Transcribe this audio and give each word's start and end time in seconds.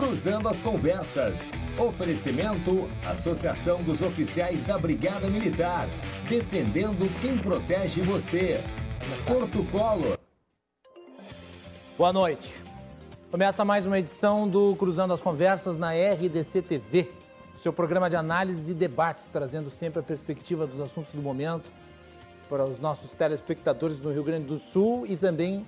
Cruzando 0.00 0.48
as 0.48 0.58
Conversas. 0.58 1.38
Oferecimento: 1.78 2.88
Associação 3.04 3.82
dos 3.82 4.00
Oficiais 4.00 4.64
da 4.64 4.78
Brigada 4.78 5.28
Militar. 5.28 5.88
Defendendo 6.26 7.06
quem 7.20 7.36
protege 7.36 8.00
você. 8.00 8.62
Porto 9.26 9.62
Colo. 9.70 10.18
Boa 11.98 12.14
noite. 12.14 12.50
Começa 13.30 13.62
mais 13.62 13.86
uma 13.86 13.98
edição 13.98 14.48
do 14.48 14.74
Cruzando 14.76 15.12
as 15.12 15.20
Conversas 15.20 15.76
na 15.76 15.90
RDC 15.92 16.62
TV, 16.62 17.10
seu 17.54 17.70
programa 17.70 18.08
de 18.08 18.16
análise 18.16 18.72
e 18.72 18.74
debates, 18.74 19.28
trazendo 19.28 19.68
sempre 19.68 20.00
a 20.00 20.02
perspectiva 20.02 20.66
dos 20.66 20.80
assuntos 20.80 21.12
do 21.12 21.20
momento 21.20 21.70
para 22.48 22.64
os 22.64 22.80
nossos 22.80 23.12
telespectadores 23.12 24.00
no 24.00 24.10
Rio 24.10 24.24
Grande 24.24 24.46
do 24.46 24.58
Sul 24.58 25.04
e 25.06 25.14
também 25.14 25.66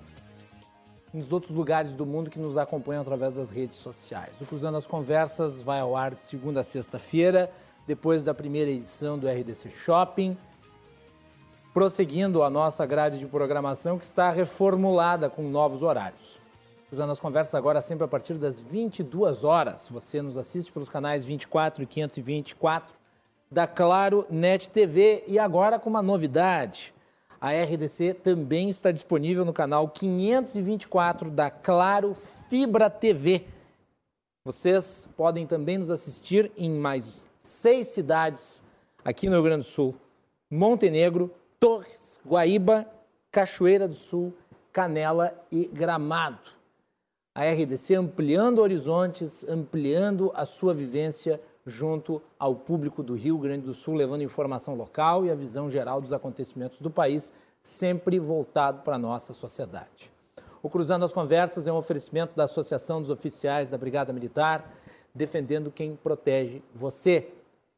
nos 1.13 1.33
outros 1.33 1.55
lugares 1.55 1.93
do 1.93 2.07
mundo 2.07 2.31
que 2.31 2.39
nos 2.39 2.57
acompanham 2.57 3.03
através 3.03 3.35
das 3.35 3.51
redes 3.51 3.79
sociais. 3.79 4.41
O 4.41 4.47
Cruzando 4.47 4.79
as 4.79 4.87
Conversas 4.87 5.63
vai 5.63 5.81
ao 5.81 5.95
ar 5.95 6.15
de 6.15 6.21
segunda 6.21 6.61
a 6.61 6.65
sexta-feira, 6.65 7.53
depois 7.87 8.25
da 8.25 8.33
primeira 8.33 8.71
edição 8.71 9.19
do 9.19 9.29
RDC 9.29 9.71
Shopping. 9.71 10.37
Prosseguindo 11.75 12.43
a 12.43 12.51
nossa 12.51 12.85
grade 12.87 13.19
de 13.19 13.27
programação, 13.27 13.99
que 13.99 14.05
está 14.05 14.31
reformulada 14.31 15.29
com 15.29 15.43
novos 15.43 15.83
horários. 15.83 16.39
Cruzando 16.89 17.13
as 17.13 17.21
Conversas 17.21 17.55
agora 17.55 17.81
sempre 17.81 18.05
a 18.05 18.09
partir 18.09 18.35
das 18.35 18.61
22 18.61 19.45
horas. 19.45 19.89
Você 19.91 20.21
nos 20.21 20.37
assiste 20.37 20.71
pelos 20.71 20.89
canais 20.89 21.25
24 21.25 21.83
e 21.83 21.87
524 21.87 22.95
da 23.51 23.67
Claro 23.67 24.27
Net 24.31 24.69
TV 24.71 25.25
e 25.27 25.39
agora 25.39 25.79
com 25.79 25.91
uma 25.91 26.03
novidade 26.03 26.95
a 27.43 27.51
RDC 27.51 28.15
também 28.15 28.69
está 28.69 28.93
disponível 28.93 29.45
no 29.45 29.53
canal 29.53 29.89
524 29.89 31.29
da 31.29 31.51
Claro 31.51 32.17
Fibra 32.49 32.89
TV. 32.89 33.47
Vocês 34.45 35.09
podem 35.17 35.45
também 35.45 35.77
nos 35.77 35.91
assistir 35.91 36.53
em 36.57 36.71
mais 36.71 37.27
seis 37.41 37.89
cidades 37.89 38.63
aqui 39.05 39.27
no 39.27 39.33
Rio 39.33 39.43
Grande 39.43 39.67
do 39.67 39.71
Sul: 39.71 39.97
Montenegro, 40.49 41.35
Torres, 41.59 42.21
Guaíba, 42.25 42.87
Cachoeira 43.33 43.89
do 43.89 43.97
Sul, 43.97 44.33
Canela 44.73 45.37
e 45.51 45.65
Gramado. 45.65 46.39
A 47.35 47.43
RDC 47.45 47.97
ampliando 47.97 48.61
horizontes, 48.61 49.45
ampliando 49.49 50.31
a 50.37 50.47
sua 50.47 50.73
vivência 50.73 51.41
junto 51.67 52.21
ao 52.39 52.55
público 52.55 53.03
do 53.03 53.15
Rio 53.15 53.39
Grande 53.39 53.67
do 53.67 53.75
Sul, 53.75 53.95
levando 53.95 54.23
informação 54.23 54.75
local 54.75 55.25
e 55.25 55.31
a 55.31 55.35
visão 55.35 55.71
geral 55.71 56.01
dos 56.01 56.13
acontecimentos 56.13 56.79
do 56.79 56.91
país, 56.91 57.33
sempre 57.63 58.19
voltado 58.19 58.83
para 58.83 58.97
a 58.97 58.99
nossa 58.99 59.33
sociedade. 59.33 60.11
O 60.63 60.69
Cruzando 60.69 61.05
as 61.05 61.13
Conversas 61.13 61.67
é 61.67 61.73
um 61.73 61.77
oferecimento 61.77 62.37
da 62.37 62.45
Associação 62.45 63.01
dos 63.01 63.11
Oficiais 63.11 63.69
da 63.69 63.79
Brigada 63.79 64.13
Militar, 64.13 64.71
defendendo 65.15 65.71
quem 65.71 65.97
protege 65.97 66.63
você. 66.75 67.29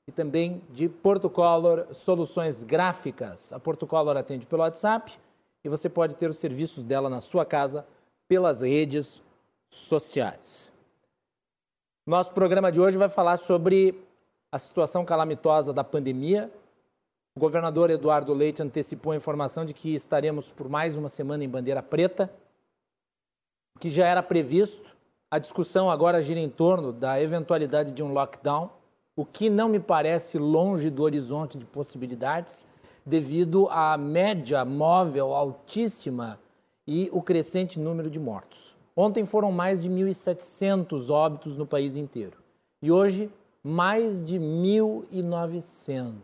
E 0.06 0.12
também 0.12 0.60
de 0.68 0.86
Porto 0.86 1.30
Color 1.30 1.86
Soluções 1.94 2.62
Gráficas. 2.62 3.54
A 3.54 3.58
Porto 3.58 3.86
Color 3.86 4.18
atende 4.18 4.44
pelo 4.44 4.60
WhatsApp 4.60 5.18
e 5.64 5.68
você 5.68 5.88
pode 5.88 6.14
ter 6.14 6.28
os 6.28 6.36
serviços 6.36 6.84
dela 6.84 7.08
na 7.08 7.22
sua 7.22 7.46
casa 7.46 7.86
pelas 8.28 8.60
redes 8.60 9.22
sociais. 9.70 10.73
Nosso 12.06 12.34
programa 12.34 12.70
de 12.70 12.78
hoje 12.78 12.98
vai 12.98 13.08
falar 13.08 13.38
sobre 13.38 13.98
a 14.52 14.58
situação 14.58 15.06
calamitosa 15.06 15.72
da 15.72 15.82
pandemia. 15.82 16.52
O 17.34 17.40
governador 17.40 17.88
Eduardo 17.88 18.34
Leite 18.34 18.62
antecipou 18.62 19.12
a 19.12 19.16
informação 19.16 19.64
de 19.64 19.72
que 19.72 19.94
estaremos 19.94 20.50
por 20.50 20.68
mais 20.68 20.98
uma 20.98 21.08
semana 21.08 21.44
em 21.44 21.48
bandeira 21.48 21.82
preta, 21.82 22.30
o 23.74 23.78
que 23.78 23.88
já 23.88 24.06
era 24.06 24.22
previsto. 24.22 24.94
A 25.30 25.38
discussão 25.38 25.90
agora 25.90 26.22
gira 26.22 26.38
em 26.38 26.50
torno 26.50 26.92
da 26.92 27.18
eventualidade 27.22 27.90
de 27.90 28.02
um 28.02 28.12
lockdown, 28.12 28.68
o 29.16 29.24
que 29.24 29.48
não 29.48 29.70
me 29.70 29.80
parece 29.80 30.36
longe 30.36 30.90
do 30.90 31.02
horizonte 31.04 31.56
de 31.56 31.64
possibilidades, 31.64 32.66
devido 33.06 33.66
à 33.70 33.96
média 33.96 34.62
móvel 34.62 35.32
altíssima 35.32 36.38
e 36.86 37.08
o 37.14 37.22
crescente 37.22 37.80
número 37.80 38.10
de 38.10 38.18
mortos. 38.18 38.73
Ontem 38.96 39.26
foram 39.26 39.50
mais 39.50 39.82
de 39.82 39.90
1.700 39.90 41.10
óbitos 41.10 41.56
no 41.56 41.66
país 41.66 41.96
inteiro. 41.96 42.38
E 42.80 42.92
hoje, 42.92 43.28
mais 43.62 44.24
de 44.24 44.38
1.900. 44.38 46.14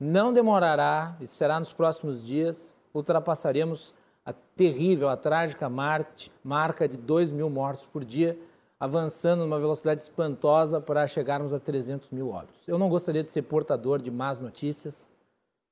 Não 0.00 0.32
demorará, 0.32 1.16
e 1.20 1.26
será 1.26 1.60
nos 1.60 1.72
próximos 1.72 2.24
dias, 2.24 2.74
ultrapassaremos 2.92 3.94
a 4.26 4.32
terrível, 4.32 5.08
a 5.08 5.16
trágica 5.16 5.68
marca 5.68 6.88
de 6.88 6.96
2 6.96 7.30
mil 7.30 7.48
mortos 7.48 7.86
por 7.86 8.04
dia, 8.04 8.36
avançando 8.80 9.40
numa 9.40 9.60
velocidade 9.60 10.02
espantosa 10.02 10.80
para 10.80 11.06
chegarmos 11.06 11.52
a 11.52 11.60
300 11.60 12.10
mil 12.10 12.30
óbitos. 12.30 12.66
Eu 12.66 12.78
não 12.78 12.88
gostaria 12.88 13.22
de 13.22 13.30
ser 13.30 13.42
portador 13.42 14.02
de 14.02 14.10
más 14.10 14.40
notícias, 14.40 15.08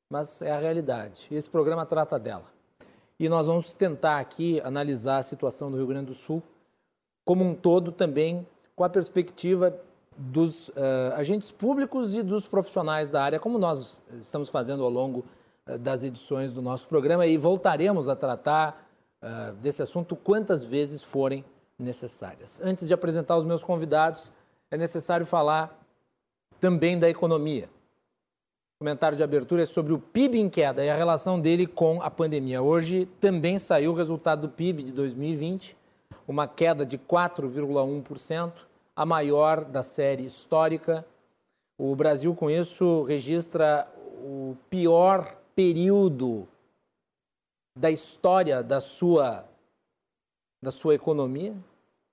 mas 0.08 0.40
é 0.40 0.52
a 0.52 0.58
realidade. 0.60 1.26
E 1.28 1.34
esse 1.34 1.50
programa 1.50 1.84
trata 1.84 2.16
dela 2.16 2.59
e 3.20 3.28
nós 3.28 3.46
vamos 3.46 3.74
tentar 3.74 4.18
aqui 4.18 4.62
analisar 4.62 5.18
a 5.18 5.22
situação 5.22 5.70
do 5.70 5.76
Rio 5.76 5.86
Grande 5.86 6.06
do 6.06 6.14
Sul 6.14 6.42
como 7.22 7.44
um 7.44 7.54
todo 7.54 7.92
também 7.92 8.46
com 8.74 8.82
a 8.82 8.88
perspectiva 8.88 9.78
dos 10.16 10.70
uh, 10.70 11.12
agentes 11.14 11.50
públicos 11.50 12.14
e 12.14 12.22
dos 12.22 12.48
profissionais 12.48 13.10
da 13.10 13.22
área, 13.22 13.38
como 13.38 13.58
nós 13.58 14.02
estamos 14.18 14.48
fazendo 14.48 14.82
ao 14.82 14.88
longo 14.88 15.22
uh, 15.66 15.78
das 15.78 16.02
edições 16.02 16.50
do 16.54 16.62
nosso 16.62 16.88
programa 16.88 17.26
e 17.26 17.36
voltaremos 17.36 18.08
a 18.08 18.16
tratar 18.16 18.88
uh, 19.22 19.52
desse 19.56 19.82
assunto 19.82 20.16
quantas 20.16 20.64
vezes 20.64 21.02
forem 21.02 21.44
necessárias. 21.78 22.58
Antes 22.64 22.88
de 22.88 22.94
apresentar 22.94 23.36
os 23.36 23.44
meus 23.44 23.62
convidados, 23.62 24.32
é 24.70 24.78
necessário 24.78 25.26
falar 25.26 25.78
também 26.58 26.98
da 26.98 27.08
economia 27.08 27.68
comentário 28.82 29.14
de 29.14 29.22
abertura 29.22 29.64
é 29.64 29.66
sobre 29.66 29.92
o 29.92 29.98
PIB 29.98 30.40
em 30.40 30.48
queda 30.48 30.82
e 30.82 30.88
a 30.88 30.96
relação 30.96 31.38
dele 31.38 31.66
com 31.66 32.00
a 32.00 32.10
pandemia. 32.10 32.62
Hoje 32.62 33.04
também 33.20 33.58
saiu 33.58 33.90
o 33.90 33.94
resultado 33.94 34.46
do 34.46 34.48
PIB 34.48 34.84
de 34.84 34.90
2020, 34.90 35.76
uma 36.26 36.48
queda 36.48 36.86
de 36.86 36.96
4,1%, 36.96 38.54
a 38.96 39.04
maior 39.04 39.66
da 39.66 39.82
série 39.82 40.24
histórica. 40.24 41.04
O 41.76 41.94
Brasil, 41.94 42.34
com 42.34 42.50
isso, 42.50 43.02
registra 43.02 43.86
o 44.24 44.56
pior 44.70 45.36
período 45.54 46.48
da 47.78 47.90
história 47.90 48.62
da 48.62 48.80
sua, 48.80 49.44
da 50.62 50.70
sua 50.70 50.94
economia. 50.94 51.54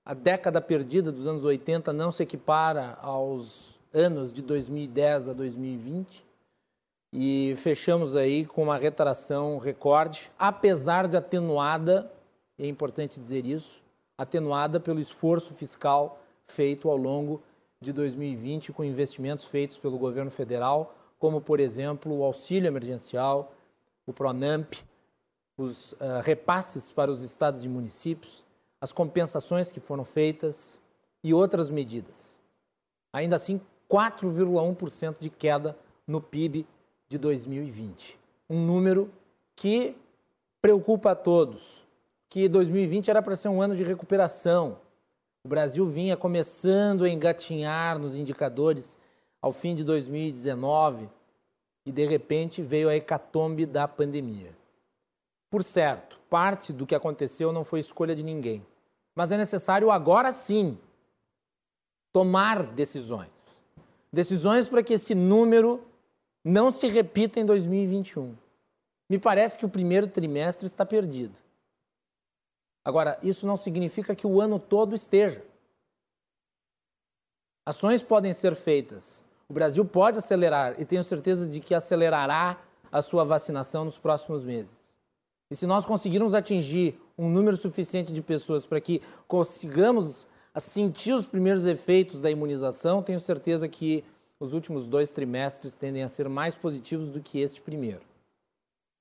A 0.04 0.12
década 0.12 0.60
perdida 0.60 1.10
dos 1.10 1.26
anos 1.26 1.46
80 1.46 1.94
não 1.94 2.12
se 2.12 2.22
equipara 2.22 2.98
aos 3.00 3.80
anos 3.90 4.30
de 4.30 4.42
2010 4.42 5.30
a 5.30 5.32
2020 5.32 6.27
e 7.12 7.54
fechamos 7.56 8.14
aí 8.14 8.44
com 8.44 8.62
uma 8.62 8.76
retração 8.76 9.58
recorde, 9.58 10.30
apesar 10.38 11.08
de 11.08 11.16
atenuada, 11.16 12.10
é 12.58 12.66
importante 12.66 13.18
dizer 13.18 13.46
isso, 13.46 13.82
atenuada 14.16 14.78
pelo 14.78 15.00
esforço 15.00 15.54
fiscal 15.54 16.20
feito 16.46 16.88
ao 16.88 16.96
longo 16.96 17.42
de 17.80 17.92
2020 17.92 18.72
com 18.72 18.84
investimentos 18.84 19.44
feitos 19.44 19.78
pelo 19.78 19.98
governo 19.98 20.30
federal, 20.30 20.94
como 21.18 21.40
por 21.40 21.60
exemplo 21.60 22.12
o 22.16 22.24
auxílio 22.24 22.66
emergencial, 22.66 23.52
o 24.06 24.12
Pronamp, 24.12 24.74
os 25.56 25.92
uh, 25.92 26.20
repasses 26.22 26.90
para 26.90 27.10
os 27.10 27.22
estados 27.22 27.64
e 27.64 27.68
municípios, 27.68 28.44
as 28.80 28.92
compensações 28.92 29.72
que 29.72 29.80
foram 29.80 30.04
feitas 30.04 30.78
e 31.22 31.34
outras 31.34 31.68
medidas. 31.68 32.38
Ainda 33.12 33.36
assim, 33.36 33.60
4,1% 33.90 35.16
de 35.18 35.30
queda 35.30 35.76
no 36.06 36.20
PIB 36.20 36.66
de 37.08 37.18
2020. 37.18 38.18
Um 38.48 38.64
número 38.64 39.10
que 39.56 39.96
preocupa 40.60 41.12
a 41.12 41.16
todos, 41.16 41.86
que 42.28 42.48
2020 42.48 43.10
era 43.10 43.22
para 43.22 43.36
ser 43.36 43.48
um 43.48 43.62
ano 43.62 43.74
de 43.74 43.82
recuperação. 43.82 44.78
O 45.44 45.48
Brasil 45.48 45.86
vinha 45.86 46.16
começando 46.16 47.04
a 47.04 47.08
engatinhar 47.08 47.98
nos 47.98 48.16
indicadores 48.16 48.98
ao 49.40 49.52
fim 49.52 49.74
de 49.74 49.84
2019 49.84 51.08
e 51.86 51.92
de 51.92 52.04
repente 52.06 52.60
veio 52.60 52.88
a 52.88 52.96
hecatombe 52.96 53.64
da 53.64 53.88
pandemia. 53.88 54.50
Por 55.50 55.64
certo, 55.64 56.20
parte 56.28 56.72
do 56.72 56.86
que 56.86 56.94
aconteceu 56.94 57.52
não 57.52 57.64
foi 57.64 57.80
escolha 57.80 58.14
de 58.14 58.22
ninguém, 58.22 58.66
mas 59.14 59.32
é 59.32 59.38
necessário 59.38 59.90
agora 59.90 60.32
sim 60.32 60.76
tomar 62.12 62.62
decisões. 62.62 63.30
Decisões 64.12 64.68
para 64.68 64.82
que 64.82 64.94
esse 64.94 65.14
número 65.14 65.82
não 66.48 66.70
se 66.70 66.88
repita 66.88 67.38
em 67.38 67.44
2021. 67.44 68.34
Me 69.08 69.18
parece 69.18 69.58
que 69.58 69.66
o 69.66 69.68
primeiro 69.68 70.08
trimestre 70.08 70.66
está 70.66 70.84
perdido. 70.84 71.34
Agora, 72.84 73.18
isso 73.22 73.46
não 73.46 73.56
significa 73.56 74.14
que 74.14 74.26
o 74.26 74.40
ano 74.40 74.58
todo 74.58 74.94
esteja. 74.94 75.44
Ações 77.66 78.02
podem 78.02 78.32
ser 78.32 78.54
feitas. 78.54 79.22
O 79.48 79.52
Brasil 79.52 79.84
pode 79.84 80.18
acelerar 80.18 80.80
e 80.80 80.84
tenho 80.84 81.04
certeza 81.04 81.46
de 81.46 81.60
que 81.60 81.74
acelerará 81.74 82.58
a 82.90 83.02
sua 83.02 83.24
vacinação 83.24 83.84
nos 83.84 83.98
próximos 83.98 84.44
meses. 84.44 84.94
E 85.50 85.56
se 85.56 85.66
nós 85.66 85.84
conseguirmos 85.84 86.34
atingir 86.34 86.98
um 87.16 87.28
número 87.28 87.56
suficiente 87.56 88.12
de 88.12 88.22
pessoas 88.22 88.64
para 88.64 88.80
que 88.80 89.02
consigamos 89.26 90.26
sentir 90.58 91.12
os 91.12 91.26
primeiros 91.26 91.66
efeitos 91.66 92.20
da 92.20 92.30
imunização, 92.30 93.02
tenho 93.02 93.20
certeza 93.20 93.68
que 93.68 94.04
os 94.40 94.52
últimos 94.52 94.86
dois 94.86 95.10
trimestres 95.10 95.74
tendem 95.74 96.02
a 96.02 96.08
ser 96.08 96.28
mais 96.28 96.54
positivos 96.54 97.10
do 97.10 97.20
que 97.20 97.40
este 97.40 97.60
primeiro. 97.60 98.02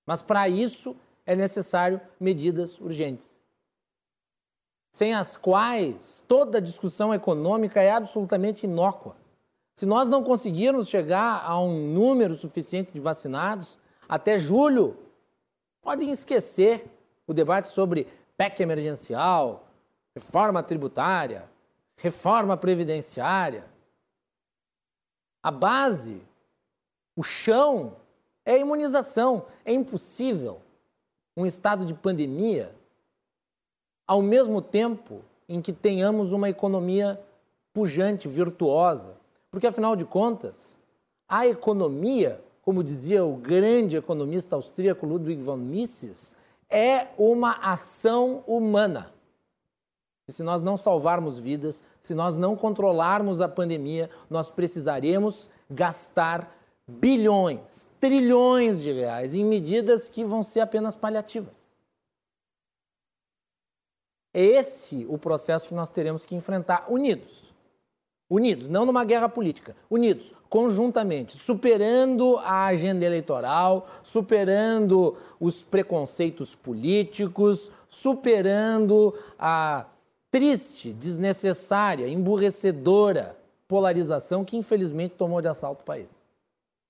Mas 0.06 0.22
para 0.22 0.48
isso 0.50 0.96
é 1.26 1.36
necessário 1.36 2.02
medidas 2.20 2.80
urgentes, 2.80 3.40
sem 4.92 5.14
as 5.14 5.36
quais 5.38 6.22
toda 6.28 6.62
discussão 6.62 7.14
econômica 7.14 7.82
é 7.82 7.92
absolutamente 7.92 8.66
inócua. 8.66 9.16
Se 9.76 9.86
nós 9.86 10.10
não 10.10 10.24
conseguirmos 10.24 10.88
chegar 10.88 11.44
a 11.46 11.60
um 11.60 11.94
número 11.94 12.34
suficiente 12.34 12.92
de 12.92 13.00
vacinados 13.00 13.78
até 14.10 14.40
julho, 14.40 14.98
podem 15.82 16.10
esquecer 16.10 16.90
o 17.28 17.34
debate 17.34 17.70
sobre 17.70 18.08
PEC 18.38 18.62
emergencial, 18.62 19.68
reforma 20.16 20.64
tributária, 20.64 21.48
reforma 21.98 22.58
previdenciária. 22.58 23.66
A 25.48 25.52
base, 25.52 26.22
o 27.16 27.24
chão, 27.24 27.96
é 28.46 28.56
a 28.56 28.58
imunização. 28.58 29.46
É 29.64 29.72
impossível 29.72 30.60
um 31.38 31.46
estado 31.46 31.86
de 31.86 31.94
pandemia 31.94 32.76
ao 34.06 34.22
mesmo 34.22 34.62
tempo 34.62 35.22
em 35.48 35.62
que 35.62 35.72
tenhamos 35.72 36.34
uma 36.34 36.50
economia 36.50 37.18
pujante, 37.72 38.28
virtuosa. 38.28 39.16
Porque, 39.50 39.68
afinal 39.68 39.96
de 39.96 40.04
contas, 40.04 40.76
a 41.30 41.48
economia, 41.48 42.44
como 42.62 42.84
dizia 42.84 43.24
o 43.24 43.38
grande 43.38 43.96
economista 43.96 44.58
austríaco 44.58 45.06
Ludwig 45.06 45.42
von 45.42 45.56
Mises, 45.56 46.36
é 46.70 47.08
uma 47.18 47.54
ação 47.54 48.44
humana. 48.46 49.14
E 50.28 50.34
se 50.34 50.44
nós 50.44 50.62
não 50.62 50.76
salvarmos 50.76 51.40
vidas, 51.40 51.82
se 52.02 52.14
nós 52.14 52.36
não 52.36 52.56
controlarmos 52.56 53.40
a 53.40 53.48
pandemia, 53.48 54.10
nós 54.30 54.50
precisaremos 54.50 55.50
gastar 55.70 56.54
bilhões, 56.88 57.88
trilhões 58.00 58.82
de 58.82 58.92
reais 58.92 59.36
em 59.36 59.46
medidas 59.46 60.10
que 60.10 60.26
vão 60.26 60.44
ser 60.44 60.60
apenas 60.60 60.96
paliativas. 60.96 61.74
É 64.34 64.44
esse 64.44 65.06
o 65.10 65.18
processo 65.18 65.68
que 65.68 65.74
nós 65.74 65.92
teremos 65.92 66.26
que 66.26 66.36
enfrentar 66.36 66.86
unidos. 66.90 67.48
Unidos, 68.30 68.68
não 68.68 68.86
numa 68.86 69.06
guerra 69.06 69.30
política, 69.30 69.74
unidos, 69.90 70.34
conjuntamente, 70.50 71.38
superando 71.38 72.38
a 72.40 72.66
agenda 72.66 73.06
eleitoral, 73.06 73.88
superando 74.04 75.18
os 75.40 75.64
preconceitos 75.64 76.54
políticos, 76.54 77.72
superando 77.88 79.18
a 79.40 79.86
triste, 80.32 80.94
desnecessária, 80.94 82.08
emburrecedora 82.08 83.38
polarização 83.68 84.46
que 84.46 84.58
infelizmente 84.58 85.16
tomou 85.16 85.42
de 85.42 85.48
assalto 85.48 85.82
o 85.82 85.86
país. 85.86 86.10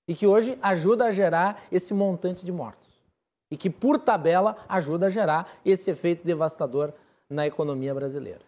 E 0.06 0.14
que 0.14 0.26
hoje 0.26 0.58
ajuda 0.62 1.06
a 1.06 1.10
gerar 1.10 1.62
esse 1.70 1.92
montante 1.92 2.44
de 2.44 2.52
mortos. 2.52 2.88
E 3.50 3.56
que, 3.56 3.68
por 3.68 3.98
tabela, 3.98 4.56
ajuda 4.68 5.06
a 5.06 5.10
gerar 5.10 5.58
esse 5.64 5.90
efeito 5.90 6.24
devastador 6.24 6.92
na 7.28 7.46
economia 7.46 7.94
brasileira. 7.94 8.40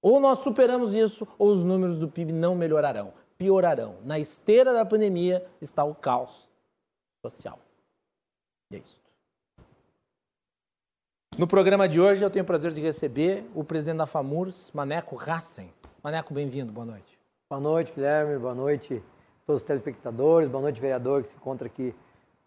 Ou 0.00 0.20
nós 0.20 0.38
superamos 0.38 0.94
isso, 0.94 1.26
ou 1.38 1.52
os 1.52 1.64
números 1.64 1.98
do 1.98 2.08
PIB 2.08 2.32
não 2.32 2.54
melhorarão, 2.54 3.12
piorarão. 3.36 3.96
Na 4.04 4.18
esteira 4.18 4.72
da 4.72 4.84
pandemia 4.84 5.46
está 5.60 5.84
o 5.84 5.94
caos 5.94 6.48
social. 7.24 7.58
E 8.70 8.76
é 8.76 8.78
isso. 8.78 9.05
No 11.38 11.46
programa 11.46 11.86
de 11.86 12.00
hoje 12.00 12.24
eu 12.24 12.30
tenho 12.30 12.44
o 12.44 12.46
prazer 12.46 12.72
de 12.72 12.80
receber 12.80 13.44
o 13.54 13.62
presidente 13.62 13.98
da 13.98 14.06
FAMURS, 14.06 14.70
Maneco 14.72 15.16
Rassen. 15.16 15.70
Maneco, 16.02 16.32
bem-vindo, 16.32 16.72
boa 16.72 16.86
noite. 16.86 17.18
Boa 17.50 17.60
noite, 17.60 17.92
Guilherme, 17.92 18.38
boa 18.38 18.54
noite 18.54 19.02
a 19.42 19.46
todos 19.46 19.60
os 19.60 19.66
telespectadores, 19.66 20.48
boa 20.48 20.62
noite, 20.62 20.80
vereador 20.80 21.20
que 21.20 21.28
se 21.28 21.36
encontra 21.36 21.66
aqui 21.66 21.94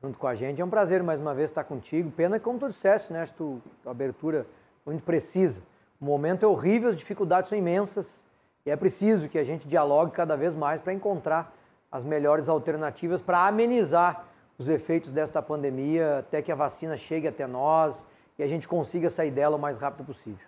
junto 0.02 0.18
com 0.18 0.26
a 0.26 0.34
gente. 0.34 0.60
É 0.60 0.66
um 0.66 0.70
prazer 0.72 1.04
mais 1.04 1.20
uma 1.20 1.36
vez 1.36 1.52
estar 1.52 1.66
contigo. 1.66 2.10
Pena 2.10 2.40
que, 2.40 2.46
como 2.46 2.58
tu 2.58 2.68
disseste, 2.68 3.14
né, 3.14 3.28
tu, 3.38 3.62
tua 3.84 3.92
abertura 3.92 4.48
muito 4.84 5.04
precisa. 5.04 5.62
O 6.02 6.06
momento 6.06 6.44
é 6.44 6.48
horrível, 6.48 6.90
as 6.90 6.98
dificuldades 6.98 7.48
são 7.48 7.56
imensas 7.56 8.26
e 8.66 8.72
é 8.72 8.76
preciso 8.76 9.30
que 9.30 9.38
a 9.38 9.44
gente 9.44 9.68
dialogue 9.68 10.14
cada 10.14 10.36
vez 10.36 10.56
mais 10.56 10.82
para 10.82 10.94
encontrar 10.94 11.56
as 11.92 12.04
melhores 12.04 12.50
alternativas 12.50 13.22
para 13.22 13.46
amenizar 13.46 14.26
os 14.58 14.68
efeitos 14.68 15.12
desta 15.12 15.44
pandemia 15.44 16.18
até 16.20 16.42
que 16.42 16.52
a 16.52 16.56
vacina 16.56 16.98
chegue 16.98 17.28
até 17.28 17.46
nós 17.46 18.04
e 18.40 18.44
a 18.44 18.48
gente 18.48 18.68
consiga 18.68 19.10
sair 19.10 19.32
dela 19.32 19.58
o 19.58 19.60
mais 19.60 19.78
rápido 19.78 20.06
possível. 20.06 20.48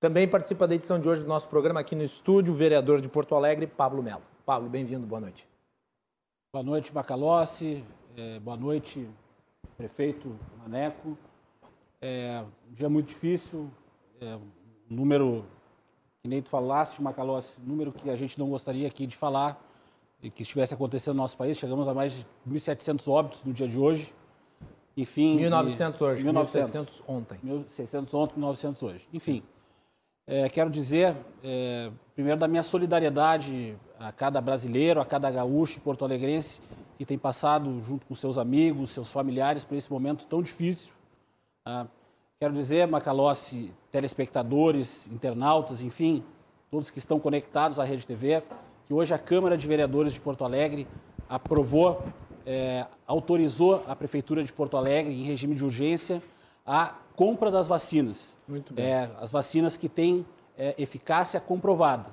Também 0.00 0.26
participa 0.26 0.66
da 0.66 0.74
edição 0.74 0.98
de 0.98 1.06
hoje 1.06 1.22
do 1.22 1.28
nosso 1.28 1.46
programa 1.46 1.80
aqui 1.80 1.94
no 1.94 2.02
estúdio, 2.02 2.54
o 2.54 2.56
vereador 2.56 3.02
de 3.02 3.08
Porto 3.08 3.34
Alegre, 3.34 3.66
Pablo 3.66 4.02
Melo. 4.02 4.22
Pablo, 4.46 4.68
bem-vindo, 4.70 5.06
boa 5.06 5.20
noite. 5.20 5.46
Boa 6.50 6.64
noite, 6.64 6.94
Macalossi. 6.94 7.84
É, 8.16 8.40
boa 8.40 8.56
noite, 8.56 9.06
prefeito 9.76 10.34
Maneco. 10.56 11.18
É 12.00 12.42
um 12.70 12.72
dia 12.72 12.88
muito 12.88 13.08
difícil, 13.08 13.70
é 14.20 14.36
um 14.36 14.48
número, 14.88 15.44
que 16.22 16.28
nem 16.28 16.40
tu 16.40 16.48
falaste, 16.48 17.02
Macalossi, 17.02 17.60
número 17.60 17.92
que 17.92 18.08
a 18.08 18.16
gente 18.16 18.38
não 18.38 18.48
gostaria 18.48 18.88
aqui 18.88 19.06
de 19.06 19.16
falar 19.16 19.62
e 20.22 20.30
que 20.30 20.42
estivesse 20.42 20.72
acontecendo 20.72 21.16
no 21.16 21.22
nosso 21.22 21.36
país. 21.36 21.58
Chegamos 21.58 21.86
a 21.88 21.92
mais 21.92 22.14
de 22.14 22.26
1.700 22.48 23.06
óbitos 23.06 23.44
no 23.44 23.52
dia 23.52 23.68
de 23.68 23.78
hoje. 23.78 24.14
Enfim. 24.98 25.36
1900 25.36 26.02
hoje, 26.02 26.24
1900, 26.24 26.72
1600 26.72 27.02
ontem. 27.06 27.38
1600 27.42 28.14
ontem, 28.14 28.32
1900 28.36 28.82
hoje. 28.82 29.08
Enfim, 29.12 29.42
é, 30.26 30.48
quero 30.48 30.68
dizer, 30.68 31.14
é, 31.42 31.88
primeiro, 32.14 32.40
da 32.40 32.48
minha 32.48 32.64
solidariedade 32.64 33.76
a 33.98 34.10
cada 34.10 34.40
brasileiro, 34.40 35.00
a 35.00 35.04
cada 35.04 35.30
gaúcho 35.30 35.78
e 35.78 35.80
porto-alegrense 35.80 36.60
que 36.98 37.04
tem 37.06 37.16
passado 37.16 37.80
junto 37.80 38.04
com 38.06 38.14
seus 38.16 38.36
amigos, 38.36 38.90
seus 38.90 39.08
familiares 39.08 39.62
por 39.62 39.76
esse 39.76 39.90
momento 39.90 40.26
tão 40.26 40.42
difícil. 40.42 40.90
Tá? 41.64 41.86
Quero 42.40 42.52
dizer, 42.52 42.88
Macalossi, 42.88 43.72
telespectadores, 43.92 45.06
internautas, 45.06 45.80
enfim, 45.80 46.24
todos 46.72 46.90
que 46.90 46.98
estão 46.98 47.20
conectados 47.20 47.78
à 47.78 47.84
Rede 47.84 48.04
TV, 48.04 48.42
que 48.88 48.92
hoje 48.92 49.14
a 49.14 49.18
Câmara 49.18 49.56
de 49.56 49.68
Vereadores 49.68 50.12
de 50.12 50.20
Porto 50.20 50.44
Alegre 50.44 50.88
aprovou 51.28 52.02
é, 52.48 52.86
autorizou 53.06 53.84
a 53.86 53.94
Prefeitura 53.94 54.42
de 54.42 54.50
Porto 54.50 54.78
Alegre, 54.78 55.12
em 55.12 55.22
regime 55.22 55.54
de 55.54 55.62
urgência, 55.62 56.22
a 56.64 56.94
compra 57.14 57.50
das 57.50 57.68
vacinas. 57.68 58.38
Muito 58.48 58.72
bem. 58.72 58.86
É, 58.86 59.10
as 59.20 59.30
vacinas 59.30 59.76
que 59.76 59.86
têm 59.86 60.24
é, 60.56 60.74
eficácia 60.78 61.38
comprovada. 61.40 62.08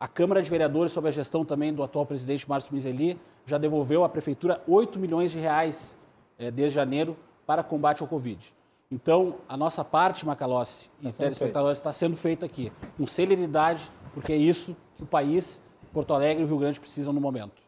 A 0.00 0.08
Câmara 0.08 0.40
de 0.40 0.48
Vereadores, 0.48 0.92
sob 0.92 1.06
a 1.06 1.10
gestão 1.10 1.44
também 1.44 1.70
do 1.74 1.82
atual 1.82 2.06
presidente 2.06 2.48
Márcio 2.48 2.72
Mizeli, 2.72 3.20
já 3.44 3.58
devolveu 3.58 4.04
à 4.04 4.08
Prefeitura 4.08 4.62
8 4.66 4.98
milhões 4.98 5.32
de 5.32 5.38
reais 5.38 5.98
é, 6.38 6.50
desde 6.50 6.74
janeiro 6.74 7.14
para 7.46 7.62
combate 7.62 8.00
ao 8.00 8.08
Covid. 8.08 8.54
Então, 8.90 9.34
a 9.46 9.54
nossa 9.54 9.84
parte, 9.84 10.24
Macalossi 10.24 10.90
e 11.02 11.12
tá 11.12 11.12
telespectadores, 11.12 11.76
está 11.76 11.92
sendo 11.92 12.16
feita 12.16 12.46
aqui, 12.46 12.72
com 12.96 13.06
celeridade, 13.06 13.92
porque 14.14 14.32
é 14.32 14.36
isso 14.36 14.74
que 14.96 15.02
o 15.02 15.06
país, 15.06 15.60
Porto 15.92 16.14
Alegre 16.14 16.42
e 16.42 16.46
o 16.46 16.48
Rio 16.48 16.58
Grande 16.58 16.80
precisam 16.80 17.12
no 17.12 17.20
momento. 17.20 17.67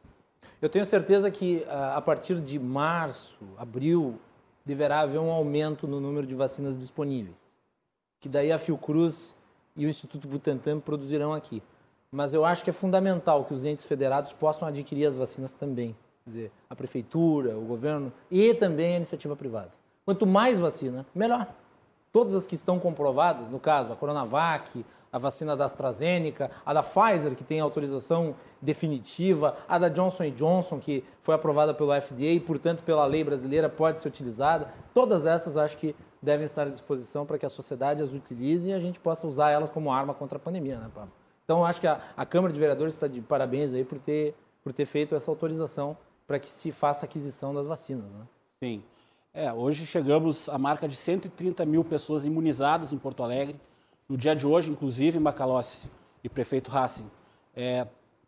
Eu 0.61 0.69
tenho 0.69 0.85
certeza 0.85 1.31
que 1.31 1.65
ah, 1.69 1.97
a 1.97 2.03
partir 2.03 2.39
de 2.41 2.59
março, 2.59 3.39
abril, 3.57 4.19
deverá 4.65 5.01
haver 5.01 5.19
um 5.19 5.31
aumento 5.31 5.89
no 5.89 6.01
número 6.01 6.27
de 6.27 6.35
vacinas 6.35 6.77
disponíveis. 6.77 7.57
Que 8.21 8.29
daí 8.29 8.53
a 8.53 8.59
Fiocruz 8.59 9.35
e 9.75 9.87
o 9.87 9.89
Instituto 9.89 10.29
Butantan 10.29 10.79
produzirão 10.79 11.33
aqui. 11.33 11.63
Mas 12.13 12.35
eu 12.35 12.45
acho 12.45 12.63
que 12.63 12.71
é 12.71 12.73
fundamental 12.73 13.45
que 13.45 13.55
os 13.55 13.65
entes 13.65 13.85
federados 13.85 14.33
possam 14.33 14.69
adquirir 14.69 15.07
as 15.07 15.17
vacinas 15.17 15.53
também. 15.53 15.97
Quer 16.25 16.31
dizer, 16.31 16.53
a 16.69 16.77
prefeitura, 16.77 17.57
o 17.57 17.63
governo 17.63 18.13
e 18.31 18.53
também 18.53 18.95
a 18.95 18.97
iniciativa 18.97 19.35
privada. 19.35 19.73
Quanto 20.05 20.27
mais 20.27 20.59
vacina, 20.59 21.07
melhor. 21.15 21.47
Todas 22.13 22.35
as 22.35 22.47
que 22.47 22.55
estão 22.55 22.79
comprovadas, 22.79 23.51
no 23.51 23.61
caso, 23.61 23.93
a 23.93 23.97
Coronavac, 23.97 24.85
a 25.13 25.19
vacina 25.19 25.57
da 25.57 25.65
AstraZeneca, 25.65 26.51
a 26.65 26.73
da 26.73 26.83
Pfizer, 26.83 27.35
que 27.35 27.45
tem 27.45 27.61
autorização 27.61 28.35
definitiva, 28.61 29.57
a 29.69 29.79
da 29.79 29.89
Johnson 29.89 30.31
Johnson, 30.31 30.79
que 30.79 31.05
foi 31.23 31.35
aprovada 31.35 31.75
pelo 31.75 31.93
FDA 32.01 32.27
e, 32.27 32.41
portanto, 32.41 32.83
pela 32.83 33.05
lei 33.07 33.25
brasileira, 33.25 33.69
pode 33.69 33.99
ser 33.99 34.09
utilizada. 34.09 34.73
Todas 34.95 35.27
essas 35.27 35.57
acho 35.57 35.77
que 35.77 35.95
devem 36.23 36.45
estar 36.45 36.67
à 36.67 36.71
disposição 36.71 37.25
para 37.25 37.39
que 37.39 37.47
a 37.47 37.51
sociedade 37.51 38.03
as 38.03 38.13
utilize 38.13 38.69
e 38.69 38.73
a 38.73 38.81
gente 38.81 39.01
possa 39.01 39.27
usar 39.27 39.51
elas 39.51 39.71
como 39.71 39.93
arma 39.93 40.15
contra 40.15 40.37
a 40.37 40.41
pandemia, 40.41 40.79
né, 40.79 40.91
Pablo? 40.95 41.13
Então, 41.45 41.65
acho 41.65 41.81
que 41.81 41.87
a, 41.87 42.01
a 42.17 42.25
Câmara 42.25 42.53
de 42.53 42.61
Vereadores 42.61 42.95
está 42.95 43.09
de 43.09 43.21
parabéns 43.21 43.75
aí 43.75 43.85
por 43.85 43.99
ter, 43.99 44.35
por 44.63 44.73
ter 44.73 44.85
feito 44.85 45.15
essa 45.15 45.31
autorização 45.31 45.97
para 46.27 46.39
que 46.39 46.49
se 46.49 46.71
faça 46.71 47.05
a 47.05 47.07
aquisição 47.07 47.53
das 47.53 47.67
vacinas, 47.67 48.05
né? 48.13 48.27
Sim. 48.63 48.83
É, 49.33 49.53
hoje 49.53 49.87
chegamos 49.87 50.49
à 50.49 50.59
marca 50.59 50.89
de 50.89 50.97
130 50.97 51.65
mil 51.65 51.85
pessoas 51.85 52.27
imunizadas 52.27 52.93
em 52.93 52.99
Porto 52.99 53.23
Alegre. 53.23 53.55
No 54.09 54.17
dia 54.17 54.35
de 54.35 54.45
hoje, 54.45 54.73
inclusive, 54.73 55.21
Macalossi 55.21 55.89
e 56.25 56.29
prefeito 56.29 56.77
Hassen, 56.77 57.07
é, 57.55 57.87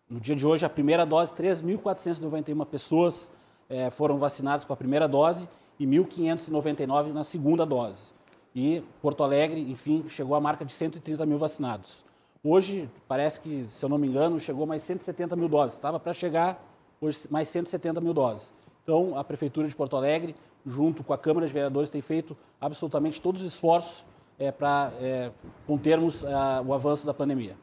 no 0.09 0.21
dia 0.21 0.37
de 0.37 0.47
hoje, 0.47 0.65
a 0.65 0.71
primeira 0.71 1.05
dose, 1.05 1.33
3.491 1.35 2.65
pessoas 2.67 3.33
é, 3.69 3.91
foram 3.91 4.17
vacinadas 4.17 4.65
com 4.65 4.73
a 4.73 4.77
primeira 4.77 5.09
dose 5.09 5.49
e 5.77 5.85
1.599 5.85 7.13
na 7.13 7.25
segunda 7.25 7.67
dose. 7.67 8.13
E 8.55 8.85
Porto 9.01 9.25
Alegre, 9.25 9.61
enfim, 9.61 10.05
chegou 10.09 10.37
à 10.37 10.41
marca 10.41 10.65
de 10.65 10.73
130 10.73 11.27
mil 11.27 11.39
vacinados. 11.39 12.05
Hoje, 12.45 12.89
parece 13.09 13.41
que, 13.41 13.67
se 13.67 13.85
eu 13.85 13.89
não 13.89 13.99
me 13.99 14.07
engano, 14.07 14.39
chegou 14.39 14.67
mais 14.67 14.83
170 14.83 15.35
mil 15.35 15.49
doses. 15.49 15.77
Estava 15.77 15.99
para 15.99 16.13
chegar 16.13 16.65
hoje 17.01 17.27
mais 17.29 17.49
170 17.49 18.01
mil 18.01 18.15
doses. 18.15 18.55
Então, 18.83 19.17
a 19.17 19.23
Prefeitura 19.23 19.69
de 19.69 19.75
Porto 19.75 19.97
Alegre, 19.97 20.35
junto 20.67 21.05
com 21.05 21.13
a 21.13 21.19
Câmara 21.19 21.47
de 21.47 21.53
Vereadores, 21.53 21.91
tem 21.91 22.01
feito 22.01 22.37
absolutamente 22.61 23.21
todos 23.21 23.43
os 23.43 23.53
esforços 23.53 24.05
é, 24.39 24.51
para 24.51 24.93
é, 25.01 25.31
contermos 25.67 26.25
a, 26.25 26.63
o 26.63 26.75
avanço 26.75 27.07
da 27.07 27.15
pandemia. 27.15 27.57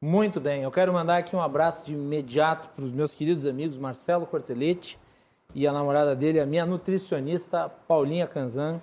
Muito 0.00 0.40
bem, 0.40 0.62
eu 0.62 0.70
quero 0.70 0.92
mandar 0.92 1.16
aqui 1.16 1.34
um 1.34 1.42
abraço 1.42 1.84
de 1.84 1.92
imediato 1.92 2.68
para 2.70 2.84
os 2.84 2.92
meus 2.92 3.16
queridos 3.16 3.44
amigos 3.46 3.76
Marcelo 3.76 4.26
Cortelete 4.26 4.96
e 5.54 5.66
a 5.66 5.72
namorada 5.72 6.14
dele, 6.14 6.38
a 6.38 6.46
minha 6.46 6.64
nutricionista 6.64 7.68
Paulinha 7.68 8.26
Canzan, 8.26 8.80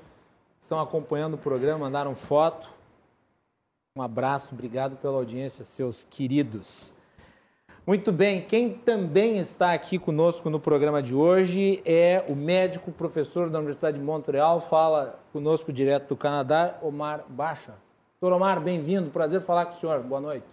estão 0.60 0.78
acompanhando 0.78 1.36
o 1.36 1.38
programa, 1.38 1.86
mandaram 1.86 2.14
foto. 2.14 2.70
Um 3.96 4.02
abraço, 4.02 4.54
obrigado 4.54 4.98
pela 4.98 5.16
audiência, 5.16 5.64
seus 5.64 6.04
queridos. 6.04 6.92
Muito 7.88 8.12
bem, 8.12 8.42
quem 8.42 8.74
também 8.74 9.38
está 9.38 9.72
aqui 9.72 10.00
conosco 10.00 10.50
no 10.50 10.60
programa 10.60 11.04
de 11.04 11.14
hoje 11.14 11.84
é 11.86 12.26
o 12.28 12.36
médico 12.36 12.92
professor 12.92 13.48
da 13.48 13.60
Universidade 13.60 14.00
de 14.00 14.04
Montreal, 14.04 14.60
fala 14.60 15.20
conosco 15.32 15.72
direto 15.72 16.08
do 16.08 16.18
Canadá, 16.18 16.80
Omar 16.82 17.24
Baixa. 17.30 17.76
Doutor 18.20 18.38
Omar, 18.38 18.60
bem-vindo, 18.60 19.12
prazer 19.12 19.40
falar 19.42 19.68
com 19.68 19.74
o 19.74 19.76
senhor, 19.76 20.02
boa 20.02 20.20
noite. 20.20 20.48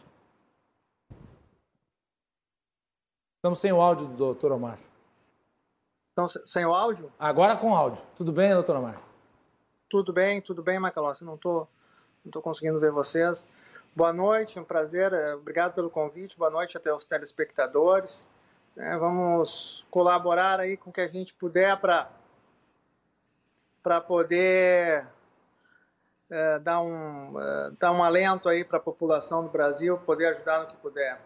Estamos 3.37 3.61
sem 3.61 3.73
o 3.73 3.81
áudio 3.81 4.09
do 4.09 4.15
doutor 4.15 4.53
Omar. 4.53 4.79
Então, 6.13 6.29
sem 6.29 6.67
o 6.67 6.75
áudio? 6.75 7.11
Agora 7.19 7.57
com 7.57 7.75
áudio. 7.75 8.05
Tudo 8.15 8.31
bem, 8.31 8.53
doutor 8.53 8.77
Omar? 8.77 9.01
Tudo 9.89 10.13
bem, 10.13 10.43
tudo 10.43 10.63
bem, 10.63 10.79
Macalossi. 10.79 11.25
Não 11.25 11.37
estou 11.37 11.67
não 12.25 12.31
tô 12.31 12.41
conseguindo 12.41 12.79
ver 12.79 12.93
vocês. 12.93 13.47
Boa 13.95 14.11
noite, 14.11 14.59
um 14.59 14.65
prazer. 14.65 15.13
É, 15.13 15.35
obrigado 15.35 15.75
pelo 15.75 15.91
convite. 15.91 16.39
Boa 16.39 16.51
noite 16.51 16.79
até 16.79 16.91
os 16.91 17.05
telespectadores. 17.05 18.27
É, 18.75 18.97
vamos 18.97 19.85
colaborar 19.91 20.61
aí 20.61 20.79
com 20.79 20.89
o 20.89 20.93
que 20.93 21.03
a 21.03 21.07
gente 21.07 21.35
puder 21.35 21.79
para 21.79 22.09
poder 24.01 25.07
é, 26.31 26.59
dar, 26.61 26.81
um, 26.81 27.39
é, 27.39 27.71
dar 27.79 27.93
um 27.93 28.03
alento 28.03 28.49
aí 28.49 28.65
para 28.65 28.79
a 28.79 28.81
população 28.81 29.43
do 29.43 29.51
Brasil, 29.51 29.99
poder 29.99 30.29
ajudar 30.29 30.61
no 30.61 30.69
que 30.69 30.77
puder. 30.79 31.21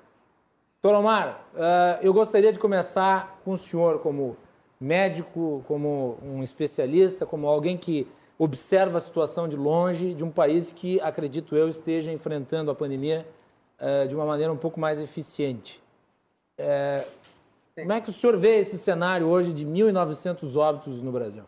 Doutor 0.82 0.98
Omar, 0.98 1.40
uh, 1.54 2.02
eu 2.02 2.12
gostaria 2.12 2.52
de 2.52 2.58
começar 2.58 3.38
com 3.44 3.52
o 3.52 3.58
senhor 3.58 4.00
como 4.00 4.36
médico, 4.80 5.64
como 5.68 6.18
um 6.20 6.42
especialista, 6.42 7.24
como 7.24 7.46
alguém 7.46 7.76
que 7.78 8.08
observa 8.38 8.98
a 8.98 9.00
situação 9.00 9.48
de 9.48 9.56
longe 9.56 10.14
de 10.14 10.22
um 10.22 10.30
país 10.30 10.72
que, 10.72 11.00
acredito 11.00 11.56
eu, 11.56 11.68
esteja 11.68 12.12
enfrentando 12.12 12.70
a 12.70 12.74
pandemia 12.74 13.26
uh, 13.80 14.06
de 14.06 14.14
uma 14.14 14.26
maneira 14.26 14.52
um 14.52 14.56
pouco 14.56 14.78
mais 14.78 15.00
eficiente. 15.00 15.82
Uh, 16.58 17.06
como 17.74 17.92
é 17.92 18.00
que 18.00 18.08
o 18.08 18.12
senhor 18.12 18.38
vê 18.38 18.56
esse 18.56 18.78
cenário 18.78 19.26
hoje 19.26 19.52
de 19.52 19.66
1.900 19.66 20.56
óbitos 20.56 21.02
no 21.02 21.12
Brasil? 21.12 21.44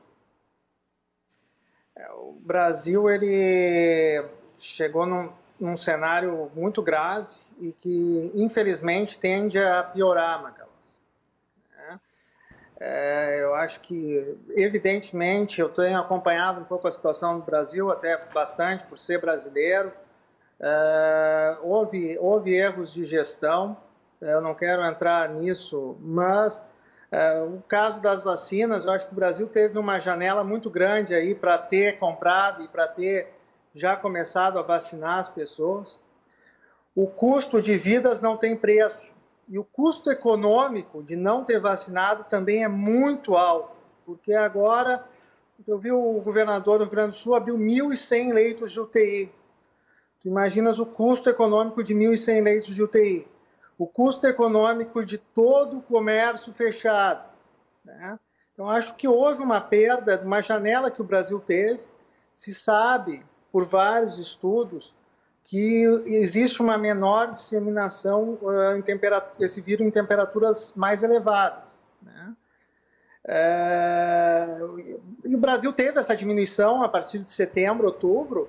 É, 1.97 2.11
o 2.13 2.37
Brasil 2.41 3.09
ele 3.09 4.25
chegou 4.59 5.07
num, 5.07 5.31
num 5.59 5.77
cenário 5.77 6.51
muito 6.55 6.83
grave 6.83 7.35
e 7.59 7.73
que, 7.73 8.31
infelizmente, 8.35 9.19
tende 9.19 9.59
a 9.59 9.83
piorar, 9.83 10.43
Macalós. 10.43 10.78
É, 12.81 13.39
é, 13.39 13.43
eu 13.43 13.55
acho 13.55 13.81
que, 13.81 14.37
evidentemente, 14.51 15.61
eu 15.61 15.69
tenho 15.69 15.99
acompanhado 15.99 16.61
um 16.61 16.65
pouco 16.65 16.87
a 16.87 16.93
situação 16.93 17.39
do 17.39 17.45
Brasil, 17.45 17.91
até 17.91 18.17
bastante, 18.33 18.85
por 18.85 18.99
ser 18.99 19.21
brasileiro. 19.21 19.93
É, 20.61 21.57
houve, 21.63 22.19
houve 22.19 22.55
erros 22.55 22.93
de 22.93 23.05
gestão, 23.05 23.77
eu 24.21 24.41
não 24.41 24.55
quero 24.55 24.85
entrar 24.85 25.29
nisso, 25.29 25.97
mas 26.01 26.61
é, 27.13 27.41
o 27.41 27.63
caso 27.69 28.01
das 28.01 28.23
vacinas, 28.23 28.85
eu 28.85 28.91
acho 28.91 29.07
que 29.07 29.13
o 29.13 29.17
Brasil 29.17 29.47
teve 29.47 29.79
uma 29.79 30.01
janela 30.01 30.43
muito 30.43 30.69
grande 30.69 31.15
aí 31.15 31.35
para 31.35 31.59
ter 31.59 31.99
comprado 31.99 32.65
e 32.65 32.69
para 32.69 32.89
ter 32.89 33.33
já 33.75 33.97
começado 33.97 34.59
a 34.59 34.63
vacinar 34.63 35.19
as 35.19 35.29
pessoas 35.29 35.99
o 36.99 37.07
custo 37.07 37.63
de 37.63 37.77
vidas 37.77 38.21
não 38.21 38.37
tem 38.37 38.57
preço. 38.57 39.08
E 39.49 39.59
o 39.59 39.65
custo 39.65 40.11
econômico 40.11 41.03
de 41.03 41.17
não 41.17 41.43
ter 41.43 41.59
vacinado 41.59 42.25
também 42.25 42.63
é 42.63 42.69
muito 42.69 43.35
alto, 43.35 43.77
porque 44.05 44.35
agora 44.35 45.05
eu 45.67 45.79
vi 45.79 45.91
o 45.91 46.21
governador 46.21 46.79
do 46.79 46.85
Rio 46.85 46.91
Grande 46.91 47.11
do 47.11 47.17
Sul 47.17 47.35
abriu 47.35 47.57
1.100 47.57 48.33
leitos 48.33 48.73
de 48.73 48.81
UTI. 48.81 49.33
Tu 50.21 50.29
imaginas 50.29 50.79
o 50.79 50.87
custo 50.87 51.31
econômico 51.31 51.83
de 51.83 51.95
1.100 51.95 52.43
leitos 52.43 52.75
de 52.75 52.83
UTI. 52.83 53.27
O 53.79 53.87
custo 53.87 54.27
econômico 54.27 55.05
de 55.05 55.19
todo 55.19 55.79
o 55.79 55.83
comércio 55.83 56.53
fechado. 56.53 57.29
Né? 57.85 58.19
Então, 58.53 58.69
acho 58.69 58.95
que 58.97 59.09
houve 59.09 59.43
uma 59.43 59.61
perda, 59.61 60.21
uma 60.25 60.43
janela 60.43 60.91
que 60.91 61.01
o 61.01 61.05
Brasil 61.05 61.41
teve. 61.41 61.81
Se 62.35 62.53
sabe, 62.53 63.23
por 63.51 63.65
vários 63.65 64.19
estudos, 64.19 64.95
que 65.49 65.83
existe 66.05 66.61
uma 66.61 66.77
menor 66.77 67.33
disseminação 67.33 68.39
uh, 68.43 69.39
desse 69.39 69.63
vírus 69.63 69.87
em 69.87 69.91
temperaturas 69.91 70.75
mais 70.77 71.03
elevadas. 71.03 71.65
Né? 72.03 72.37
É, 73.27 74.59
e 75.25 75.35
o 75.35 75.39
Brasil 75.39 75.73
teve 75.73 75.99
essa 75.99 76.15
diminuição 76.15 76.83
a 76.83 76.89
partir 76.89 77.21
de 77.21 77.31
setembro, 77.31 77.87
outubro. 77.87 78.47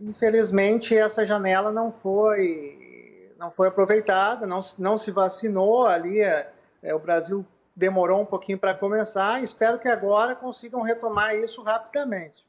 Infelizmente, 0.00 0.96
essa 0.96 1.24
janela 1.24 1.70
não 1.70 1.92
foi, 1.92 3.32
não 3.38 3.52
foi 3.52 3.68
aproveitada, 3.68 4.44
não, 4.44 4.60
não 4.78 4.98
se 4.98 5.12
vacinou 5.12 5.86
ali. 5.86 6.20
É, 6.20 6.50
é, 6.82 6.92
o 6.92 6.98
Brasil 6.98 7.46
demorou 7.76 8.20
um 8.20 8.26
pouquinho 8.26 8.58
para 8.58 8.74
começar. 8.74 9.40
Espero 9.40 9.78
que 9.78 9.88
agora 9.88 10.34
consigam 10.34 10.82
retomar 10.82 11.36
isso 11.36 11.62
rapidamente. 11.62 12.44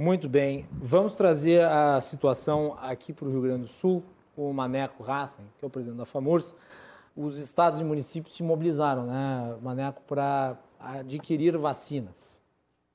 Muito 0.00 0.30
bem. 0.30 0.66
Vamos 0.72 1.14
trazer 1.14 1.60
a 1.60 2.00
situação 2.00 2.74
aqui 2.80 3.12
para 3.12 3.28
o 3.28 3.30
Rio 3.30 3.42
Grande 3.42 3.64
do 3.64 3.68
Sul, 3.68 4.02
com 4.34 4.50
o 4.50 4.54
Maneco 4.54 5.04
Hassen, 5.04 5.44
que 5.58 5.62
é 5.62 5.68
o 5.68 5.70
presidente 5.70 5.98
da 5.98 6.06
FAMURS. 6.06 6.54
Os 7.14 7.36
estados 7.36 7.80
e 7.80 7.84
municípios 7.84 8.34
se 8.34 8.42
mobilizaram, 8.42 9.04
né, 9.04 9.58
Maneco, 9.60 10.00
para 10.08 10.56
adquirir 10.80 11.58
vacinas. 11.58 12.40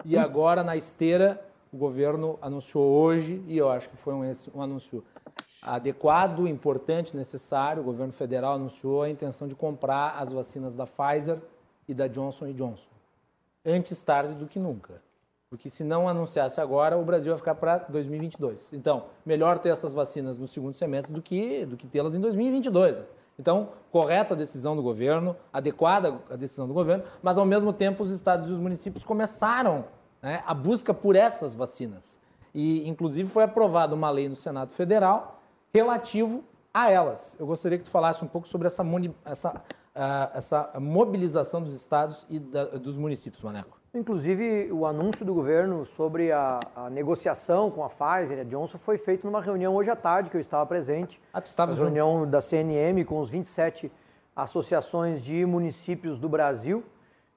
E 0.04 0.18
agora, 0.18 0.64
na 0.64 0.76
esteira, 0.76 1.40
o 1.72 1.78
governo 1.78 2.40
anunciou 2.42 2.92
hoje, 2.92 3.40
e 3.46 3.56
eu 3.56 3.70
acho 3.70 3.88
que 3.88 3.98
foi 3.98 4.16
um, 4.16 4.24
um 4.56 4.62
anúncio 4.64 5.04
adequado, 5.62 6.48
importante, 6.48 7.16
necessário. 7.16 7.84
O 7.84 7.86
governo 7.86 8.14
federal 8.14 8.56
anunciou 8.56 9.04
a 9.04 9.10
intenção 9.12 9.48
de 9.48 9.54
comprar 9.54 10.18
as 10.18 10.32
vacinas 10.32 10.74
da 10.74 10.88
Pfizer 10.88 11.38
e 11.88 11.94
da 11.94 12.08
Johnson 12.08 12.52
Johnson. 12.52 12.90
Antes 13.64 14.02
tarde 14.02 14.34
do 14.34 14.48
que 14.48 14.58
nunca. 14.58 15.05
Porque 15.50 15.70
se 15.70 15.84
não 15.84 16.10
anunciasse 16.10 16.60
agora, 16.60 16.98
o 16.98 17.06
Brasil 17.06 17.32
vai 17.32 17.38
ficar 17.38 17.56
para 17.56 17.78
2022. 17.90 18.74
Então, 18.74 19.06
melhor 19.26 19.60
ter 19.60 19.70
essas 19.70 19.94
vacinas 19.94 20.38
no 20.38 20.48
segundo 20.48 20.76
semestre 20.76 21.14
do 21.14 21.22
que, 21.22 21.66
do 21.66 21.78
que 21.78 21.88
tê-las 21.88 22.16
em 22.16 22.20
2022. 22.20 23.02
Então, 23.38 23.70
correta 23.92 24.34
a 24.34 24.38
decisão 24.38 24.76
do 24.76 24.82
governo, 24.82 25.36
adequada 25.52 26.20
a 26.30 26.36
decisão 26.36 26.68
do 26.68 26.74
governo, 26.74 27.04
mas 27.22 27.38
ao 27.38 27.46
mesmo 27.46 27.74
tempo 27.74 28.02
os 28.02 28.10
estados 28.10 28.48
e 28.48 28.52
os 28.52 28.60
municípios 28.60 29.04
começaram 29.04 29.86
né, 30.22 30.42
a 30.46 30.54
busca 30.54 30.94
por 30.94 31.16
essas 31.16 31.54
vacinas. 31.54 32.20
E, 32.54 32.88
inclusive, 32.88 33.30
foi 33.30 33.44
aprovada 33.44 33.94
uma 33.94 34.10
lei 34.10 34.30
no 34.30 34.36
Senado 34.36 34.72
Federal 34.72 35.42
relativo 35.74 36.44
a 36.74 36.90
elas. 36.90 37.36
Eu 37.38 37.46
gostaria 37.46 37.78
que 37.78 37.84
tu 37.84 37.92
falasse 37.92 38.24
um 38.24 38.28
pouco 38.28 38.48
sobre 38.48 38.68
essa, 38.68 38.84
essa, 39.26 39.50
uh, 39.52 40.38
essa 40.38 40.72
mobilização 40.80 41.62
dos 41.62 41.74
estados 41.76 42.26
e 42.30 42.40
da, 42.40 42.66
dos 42.66 42.98
municípios, 42.98 43.44
Maneco. 43.44 43.78
Inclusive, 43.96 44.70
o 44.74 44.86
anúncio 44.86 45.26
do 45.26 45.34
governo 45.34 45.86
sobre 45.86 46.30
a, 46.30 46.60
a, 46.76 46.90
negociação 46.90 47.72
com 47.72 47.82
a 47.82 47.88
Pfizer 47.88 48.40
e 48.40 48.42
a 48.42 48.44
Johnson 48.44 48.78
foi 48.78 48.98
feito 48.98 49.26
numa 49.26 49.40
reunião 49.40 49.74
hoje 49.74 49.90
à 49.90 49.96
tarde, 49.96 50.30
que 50.30 50.36
eu 50.36 50.42
estava 50.42 50.66
presente. 50.66 51.18
Ah, 51.34 51.40
tu 51.40 51.46
estava 51.46 51.74
reunião 51.74 52.30
da 52.30 52.42
CNM 52.42 53.06
com 53.06 53.22
os 53.22 53.30
27 53.30 53.90
associações 54.36 55.22
de 55.22 55.46
municípios 55.46 56.20
do 56.20 56.28
Brasil. 56.28 56.84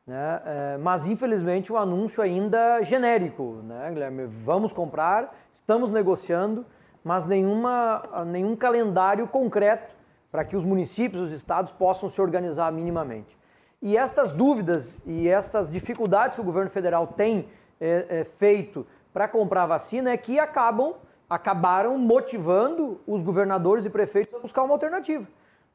Né? 0.05 0.43
É, 0.45 0.79
mas, 0.79 1.07
infelizmente, 1.07 1.73
o 1.73 1.77
anúncio 1.77 2.21
ainda 2.21 2.83
genérico, 2.83 3.61
né, 3.63 3.91
Guilherme? 3.93 4.27
Vamos 4.27 4.73
comprar, 4.73 5.39
estamos 5.53 5.93
negociando, 5.93 6.67
mas 7.05 7.25
nenhuma, 7.25 8.03
nenhum 8.27 8.57
calendário 8.57 9.29
concreto 9.29 9.95
para 10.29 10.45
que 10.45 10.57
os 10.57 10.65
municípios, 10.65 11.23
os 11.23 11.31
estados 11.31 11.71
possam 11.71 12.11
se 12.11 12.21
organizar 12.21 12.73
minimamente. 12.73 13.38
E 13.81 13.97
estas 13.97 14.33
dúvidas 14.33 15.01
e 15.07 15.29
estas 15.29 15.71
dificuldades 15.71 16.35
que 16.35 16.41
o 16.41 16.45
governo 16.45 16.71
federal 16.71 17.07
tem 17.07 17.49
é, 17.81 18.07
é, 18.09 18.25
feito 18.25 18.87
para 19.13 19.29
comprar 19.29 19.67
vacina 19.67 20.11
é 20.11 20.17
que 20.17 20.39
acabam, 20.39 20.95
acabaram 21.31 21.97
motivando 21.97 23.01
os 23.07 23.23
governadores 23.23 23.85
e 23.85 23.91
prefeitos 23.91 24.35
a 24.35 24.39
buscar 24.39 24.65
uma 24.65 24.75
alternativa. 24.75 25.27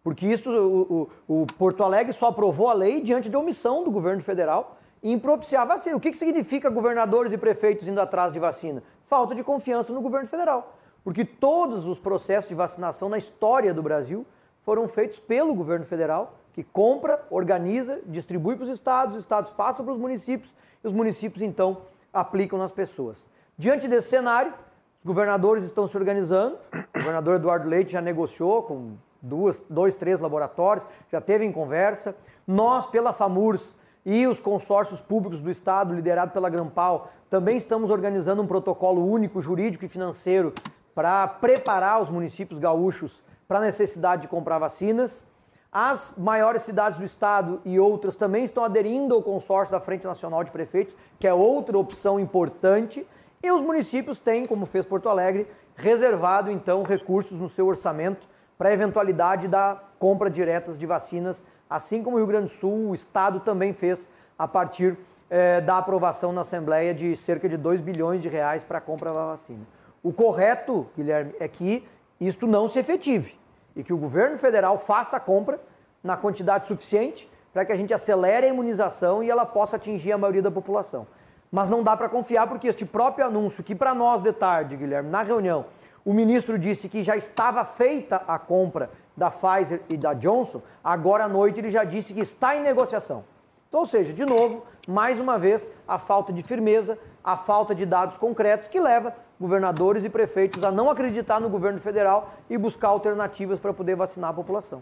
Porque 0.03 0.27
isso, 0.27 0.51
o, 0.51 1.09
o, 1.27 1.43
o 1.43 1.47
Porto 1.57 1.81
Alegre 1.81 2.11
só 2.11 2.27
aprovou 2.27 2.69
a 2.69 2.73
lei 2.73 2.99
diante 2.99 3.29
de 3.29 3.37
omissão 3.37 3.85
do 3.85 3.91
governo 3.91 4.21
federal 4.21 4.77
em 5.01 5.17
propiciar 5.17 5.65
vacina. 5.65 5.95
O 5.95 5.99
que, 5.99 6.11
que 6.11 6.17
significa 6.17 6.69
governadores 6.69 7.31
e 7.31 7.37
prefeitos 7.37 7.87
indo 7.87 8.01
atrás 8.01 8.33
de 8.33 8.39
vacina? 8.39 8.83
Falta 9.05 9.33
de 9.33 9.43
confiança 9.43 9.93
no 9.93 10.01
governo 10.01 10.27
federal. 10.27 10.77
Porque 11.03 11.23
todos 11.23 11.87
os 11.87 11.97
processos 11.97 12.49
de 12.49 12.55
vacinação 12.55 13.07
na 13.07 13.17
história 13.17 13.73
do 13.73 13.81
Brasil 13.81 14.25
foram 14.61 14.87
feitos 14.87 15.19
pelo 15.19 15.53
governo 15.53 15.85
federal, 15.85 16.37
que 16.53 16.63
compra, 16.63 17.25
organiza, 17.29 17.99
distribui 18.05 18.55
para 18.55 18.63
os 18.63 18.69
estados, 18.69 19.15
os 19.15 19.21
estados 19.21 19.51
passam 19.51 19.83
para 19.83 19.93
os 19.93 19.99
municípios 19.99 20.53
e 20.83 20.87
os 20.87 20.93
municípios 20.93 21.41
então 21.41 21.81
aplicam 22.13 22.59
nas 22.59 22.71
pessoas. 22.71 23.25
Diante 23.57 23.87
desse 23.87 24.09
cenário, 24.09 24.53
os 24.99 25.05
governadores 25.05 25.63
estão 25.63 25.87
se 25.87 25.97
organizando. 25.97 26.57
O 26.73 26.99
governador 26.99 27.35
Eduardo 27.35 27.67
Leite 27.67 27.91
já 27.91 28.01
negociou 28.01 28.63
com 28.63 28.93
duas, 29.21 29.61
dois, 29.69 29.95
três 29.95 30.19
laboratórios, 30.19 30.85
já 31.11 31.19
teve 31.19 31.43
em 31.43 31.51
conversa. 31.51 32.15
Nós, 32.45 32.85
pela 32.85 33.13
FAMURS 33.13 33.75
e 34.05 34.27
os 34.27 34.39
consórcios 34.39 35.01
públicos 35.01 35.41
do 35.41 35.49
Estado, 35.49 35.93
liderado 35.93 36.31
pela 36.31 36.49
Grampal, 36.49 37.11
também 37.29 37.57
estamos 37.57 37.89
organizando 37.89 38.41
um 38.41 38.47
protocolo 38.47 39.05
único, 39.05 39.41
jurídico 39.41 39.85
e 39.85 39.89
financeiro 39.89 40.53
para 40.93 41.27
preparar 41.27 42.01
os 42.01 42.09
municípios 42.09 42.59
gaúchos 42.59 43.23
para 43.47 43.57
a 43.57 43.61
necessidade 43.61 44.23
de 44.23 44.27
comprar 44.27 44.59
vacinas. 44.59 45.25
As 45.73 46.13
maiores 46.15 46.61
cidades 46.61 46.99
do 46.99 47.03
estado 47.03 47.59
e 47.65 47.79
outras 47.79 48.15
também 48.15 48.43
estão 48.43 48.63
aderindo 48.63 49.15
ao 49.15 49.23
consórcio 49.23 49.71
da 49.71 49.79
Frente 49.79 50.05
Nacional 50.05 50.43
de 50.43 50.51
Prefeitos, 50.51 50.95
que 51.19 51.25
é 51.25 51.33
outra 51.33 51.79
opção 51.79 52.19
importante. 52.19 53.03
E 53.41 53.49
os 53.49 53.59
municípios 53.59 54.19
têm, 54.19 54.45
como 54.45 54.67
fez 54.67 54.85
Porto 54.85 55.09
Alegre, 55.09 55.47
reservado 55.75 56.51
então 56.51 56.83
recursos 56.83 57.39
no 57.39 57.49
seu 57.49 57.65
orçamento 57.65 58.29
para 58.55 58.69
a 58.69 58.71
eventualidade 58.71 59.47
da 59.47 59.81
compra 59.97 60.29
diretas 60.29 60.77
de 60.77 60.85
vacinas, 60.85 61.43
assim 61.67 62.03
como 62.03 62.17
o 62.17 62.19
Rio 62.19 62.27
Grande 62.27 62.53
do 62.53 62.59
Sul, 62.59 62.89
o 62.91 62.93
Estado 62.93 63.39
também 63.39 63.73
fez 63.73 64.07
a 64.37 64.47
partir 64.47 64.95
eh, 65.27 65.59
da 65.59 65.79
aprovação 65.79 66.31
na 66.31 66.41
Assembleia 66.41 66.93
de 66.93 67.15
cerca 67.15 67.49
de 67.49 67.57
2 67.57 67.81
bilhões 67.81 68.21
de 68.21 68.29
reais 68.29 68.63
para 68.63 68.77
a 68.77 68.81
compra 68.81 69.11
da 69.11 69.25
vacina. 69.25 69.65
O 70.03 70.13
correto, 70.13 70.85
Guilherme, 70.95 71.33
é 71.39 71.47
que 71.47 71.83
isto 72.19 72.45
não 72.45 72.67
se 72.67 72.77
efetive 72.77 73.41
e 73.75 73.83
que 73.83 73.93
o 73.93 73.97
governo 73.97 74.37
federal 74.37 74.77
faça 74.77 75.17
a 75.17 75.19
compra 75.19 75.59
na 76.03 76.17
quantidade 76.17 76.67
suficiente 76.67 77.29
para 77.51 77.65
que 77.65 77.71
a 77.71 77.75
gente 77.75 77.93
acelere 77.93 78.47
a 78.47 78.49
imunização 78.49 79.23
e 79.23 79.29
ela 79.29 79.45
possa 79.45 79.75
atingir 79.75 80.11
a 80.11 80.17
maioria 80.17 80.41
da 80.41 80.51
população 80.51 81.07
mas 81.53 81.69
não 81.69 81.83
dá 81.83 81.95
para 81.95 82.09
confiar 82.09 82.47
porque 82.47 82.67
este 82.67 82.83
próprio 82.83 83.27
anúncio, 83.27 83.63
que 83.63 83.75
para 83.75 83.93
nós 83.93 84.19
de 84.19 84.33
tarde, 84.33 84.75
Guilherme, 84.75 85.11
na 85.11 85.21
reunião, 85.21 85.67
o 86.03 86.11
ministro 86.11 86.57
disse 86.57 86.89
que 86.89 87.03
já 87.03 87.15
estava 87.15 87.63
feita 87.63 88.23
a 88.27 88.39
compra 88.39 88.89
da 89.15 89.29
Pfizer 89.29 89.79
e 89.87 89.95
da 89.95 90.15
Johnson, 90.15 90.63
agora 90.83 91.25
à 91.25 91.27
noite 91.27 91.59
ele 91.59 91.69
já 91.69 91.83
disse 91.83 92.11
que 92.11 92.21
está 92.21 92.55
em 92.55 92.63
negociação. 92.63 93.23
Então, 93.69 93.81
ou 93.81 93.85
seja, 93.85 94.11
de 94.11 94.25
novo, 94.25 94.65
mais 94.87 95.19
uma 95.19 95.37
vez, 95.37 95.69
a 95.87 95.99
falta 95.99 96.33
de 96.33 96.41
firmeza, 96.41 96.97
a 97.23 97.37
falta 97.37 97.75
de 97.75 97.85
dados 97.85 98.17
concretos 98.17 98.69
que 98.69 98.79
leva 98.79 99.13
governadores 99.43 100.05
e 100.05 100.09
prefeitos 100.09 100.63
a 100.63 100.71
não 100.71 100.89
acreditar 100.89 101.41
no 101.41 101.49
governo 101.49 101.77
federal 101.81 102.33
e 102.49 102.57
buscar 102.57 102.87
alternativas 102.87 103.59
para 103.59 103.73
poder 103.73 103.93
vacinar 103.93 104.29
a 104.29 104.33
população. 104.33 104.81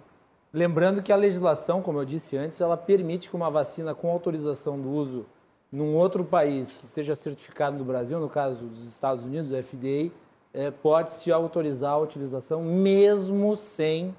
Lembrando 0.53 1.01
que 1.01 1.11
a 1.11 1.15
legislação, 1.15 1.81
como 1.81 1.97
eu 1.97 2.05
disse 2.05 2.37
antes, 2.37 2.61
ela 2.61 2.77
permite 2.77 3.27
que 3.27 3.35
uma 3.35 3.49
vacina 3.49 3.95
com 3.95 4.11
autorização 4.11 4.79
do 4.79 4.91
uso 4.91 5.25
num 5.71 5.95
outro 5.95 6.23
país 6.23 6.77
que 6.77 6.85
esteja 6.85 7.15
certificado 7.15 7.75
no 7.75 7.83
Brasil, 7.83 8.19
no 8.19 8.29
caso 8.29 8.65
dos 8.65 8.85
Estados 8.85 9.25
Unidos, 9.25 9.51
o 9.51 9.63
FDA, 9.63 10.11
é, 10.53 10.69
pode-se 10.69 11.31
autorizar 11.31 11.93
a 11.93 11.97
utilização 11.97 12.61
mesmo 12.61 13.55
sem 13.55 14.13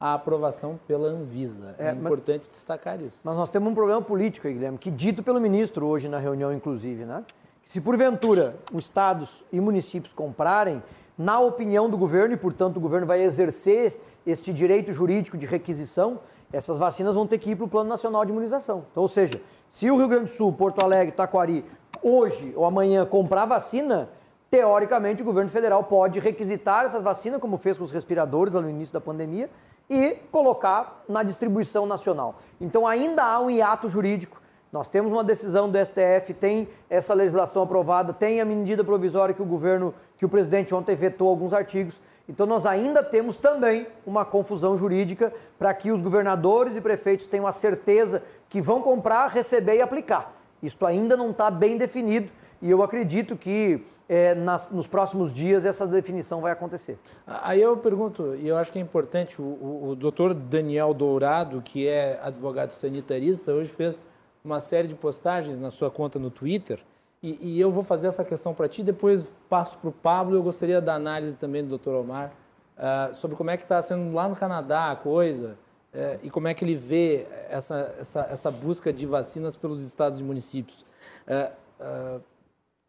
a 0.00 0.14
aprovação 0.14 0.80
pela 0.88 1.08
Anvisa. 1.08 1.74
É, 1.78 1.88
é 1.88 1.92
importante 1.92 2.48
destacar 2.48 2.98
isso. 3.02 3.20
Mas 3.22 3.36
nós 3.36 3.50
temos 3.50 3.70
um 3.70 3.74
problema 3.74 4.00
político 4.00 4.46
aí, 4.46 4.54
Guilherme, 4.54 4.78
que 4.78 4.90
dito 4.90 5.22
pelo 5.22 5.38
ministro 5.38 5.84
hoje 5.86 6.08
na 6.08 6.18
reunião, 6.18 6.50
inclusive, 6.50 7.04
né? 7.04 7.22
Se 7.66 7.80
porventura 7.80 8.56
os 8.72 8.84
estados 8.84 9.44
e 9.50 9.60
municípios 9.60 10.12
comprarem, 10.12 10.82
na 11.16 11.40
opinião 11.40 11.88
do 11.88 11.96
governo, 11.96 12.34
e 12.34 12.36
portanto 12.36 12.76
o 12.76 12.80
governo 12.80 13.06
vai 13.06 13.22
exercer 13.22 14.00
este 14.26 14.52
direito 14.52 14.92
jurídico 14.92 15.36
de 15.36 15.46
requisição, 15.46 16.20
essas 16.52 16.76
vacinas 16.76 17.14
vão 17.14 17.26
ter 17.26 17.38
que 17.38 17.50
ir 17.50 17.56
para 17.56 17.64
o 17.64 17.68
Plano 17.68 17.88
Nacional 17.88 18.24
de 18.24 18.30
Imunização. 18.30 18.84
Então, 18.90 19.02
ou 19.02 19.08
seja, 19.08 19.40
se 19.68 19.90
o 19.90 19.96
Rio 19.96 20.08
Grande 20.08 20.24
do 20.24 20.30
Sul, 20.30 20.52
Porto 20.52 20.82
Alegre, 20.82 21.12
Taquari, 21.12 21.64
hoje 22.02 22.52
ou 22.54 22.66
amanhã 22.66 23.06
comprar 23.06 23.46
vacina, 23.46 24.10
teoricamente 24.50 25.22
o 25.22 25.24
governo 25.24 25.48
federal 25.48 25.84
pode 25.84 26.18
requisitar 26.18 26.84
essas 26.84 27.02
vacinas, 27.02 27.40
como 27.40 27.56
fez 27.56 27.78
com 27.78 27.84
os 27.84 27.90
respiradores 27.90 28.52
no 28.52 28.68
início 28.68 28.92
da 28.92 29.00
pandemia, 29.00 29.48
e 29.88 30.10
colocar 30.30 31.04
na 31.08 31.22
distribuição 31.22 31.86
nacional. 31.86 32.38
Então 32.60 32.86
ainda 32.86 33.24
há 33.24 33.40
um 33.40 33.50
hiato 33.50 33.88
jurídico. 33.88 34.41
Nós 34.72 34.88
temos 34.88 35.12
uma 35.12 35.22
decisão 35.22 35.70
do 35.70 35.76
STF, 35.76 36.32
tem 36.32 36.66
essa 36.88 37.12
legislação 37.12 37.62
aprovada, 37.62 38.10
tem 38.14 38.40
a 38.40 38.44
medida 38.44 38.82
provisória 38.82 39.34
que 39.34 39.42
o 39.42 39.44
governo, 39.44 39.92
que 40.16 40.24
o 40.24 40.30
presidente 40.30 40.74
ontem 40.74 40.96
vetou 40.96 41.28
alguns 41.28 41.52
artigos. 41.52 42.00
Então 42.26 42.46
nós 42.46 42.64
ainda 42.64 43.02
temos 43.02 43.36
também 43.36 43.86
uma 44.06 44.24
confusão 44.24 44.78
jurídica 44.78 45.30
para 45.58 45.74
que 45.74 45.90
os 45.90 46.00
governadores 46.00 46.74
e 46.74 46.80
prefeitos 46.80 47.26
tenham 47.26 47.46
a 47.46 47.52
certeza 47.52 48.22
que 48.48 48.62
vão 48.62 48.80
comprar, 48.80 49.28
receber 49.28 49.76
e 49.76 49.82
aplicar. 49.82 50.34
Isto 50.62 50.86
ainda 50.86 51.18
não 51.18 51.32
está 51.32 51.50
bem 51.50 51.76
definido 51.76 52.30
e 52.62 52.70
eu 52.70 52.82
acredito 52.82 53.36
que 53.36 53.84
é, 54.08 54.34
nas, 54.34 54.70
nos 54.70 54.86
próximos 54.86 55.34
dias 55.34 55.66
essa 55.66 55.86
definição 55.86 56.40
vai 56.40 56.52
acontecer. 56.52 56.98
Aí 57.26 57.60
eu 57.60 57.76
pergunto, 57.76 58.34
e 58.36 58.48
eu 58.48 58.56
acho 58.56 58.72
que 58.72 58.78
é 58.78 58.82
importante, 58.82 59.40
o, 59.42 59.44
o, 59.44 59.88
o 59.90 59.96
doutor 59.96 60.32
Daniel 60.32 60.94
Dourado, 60.94 61.60
que 61.60 61.86
é 61.86 62.18
advogado 62.22 62.70
sanitarista, 62.70 63.52
hoje 63.52 63.68
fez 63.68 64.02
uma 64.44 64.60
série 64.60 64.88
de 64.88 64.94
postagens 64.94 65.60
na 65.60 65.70
sua 65.70 65.90
conta 65.90 66.18
no 66.18 66.30
Twitter, 66.30 66.80
e, 67.22 67.38
e 67.40 67.60
eu 67.60 67.70
vou 67.70 67.84
fazer 67.84 68.08
essa 68.08 68.24
questão 68.24 68.52
para 68.52 68.68
ti, 68.68 68.82
depois 68.82 69.30
passo 69.48 69.78
para 69.78 69.88
o 69.88 69.92
Pablo. 69.92 70.34
Eu 70.34 70.42
gostaria 70.42 70.80
da 70.80 70.94
análise 70.94 71.36
também 71.36 71.64
do 71.64 71.78
Dr. 71.78 71.90
Omar 71.90 72.32
uh, 72.76 73.14
sobre 73.14 73.36
como 73.36 73.50
é 73.50 73.56
que 73.56 73.62
está 73.62 73.80
sendo 73.80 74.12
lá 74.12 74.28
no 74.28 74.34
Canadá 74.34 74.90
a 74.90 74.96
coisa 74.96 75.56
uh, 75.94 76.18
e 76.20 76.28
como 76.28 76.48
é 76.48 76.54
que 76.54 76.64
ele 76.64 76.74
vê 76.74 77.24
essa, 77.48 77.94
essa, 78.00 78.26
essa, 78.28 78.50
busca 78.50 78.92
de 78.92 79.06
vacinas 79.06 79.56
pelos 79.56 79.80
estados 79.80 80.18
e 80.18 80.24
municípios. 80.24 80.84
Uh, 81.28 82.20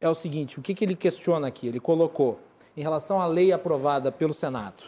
é 0.01 0.09
o 0.09 0.15
seguinte, 0.15 0.59
o 0.59 0.63
que, 0.63 0.73
que 0.73 0.83
ele 0.83 0.95
questiona 0.95 1.47
aqui? 1.47 1.67
Ele 1.67 1.79
colocou, 1.79 2.39
em 2.75 2.81
relação 2.81 3.21
à 3.21 3.27
lei 3.27 3.51
aprovada 3.51 4.11
pelo 4.11 4.33
Senado, 4.33 4.83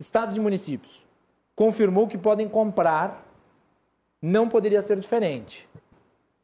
estados 0.00 0.34
e 0.36 0.40
municípios 0.40 1.06
confirmou 1.58 2.06
que 2.06 2.16
podem 2.16 2.48
comprar, 2.48 3.26
não 4.22 4.48
poderia 4.48 4.80
ser 4.80 4.96
diferente 5.00 5.67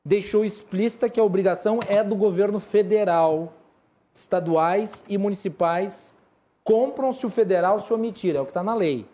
deixou 0.05 0.45
explícita 0.45 1.09
que 1.09 1.19
a 1.19 1.25
obrigação 1.25 1.81
é 1.88 2.03
do 2.05 2.14
governo 2.14 2.61
federal. 2.61 3.53
Estaduais 4.12 5.05
e 5.09 5.19
municipais 5.19 6.14
compram 6.62 7.12
se 7.12 7.27
o 7.27 7.31
federal 7.31 7.81
se 7.81 7.93
omitir, 7.93 8.37
é 8.37 8.40
o 8.40 8.45
que 8.45 8.51
está 8.51 8.62
na 8.62 8.75
lei. 8.75 9.07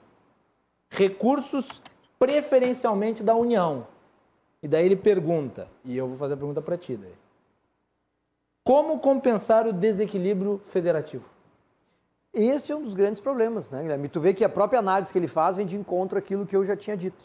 Recursos 0.90 1.81
preferencialmente 2.18 3.22
da 3.22 3.35
União. 3.35 3.87
E 4.62 4.68
daí 4.68 4.85
ele 4.85 4.96
pergunta, 4.96 5.68
e 5.85 5.96
eu 5.96 6.07
vou 6.07 6.18
fazer 6.18 6.35
a 6.35 6.37
pergunta 6.37 6.61
para 6.61 6.76
ti 6.76 6.96
daí. 6.96 7.14
Como 8.62 8.98
compensar 9.00 9.66
o 9.66 9.72
desequilíbrio 9.72 10.61
federativo? 10.66 11.24
Este 12.33 12.70
é 12.70 12.76
um 12.76 12.83
dos 12.83 12.94
grandes 12.94 13.20
problemas, 13.20 13.70
né, 13.70 13.83
Guilherme? 13.83 14.09
Tu 14.09 14.20
vê 14.20 14.35
que 14.35 14.44
a 14.44 14.48
própria 14.48 14.79
análise 14.79 15.11
que 15.11 15.18
ele 15.18 15.26
faz 15.26 15.57
vem 15.57 15.66
de 15.66 15.76
encontro 15.76 16.18
àquilo 16.18 16.46
que 16.46 16.55
eu 16.55 16.64
já 16.64 16.76
tinha 16.76 16.96
dito. 16.96 17.24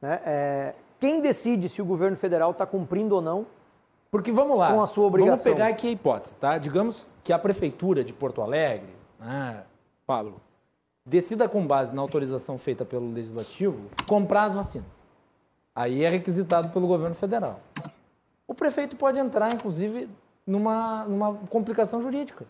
Né? 0.00 0.20
É, 0.24 0.74
quem 1.04 1.20
decide 1.20 1.68
se 1.68 1.82
o 1.82 1.84
governo 1.84 2.16
federal 2.16 2.52
está 2.52 2.64
cumprindo 2.64 3.14
ou 3.14 3.20
não 3.20 3.46
porque 4.10 4.32
vamos 4.32 4.56
lá, 4.56 4.72
com 4.72 4.80
a 4.80 4.86
sua 4.86 5.04
obrigação? 5.04 5.36
Vamos 5.36 5.58
pegar 5.58 5.66
aqui 5.66 5.88
a 5.88 5.90
hipótese, 5.90 6.34
tá? 6.36 6.56
Digamos 6.56 7.06
que 7.22 7.30
a 7.30 7.38
prefeitura 7.38 8.02
de 8.02 8.10
Porto 8.14 8.40
Alegre, 8.40 8.88
né, 9.20 9.64
Pablo, 10.06 10.40
decida 11.04 11.46
com 11.46 11.66
base 11.66 11.94
na 11.94 12.00
autorização 12.00 12.56
feita 12.56 12.86
pelo 12.86 13.12
legislativo 13.12 13.90
comprar 14.06 14.44
as 14.44 14.54
vacinas. 14.54 15.04
Aí 15.74 16.04
é 16.04 16.08
requisitado 16.08 16.70
pelo 16.70 16.86
governo 16.86 17.14
federal. 17.14 17.60
O 18.46 18.54
prefeito 18.54 18.96
pode 18.96 19.18
entrar, 19.18 19.52
inclusive, 19.52 20.08
numa, 20.46 21.04
numa 21.04 21.34
complicação 21.50 22.00
jurídica. 22.00 22.46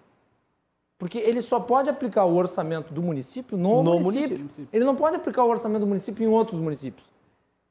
Porque 0.96 1.18
ele 1.18 1.42
só 1.42 1.58
pode 1.58 1.90
aplicar 1.90 2.24
o 2.24 2.36
orçamento 2.36 2.94
do 2.94 3.02
município 3.02 3.56
no, 3.58 3.82
no 3.82 3.98
município. 3.98 4.38
município. 4.38 4.68
Ele 4.72 4.84
não 4.84 4.94
pode 4.94 5.16
aplicar 5.16 5.42
o 5.42 5.48
orçamento 5.48 5.80
do 5.80 5.88
município 5.88 6.24
em 6.24 6.28
outros 6.28 6.60
municípios. 6.60 7.13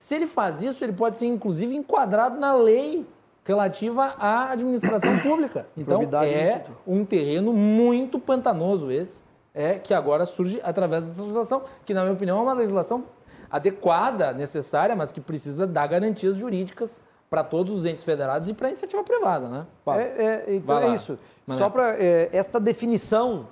Se 0.04 0.16
ele 0.16 0.28
faz 0.28 0.62
isso, 0.62 0.84
ele 0.84 0.92
pode 0.92 1.16
ser 1.16 1.28
inclusive 1.28 1.74
enquadrado 1.74 2.38
na 2.38 2.54
lei 2.54 3.08
relativa 3.46 4.14
à 4.20 4.52
administração 4.52 5.18
pública. 5.20 5.66
Então 5.78 6.02
é 6.26 6.66
um 6.86 7.06
terreno 7.06 7.54
muito 7.54 8.20
pantanoso 8.20 8.92
esse, 8.92 9.22
é 9.54 9.80
que 9.80 9.94
agora 9.94 10.26
surge 10.26 10.60
através 10.62 11.06
dessa 11.06 11.22
legislação, 11.22 11.62
que 11.86 11.94
na 11.94 12.02
minha 12.02 12.14
opinião 12.14 12.38
é 12.38 12.42
uma 12.42 12.52
legislação 12.52 13.06
adequada, 13.50 14.34
necessária, 14.34 14.94
mas 14.94 15.14
que 15.14 15.22
precisa 15.22 15.66
dar 15.66 15.88
garantias 15.88 16.36
jurídicas 16.36 17.02
para 17.30 17.42
todos 17.42 17.74
os 17.74 17.86
entes 17.86 18.04
federados 18.04 18.50
e 18.50 18.54
para 18.54 18.68
a 18.68 18.72
iniciativa 18.72 19.02
privada, 19.06 19.48
né? 19.48 19.66
É, 19.88 20.02
é, 20.02 20.46
então 20.50 20.80
é 20.80 20.94
isso. 20.94 21.18
Só 21.58 21.70
para 21.70 21.96
é, 21.96 22.28
esta 22.34 22.60
definição 22.60 23.48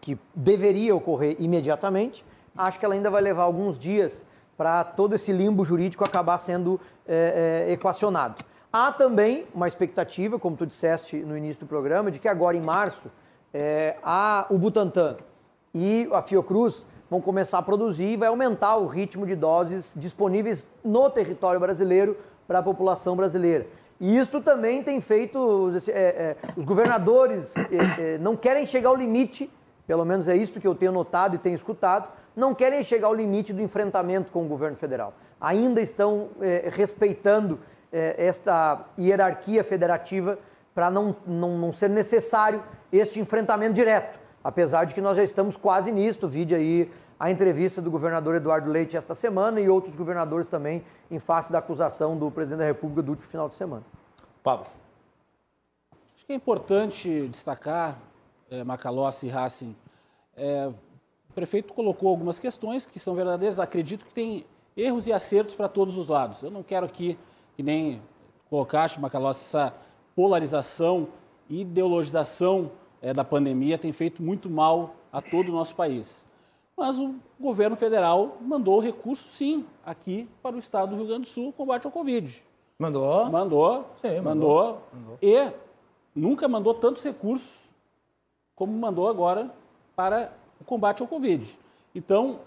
que 0.00 0.16
deveria 0.32 0.94
ocorrer 0.94 1.34
imediatamente, 1.40 2.24
acho 2.56 2.78
que 2.78 2.84
ela 2.84 2.94
ainda 2.94 3.10
vai 3.10 3.20
levar 3.20 3.42
alguns 3.42 3.76
dias 3.76 4.24
para 4.62 4.84
todo 4.84 5.16
esse 5.16 5.32
limbo 5.32 5.64
jurídico 5.64 6.04
acabar 6.04 6.38
sendo 6.38 6.80
é, 7.04 7.66
é, 7.66 7.72
equacionado. 7.72 8.44
Há 8.72 8.92
também 8.92 9.44
uma 9.52 9.66
expectativa, 9.66 10.38
como 10.38 10.56
tu 10.56 10.64
disseste 10.64 11.16
no 11.16 11.36
início 11.36 11.58
do 11.58 11.66
programa, 11.66 12.12
de 12.12 12.20
que 12.20 12.28
agora 12.28 12.56
em 12.56 12.60
março 12.60 13.10
é, 13.52 13.96
a, 14.04 14.46
o 14.48 14.56
Butantan 14.56 15.16
e 15.74 16.08
a 16.12 16.22
Fiocruz 16.22 16.86
vão 17.10 17.20
começar 17.20 17.58
a 17.58 17.62
produzir 17.62 18.12
e 18.12 18.16
vai 18.16 18.28
aumentar 18.28 18.76
o 18.76 18.86
ritmo 18.86 19.26
de 19.26 19.34
doses 19.34 19.92
disponíveis 19.96 20.68
no 20.84 21.10
território 21.10 21.58
brasileiro 21.58 22.16
para 22.46 22.60
a 22.60 22.62
população 22.62 23.16
brasileira. 23.16 23.66
E 23.98 24.16
isso 24.16 24.40
também 24.40 24.80
tem 24.80 25.00
feito. 25.00 25.72
É, 25.88 25.90
é, 25.92 26.36
os 26.56 26.64
governadores 26.64 27.52
é, 27.56 28.14
é, 28.14 28.18
não 28.18 28.36
querem 28.36 28.64
chegar 28.64 28.90
ao 28.90 28.96
limite, 28.96 29.50
pelo 29.88 30.04
menos 30.04 30.28
é 30.28 30.36
isso 30.36 30.60
que 30.60 30.68
eu 30.68 30.74
tenho 30.76 30.92
notado 30.92 31.34
e 31.34 31.38
tenho 31.38 31.56
escutado, 31.56 32.08
não 32.34 32.54
querem 32.54 32.82
chegar 32.82 33.08
ao 33.08 33.14
limite 33.14 33.52
do 33.52 33.62
enfrentamento 33.62 34.32
com 34.32 34.44
o 34.44 34.48
governo 34.48 34.76
federal. 34.76 35.14
Ainda 35.40 35.80
estão 35.80 36.28
é, 36.40 36.70
respeitando 36.72 37.58
é, 37.92 38.14
esta 38.18 38.86
hierarquia 38.98 39.62
federativa 39.62 40.38
para 40.74 40.90
não, 40.90 41.14
não, 41.26 41.58
não 41.58 41.72
ser 41.72 41.90
necessário 41.90 42.62
este 42.92 43.20
enfrentamento 43.20 43.74
direto. 43.74 44.18
Apesar 44.42 44.84
de 44.84 44.94
que 44.94 45.00
nós 45.00 45.16
já 45.16 45.22
estamos 45.22 45.56
quase 45.56 45.92
nisto, 45.92 46.26
vide 46.26 46.54
aí 46.54 46.90
a 47.18 47.30
entrevista 47.30 47.80
do 47.80 47.90
governador 47.90 48.34
Eduardo 48.34 48.70
Leite 48.70 48.96
esta 48.96 49.14
semana 49.14 49.60
e 49.60 49.68
outros 49.68 49.94
governadores 49.94 50.46
também 50.46 50.84
em 51.10 51.20
face 51.20 51.52
da 51.52 51.58
acusação 51.58 52.16
do 52.16 52.30
presidente 52.30 52.60
da 52.60 52.64
República 52.64 53.02
do 53.02 53.10
último 53.10 53.28
final 53.28 53.48
de 53.48 53.54
semana. 53.54 53.84
Pablo. 54.42 54.66
Acho 56.16 56.26
que 56.26 56.32
é 56.32 56.36
importante 56.36 57.28
destacar, 57.28 57.98
é, 58.50 58.64
Macalossi 58.64 59.26
e 59.26 59.30
Racing, 59.30 59.76
é, 60.36 60.70
o 61.32 61.34
prefeito 61.34 61.72
colocou 61.72 62.10
algumas 62.10 62.38
questões 62.38 62.84
que 62.84 63.00
são 63.00 63.14
verdadeiras, 63.14 63.58
acredito 63.58 64.04
que 64.04 64.12
tem 64.12 64.44
erros 64.76 65.06
e 65.06 65.12
acertos 65.14 65.54
para 65.54 65.66
todos 65.66 65.96
os 65.96 66.06
lados. 66.06 66.42
Eu 66.42 66.50
não 66.50 66.62
quero 66.62 66.84
aqui, 66.84 67.18
que 67.56 67.62
nem 67.62 68.02
colocaste, 68.50 69.00
Macalossi, 69.00 69.42
essa 69.46 69.74
polarização 70.14 71.08
e 71.48 71.62
ideologização 71.62 72.70
é, 73.00 73.14
da 73.14 73.24
pandemia 73.24 73.78
tem 73.78 73.92
feito 73.92 74.22
muito 74.22 74.50
mal 74.50 74.94
a 75.10 75.22
todo 75.22 75.48
o 75.48 75.52
nosso 75.52 75.74
país. 75.74 76.26
Mas 76.76 76.98
o 76.98 77.14
governo 77.40 77.76
federal 77.76 78.36
mandou 78.42 78.78
recurso, 78.78 79.26
sim, 79.26 79.64
aqui 79.86 80.28
para 80.42 80.54
o 80.54 80.58
estado 80.58 80.90
do 80.90 80.96
Rio 80.96 81.06
Grande 81.06 81.22
do 81.22 81.28
Sul, 81.28 81.50
combate 81.54 81.86
ao 81.86 81.92
Covid. 81.92 82.44
Mandou? 82.78 83.24
Mandou. 83.30 83.86
Sim, 84.02 84.20
mandou. 84.20 84.22
mandou. 84.22 84.82
mandou. 84.92 85.18
E 85.22 85.50
nunca 86.14 86.46
mandou 86.46 86.74
tantos 86.74 87.02
recursos 87.02 87.70
como 88.54 88.70
mandou 88.72 89.08
agora 89.08 89.50
para 89.96 90.41
o 90.62 90.64
combate 90.64 91.02
ao 91.02 91.08
Covid. 91.08 91.58
Então, 91.94 92.40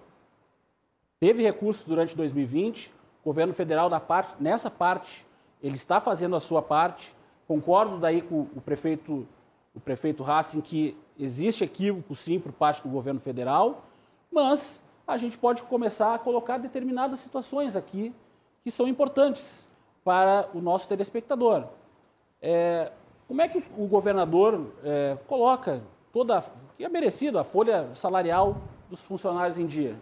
teve 1.19 1.43
recursos 1.43 1.83
durante 1.83 2.15
2020, 2.15 2.91
o 3.21 3.25
governo 3.25 3.53
federal 3.53 3.89
parte, 3.99 4.35
nessa 4.39 4.71
parte, 4.71 5.25
ele 5.61 5.75
está 5.75 5.99
fazendo 5.99 6.35
a 6.35 6.39
sua 6.39 6.61
parte. 6.61 7.13
Concordo 7.47 7.97
daí 7.97 8.21
com 8.21 8.47
o 8.55 8.61
prefeito, 8.61 9.27
o 9.75 9.79
prefeito 9.79 10.23
Racing 10.23 10.61
que 10.61 10.97
existe 11.19 11.63
equívoco 11.63 12.15
sim 12.15 12.39
por 12.39 12.51
parte 12.51 12.81
do 12.81 12.89
governo 12.89 13.19
federal, 13.19 13.83
mas 14.31 14.81
a 15.05 15.17
gente 15.17 15.37
pode 15.37 15.61
começar 15.63 16.15
a 16.15 16.19
colocar 16.19 16.57
determinadas 16.57 17.19
situações 17.19 17.75
aqui 17.75 18.13
que 18.63 18.71
são 18.71 18.87
importantes 18.87 19.67
para 20.03 20.49
o 20.53 20.61
nosso 20.61 20.87
telespectador. 20.87 21.65
É, 22.41 22.91
como 23.27 23.41
é 23.41 23.47
que 23.47 23.63
o 23.77 23.87
governador 23.87 24.71
é, 24.83 25.17
coloca 25.27 25.83
toda, 26.15 26.41
que 26.77 26.85
é 26.85 26.87
merecido, 26.87 27.37
a 27.37 27.43
folha 27.43 27.93
salarial 27.93 28.61
dos 28.89 29.01
funcionários 29.01 29.59
em 29.59 29.65
dia? 29.65 29.99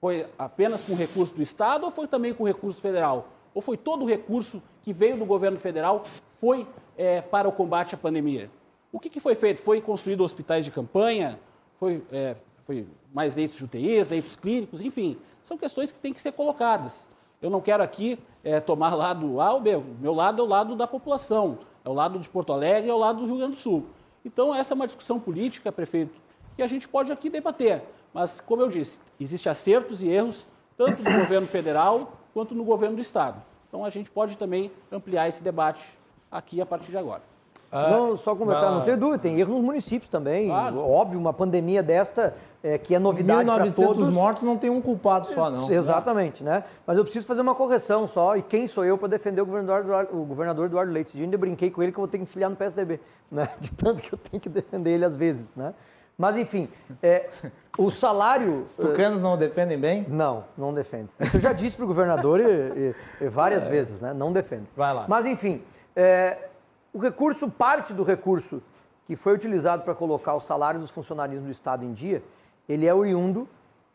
Foi 0.00 0.28
apenas 0.38 0.80
com 0.80 0.94
recurso 0.94 1.34
do 1.34 1.42
Estado 1.42 1.84
ou 1.84 1.90
foi 1.90 2.06
também 2.06 2.32
com 2.32 2.44
recurso 2.44 2.80
federal? 2.80 3.26
Ou 3.52 3.60
foi 3.60 3.76
todo 3.76 4.04
o 4.04 4.06
recurso 4.06 4.62
que 4.80 4.92
veio 4.92 5.18
do 5.18 5.26
governo 5.26 5.58
federal 5.58 6.04
foi 6.34 6.64
é, 6.96 7.20
para 7.20 7.48
o 7.48 7.52
combate 7.52 7.96
à 7.96 7.98
pandemia? 7.98 8.48
O 8.92 9.00
que, 9.00 9.10
que, 9.10 9.18
foi 9.18 9.34
feito? 9.34 9.60
Foi 9.60 9.80
construído 9.80 10.22
hospitais 10.22 10.64
de 10.64 10.70
campanha? 10.70 11.40
Foi 11.80 12.00
é, 12.12 12.36
foi 12.62 12.86
mais 13.12 13.34
leitos 13.34 13.58
de 13.58 13.64
UTIs, 13.64 14.08
leitos 14.08 14.36
clínicos, 14.36 14.80
enfim, 14.80 15.18
são 15.42 15.58
questões 15.58 15.90
que 15.90 15.98
têm 15.98 16.12
que 16.12 16.20
ser 16.20 16.30
colocadas. 16.30 17.10
Eu 17.42 17.50
não 17.50 17.60
quero 17.60 17.82
aqui 17.82 18.20
é, 18.44 18.60
tomar 18.60 18.94
lado 18.94 19.40
A 19.40 19.52
ou 19.52 19.60
B, 19.60 19.82
meu 20.00 20.14
lado 20.14 20.40
é 20.40 20.44
o 20.44 20.48
lado 20.48 20.76
da 20.76 20.86
população, 20.86 21.58
é 21.84 21.88
o 21.88 21.92
lado 21.92 22.20
de 22.20 22.28
Porto 22.28 22.52
Alegre, 22.52 22.88
é 22.88 22.94
o 22.94 22.98
lado 22.98 23.18
do 23.18 23.26
Rio 23.26 23.38
Grande 23.38 23.52
do 23.52 23.58
Sul. 23.58 23.84
Então, 24.24 24.54
essa 24.54 24.72
é 24.72 24.76
uma 24.76 24.86
discussão 24.86 25.20
política, 25.20 25.70
prefeito, 25.70 26.20
que 26.56 26.62
a 26.62 26.66
gente 26.66 26.88
pode 26.88 27.12
aqui 27.12 27.28
debater. 27.28 27.82
Mas, 28.12 28.40
como 28.40 28.62
eu 28.62 28.68
disse, 28.68 29.00
existem 29.20 29.50
acertos 29.50 30.02
e 30.02 30.08
erros, 30.08 30.46
tanto 30.76 31.02
no 31.02 31.12
governo 31.20 31.46
federal 31.46 32.12
quanto 32.32 32.54
no 32.54 32.64
governo 32.64 32.96
do 32.96 33.02
Estado. 33.02 33.42
Então, 33.68 33.84
a 33.84 33.90
gente 33.90 34.10
pode 34.10 34.38
também 34.38 34.70
ampliar 34.90 35.28
esse 35.28 35.42
debate 35.42 35.98
aqui 36.30 36.60
a 36.60 36.66
partir 36.66 36.90
de 36.90 36.96
agora. 36.96 37.22
Ah, 37.74 37.90
não, 37.90 38.16
só 38.16 38.36
comentar, 38.36 38.70
não, 38.70 38.78
não 38.78 38.84
tem 38.84 38.96
dúvida, 38.96 39.18
tem 39.18 39.40
erros 39.40 39.56
nos 39.56 39.64
municípios 39.64 40.08
também. 40.08 40.46
Claro. 40.46 40.78
Óbvio, 40.78 41.18
uma 41.18 41.32
pandemia 41.32 41.82
desta, 41.82 42.32
é, 42.62 42.78
que 42.78 42.94
é 42.94 43.00
novidade 43.00 43.50
para 43.50 43.72
todos. 43.72 44.08
mortos 44.14 44.44
não 44.44 44.56
tem 44.56 44.70
um 44.70 44.80
culpado 44.80 45.26
só, 45.26 45.50
não. 45.50 45.68
Exatamente, 45.68 46.44
né? 46.44 46.62
Mas 46.86 46.96
eu 46.96 47.02
preciso 47.02 47.26
fazer 47.26 47.40
uma 47.40 47.54
correção 47.54 48.06
só, 48.06 48.36
e 48.36 48.42
quem 48.42 48.68
sou 48.68 48.84
eu 48.84 48.96
para 48.96 49.08
defender 49.08 49.40
o 49.40 49.46
governador, 49.46 50.08
o 50.12 50.24
governador 50.24 50.66
Eduardo 50.66 50.92
Leite? 50.92 51.08
Esse 51.08 51.16
dia 51.16 51.26
ainda 51.26 51.36
brinquei 51.36 51.68
com 51.68 51.82
ele 51.82 51.90
que 51.90 51.98
eu 51.98 52.02
vou 52.02 52.08
ter 52.08 52.18
que 52.18 52.22
enfiliar 52.22 52.48
no 52.48 52.54
PSDB, 52.54 53.00
né? 53.28 53.48
De 53.58 53.72
tanto 53.72 54.00
que 54.00 54.12
eu 54.12 54.18
tenho 54.18 54.40
que 54.40 54.48
defender 54.48 54.92
ele 54.92 55.04
às 55.04 55.16
vezes, 55.16 55.56
né? 55.56 55.74
Mas, 56.16 56.36
enfim, 56.36 56.68
é, 57.02 57.28
o 57.76 57.90
salário... 57.90 58.62
Os 58.66 58.76
tucanos 58.76 59.20
não 59.20 59.36
defendem 59.36 59.76
bem? 59.76 60.06
Não, 60.08 60.44
não 60.56 60.72
defendem. 60.72 61.08
Isso 61.18 61.38
eu 61.38 61.40
já 61.40 61.52
disse 61.52 61.74
para 61.74 61.84
o 61.84 61.88
governador 61.88 62.38
e, 62.38 62.44
e, 62.44 62.94
e 63.24 63.28
várias 63.28 63.66
é. 63.66 63.68
vezes, 63.68 64.00
né? 64.00 64.14
Não 64.14 64.32
defende. 64.32 64.66
Vai 64.76 64.94
lá. 64.94 65.06
Mas, 65.08 65.26
enfim, 65.26 65.60
é, 65.96 66.38
o 66.94 66.98
recurso, 66.98 67.50
parte 67.50 67.92
do 67.92 68.04
recurso 68.04 68.62
que 69.04 69.16
foi 69.16 69.34
utilizado 69.34 69.82
para 69.82 69.96
colocar 69.96 70.36
os 70.36 70.44
salários 70.44 70.80
dos 70.80 70.92
funcionários 70.92 71.42
do 71.42 71.50
Estado 71.50 71.84
em 71.84 71.92
dia, 71.92 72.22
ele 72.68 72.86
é 72.86 72.94
oriundo 72.94 73.48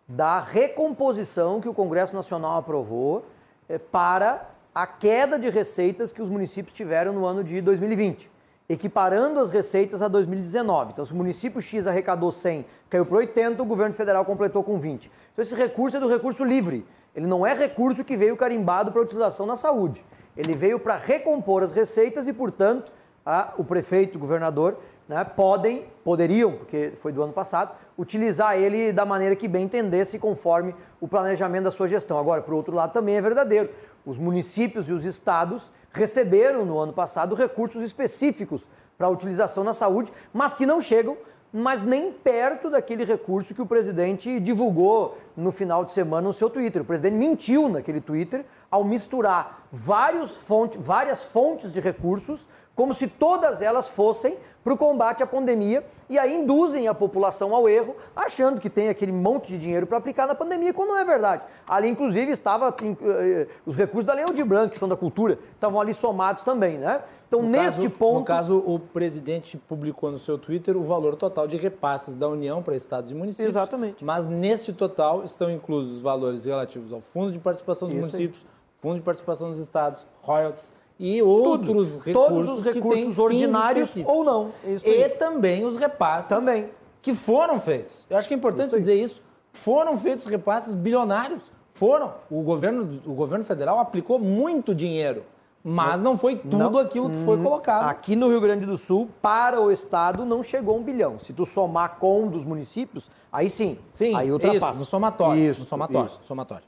da 0.06 0.42
recomposição 0.42 1.62
que 1.62 1.70
o 1.70 1.74
Congresso 1.74 2.14
Nacional 2.14 2.58
aprovou 2.58 3.26
é, 3.70 3.78
para 3.78 4.50
a 4.76 4.86
queda 4.86 5.40
de 5.40 5.50
receitas 5.50 6.12
que 6.12 6.22
os 6.22 6.30
municípios 6.30 6.76
tiveram 6.76 7.14
no 7.14 7.26
ano 7.26 7.42
de 7.42 7.62
2020, 7.62 8.30
equiparando 8.68 9.40
as 9.40 9.50
receitas 9.50 10.02
a 10.02 10.10
2019. 10.10 10.92
Então, 10.92 11.06
se 11.06 11.14
o 11.14 11.16
município 11.16 11.62
X 11.62 11.88
arrecadou 11.88 12.32
100, 12.32 12.66
caiu 12.90 13.06
para 13.06 13.18
80, 13.18 13.64
o 13.64 13.66
governo 13.66 13.96
federal 13.96 14.26
completou 14.26 14.62
com 14.62 14.78
20. 14.78 15.10
Então, 15.32 15.42
esse 15.42 15.56
recurso 15.56 15.96
é 15.96 16.00
do 16.02 16.10
recurso 16.10 16.44
livre. 16.44 16.86
Ele 17.16 17.28
não 17.28 17.48
é 17.48 17.54
recurso 17.54 18.04
que 18.04 18.18
veio 18.18 18.36
carimbado 18.36 18.92
para 18.92 19.02
utilização 19.02 19.46
na 19.46 19.56
saúde. 19.56 20.04
Ele 20.36 20.56
veio 20.56 20.80
para 20.80 20.96
recompor 20.96 21.64
as 21.64 21.72
receitas 21.72 22.28
e, 22.28 22.34
portanto, 22.34 22.92
a, 23.26 23.54
o 23.58 23.64
prefeito, 23.64 24.16
o 24.16 24.20
governador, 24.20 24.78
né, 25.08 25.24
podem, 25.24 25.86
poderiam, 26.04 26.54
porque 26.54 26.94
foi 27.02 27.12
do 27.12 27.24
ano 27.24 27.34
passado, 27.34 27.76
utilizar 27.98 28.56
ele 28.56 28.94
da 28.94 29.06
maneira 29.06 29.36
que 29.36 29.48
bem 29.48 29.66
entendesse, 29.66 30.20
conforme 30.20 30.76
o 31.02 31.08
planejamento 31.08 31.64
da 31.64 31.72
sua 31.72 31.88
gestão. 31.88 32.18
Agora, 32.18 32.42
por 32.42 32.54
outro 32.54 32.76
lado, 32.76 32.94
também 32.94 33.18
é 33.18 33.22
verdadeiro. 33.22 33.70
Os 34.06 34.18
municípios 34.18 34.88
e 34.88 34.94
os 34.94 35.04
estados 35.04 35.72
receberam 35.92 36.66
no 36.66 36.78
ano 36.78 36.94
passado 36.94 37.36
recursos 37.36 37.84
específicos 37.84 38.68
para 38.98 39.08
a 39.08 39.10
utilização 39.10 39.64
na 39.64 39.74
saúde, 39.74 40.14
mas 40.32 40.54
que 40.54 40.66
não 40.66 40.80
chegam 40.80 41.18
mas 41.52 41.82
nem 41.82 42.12
perto 42.12 42.70
daquele 42.70 43.04
recurso 43.04 43.54
que 43.54 43.62
o 43.62 43.66
presidente 43.66 44.40
divulgou 44.40 45.18
no 45.36 45.52
final 45.52 45.84
de 45.84 45.92
semana 45.92 46.28
no 46.28 46.34
seu 46.34 46.50
Twitter. 46.50 46.82
O 46.82 46.86
presidente 46.86 47.16
mentiu 47.16 47.68
naquele 47.68 48.00
Twitter 48.00 48.46
ao 48.70 48.84
misturar 48.84 49.68
várias 49.72 51.24
fontes 51.24 51.74
de 51.74 51.80
recursos, 51.80 52.48
como 52.80 52.94
se 52.94 53.08
todas 53.08 53.62
elas 53.62 53.90
fossem 53.90 54.38
para 54.64 54.74
o 54.74 54.78
combate 54.78 55.22
à 55.22 55.28
pandemia 55.28 55.86
e 56.10 56.18
aí 56.18 56.34
induzem 56.34 56.88
a 56.88 56.94
população 56.94 57.54
ao 57.54 57.68
erro, 57.68 57.94
achando 58.16 58.58
que 58.62 58.70
tem 58.70 58.88
aquele 58.88 59.12
monte 59.12 59.50
de 59.50 59.58
dinheiro 59.58 59.86
para 59.86 59.98
aplicar 59.98 60.26
na 60.26 60.34
pandemia, 60.34 60.74
quando 60.74 60.92
não 60.92 60.98
é 60.98 61.04
verdade. 61.04 61.44
Ali, 61.68 61.90
inclusive, 61.90 62.32
estava 62.32 62.74
eh, 62.82 63.48
os 63.66 63.76
recursos 63.76 64.06
da 64.06 64.14
Lei 64.14 64.24
de 64.32 64.44
Branco, 64.46 64.72
que 64.72 64.80
são 64.80 64.88
da 64.88 64.96
cultura, 64.96 65.38
estavam 65.56 65.82
ali 65.82 65.94
somados 65.94 66.42
também, 66.42 66.78
né? 66.78 67.02
Então, 67.28 67.42
no 67.42 67.50
neste 67.50 67.82
caso, 67.82 67.90
ponto. 67.90 68.20
No 68.20 68.26
caso, 68.26 68.64
o 68.66 68.80
presidente 68.80 69.58
publicou 69.58 70.10
no 70.10 70.18
seu 70.18 70.38
Twitter 70.38 70.78
o 70.78 70.86
valor 70.86 71.18
total 71.18 71.50
de 71.50 71.58
repasses 71.58 72.16
da 72.16 72.30
União 72.30 72.64
para 72.64 72.78
estados 72.78 73.12
e 73.12 73.14
municípios. 73.14 73.50
Exatamente. 73.54 74.06
Mas 74.06 74.26
neste 74.26 74.72
total 74.72 75.26
estão 75.26 75.52
inclusos 75.52 75.96
os 75.96 76.02
valores 76.02 76.46
relativos 76.46 76.94
ao 76.94 77.02
Fundo 77.14 77.34
de 77.34 77.40
Participação 77.40 77.90
dos 77.90 77.98
Isso 77.98 78.08
Municípios, 78.08 78.42
aí. 78.42 78.50
Fundo 78.82 78.96
de 78.96 79.02
Participação 79.02 79.50
dos 79.50 79.60
Estados, 79.60 80.06
royalties 80.22 80.79
e 81.00 81.22
outros 81.22 81.94
Tudo. 81.94 82.04
recursos. 82.04 82.14
Todos 82.14 82.50
os 82.50 82.66
recursos 82.66 83.18
ordinários 83.18 83.96
ou 84.06 84.24
não. 84.24 84.52
e 84.66 85.10
também 85.10 85.66
os 85.66 85.78
repasses 85.78 86.30
também. 86.30 86.70
que 87.02 87.14
foram 87.14 87.60
feitos. 87.60 88.06
Eu 88.10 88.18
acho 88.18 88.28
que 88.28 88.34
é 88.34 88.38
importante 88.38 88.72
isso 88.72 88.80
dizer 88.80 88.96
isso. 88.96 89.22
Foram 89.54 89.98
feitos 89.98 90.26
repasses 90.26 90.76
bilionários. 90.76 91.52
Foram. 91.74 92.14
O 92.30 92.42
governo, 92.42 93.02
o 93.06 93.14
governo 93.14 93.46
federal 93.46 93.80
aplicou 93.80 94.20
muito 94.20 94.76
dinheiro. 94.76 95.24
Mas 95.64 96.02
não 96.02 96.18
foi 96.18 96.38
tudo 96.38 96.58
não, 96.58 96.78
aquilo 96.78 97.10
que 97.10 97.18
foi 97.18 97.38
hum, 97.38 97.44
colocado. 97.44 97.90
Aqui 97.90 98.16
no 98.16 98.30
Rio 98.30 98.40
Grande 98.40 98.66
do 98.66 98.78
Sul, 98.78 99.10
para 99.22 99.60
o 99.60 99.70
Estado, 99.70 100.26
não 100.26 100.42
chegou 100.42 100.78
um 100.78 100.84
bilhão. 100.84 101.20
Se 101.20 101.34
tu 101.34 101.46
somar 101.46 101.98
com 102.00 102.24
um 102.24 102.28
dos 102.28 102.46
municípios, 102.46 103.10
aí 103.32 103.50
sim. 103.50 103.78
Sim, 103.92 104.16
aí 104.16 104.32
ultrapassa. 104.32 104.72
Isso, 104.72 104.80
no 104.80 104.86
somatório. 104.86 105.42
Isso, 105.42 105.60
no 105.62 105.66
somatório. 105.66 106.10
Isso. 106.10 106.20
somatório. 106.24 106.64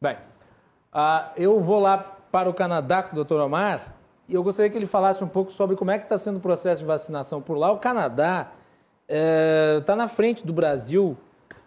Bem, 0.00 0.16
uh, 0.94 1.30
eu 1.36 1.58
vou 1.58 1.80
lá 1.80 2.15
para 2.36 2.50
o 2.50 2.52
Canadá 2.52 3.02
com 3.02 3.18
o 3.18 3.24
Dr. 3.24 3.36
Omar 3.36 3.94
e 4.28 4.34
eu 4.34 4.42
gostaria 4.42 4.70
que 4.70 4.76
ele 4.76 4.86
falasse 4.86 5.24
um 5.24 5.26
pouco 5.26 5.50
sobre 5.50 5.74
como 5.74 5.90
é 5.90 5.98
que 5.98 6.04
está 6.04 6.18
sendo 6.18 6.36
o 6.36 6.40
processo 6.40 6.82
de 6.82 6.86
vacinação 6.86 7.40
por 7.40 7.56
lá. 7.56 7.72
O 7.72 7.78
Canadá 7.78 8.52
está 9.08 9.92
é, 9.94 9.96
na 9.96 10.06
frente 10.06 10.46
do 10.46 10.52
Brasil 10.52 11.16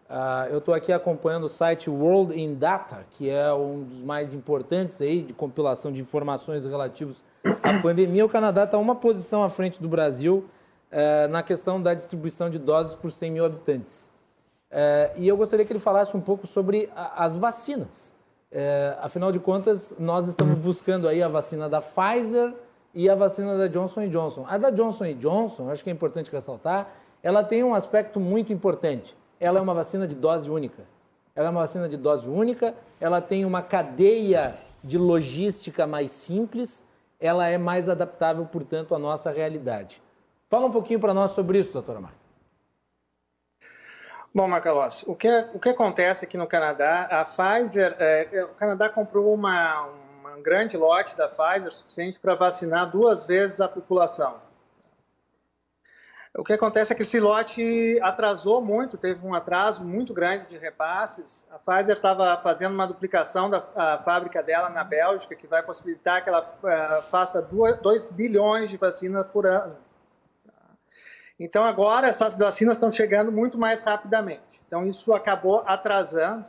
Uh, 0.10 0.50
eu 0.50 0.58
estou 0.58 0.74
aqui 0.74 0.92
acompanhando 0.92 1.44
o 1.44 1.48
site 1.48 1.88
World 1.88 2.34
in 2.36 2.56
Data, 2.56 3.06
que 3.12 3.30
é 3.30 3.54
um 3.54 3.84
dos 3.84 4.02
mais 4.02 4.34
importantes 4.34 5.00
aí 5.00 5.22
de 5.22 5.34
compilação 5.34 5.92
de 5.92 6.02
informações 6.02 6.66
relativas 6.66 7.24
à 7.62 7.78
pandemia. 7.80 8.26
O 8.26 8.30
Canadá 8.30 8.64
está 8.64 8.76
uma 8.80 8.96
posição 8.96 9.44
à 9.44 9.50
frente 9.50 9.80
do 9.80 9.88
Brasil 9.88 10.46
uh, 10.92 11.28
na 11.28 11.44
questão 11.44 11.80
da 11.80 11.94
distribuição 11.94 12.50
de 12.50 12.58
doses 12.58 12.96
por 12.96 13.12
100 13.12 13.32
mil 13.32 13.46
habitantes. 13.46 14.10
Uh, 14.72 15.14
e 15.16 15.28
eu 15.28 15.38
gostaria 15.38 15.64
que 15.64 15.72
ele 15.72 15.78
falasse 15.78 16.18
um 16.18 16.22
pouco 16.22 16.48
sobre 16.48 16.90
a, 16.96 17.24
as 17.24 17.38
vacinas. 17.38 18.12
Afinal 19.02 19.32
de 19.32 19.40
contas, 19.40 19.96
nós 20.00 20.28
estamos 20.28 20.58
buscando 20.58 21.08
aí 21.08 21.22
a 21.22 21.28
vacina 21.28 21.70
da 21.70 21.82
Pfizer 21.82 22.54
e 22.94 23.10
a 23.10 23.16
vacina 23.16 23.58
da 23.58 23.68
Johnson 23.68 24.08
Johnson. 24.08 24.46
A 24.48 24.58
da 24.58 24.70
Johnson 24.70 25.14
Johnson, 25.14 25.70
acho 25.70 25.84
que 25.84 25.90
é 25.90 25.94
importante 25.94 26.32
ressaltar, 26.32 26.90
ela 27.22 27.44
tem 27.44 27.64
um 27.64 27.74
aspecto 27.74 28.20
muito 28.20 28.52
importante 28.52 29.16
ela 29.40 29.60
é 29.60 29.62
uma 29.62 29.74
vacina 29.74 30.08
de 30.08 30.14
dose 30.14 30.50
única. 30.50 30.84
Ela 31.36 31.48
é 31.48 31.52
uma 31.52 31.62
vacina 31.62 31.88
de 31.88 31.96
dose 31.96 32.28
única, 32.28 32.76
ela 33.00 33.22
tem 33.22 33.46
uma 33.46 33.62
cadeia 33.62 34.58
de 34.84 34.98
logística 34.98 35.88
mais 35.88 36.12
simples, 36.12 36.84
ela 37.20 37.48
é 37.48 37.58
mais 37.58 37.88
adaptável, 37.88 38.46
portanto, 38.46 38.94
à 38.94 39.00
nossa 39.00 39.32
realidade. 39.32 40.02
Fala 40.50 40.66
um 40.66 40.72
pouquinho 40.72 41.00
para 41.00 41.14
nós 41.14 41.32
sobre 41.32 41.60
isso, 41.60 41.72
doutora 41.72 42.02
Mar. 42.02 42.19
Bom, 44.34 44.48
Macalossi, 44.48 45.04
o 45.08 45.16
que, 45.16 45.28
o 45.56 45.60
que 45.60 45.70
acontece 45.70 46.24
aqui 46.24 46.38
no 46.38 46.46
Canadá, 46.46 47.08
a 47.10 47.26
Pfizer, 47.26 47.96
é, 47.98 48.28
é 48.32 48.44
o 48.44 48.50
Canadá 48.50 48.88
comprou 48.88 49.34
uma, 49.34 49.88
um 50.38 50.42
grande 50.44 50.78
lote 50.78 51.18
da 51.18 51.28
Pfizer, 51.28 51.72
suficiente 51.72 52.20
para 52.20 52.36
vacinar 52.36 52.92
duas 52.92 53.26
vezes 53.26 53.60
a 53.60 53.68
população. 53.68 54.36
O 56.38 56.44
que 56.44 56.54
acontece 56.54 56.94
é 56.94 56.96
que 56.96 57.02
esse 57.02 57.20
lote 57.20 58.00
atrasou 58.04 58.62
muito, 58.62 59.00
teve 59.00 59.26
um 59.26 59.34
atraso 59.34 59.84
muito 59.84 60.14
grande 60.14 60.46
de 60.46 60.60
repasses. 60.60 61.44
A 61.52 61.58
Pfizer 61.58 61.96
estava 61.96 62.40
fazendo 62.44 62.74
uma 62.74 62.86
duplicação 62.86 63.50
da 63.50 63.60
fábrica 64.06 64.44
dela 64.44 64.70
na 64.70 64.84
Bélgica, 64.84 65.36
que 65.36 65.48
vai 65.48 65.64
possibilitar 65.64 66.24
que 66.24 66.30
ela 66.30 66.42
uh, 66.42 67.10
faça 67.10 67.42
2 67.42 68.06
bilhões 68.06 68.70
de 68.70 68.78
vacinas 68.78 69.26
por 69.28 69.48
ano. 69.48 69.76
Então, 71.40 71.64
agora 71.64 72.08
essas 72.08 72.36
vacinas 72.38 72.78
estão 72.78 72.92
chegando 72.92 73.32
muito 73.32 73.58
mais 73.58 73.84
rapidamente. 73.84 74.62
Então, 74.68 74.86
isso 74.86 75.14
acabou 75.14 75.64
atrasando. 75.66 76.46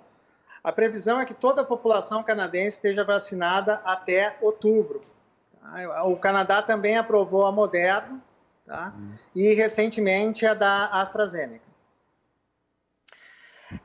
A 0.63 0.73
previsão 0.73 1.21
é 1.21 1.25
que 1.25 1.33
toda 1.33 1.63
a 1.63 1.65
população 1.65 2.23
canadense 2.23 2.77
esteja 2.77 3.05
vacinada 3.05 3.75
até 3.85 4.37
outubro. 4.41 5.03
O 6.05 6.17
Canadá 6.17 6.61
também 6.61 6.99
aprovou 6.99 7.47
a 7.47 7.53
Moderna, 7.53 8.21
Tá? 8.71 8.95
E 9.35 9.53
recentemente 9.53 10.47
a 10.47 10.55
da 10.55 10.87
AstraZeneca. 11.01 11.65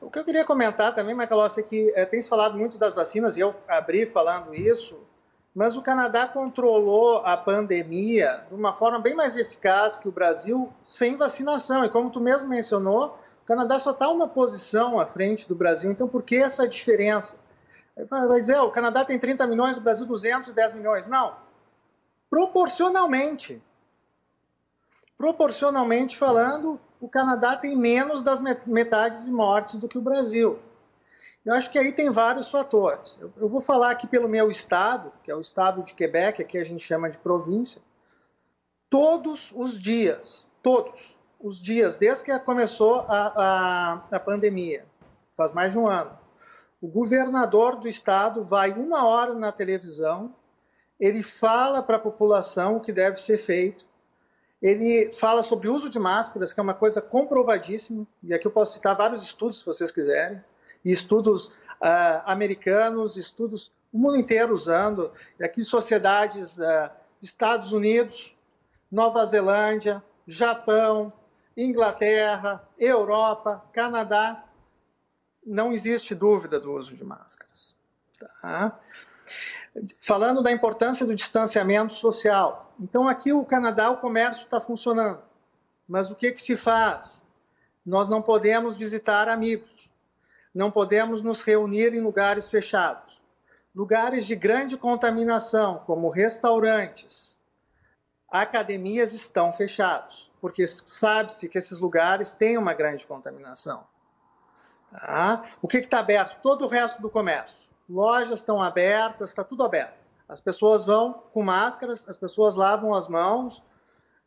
O 0.00 0.08
que 0.08 0.20
eu 0.20 0.24
queria 0.24 0.44
comentar 0.44 0.94
também, 0.94 1.12
Macalossi, 1.12 1.58
é 1.58 1.62
que 1.64 1.92
é, 1.96 2.06
tem 2.06 2.22
se 2.22 2.28
falado 2.28 2.56
muito 2.56 2.78
das 2.78 2.94
vacinas, 2.94 3.36
e 3.36 3.40
eu 3.40 3.52
abri 3.66 4.06
falando 4.06 4.54
isso, 4.54 4.96
mas 5.56 5.74
o 5.74 5.80
Canadá 5.80 6.28
controlou 6.28 7.24
a 7.24 7.34
pandemia 7.34 8.44
de 8.46 8.54
uma 8.54 8.74
forma 8.74 8.98
bem 8.98 9.14
mais 9.14 9.38
eficaz 9.38 9.96
que 9.96 10.06
o 10.06 10.12
Brasil 10.12 10.70
sem 10.84 11.16
vacinação. 11.16 11.82
E 11.82 11.88
como 11.88 12.10
tu 12.10 12.20
mesmo 12.20 12.46
mencionou, 12.46 13.18
o 13.42 13.46
Canadá 13.46 13.78
só 13.78 13.92
está 13.92 14.06
uma 14.10 14.28
posição 14.28 15.00
à 15.00 15.06
frente 15.06 15.48
do 15.48 15.54
Brasil. 15.54 15.90
Então, 15.90 16.06
por 16.06 16.22
que 16.22 16.36
essa 16.36 16.68
diferença? 16.68 17.38
Vai 18.10 18.42
dizer, 18.42 18.58
oh, 18.58 18.66
o 18.66 18.70
Canadá 18.70 19.02
tem 19.02 19.18
30 19.18 19.46
milhões, 19.46 19.78
o 19.78 19.80
Brasil 19.80 20.04
210 20.04 20.74
milhões. 20.74 21.06
Não. 21.06 21.34
Proporcionalmente. 22.28 23.62
Proporcionalmente 25.16 26.18
falando, 26.18 26.78
o 27.00 27.08
Canadá 27.08 27.56
tem 27.56 27.74
menos 27.74 28.22
das 28.22 28.42
metade 28.66 29.24
de 29.24 29.30
mortes 29.30 29.76
do 29.76 29.88
que 29.88 29.96
o 29.96 30.02
Brasil. 30.02 30.58
Eu 31.46 31.54
acho 31.54 31.70
que 31.70 31.78
aí 31.78 31.92
tem 31.92 32.10
vários 32.10 32.50
fatores. 32.50 33.16
Eu, 33.20 33.32
eu, 33.36 33.48
vou 33.48 33.60
falar 33.60 33.92
aqui 33.92 34.08
pelo 34.08 34.28
meu 34.28 34.50
estado, 34.50 35.12
que 35.22 35.30
é 35.30 35.34
o 35.34 35.40
estado 35.40 35.84
de 35.84 35.94
Quebec, 35.94 36.42
aqui 36.42 36.58
a 36.58 36.64
gente 36.64 36.84
chama 36.84 37.08
de 37.08 37.18
província. 37.18 37.80
Todos 38.90 39.52
os 39.54 39.80
dias, 39.80 40.44
todos 40.60 41.16
os 41.38 41.62
dias, 41.62 41.96
desde 41.96 42.24
que 42.24 42.38
começou 42.40 43.02
a, 43.02 43.32
a, 43.36 44.16
a 44.16 44.18
pandemia, 44.18 44.86
faz 45.36 45.52
mais 45.52 45.72
de 45.72 45.78
um 45.78 45.86
ano, 45.86 46.18
o 46.80 46.88
governador 46.88 47.76
do 47.76 47.86
estado 47.86 48.42
vai 48.42 48.72
uma 48.72 49.06
hora 49.06 49.32
na 49.32 49.52
televisão, 49.52 50.34
ele 50.98 51.22
fala 51.22 51.80
para 51.80 51.96
a 51.96 52.00
população 52.00 52.76
o 52.76 52.80
que 52.80 52.92
deve 52.92 53.20
ser 53.20 53.38
feito, 53.38 53.86
ele 54.60 55.12
fala 55.14 55.44
sobre 55.44 55.68
o 55.68 55.74
uso 55.74 55.88
de 55.88 55.98
máscaras, 55.98 56.52
que 56.52 56.58
é 56.58 56.62
uma 56.62 56.74
coisa 56.74 57.00
comprovadíssima, 57.00 58.04
e 58.20 58.34
aqui 58.34 58.48
eu 58.48 58.52
posso 58.52 58.74
citar 58.74 58.96
vários 58.96 59.22
estudos, 59.22 59.60
se 59.60 59.66
vocês 59.66 59.92
quiserem, 59.92 60.42
e 60.86 60.92
estudos 60.92 61.48
uh, 61.48 62.22
americanos, 62.24 63.16
estudos 63.16 63.72
o 63.92 63.98
mundo 63.98 64.16
inteiro 64.16 64.54
usando, 64.54 65.10
e 65.40 65.44
aqui 65.44 65.64
sociedades 65.64 66.56
uh, 66.58 66.90
Estados 67.20 67.72
Unidos, 67.72 68.36
Nova 68.90 69.26
Zelândia, 69.26 70.00
Japão, 70.28 71.12
Inglaterra, 71.56 72.62
Europa, 72.78 73.64
Canadá, 73.72 74.44
não 75.44 75.72
existe 75.72 76.14
dúvida 76.14 76.60
do 76.60 76.72
uso 76.72 76.94
de 76.94 77.02
máscaras. 77.02 77.74
Tá? 78.40 78.78
Falando 80.02 80.40
da 80.40 80.52
importância 80.52 81.04
do 81.04 81.16
distanciamento 81.16 81.94
social. 81.94 82.72
Então, 82.78 83.08
aqui 83.08 83.32
o 83.32 83.44
Canadá, 83.44 83.90
o 83.90 83.96
comércio 83.96 84.44
está 84.44 84.60
funcionando. 84.60 85.20
Mas 85.88 86.10
o 86.10 86.14
que, 86.14 86.30
que 86.30 86.42
se 86.42 86.56
faz? 86.56 87.22
Nós 87.84 88.08
não 88.08 88.22
podemos 88.22 88.76
visitar 88.76 89.28
amigos. 89.28 89.85
Não 90.56 90.70
podemos 90.70 91.20
nos 91.20 91.42
reunir 91.42 91.94
em 91.94 92.00
lugares 92.00 92.48
fechados. 92.48 93.20
Lugares 93.74 94.26
de 94.26 94.34
grande 94.34 94.76
contaminação, 94.78 95.82
como 95.86 96.08
restaurantes, 96.08 97.38
academias 98.30 99.12
estão 99.12 99.52
fechados, 99.52 100.32
porque 100.40 100.66
sabe-se 100.66 101.46
que 101.46 101.58
esses 101.58 101.78
lugares 101.78 102.32
têm 102.32 102.56
uma 102.56 102.72
grande 102.72 103.06
contaminação. 103.06 103.86
Tá? 104.90 105.44
O 105.60 105.68
que 105.68 105.76
está 105.76 105.98
aberto? 105.98 106.40
Todo 106.40 106.64
o 106.64 106.68
resto 106.68 107.02
do 107.02 107.10
comércio 107.10 107.66
lojas 107.86 108.38
estão 108.38 108.60
abertas, 108.60 109.28
está 109.28 109.44
tudo 109.44 109.62
aberto. 109.62 109.94
As 110.26 110.40
pessoas 110.40 110.86
vão 110.86 111.12
com 111.34 111.42
máscaras, 111.42 112.08
as 112.08 112.16
pessoas 112.16 112.56
lavam 112.56 112.94
as 112.94 113.08
mãos 113.08 113.62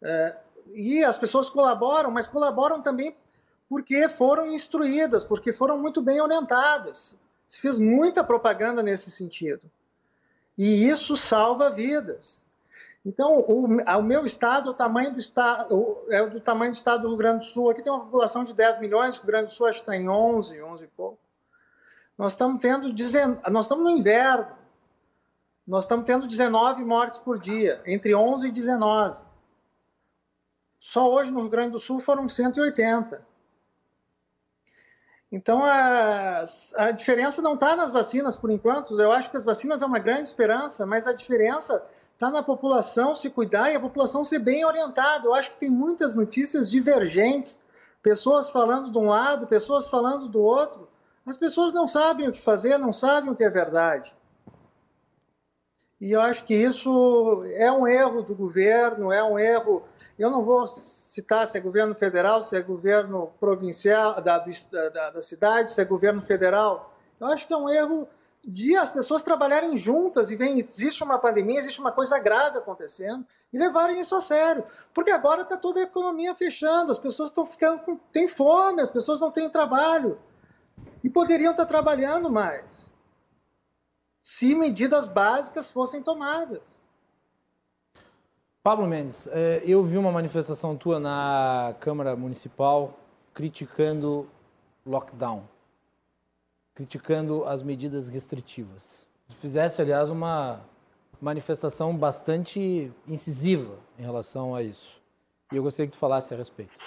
é, 0.02 0.38
e 0.74 1.04
as 1.04 1.18
pessoas 1.18 1.50
colaboram, 1.50 2.12
mas 2.12 2.28
colaboram 2.28 2.84
também 2.84 3.18
porque 3.70 4.10
foram 4.10 4.52
instruídas, 4.52 5.24
porque 5.24 5.54
foram 5.54 5.78
muito 5.78 6.02
bem 6.02 6.20
orientadas. 6.20 7.16
Se 7.46 7.62
fez 7.62 7.78
muita 7.78 8.24
propaganda 8.24 8.82
nesse 8.82 9.12
sentido. 9.12 9.70
E 10.58 10.90
isso 10.90 11.16
salva 11.16 11.70
vidas. 11.70 12.46
Então, 13.06 13.40
o, 13.40 13.66
o 13.66 14.04
meu 14.04 14.26
estado, 14.26 14.72
o 14.72 14.74
tamanho 14.74 15.14
do 15.14 15.20
estado, 15.20 16.04
é 16.10 16.26
do 16.26 16.42
tamanho 16.42 16.72
do 16.72 16.76
estado 16.76 17.04
do 17.04 17.08
Rio 17.10 17.18
Grande 17.18 17.46
do 17.46 17.52
Sul. 17.52 17.70
Aqui 17.70 17.82
tem 17.82 17.94
uma 17.94 18.04
população 18.04 18.44
de 18.44 18.54
10 18.54 18.80
milhões, 18.80 19.16
o 19.16 19.20
Rio 19.20 19.28
Grande 19.28 19.46
do 19.46 19.52
Sul 19.52 19.68
acho 19.68 19.80
que 19.80 19.84
está 19.84 19.96
em 19.96 20.10
11, 20.10 20.62
11 20.62 20.84
e 20.84 20.88
pouco. 20.88 21.20
Nós 22.18 22.34
estamos 22.34 22.60
tendo, 22.60 22.90
nós 23.50 23.66
estamos 23.66 23.84
no 23.84 23.92
inverno, 23.92 24.58
nós 25.66 25.86
estamos 25.86 26.06
tendo 26.06 26.28
19 26.28 26.84
mortes 26.84 27.20
por 27.20 27.40
dia, 27.40 27.82
entre 27.86 28.14
11 28.14 28.50
e 28.50 28.52
19. 28.52 29.22
Só 30.80 31.10
hoje 31.10 31.32
no 31.32 31.42
Rio 31.42 31.50
Grande 31.50 31.72
do 31.72 31.80
Sul 31.80 32.00
foram 32.00 32.28
180. 32.28 33.30
Então 35.32 35.64
a, 35.64 36.44
a 36.76 36.92
diferença 36.92 37.42
não 37.42 37.54
está 37.54 37.76
nas 37.76 37.92
vacinas 37.92 38.36
por 38.36 38.50
enquanto. 38.50 39.00
Eu 39.00 39.12
acho 39.12 39.30
que 39.30 39.38
as 39.38 39.46
vacinas 39.46 39.82
é 39.82 39.86
uma 39.86 40.00
grande 40.00 40.28
esperança, 40.28 40.86
mas 40.86 41.06
a 41.06 41.14
diferença 41.14 41.86
está 42.14 42.32
na 42.32 42.42
população 42.42 43.14
se 43.14 43.30
cuidar 43.30 43.72
e 43.72 43.76
a 43.76 43.80
população 43.80 44.26
ser 44.26 44.40
bem 44.40 44.66
orientada. 44.66 45.28
Eu 45.28 45.34
acho 45.34 45.52
que 45.52 45.58
tem 45.58 45.70
muitas 45.70 46.16
notícias 46.16 46.70
divergentes, 46.70 47.60
pessoas 48.02 48.50
falando 48.50 48.92
de 48.92 48.98
um 48.98 49.08
lado, 49.08 49.48
pessoas 49.48 49.88
falando 49.88 50.28
do 50.28 50.42
outro. 50.42 50.90
As 51.26 51.38
pessoas 51.38 51.72
não 51.74 51.88
sabem 51.88 52.28
o 52.28 52.32
que 52.32 52.42
fazer, 52.42 52.78
não 52.78 52.92
sabem 52.92 53.32
o 53.32 53.36
que 53.36 53.44
é 53.44 53.50
verdade. 53.50 54.12
E 56.00 56.14
eu 56.14 56.22
acho 56.22 56.46
que 56.46 56.56
isso 56.56 57.44
é 57.56 57.70
um 57.72 57.86
erro 57.86 58.22
do 58.22 58.34
governo, 58.34 59.12
é 59.12 59.22
um 59.22 59.38
erro. 59.38 59.84
Eu 60.18 60.30
não 60.30 60.44
vou 60.44 60.66
citar 60.66 61.46
se 61.46 61.58
é 61.58 61.62
governo 61.62 61.94
federal, 61.94 62.42
se 62.42 62.56
é 62.56 62.62
governo 62.62 63.32
provincial 63.40 64.22
da, 64.22 64.38
da, 64.40 65.10
da 65.10 65.22
cidade, 65.22 65.72
se 65.72 65.82
é 65.82 65.86
governo 65.86 66.22
federal. 66.22 66.96
Eu 67.20 67.28
acho 67.28 67.46
que 67.46 67.54
é 67.54 67.58
um 67.58 67.70
erro 67.70 68.08
de 68.48 68.78
as 68.78 68.90
pessoas 68.90 69.22
trabalharem 69.22 69.76
juntas 69.76 70.32
e 70.32 70.36
vem, 70.38 70.58
existe 70.58 71.04
uma 71.04 71.20
pandemia, 71.20 71.60
existe 71.60 71.82
uma 71.82 71.92
coisa 71.92 72.18
grave 72.18 72.58
acontecendo 72.58 73.26
e 73.52 73.58
levarem 73.58 74.00
isso 74.00 74.16
a 74.16 74.22
sério. 74.22 74.64
Porque 74.94 75.12
agora 75.12 75.42
está 75.42 75.58
toda 75.58 75.82
a 75.82 75.84
economia 75.84 76.34
fechando, 76.34 76.92
as 76.92 77.00
pessoas 77.00 77.30
estão 77.30 77.46
ficando 77.46 77.82
com. 77.82 77.98
têm 78.12 78.30
fome, 78.30 78.82
as 78.82 78.90
pessoas 78.90 79.20
não 79.20 79.32
têm 79.32 79.50
trabalho 79.50 80.18
e 81.04 81.10
poderiam 81.10 81.52
estar 81.52 81.66
trabalhando 81.66 82.30
mais 82.30 82.90
se 84.22 84.54
medidas 84.56 85.08
básicas 85.08 85.72
fossem 85.72 86.02
tomadas. 86.02 86.62
Pablo 88.62 88.86
Mendes, 88.86 89.28
é, 89.28 89.64
eu 89.66 89.82
vi 89.84 89.98
uma 89.98 90.12
manifestação 90.12 90.76
tua 90.76 91.00
na 91.00 91.76
Câmara 91.80 92.16
Municipal 92.16 93.00
criticando 93.34 94.30
lockdown, 94.86 95.44
criticando 96.76 97.46
as 97.46 97.64
medidas 97.64 98.10
restritivas. 98.10 99.08
Fizesse, 99.30 99.82
aliás, 99.82 100.10
uma 100.10 100.62
manifestação 101.22 101.96
bastante 101.96 102.92
incisiva 103.08 103.78
em 103.98 104.02
relação 104.02 104.56
a 104.56 104.62
isso. 104.64 105.00
E 105.52 105.56
eu 105.56 105.64
gostaria 105.64 105.88
que 105.88 105.98
tu 105.98 106.00
falasse 106.00 106.34
a 106.34 106.38
respeito. 106.38 106.78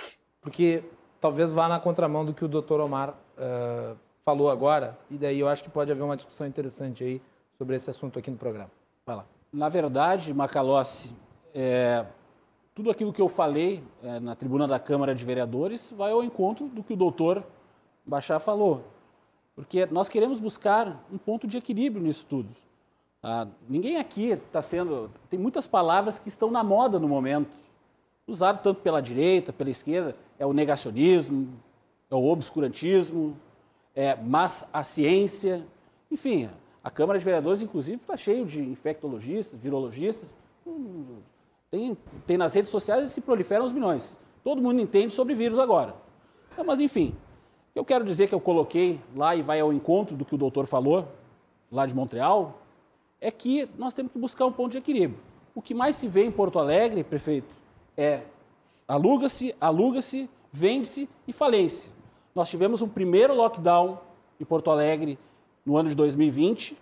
Porque 0.40 0.84
talvez 1.20 1.52
vá 1.52 1.68
na 1.68 1.80
contramão 1.80 2.24
do 2.24 2.34
que 2.34 2.44
o 2.44 2.48
doutor 2.48 2.80
Omar 2.80 3.10
uh, 3.10 3.96
falou 4.24 4.50
agora, 4.50 4.98
e 5.10 5.16
daí 5.16 5.40
eu 5.40 5.48
acho 5.48 5.62
que 5.62 5.70
pode 5.70 5.90
haver 5.90 6.02
uma 6.02 6.16
discussão 6.16 6.46
interessante 6.46 7.02
aí 7.02 7.20
sobre 7.58 7.76
esse 7.76 7.90
assunto 7.90 8.18
aqui 8.18 8.30
no 8.30 8.36
programa. 8.36 8.70
Vai 9.04 9.16
lá. 9.16 9.26
Na 9.52 9.68
verdade, 9.68 10.32
Macalossi, 10.32 11.14
é, 11.54 12.06
tudo 12.74 12.90
aquilo 12.90 13.12
que 13.12 13.20
eu 13.20 13.28
falei 13.28 13.82
é, 14.02 14.18
na 14.20 14.34
tribuna 14.34 14.66
da 14.66 14.78
Câmara 14.78 15.14
de 15.14 15.24
Vereadores 15.24 15.92
vai 15.96 16.12
ao 16.12 16.24
encontro 16.24 16.68
do 16.68 16.82
que 16.82 16.94
o 16.94 16.96
doutor 16.96 17.44
Bachar 18.04 18.40
falou. 18.40 18.84
Porque 19.54 19.84
nós 19.86 20.08
queremos 20.08 20.38
buscar 20.38 21.04
um 21.12 21.18
ponto 21.18 21.46
de 21.46 21.58
equilíbrio 21.58 22.02
nisso 22.02 22.24
tudo. 22.24 22.48
Ah, 23.22 23.46
ninguém 23.68 23.98
aqui 23.98 24.30
está 24.30 24.62
sendo. 24.62 25.10
Tem 25.28 25.38
muitas 25.38 25.66
palavras 25.66 26.18
que 26.18 26.28
estão 26.28 26.50
na 26.50 26.64
moda 26.64 26.98
no 26.98 27.06
momento, 27.06 27.50
usado 28.26 28.62
tanto 28.62 28.80
pela 28.80 29.02
direita, 29.02 29.52
pela 29.52 29.70
esquerda. 29.70 30.16
É 30.38 30.46
o 30.46 30.52
negacionismo, 30.52 31.48
é 32.10 32.14
o 32.14 32.24
obscurantismo, 32.24 33.36
é, 33.94 34.16
mas 34.16 34.64
a 34.72 34.82
ciência. 34.82 35.64
Enfim, 36.10 36.48
a 36.82 36.90
Câmara 36.90 37.18
de 37.18 37.24
Vereadores, 37.24 37.62
inclusive, 37.62 37.96
está 37.96 38.16
cheio 38.16 38.44
de 38.44 38.62
infectologistas, 38.62 39.58
virologistas. 39.58 40.28
Tem, 41.70 41.96
tem 42.26 42.36
nas 42.36 42.54
redes 42.54 42.70
sociais 42.70 43.10
e 43.10 43.12
se 43.12 43.20
proliferam 43.20 43.64
os 43.64 43.72
milhões. 43.72 44.18
Todo 44.44 44.60
mundo 44.60 44.80
entende 44.80 45.12
sobre 45.12 45.34
vírus 45.34 45.58
agora. 45.58 45.94
Então, 46.52 46.64
mas, 46.64 46.80
enfim, 46.80 47.14
eu 47.74 47.84
quero 47.84 48.04
dizer 48.04 48.28
que 48.28 48.34
eu 48.34 48.40
coloquei 48.40 49.00
lá 49.16 49.34
e 49.34 49.42
vai 49.42 49.60
ao 49.60 49.72
encontro 49.72 50.16
do 50.16 50.24
que 50.24 50.34
o 50.34 50.38
doutor 50.38 50.66
falou, 50.66 51.08
lá 51.70 51.86
de 51.86 51.94
Montreal, 51.94 52.60
é 53.20 53.30
que 53.30 53.68
nós 53.78 53.94
temos 53.94 54.12
que 54.12 54.18
buscar 54.18 54.44
um 54.44 54.52
ponto 54.52 54.72
de 54.72 54.78
equilíbrio. 54.78 55.18
O 55.54 55.62
que 55.62 55.72
mais 55.72 55.96
se 55.96 56.08
vê 56.08 56.24
em 56.24 56.30
Porto 56.30 56.58
Alegre, 56.58 57.04
prefeito, 57.04 57.54
é 57.96 58.22
aluga-se, 58.86 59.54
aluga-se, 59.60 60.28
vende-se 60.52 61.08
e 61.26 61.32
falência. 61.32 61.90
Nós 62.34 62.48
tivemos 62.48 62.80
um 62.80 62.88
primeiro 62.88 63.34
lockdown 63.34 63.98
em 64.40 64.44
Porto 64.44 64.70
Alegre 64.70 65.18
no 65.66 65.76
ano 65.76 65.90
de 65.90 65.94
2020 65.94 66.76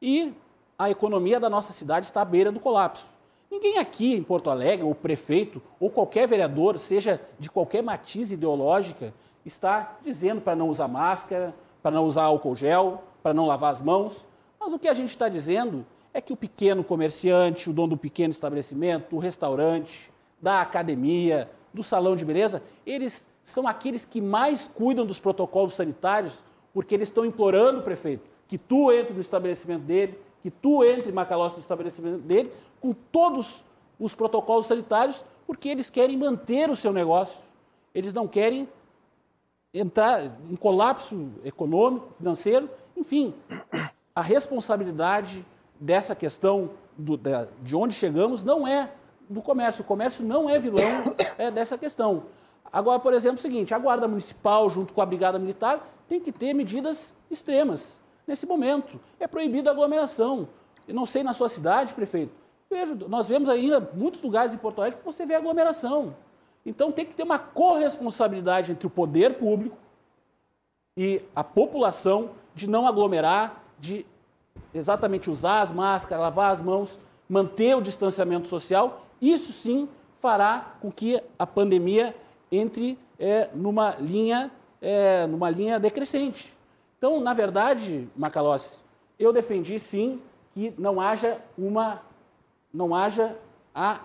e 0.00 0.32
a 0.78 0.88
economia 0.88 1.40
da 1.40 1.50
nossa 1.50 1.72
cidade 1.72 2.06
está 2.06 2.22
à 2.22 2.24
beira 2.24 2.52
do 2.52 2.60
colapso. 2.60 3.06
Ninguém 3.50 3.78
aqui 3.78 4.14
em 4.14 4.22
Porto 4.22 4.50
Alegre, 4.50 4.86
o 4.86 4.94
prefeito 4.94 5.60
ou 5.80 5.90
qualquer 5.90 6.28
vereador, 6.28 6.78
seja 6.78 7.20
de 7.38 7.50
qualquer 7.50 7.82
matiz 7.82 8.30
ideológica, 8.30 9.12
está 9.44 9.96
dizendo 10.02 10.40
para 10.40 10.56
não 10.56 10.68
usar 10.68 10.88
máscara, 10.88 11.54
para 11.82 11.90
não 11.90 12.04
usar 12.04 12.24
álcool 12.24 12.56
gel, 12.56 13.02
para 13.22 13.34
não 13.34 13.46
lavar 13.46 13.72
as 13.72 13.82
mãos. 13.82 14.24
Mas 14.58 14.72
o 14.72 14.78
que 14.78 14.88
a 14.88 14.94
gente 14.94 15.10
está 15.10 15.28
dizendo 15.28 15.84
é 16.12 16.20
que 16.20 16.32
o 16.32 16.36
pequeno 16.36 16.84
comerciante, 16.84 17.68
o 17.68 17.72
dono 17.72 17.90
do 17.90 17.96
pequeno 17.96 18.30
estabelecimento, 18.30 19.10
do 19.10 19.18
restaurante, 19.18 20.10
da 20.40 20.60
academia, 20.60 21.50
do 21.72 21.82
salão 21.82 22.14
de 22.14 22.24
beleza, 22.24 22.62
eles 22.86 23.28
são 23.44 23.68
aqueles 23.68 24.04
que 24.04 24.20
mais 24.20 24.66
cuidam 24.66 25.04
dos 25.04 25.20
protocolos 25.20 25.74
sanitários, 25.74 26.42
porque 26.72 26.94
eles 26.94 27.08
estão 27.08 27.24
implorando, 27.24 27.82
prefeito, 27.82 28.24
que 28.48 28.56
tu 28.58 28.90
entre 28.90 29.12
no 29.12 29.20
estabelecimento 29.20 29.82
dele, 29.82 30.18
que 30.42 30.50
tu 30.50 30.82
entre, 30.82 31.12
Macalossi, 31.12 31.56
no 31.56 31.60
estabelecimento 31.60 32.22
dele, 32.22 32.50
com 32.80 32.92
todos 32.92 33.62
os 34.00 34.14
protocolos 34.14 34.66
sanitários, 34.66 35.24
porque 35.46 35.68
eles 35.68 35.90
querem 35.90 36.16
manter 36.16 36.70
o 36.70 36.76
seu 36.76 36.92
negócio. 36.92 37.40
Eles 37.94 38.12
não 38.12 38.26
querem 38.26 38.66
entrar 39.72 40.24
em 40.50 40.56
colapso 40.56 41.30
econômico, 41.44 42.08
financeiro, 42.16 42.68
enfim. 42.96 43.34
A 44.14 44.22
responsabilidade 44.22 45.44
dessa 45.78 46.14
questão 46.14 46.70
do, 46.96 47.18
de 47.62 47.76
onde 47.76 47.94
chegamos 47.94 48.42
não 48.42 48.66
é 48.66 48.90
do 49.28 49.42
comércio. 49.42 49.82
O 49.82 49.86
comércio 49.86 50.24
não 50.24 50.48
é 50.48 50.58
vilão 50.58 51.14
é, 51.36 51.50
dessa 51.50 51.76
questão. 51.76 52.24
Agora, 52.72 52.98
por 52.98 53.12
exemplo, 53.12 53.38
é 53.38 53.40
o 53.40 53.42
seguinte: 53.42 53.74
a 53.74 53.78
Guarda 53.78 54.08
Municipal, 54.08 54.68
junto 54.68 54.92
com 54.92 55.00
a 55.00 55.06
Brigada 55.06 55.38
Militar, 55.38 55.86
tem 56.08 56.20
que 56.20 56.32
ter 56.32 56.54
medidas 56.54 57.14
extremas 57.30 58.02
nesse 58.26 58.46
momento. 58.46 59.00
É 59.18 59.26
proibida 59.26 59.70
a 59.70 59.72
aglomeração. 59.72 60.48
Eu 60.86 60.94
não 60.94 61.06
sei 61.06 61.22
na 61.22 61.32
sua 61.32 61.48
cidade, 61.48 61.94
prefeito. 61.94 62.32
Vejo, 62.70 62.96
nós 63.08 63.28
vemos 63.28 63.48
ainda 63.48 63.80
muitos 63.94 64.20
lugares 64.20 64.52
em 64.52 64.58
Porto 64.58 64.80
Alegre 64.80 64.98
que 64.98 65.04
você 65.04 65.24
vê 65.24 65.34
aglomeração. 65.34 66.14
Então 66.66 66.90
tem 66.90 67.04
que 67.04 67.14
ter 67.14 67.22
uma 67.22 67.38
corresponsabilidade 67.38 68.72
entre 68.72 68.86
o 68.86 68.90
poder 68.90 69.38
público 69.38 69.76
e 70.96 71.22
a 71.34 71.44
população 71.44 72.30
de 72.54 72.68
não 72.68 72.86
aglomerar, 72.86 73.62
de 73.78 74.06
exatamente 74.72 75.30
usar 75.30 75.60
as 75.60 75.72
máscaras, 75.72 76.22
lavar 76.22 76.50
as 76.50 76.62
mãos, 76.62 76.98
manter 77.28 77.76
o 77.76 77.82
distanciamento 77.82 78.48
social. 78.48 79.02
Isso 79.20 79.52
sim 79.52 79.88
fará 80.18 80.74
com 80.80 80.90
que 80.90 81.22
a 81.38 81.46
pandemia 81.46 82.14
entre 82.56 82.98
é, 83.18 83.50
numa 83.54 83.96
linha 83.96 84.50
é, 84.80 85.26
numa 85.26 85.48
linha 85.48 85.80
decrescente. 85.80 86.54
Então, 86.98 87.20
na 87.20 87.32
verdade, 87.32 88.06
Macalossi, 88.14 88.78
eu 89.18 89.32
defendi 89.32 89.80
sim 89.80 90.20
que 90.52 90.74
não 90.76 91.00
haja 91.00 91.40
uma 91.56 92.02
não 92.72 92.94
haja 92.94 93.36
a 93.74 94.00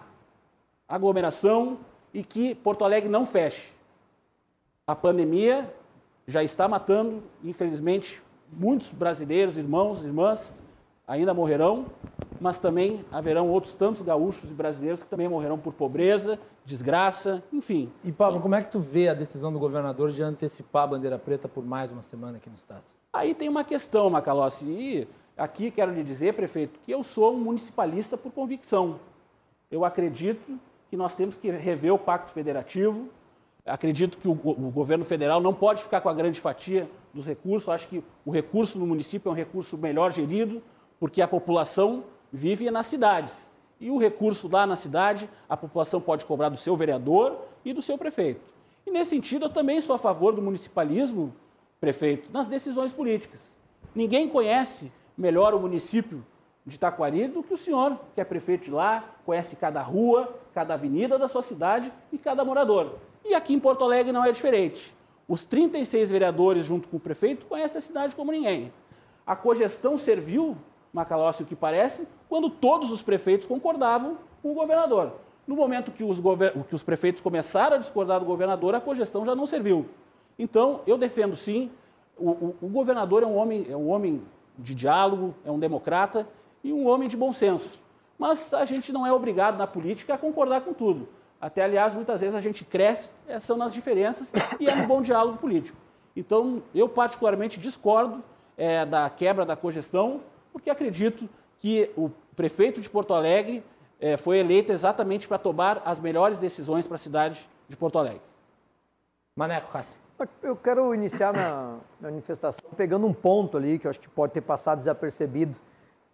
aglomeração 0.88 1.80
e 2.14 2.24
que 2.24 2.56
Porto 2.56 2.86
Alegre 2.86 3.10
não 3.10 3.26
feche. 3.26 3.74
A 4.88 4.96
pandemia 4.96 5.74
já 6.28 6.44
está 6.44 6.68
matando, 6.68 7.24
infelizmente, 7.44 8.22
muitos 8.52 8.92
brasileiros, 8.92 9.58
irmãos, 9.58 10.04
irmãs, 10.04 10.54
ainda 11.10 11.34
morrerão, 11.34 11.88
mas 12.40 12.60
também 12.60 13.04
haverão 13.12 13.50
outros 13.50 13.74
tantos 13.74 14.04
gaúchos 14.04 14.50
e 14.50 14.54
brasileiros 14.54 15.02
que 15.02 15.10
também 15.10 15.28
morrerão 15.28 15.58
por 15.58 15.74
pobreza, 15.74 16.40
desgraça, 16.64 17.44
enfim. 17.52 17.92
E 18.04 18.12
Pablo, 18.12 18.40
como 18.40 18.54
é 18.54 18.62
que 18.62 18.72
tu 18.72 18.80
vê 18.80 19.10
a 19.10 19.16
decisão 19.16 19.52
do 19.52 19.58
governador 19.58 20.12
de 20.12 20.22
antecipar 20.22 20.84
a 20.84 20.88
bandeira 20.88 21.18
preta 21.18 21.48
por 21.48 21.66
mais 21.66 21.92
uma 21.92 22.04
semana 22.04 22.38
aqui 22.38 22.48
no 22.48 22.56
estado? 22.56 22.84
Aí 23.12 23.34
tem 23.34 23.50
uma 23.50 23.64
questão, 23.64 24.08
Macalossi, 24.08 24.68
e 24.68 25.08
aqui 25.36 25.72
quero 25.72 25.92
lhe 25.92 26.04
dizer, 26.04 26.36
prefeito, 26.36 26.80
que 26.86 26.92
eu 26.92 27.02
sou 27.02 27.34
um 27.34 27.40
municipalista 27.40 28.16
por 28.16 28.32
convicção. 28.32 29.00
Eu 29.72 29.84
acredito 29.84 30.60
que 30.92 30.96
nós 30.96 31.16
temos 31.16 31.36
que 31.36 31.50
rever 31.50 31.92
o 31.92 31.98
pacto 31.98 32.32
federativo, 32.32 33.10
acredito 33.66 34.20
que 34.20 34.28
o, 34.28 34.32
o 34.32 34.72
governo 34.72 35.04
federal 35.04 35.42
não 35.42 35.56
pode 35.56 35.82
ficar 35.82 36.02
com 36.02 36.10
a 36.10 36.14
grande 36.14 36.40
fatia 36.40 36.88
dos 37.12 37.26
recursos, 37.26 37.68
acho 37.68 37.88
que 37.88 38.04
o 38.24 38.30
recurso 38.30 38.78
no 38.78 38.86
município 38.86 39.28
é 39.30 39.32
um 39.32 39.36
recurso 39.36 39.76
melhor 39.76 40.12
gerido, 40.12 40.62
porque 41.00 41.22
a 41.22 41.28
população 41.28 42.04
vive 42.32 42.70
nas 42.70 42.88
cidades. 42.88 43.52
E 43.80 43.90
o 43.90 43.98
recurso 43.98 44.50
lá 44.52 44.68
na 44.68 44.76
cidade, 44.76 45.30
a 45.48 45.56
população 45.56 46.02
pode 46.02 46.26
cobrar 46.26 46.50
do 46.50 46.58
seu 46.58 46.76
vereador 46.76 47.40
e 47.64 47.72
do 47.72 47.82
seu 47.82 47.98
prefeito. 47.98 48.42
E 48.86 48.92
nesse 48.92 49.12
sentido, 49.12 49.46
eu 49.46 49.50
também 49.50 49.80
sou 49.80 49.96
a 49.96 50.00
favor 50.00 50.34
do 50.34 50.42
municipalismo 50.42 51.34
prefeito, 51.80 52.30
nas 52.32 52.48
decisões 52.48 52.92
políticas. 52.92 53.56
Ninguém 53.96 54.28
conhece 54.28 54.92
melhor 55.18 55.54
o 55.54 55.60
município 55.60 56.26
de 56.66 56.78
Taquari 56.78 57.28
do 57.28 57.42
que 57.42 57.54
o 57.54 57.58
senhor, 57.58 57.98
que 58.14 58.22
é 58.22 58.24
prefeito 58.24 58.66
de 58.66 58.72
lá, 58.72 59.16
conhece 59.26 59.56
cada 59.56 59.82
rua, 59.82 60.36
cada 60.54 60.74
avenida 60.74 61.18
da 61.18 61.28
sua 61.28 61.42
cidade 61.42 61.92
e 62.12 62.18
cada 62.18 62.44
morador. 62.44 62.96
E 63.24 63.34
aqui 63.34 63.54
em 63.54 63.60
Porto 63.60 63.84
Alegre 63.84 64.12
não 64.12 64.26
é 64.26 64.32
diferente. 64.32 64.94
Os 65.28 65.46
36 65.46 66.10
vereadores, 66.10 66.66
junto 66.66 66.88
com 66.90 66.98
o 66.98 67.00
prefeito, 67.00 67.46
conhecem 67.46 67.78
a 67.78 67.82
cidade 67.82 68.16
como 68.16 68.32
ninguém. 68.32 68.74
A 69.26 69.36
cogestão 69.36 69.98
serviu, 69.98 70.58
Macalossi, 70.94 71.44
o 71.44 71.46
que 71.46 71.56
parece, 71.56 72.08
quando 72.28 72.50
todos 72.50 72.92
os 72.92 73.02
prefeitos 73.02 73.46
concordavam 73.46 74.18
com 74.42 74.52
o 74.52 74.56
governador. 74.56 75.14
No 75.48 75.56
momento 75.56 75.92
que 75.92 76.04
os, 76.04 76.20
que 76.68 76.76
os 76.76 76.84
prefeitos 76.84 77.22
começaram 77.22 77.76
a 77.76 77.80
discordar 77.80 78.20
do 78.20 78.26
governador, 78.26 78.76
a 78.76 78.82
cogestão 78.82 79.26
já 79.26 79.36
não 79.36 79.46
serviu. 79.46 79.88
Então, 80.38 80.82
eu 80.88 80.98
defendo 80.98 81.36
sim, 81.36 81.70
o, 82.18 82.30
o, 82.30 82.56
o, 82.62 82.68
governador 82.68 83.24
é 83.24 83.26
um, 83.26 83.36
homem, 83.36 83.66
é 83.70 83.76
um 83.76 83.90
homem 83.90 84.22
de 84.58 84.76
diálogo, 84.76 85.34
é 85.46 85.52
um 85.52 85.60
democrata 85.60 86.28
e 86.64 86.72
um 86.72 86.88
homem 86.88 87.10
de 87.10 87.18
bom 87.18 87.34
senso. 87.34 87.80
Mas 88.18 88.54
a 88.54 88.66
gente 88.66 88.92
não 88.92 89.08
é 89.08 89.14
obrigado 89.14 89.58
na 89.58 89.66
política 89.66 90.14
a 90.14 90.18
concordar 90.18 90.62
com 90.62 90.74
tudo. 90.74 91.08
Até, 91.42 91.64
aliás, 91.64 91.94
muitas 91.94 92.20
vezes 92.20 92.36
a 92.36 92.42
gente 92.42 92.66
cresce, 92.66 93.14
é, 93.28 93.40
são 93.40 93.56
nas 93.58 93.74
diferenças 93.74 94.34
e 94.60 94.68
é 94.68 94.76
no 94.76 94.88
bom 94.88 95.02
diálogo 95.02 95.38
político. 95.38 95.78
Então, 96.16 96.62
eu 96.76 96.90
particularmente 96.90 97.60
discordo 97.60 98.22
é, 98.58 98.86
da 98.86 99.10
quebra 99.10 99.46
da 99.46 99.56
cogestão, 99.56 100.22
porque 100.52 100.70
acredito 100.70 101.30
que 101.60 101.92
o 101.96 102.10
prefeito 102.36 102.82
de 102.82 102.90
Porto 102.90 103.14
Alegre 103.14 103.64
é, 104.00 104.16
foi 104.18 104.38
eleito 104.38 104.72
exatamente 104.72 105.28
para 105.28 105.38
tomar 105.38 105.82
as 105.86 106.00
melhores 106.00 106.40
decisões 106.40 106.88
para 106.88 106.96
a 106.96 107.00
cidade 107.00 107.50
de 107.68 107.76
Porto 107.76 108.00
Alegre. 108.00 108.22
Maneco 109.36 109.76
Hassi. 109.78 109.98
Eu 110.44 110.56
quero 110.56 110.94
iniciar 110.94 111.32
minha, 111.32 111.78
manifestação 112.02 112.70
pegando 112.76 113.08
um 113.08 113.14
ponto 113.14 113.56
ali 113.56 113.80
que 113.80 113.88
eu 113.88 113.92
acho 113.92 114.00
que 114.00 114.10
pode 114.10 114.34
ter 114.34 114.42
passado 114.42 114.80
desapercebido 114.80 115.58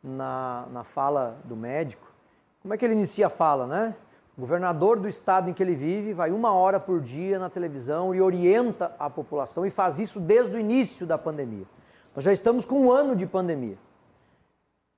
na, 0.03 0.67
na 0.71 0.83
fala 0.83 1.37
do 1.43 1.55
médico. 1.55 2.07
Como 2.61 2.73
é 2.73 2.77
que 2.77 2.85
ele 2.85 2.93
inicia 2.93 3.27
a 3.27 3.29
fala, 3.29 3.65
né? 3.65 3.95
O 4.37 4.41
governador 4.41 4.99
do 4.99 5.07
estado 5.07 5.49
em 5.49 5.53
que 5.53 5.63
ele 5.63 5.73
vive 5.73 6.13
vai 6.13 6.31
uma 6.31 6.51
hora 6.51 6.79
por 6.79 6.99
dia 6.99 7.39
na 7.39 7.49
televisão 7.49 8.13
e 8.13 8.21
orienta 8.21 8.93
a 8.99 9.09
população 9.09 9.65
e 9.65 9.71
faz 9.71 9.97
isso 9.97 10.19
desde 10.19 10.55
o 10.55 10.59
início 10.59 11.05
da 11.05 11.17
pandemia. 11.17 11.65
Nós 12.15 12.23
já 12.23 12.33
estamos 12.33 12.65
com 12.65 12.81
um 12.81 12.91
ano 12.91 13.15
de 13.15 13.25
pandemia. 13.25 13.77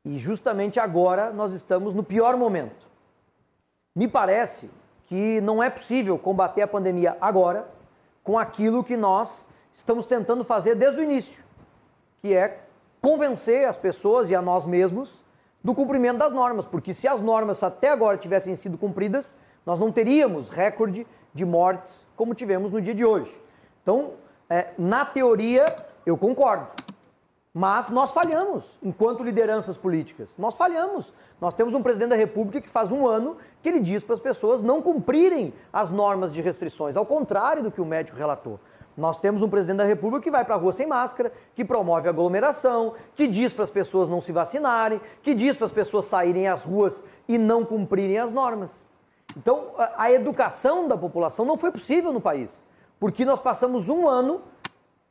E 0.08 0.18
justamente 0.18 0.80
agora 0.80 1.34
nós 1.34 1.52
estamos 1.52 1.94
no 1.94 2.02
pior 2.02 2.38
momento. 2.38 2.88
Me 3.94 4.08
parece 4.08 4.70
que 5.06 5.42
não 5.42 5.62
é 5.62 5.70
possível 5.70 6.18
combater 6.18 6.62
a 6.62 6.68
pandemia 6.68 7.18
agora 7.20 7.68
com 8.24 8.40
aquilo 8.40 8.86
que 8.86 8.96
nós 8.96 9.46
estamos 9.74 10.06
tentando 10.06 10.46
fazer 10.46 10.76
desde 10.76 11.02
o 11.02 11.04
início, 11.04 11.44
que 12.22 12.34
é 12.34 12.62
convencer 13.02 13.68
as 13.68 13.76
pessoas 13.76 14.30
e 14.30 14.36
a 14.36 14.42
nós 14.42 14.66
mesmos 14.66 15.22
do 15.62 15.76
cumprimento 15.76 16.20
das 16.20 16.32
normas, 16.32 16.66
porque 16.66 16.94
se 16.94 17.06
as 17.06 17.20
normas 17.20 17.62
até 17.62 17.90
agora 17.90 18.18
tivessem 18.18 18.56
sido 18.56 18.78
cumpridas, 18.78 19.36
nós 19.66 19.78
não 19.78 19.92
teríamos 19.92 20.50
recorde 20.50 21.06
de 21.34 21.44
mortes 21.44 22.08
como 22.16 22.34
tivemos 22.34 22.72
no 22.72 22.82
dia 22.82 22.96
de 22.96 23.04
hoje. 23.04 23.38
Então, 23.84 24.14
é, 24.50 24.68
na 24.78 25.04
teoria, 25.04 25.76
eu 26.06 26.18
concordo. 26.18 26.87
Mas 27.60 27.90
nós 27.90 28.12
falhamos 28.12 28.78
enquanto 28.84 29.24
lideranças 29.24 29.76
políticas. 29.76 30.30
Nós 30.38 30.56
falhamos. 30.56 31.12
Nós 31.42 31.56
temos 31.56 31.74
um 31.74 31.82
presidente 31.82 32.10
da 32.10 32.16
República 32.16 32.62
que 32.62 32.70
faz 32.70 32.92
um 32.92 33.08
ano 33.08 33.36
que 33.64 33.70
ele 33.70 33.80
diz 33.80 34.04
para 34.04 34.14
as 34.14 34.20
pessoas 34.20 34.62
não 34.62 34.80
cumprirem 34.80 35.52
as 35.74 35.90
normas 35.90 36.32
de 36.32 36.40
restrições, 36.40 36.96
ao 36.96 37.04
contrário 37.04 37.64
do 37.64 37.72
que 37.72 37.82
o 37.82 37.86
médico 37.86 38.16
relatou. 38.16 38.60
Nós 38.96 39.18
temos 39.18 39.42
um 39.42 39.50
presidente 39.50 39.78
da 39.78 39.86
República 39.86 40.22
que 40.22 40.30
vai 40.30 40.46
para 40.46 40.54
a 40.54 40.58
rua 40.60 40.72
sem 40.72 40.86
máscara, 40.86 41.34
que 41.56 41.66
promove 41.66 42.08
aglomeração, 42.08 42.94
que 43.16 43.26
diz 43.26 43.52
para 43.54 43.64
as 43.64 43.72
pessoas 43.72 44.08
não 44.08 44.22
se 44.22 44.32
vacinarem, 44.32 45.02
que 45.24 45.34
diz 45.34 45.56
para 45.56 45.66
as 45.66 45.72
pessoas 45.72 46.06
saírem 46.06 46.48
às 46.48 46.64
ruas 46.64 47.04
e 47.28 47.40
não 47.40 47.66
cumprirem 47.66 48.20
as 48.20 48.32
normas. 48.32 48.86
Então, 49.36 49.72
a 49.98 50.12
educação 50.12 50.88
da 50.88 50.96
população 50.96 51.44
não 51.44 51.58
foi 51.58 51.72
possível 51.72 52.14
no 52.14 52.22
país, 52.22 52.54
porque 53.00 53.26
nós 53.26 53.40
passamos 53.40 53.90
um 53.90 54.08
ano 54.08 54.44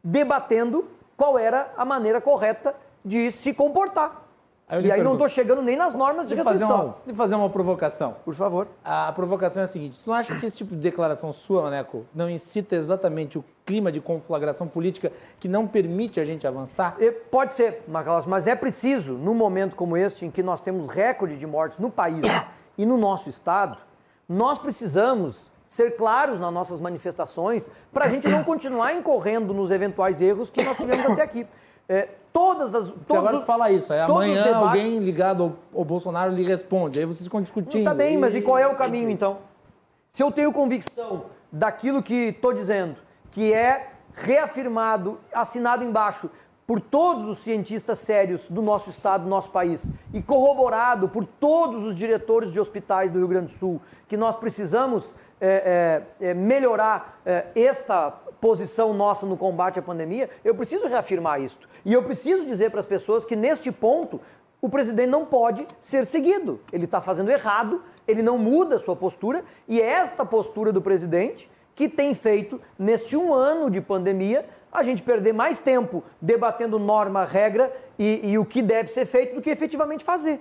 debatendo 0.05 0.84
qual 1.17 1.39
era 1.39 1.73
a 1.77 1.85
maneira 1.85 2.21
correta 2.21 2.75
de 3.05 3.31
se 3.33 3.55
comportar. 3.55 4.27
Aí 4.69 4.81
e 4.81 4.91
aí 4.91 4.97
pergunto, 4.97 5.05
não 5.05 5.12
estou 5.12 5.29
chegando 5.29 5.62
nem 5.62 5.77
nas 5.77 5.95
normas 5.95 6.27
de 6.27 6.35
restrição. 6.35 6.69
Fazer 6.69 6.83
uma, 6.83 6.97
de 7.07 7.14
fazer 7.14 7.35
uma 7.37 7.49
provocação. 7.49 8.17
Por 8.25 8.35
favor. 8.35 8.67
A 8.85 9.12
provocação 9.12 9.62
é 9.62 9.64
a 9.64 9.69
seguinte: 9.69 10.01
tu 10.03 10.11
não 10.11 10.14
acha 10.14 10.35
que 10.37 10.45
esse 10.45 10.57
tipo 10.57 10.75
de 10.75 10.81
declaração 10.81 11.33
sua, 11.33 11.62
Maneco, 11.62 12.05
não 12.12 12.29
incita 12.29 12.75
exatamente 12.75 13.39
o 13.39 13.45
clima 13.64 13.93
de 13.93 14.01
conflagração 14.01 14.67
política 14.67 15.12
que 15.39 15.47
não 15.47 15.69
permite 15.69 16.19
a 16.19 16.25
gente 16.25 16.49
avançar? 16.49 16.97
Pode 17.31 17.55
ser, 17.55 17.85
Macalas, 17.87 18.27
mas 18.27 18.49
é 18.49 18.57
preciso, 18.57 19.12
num 19.12 19.35
momento 19.35 19.77
como 19.77 19.97
este, 19.97 20.27
em 20.27 20.33
que 20.33 20.43
nós 20.43 20.61
temos 20.61 20.89
recorde 20.89 21.37
de 21.37 21.47
mortes 21.47 21.79
no 21.79 21.91
país 21.91 22.25
e 22.77 22.85
no 22.85 22.99
nosso 22.99 23.29
Estado, 23.29 23.79
nós 24.29 24.59
precisamos 24.59 25.49
ser 25.67 25.97
claros 25.97 26.41
nas 26.41 26.53
nossas 26.53 26.81
manifestações 26.81 27.69
para 27.93 28.07
a 28.07 28.09
gente 28.11 28.29
não 28.29 28.43
continuar 28.45 28.95
incorrendo 28.95 29.53
nos 29.53 29.71
eventuais 29.71 30.21
erros 30.21 30.49
que 30.49 30.62
nós 30.62 30.77
tivemos 30.77 31.11
até 31.11 31.23
aqui. 31.23 31.47
É, 31.89 32.09
todas 32.33 32.75
as. 32.75 32.89
Todos 32.89 33.17
agora 33.17 33.39
tu 33.39 33.45
fala 33.45 33.71
isso, 33.71 33.93
amanhã 33.93 34.43
debates... 34.43 34.69
alguém 34.69 34.99
ligado 34.99 35.43
ao, 35.43 35.53
ao, 35.75 35.85
Bolsonaro 35.85 36.33
lhe 36.33 36.43
responde, 36.43 36.99
aí 36.99 37.05
vocês 37.05 37.25
ficam 37.25 37.41
discutindo. 37.41 37.85
Tá 37.85 37.95
bem, 37.95 38.17
mas 38.19 38.35
e 38.35 38.43
qual 38.43 38.59
é 38.59 38.67
o 38.67 38.75
caminho 38.75 39.09
então? 39.09 39.39
Se 40.11 40.23
eu 40.23 40.33
tenho 40.33 40.51
convicção 40.53 41.27
daquilo 41.53 42.03
que 42.03 42.29
estou 42.29 42.53
dizendo, 42.53 42.97
que 43.31 43.53
é 43.53 43.91
reafirmado, 44.14 45.21
assinado 45.33 45.85
embaixo 45.85 46.31
por 46.67 46.81
todos 46.81 47.29
os 47.29 47.39
cientistas 47.39 48.01
sérios 48.01 48.49
do 48.49 48.61
nosso 48.61 48.91
estado, 48.91 49.25
do 49.25 49.31
nosso 49.31 49.51
país, 49.51 49.89
e 50.12 50.21
corroborado 50.21 51.09
por 51.09 51.25
todos 51.25 51.85
os 51.85 51.95
diretores 51.95 52.51
de 52.51 52.59
hospitais 52.59 53.11
do 53.11 53.19
Rio 53.19 53.29
Grande 53.29 53.53
do 53.53 53.59
Sul, 53.59 53.81
que 54.09 54.17
nós 54.17 54.35
precisamos 54.35 55.14
é, 55.41 56.03
é, 56.20 56.28
é 56.28 56.34
melhorar 56.34 57.20
é, 57.24 57.47
esta 57.55 58.11
posição 58.41 58.93
nossa 58.93 59.26
no 59.26 59.37
combate 59.37 59.78
à 59.78 59.82
pandemia, 59.82 60.30
eu 60.45 60.55
preciso 60.55 60.87
reafirmar 60.87 61.41
isto. 61.41 61.68
E 61.84 61.93
eu 61.93 62.03
preciso 62.03 62.45
dizer 62.47 62.70
para 62.70 62.80
as 62.80 62.87
pessoas 62.87 63.24
que 63.24 63.37
neste 63.37 63.70
ponto 63.72 64.20
o 64.61 64.68
presidente 64.68 65.09
não 65.09 65.24
pode 65.24 65.66
ser 65.80 66.07
seguido. 66.07 66.61
Ele 66.72 66.84
está 66.84 67.01
fazendo 67.01 67.30
errado, 67.30 67.82
ele 68.07 68.22
não 68.22 68.39
muda 68.39 68.76
a 68.76 68.78
sua 68.78 68.97
postura, 68.97 69.45
e 69.68 69.80
é 69.80 69.87
esta 69.87 70.24
postura 70.24 70.72
do 70.72 70.82
presidente 70.82 71.51
que 71.74 71.89
tem 71.89 72.14
feito, 72.14 72.61
neste 72.78 73.16
um 73.16 73.34
ano 73.34 73.70
de 73.70 73.82
pandemia, 73.82 74.47
a 74.72 74.82
gente 74.82 75.03
perder 75.03 75.34
mais 75.34 75.59
tempo 75.59 76.03
debatendo 76.20 76.78
norma, 76.78 77.24
regra 77.24 77.70
e, 77.99 78.30
e 78.30 78.39
o 78.39 78.45
que 78.45 78.62
deve 78.62 78.91
ser 78.91 79.05
feito 79.05 79.34
do 79.34 79.43
que 79.43 79.51
efetivamente 79.51 80.03
fazer. 80.03 80.41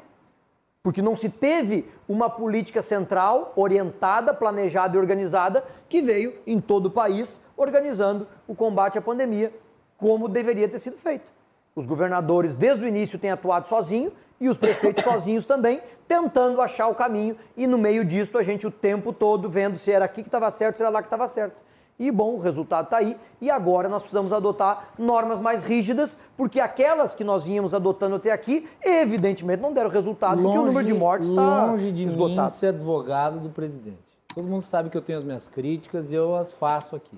Porque 0.85 1.01
não 1.01 1.15
se 1.15 1.29
teve 1.29 1.89
uma 2.07 2.29
política 2.29 2.79
central 2.79 3.53
orientada, 3.55 4.35
planejada 4.35 4.95
e 4.95 4.99
organizada 4.99 5.65
que 5.89 5.99
veio 5.99 6.35
em 6.45 6.61
todo 6.61 6.85
o 6.85 6.91
país 6.91 7.41
organizando 7.57 8.27
o 8.47 8.53
combate 8.53 8.95
à 8.95 9.01
pandemia 9.01 9.51
como 9.97 10.27
deveria 10.27 10.69
ter 10.69 10.77
sido 10.77 10.95
feito. 10.95 11.31
Os 11.75 11.87
governadores, 11.87 12.55
desde 12.55 12.85
o 12.85 12.87
início, 12.87 13.17
têm 13.17 13.31
atuado 13.31 13.67
sozinhos 13.67 14.13
e 14.39 14.47
os 14.47 14.59
prefeitos 14.59 15.01
sozinhos 15.11 15.43
também, 15.43 15.81
tentando 16.07 16.61
achar 16.61 16.85
o 16.85 16.93
caminho. 16.93 17.35
E 17.57 17.65
no 17.65 17.79
meio 17.79 18.05
disso, 18.05 18.37
a 18.37 18.43
gente 18.43 18.67
o 18.67 18.71
tempo 18.71 19.11
todo 19.11 19.49
vendo 19.49 19.79
se 19.79 19.91
era 19.91 20.05
aqui 20.05 20.21
que 20.21 20.27
estava 20.27 20.51
certo, 20.51 20.77
se 20.77 20.83
era 20.83 20.91
lá 20.91 21.01
que 21.01 21.07
estava 21.07 21.27
certo. 21.27 21.55
E 21.97 22.11
bom, 22.11 22.35
o 22.35 22.39
resultado 22.39 22.85
está 22.85 22.97
aí. 22.97 23.15
E 23.39 23.49
agora 23.49 23.87
nós 23.87 24.01
precisamos 24.01 24.33
adotar 24.33 24.89
normas 24.99 25.39
mais 25.39 25.63
rígidas, 25.63 26.17
porque 26.35 26.59
aquelas 26.59 27.15
que 27.15 27.23
nós 27.23 27.45
vínhamos 27.45 27.73
adotando 27.73 28.15
até 28.15 28.31
aqui, 28.31 28.67
evidentemente 28.83 29.61
não 29.61 29.71
deram 29.71 29.89
resultado, 29.89 30.41
longe, 30.41 30.47
porque 30.47 30.59
o 30.59 30.65
número 30.67 30.85
de 30.85 30.93
mortes 30.93 31.29
está 31.29 31.65
Longe 31.65 31.91
de 31.91 32.03
esgotado. 32.03 32.41
mim 32.41 32.49
ser 32.49 32.67
advogado 32.67 33.39
do 33.39 33.49
presidente. 33.49 33.97
Todo 34.33 34.45
mundo 34.45 34.63
sabe 34.63 34.89
que 34.89 34.97
eu 34.97 35.01
tenho 35.01 35.17
as 35.17 35.23
minhas 35.23 35.47
críticas 35.47 36.11
e 36.11 36.13
eu 36.15 36.35
as 36.35 36.51
faço 36.51 36.95
aqui. 36.95 37.17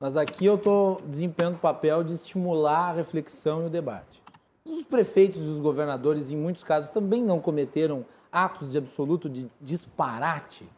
Mas 0.00 0.16
aqui 0.16 0.46
eu 0.46 0.56
estou 0.56 1.00
desempenhando 1.06 1.56
o 1.56 1.60
papel 1.60 2.02
de 2.02 2.14
estimular 2.14 2.90
a 2.90 2.92
reflexão 2.92 3.62
e 3.62 3.66
o 3.66 3.70
debate. 3.70 4.22
Os 4.64 4.84
prefeitos 4.84 5.40
e 5.40 5.44
os 5.44 5.60
governadores, 5.60 6.30
em 6.30 6.36
muitos 6.36 6.62
casos, 6.64 6.90
também 6.90 7.22
não 7.22 7.40
cometeram 7.40 8.04
atos 8.30 8.70
de 8.70 8.78
absoluto 8.78 9.28
de 9.28 9.48
disparate. 9.60 10.68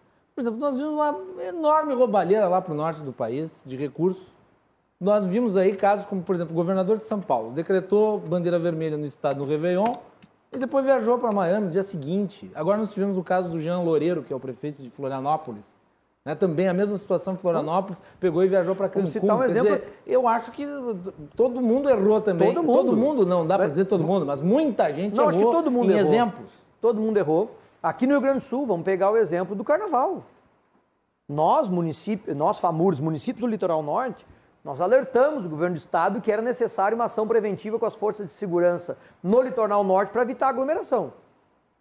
Por 0.40 0.44
exemplo, 0.44 0.58
nós 0.58 0.78
vimos 0.78 0.94
uma 0.94 1.14
enorme 1.46 1.92
roubalheira 1.92 2.48
lá 2.48 2.62
para 2.62 2.72
o 2.72 2.74
norte 2.74 3.02
do 3.02 3.12
país 3.12 3.62
de 3.66 3.76
recursos. 3.76 4.24
Nós 4.98 5.26
vimos 5.26 5.54
aí 5.54 5.76
casos 5.76 6.06
como, 6.06 6.22
por 6.22 6.34
exemplo, 6.34 6.54
o 6.54 6.56
governador 6.56 6.96
de 6.96 7.04
São 7.04 7.20
Paulo 7.20 7.50
decretou 7.50 8.18
bandeira 8.18 8.58
vermelha 8.58 8.96
no 8.96 9.04
estado 9.04 9.40
no 9.40 9.44
Réveillon 9.44 9.96
e 10.50 10.56
depois 10.56 10.82
viajou 10.82 11.18
para 11.18 11.30
Miami 11.30 11.66
no 11.66 11.70
dia 11.70 11.82
seguinte. 11.82 12.50
Agora 12.54 12.78
nós 12.78 12.90
tivemos 12.90 13.18
o 13.18 13.22
caso 13.22 13.50
do 13.50 13.60
Jean 13.60 13.80
Loureiro, 13.80 14.22
que 14.22 14.32
é 14.32 14.36
o 14.36 14.40
prefeito 14.40 14.82
de 14.82 14.88
Florianópolis, 14.88 15.76
né, 16.24 16.34
também 16.34 16.68
a 16.68 16.72
mesma 16.72 16.96
situação 16.96 17.34
em 17.34 17.36
Florianópolis, 17.36 18.02
pegou 18.18 18.42
e 18.42 18.48
viajou 18.48 18.74
para 18.74 18.88
Cancún. 18.88 19.08
Citar 19.08 19.36
um 19.36 19.44
exemplo... 19.44 19.68
Dizer, 19.68 20.02
eu 20.06 20.26
acho 20.26 20.52
que 20.52 20.64
todo 21.36 21.60
mundo 21.60 21.90
errou 21.90 22.18
também. 22.22 22.54
Todo 22.54 22.64
mundo, 22.64 22.76
todo 22.76 22.96
mundo 22.96 23.26
não 23.26 23.46
dá 23.46 23.58
para 23.58 23.68
dizer 23.68 23.84
todo 23.84 24.04
mundo, 24.04 24.24
mas 24.24 24.40
muita 24.40 24.90
gente 24.90 25.14
não, 25.14 25.24
errou 25.24 25.28
acho 25.28 25.38
que 25.38 25.52
todo 25.52 25.70
mundo 25.70 25.92
em 25.92 25.98
errou. 25.98 26.10
exemplos. 26.10 26.50
Todo 26.80 26.98
mundo 26.98 27.18
errou. 27.18 27.60
Aqui 27.82 28.06
no 28.06 28.12
Rio 28.12 28.20
Grande 28.20 28.40
do 28.40 28.44
Sul, 28.44 28.66
vamos 28.66 28.84
pegar 28.84 29.10
o 29.10 29.16
exemplo 29.16 29.56
do 29.56 29.64
Carnaval. 29.64 30.22
Nós, 31.26 31.68
municípios, 31.68 32.36
nós 32.36 32.58
FAMURS, 32.58 33.00
municípios 33.00 33.40
do 33.40 33.46
Litoral 33.46 33.82
Norte, 33.82 34.26
nós 34.62 34.82
alertamos 34.82 35.46
o 35.46 35.48
governo 35.48 35.76
do 35.76 35.78
estado 35.78 36.20
que 36.20 36.30
era 36.30 36.42
necessário 36.42 36.94
uma 36.94 37.04
ação 37.04 37.26
preventiva 37.26 37.78
com 37.78 37.86
as 37.86 37.94
forças 37.94 38.26
de 38.26 38.32
segurança 38.32 38.98
no 39.22 39.40
Litoral 39.40 39.82
Norte 39.82 40.10
para 40.10 40.20
evitar 40.20 40.48
aglomeração. 40.48 41.12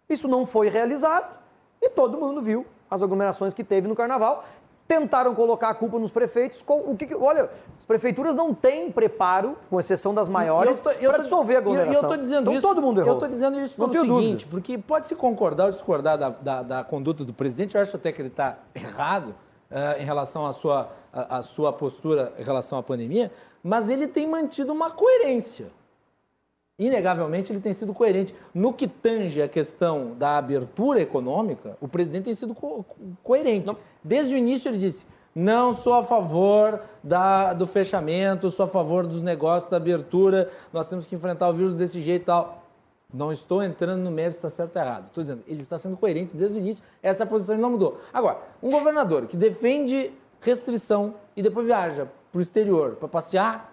Isso 0.08 0.26
não 0.26 0.46
foi 0.46 0.70
realizado 0.70 1.38
e 1.82 1.90
todo 1.90 2.16
mundo 2.16 2.40
viu 2.40 2.64
as 2.90 3.02
aglomerações 3.02 3.52
que 3.52 3.62
teve 3.62 3.86
no 3.86 3.94
carnaval. 3.94 4.44
Tentaram 4.90 5.36
colocar 5.36 5.68
a 5.68 5.74
culpa 5.74 6.00
nos 6.00 6.10
prefeitos. 6.10 6.64
O 6.66 6.96
que, 6.96 7.14
olha, 7.14 7.48
as 7.78 7.84
prefeituras 7.84 8.34
não 8.34 8.52
têm 8.52 8.90
preparo, 8.90 9.56
com 9.70 9.78
exceção 9.78 10.12
das 10.12 10.28
maiores, 10.28 10.80
para 10.80 11.18
dissolver 11.18 11.54
a 11.54 11.58
aglomeração. 11.60 11.92
E 11.92 11.96
eu 11.96 12.00
estou 12.00 12.16
dizendo 12.16 12.40
então, 12.40 12.52
isso. 12.54 12.66
Todo 12.66 12.82
mundo 12.82 13.00
errou. 13.00 13.12
Eu 13.12 13.14
estou 13.14 13.28
dizendo 13.28 13.60
isso 13.60 13.76
pelo 13.76 13.92
seguinte, 13.92 14.08
dúvida. 14.46 14.50
porque 14.50 14.76
pode 14.76 15.06
se 15.06 15.14
concordar 15.14 15.66
ou 15.66 15.70
discordar 15.70 16.18
da, 16.18 16.30
da, 16.30 16.62
da, 16.64 16.82
conduta 16.82 17.24
do 17.24 17.32
presidente. 17.32 17.76
Eu 17.76 17.82
acho 17.82 17.94
até 17.94 18.10
que 18.10 18.20
ele 18.20 18.30
está 18.30 18.58
errado 18.74 19.28
uh, 19.70 20.00
em 20.00 20.04
relação 20.04 20.44
à 20.44 20.52
sua, 20.52 20.90
à, 21.12 21.38
à 21.38 21.42
sua 21.44 21.72
postura 21.72 22.32
em 22.36 22.42
relação 22.42 22.76
à 22.76 22.82
pandemia, 22.82 23.30
mas 23.62 23.88
ele 23.88 24.08
tem 24.08 24.26
mantido 24.26 24.72
uma 24.72 24.90
coerência 24.90 25.68
inegavelmente, 26.80 27.52
ele 27.52 27.60
tem 27.60 27.72
sido 27.74 27.92
coerente. 27.92 28.34
No 28.54 28.72
que 28.72 28.88
tange 28.88 29.42
a 29.42 29.48
questão 29.48 30.14
da 30.18 30.38
abertura 30.38 31.00
econômica, 31.00 31.76
o 31.80 31.86
presidente 31.86 32.24
tem 32.24 32.34
sido 32.34 32.54
co 32.54 32.84
coerente. 33.22 33.66
Não. 33.66 33.76
Desde 34.02 34.34
o 34.34 34.38
início, 34.38 34.70
ele 34.70 34.78
disse: 34.78 35.04
não 35.34 35.72
sou 35.72 35.94
a 35.94 36.02
favor 36.02 36.80
da, 37.04 37.52
do 37.52 37.66
fechamento, 37.66 38.50
sou 38.50 38.64
a 38.64 38.68
favor 38.68 39.06
dos 39.06 39.22
negócios, 39.22 39.70
da 39.70 39.76
abertura, 39.76 40.50
nós 40.72 40.88
temos 40.88 41.06
que 41.06 41.14
enfrentar 41.14 41.50
o 41.50 41.52
vírus 41.52 41.74
desse 41.74 42.00
jeito 42.00 42.22
e 42.22 42.26
tal. 42.26 42.64
Não 43.12 43.32
estou 43.32 43.62
entrando 43.62 44.00
no 44.00 44.10
mérito 44.10 44.34
se 44.34 44.38
está 44.38 44.50
certo 44.50 44.76
ou 44.76 44.82
errado. 44.82 45.06
Estou 45.06 45.22
dizendo, 45.22 45.42
ele 45.46 45.60
está 45.60 45.76
sendo 45.76 45.96
coerente 45.96 46.36
desde 46.36 46.56
o 46.56 46.60
início, 46.60 46.82
essa 47.02 47.26
posição 47.26 47.58
não 47.58 47.70
mudou. 47.70 48.00
Agora, 48.12 48.38
um 48.62 48.70
governador 48.70 49.26
que 49.26 49.36
defende 49.36 50.12
restrição 50.40 51.14
e 51.36 51.42
depois 51.42 51.66
viaja 51.66 52.08
para 52.32 52.38
o 52.38 52.40
exterior 52.40 52.96
para 52.96 53.08
passear, 53.08 53.70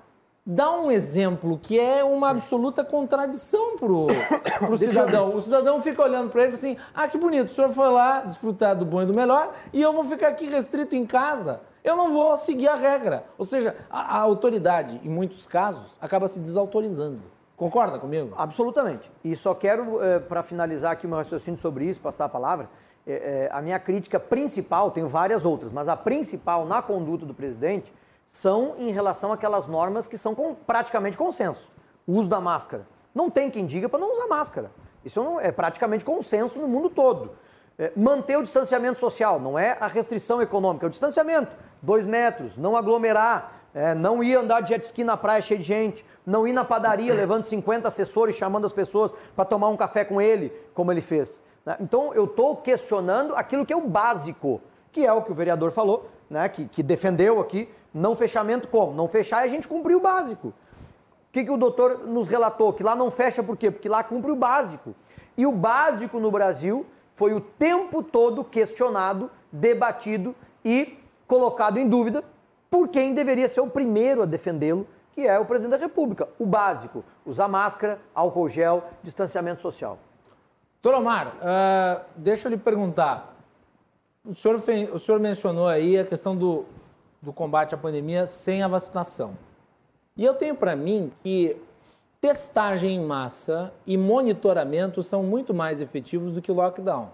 dá 0.50 0.72
um 0.72 0.90
exemplo 0.90 1.60
que 1.62 1.78
é 1.78 2.06
uma 2.06 2.30
absoluta 2.30 2.82
contradição 2.82 3.76
pro, 3.76 4.08
pro 4.66 4.78
cidadão. 4.78 5.36
O 5.36 5.42
cidadão 5.42 5.82
fica 5.82 6.02
olhando 6.02 6.30
para 6.30 6.44
ele 6.44 6.54
e 6.54 6.58
fala 6.58 6.72
assim: 6.72 6.82
ah, 6.96 7.08
que 7.10 7.18
bonito, 7.18 7.50
o 7.50 7.54
senhor 7.54 7.74
foi 7.74 7.90
lá 7.90 8.22
desfrutar 8.22 8.74
do 8.74 8.86
bom 8.86 9.02
e 9.02 9.06
do 9.06 9.14
melhor 9.14 9.54
e 9.74 9.82
eu 9.82 9.92
vou 9.92 10.06
ficar 10.06 10.30
aqui 10.30 10.48
restrito 10.48 10.96
em 10.96 11.06
casa. 11.06 11.60
Eu 11.84 11.98
não 11.98 12.14
vou 12.14 12.38
seguir 12.38 12.70
a 12.70 12.76
regra. 12.76 13.26
Ou 13.38 13.46
seja, 13.46 13.76
a, 13.90 14.18
a 14.18 14.22
autoridade, 14.22 15.02
em 15.04 15.10
muitos 15.10 15.46
casos, 15.46 15.98
acaba 16.00 16.28
se 16.28 16.40
desautorizando. 16.40 17.22
Concorda 17.56 17.98
comigo? 17.98 18.34
Absolutamente. 18.38 19.10
E 19.24 19.36
só 19.36 19.54
quero, 19.54 20.02
é, 20.02 20.20
para 20.20 20.44
finalizar 20.44 20.92
aqui 20.94 21.06
o 21.06 21.10
meu 21.10 21.18
raciocínio 21.18 21.60
sobre 21.60 21.86
isso, 21.86 22.00
passar 22.00 22.26
a 22.26 22.30
palavra, 22.30 22.70
é, 23.06 23.14
é, 23.14 23.50
a 23.52 23.62
minha 23.62 23.80
crítica 23.80 24.20
principal, 24.20 24.92
tenho 24.92 25.08
várias 25.08 25.44
outras, 25.44 25.72
mas 25.72 25.88
a 25.88 25.96
principal 25.96 26.66
na 26.66 26.82
conduta 26.82 27.26
do 27.26 27.34
presidente 27.34 27.92
são 28.30 28.76
em 28.78 28.92
relação 28.92 29.32
àquelas 29.32 29.68
normas 29.68 30.08
que 30.08 30.18
são 30.18 30.36
com, 30.36 30.54
praticamente 30.54 31.18
consenso. 31.18 31.72
O 32.06 32.14
uso 32.14 32.30
da 32.30 32.40
máscara. 32.40 32.88
Não 33.14 33.30
tem 33.30 33.50
quem 33.50 33.66
diga 33.66 33.90
para 33.90 34.00
não 34.00 34.14
usar 34.14 34.28
máscara. 34.28 34.72
Isso 35.04 35.24
não, 35.24 35.40
é 35.40 35.52
praticamente 35.52 36.06
consenso 36.06 36.60
no 36.60 36.68
mundo 36.68 36.90
todo. 36.90 37.32
É, 37.80 37.92
manter 37.96 38.38
o 38.38 38.44
distanciamento 38.44 39.00
social, 39.00 39.40
não 39.40 39.58
é 39.58 39.78
a 39.80 39.88
restrição 39.88 40.42
econômica, 40.42 40.86
é 40.86 40.88
o 40.88 40.90
distanciamento. 40.90 41.56
Dois 41.82 42.06
metros, 42.06 42.58
não 42.58 42.76
aglomerar, 42.76 43.54
é, 43.74 43.94
não 43.94 44.24
ir 44.24 44.36
andar 44.36 44.62
de 44.62 44.70
jet 44.70 44.84
ski 44.84 45.04
na 45.04 45.16
praia 45.16 45.42
cheio 45.42 45.60
de 45.60 45.66
gente, 45.66 46.06
não 46.26 46.48
ir 46.48 46.54
na 46.54 46.66
padaria 46.66 47.14
levando 47.16 47.46
50 47.46 47.88
assessores 47.88 48.36
chamando 48.36 48.66
as 48.66 48.74
pessoas 48.74 49.14
para 49.36 49.46
tomar 49.46 49.70
um 49.70 49.78
café 49.78 50.04
com 50.04 50.20
ele, 50.20 50.52
como 50.74 50.92
ele 50.92 51.02
fez. 51.02 51.42
Né? 51.66 51.78
Então 51.80 52.14
eu 52.14 52.26
estou 52.26 52.58
questionando 52.58 53.36
aquilo 53.36 53.66
que 53.66 53.74
é 53.74 53.78
o 53.78 53.88
básico, 53.88 54.62
que 54.92 55.06
é 55.06 55.14
o 55.14 55.22
que 55.22 55.32
o 55.32 55.36
vereador 55.36 55.72
falou, 55.72 56.10
né? 56.30 56.50
que, 56.50 56.68
que 56.68 56.82
defendeu 56.82 57.40
aqui, 57.40 57.70
não 57.94 58.16
fechamento 58.16 58.68
como? 58.68 58.94
Não 58.94 59.08
fechar 59.08 59.42
é 59.42 59.46
a 59.46 59.48
gente 59.48 59.68
cumprir 59.68 59.96
o 59.96 60.00
básico. 60.00 60.50
O 60.50 60.54
que, 61.32 61.44
que 61.44 61.52
o 61.52 61.58
doutor 61.58 62.08
nos 62.08 62.28
relatou? 62.28 62.74
Que 62.74 62.84
lá 62.84 62.96
não 62.96 63.12
fecha 63.12 63.44
por 63.44 63.58
quê? 63.58 63.70
Porque 63.70 63.90
lá 63.90 64.04
cumpre 64.04 64.32
o 64.32 64.36
básico. 64.36 64.96
E 65.38 65.46
o 65.46 65.52
básico 65.52 66.20
no 66.20 66.32
Brasil 66.32 66.86
foi 67.16 67.34
o 67.34 67.42
tempo 67.42 68.02
todo 68.02 68.44
questionado, 68.44 69.30
debatido 69.52 70.36
e 70.64 70.98
colocado 71.28 71.78
em 71.78 71.88
dúvida 71.88 72.24
por 72.70 72.88
quem 72.88 73.14
deveria 73.14 73.48
ser 73.48 73.62
o 73.62 73.68
primeiro 73.68 74.22
a 74.22 74.26
defendê-lo, 74.26 74.88
que 75.14 75.26
é 75.26 75.38
o 75.40 75.46
presidente 75.46 75.80
da 75.80 75.86
República. 75.86 76.28
O 76.40 76.46
básico: 76.46 77.04
usar 77.26 77.48
máscara, 77.48 78.00
álcool 78.14 78.50
gel, 78.50 78.84
distanciamento 79.04 79.62
social. 79.62 79.98
Toromar, 80.82 81.36
uh, 81.38 82.06
deixa 82.16 82.48
eu 82.48 82.52
lhe 82.52 82.58
perguntar. 82.58 83.36
O 84.24 84.36
senhor, 84.36 84.62
o 84.94 85.00
senhor 85.00 85.20
mencionou 85.20 85.68
aí 85.68 85.98
a 85.98 86.06
questão 86.06 86.36
do, 86.36 86.66
do 87.22 87.34
combate 87.34 87.76
à 87.76 87.78
pandemia 87.78 88.28
sem 88.28 88.64
a 88.64 88.68
vacinação. 88.68 89.38
E 90.16 90.24
eu 90.24 90.34
tenho 90.34 90.56
para 90.56 90.76
mim 90.76 91.12
que 91.24 91.58
testagem 92.20 92.96
em 92.96 93.06
massa 93.06 93.74
e 93.86 93.98
monitoramento 93.98 95.04
são 95.04 95.24
muito 95.24 95.54
mais 95.54 95.82
efetivos 95.82 96.34
do 96.34 96.42
que 96.42 96.52
lockdown. 96.52 97.12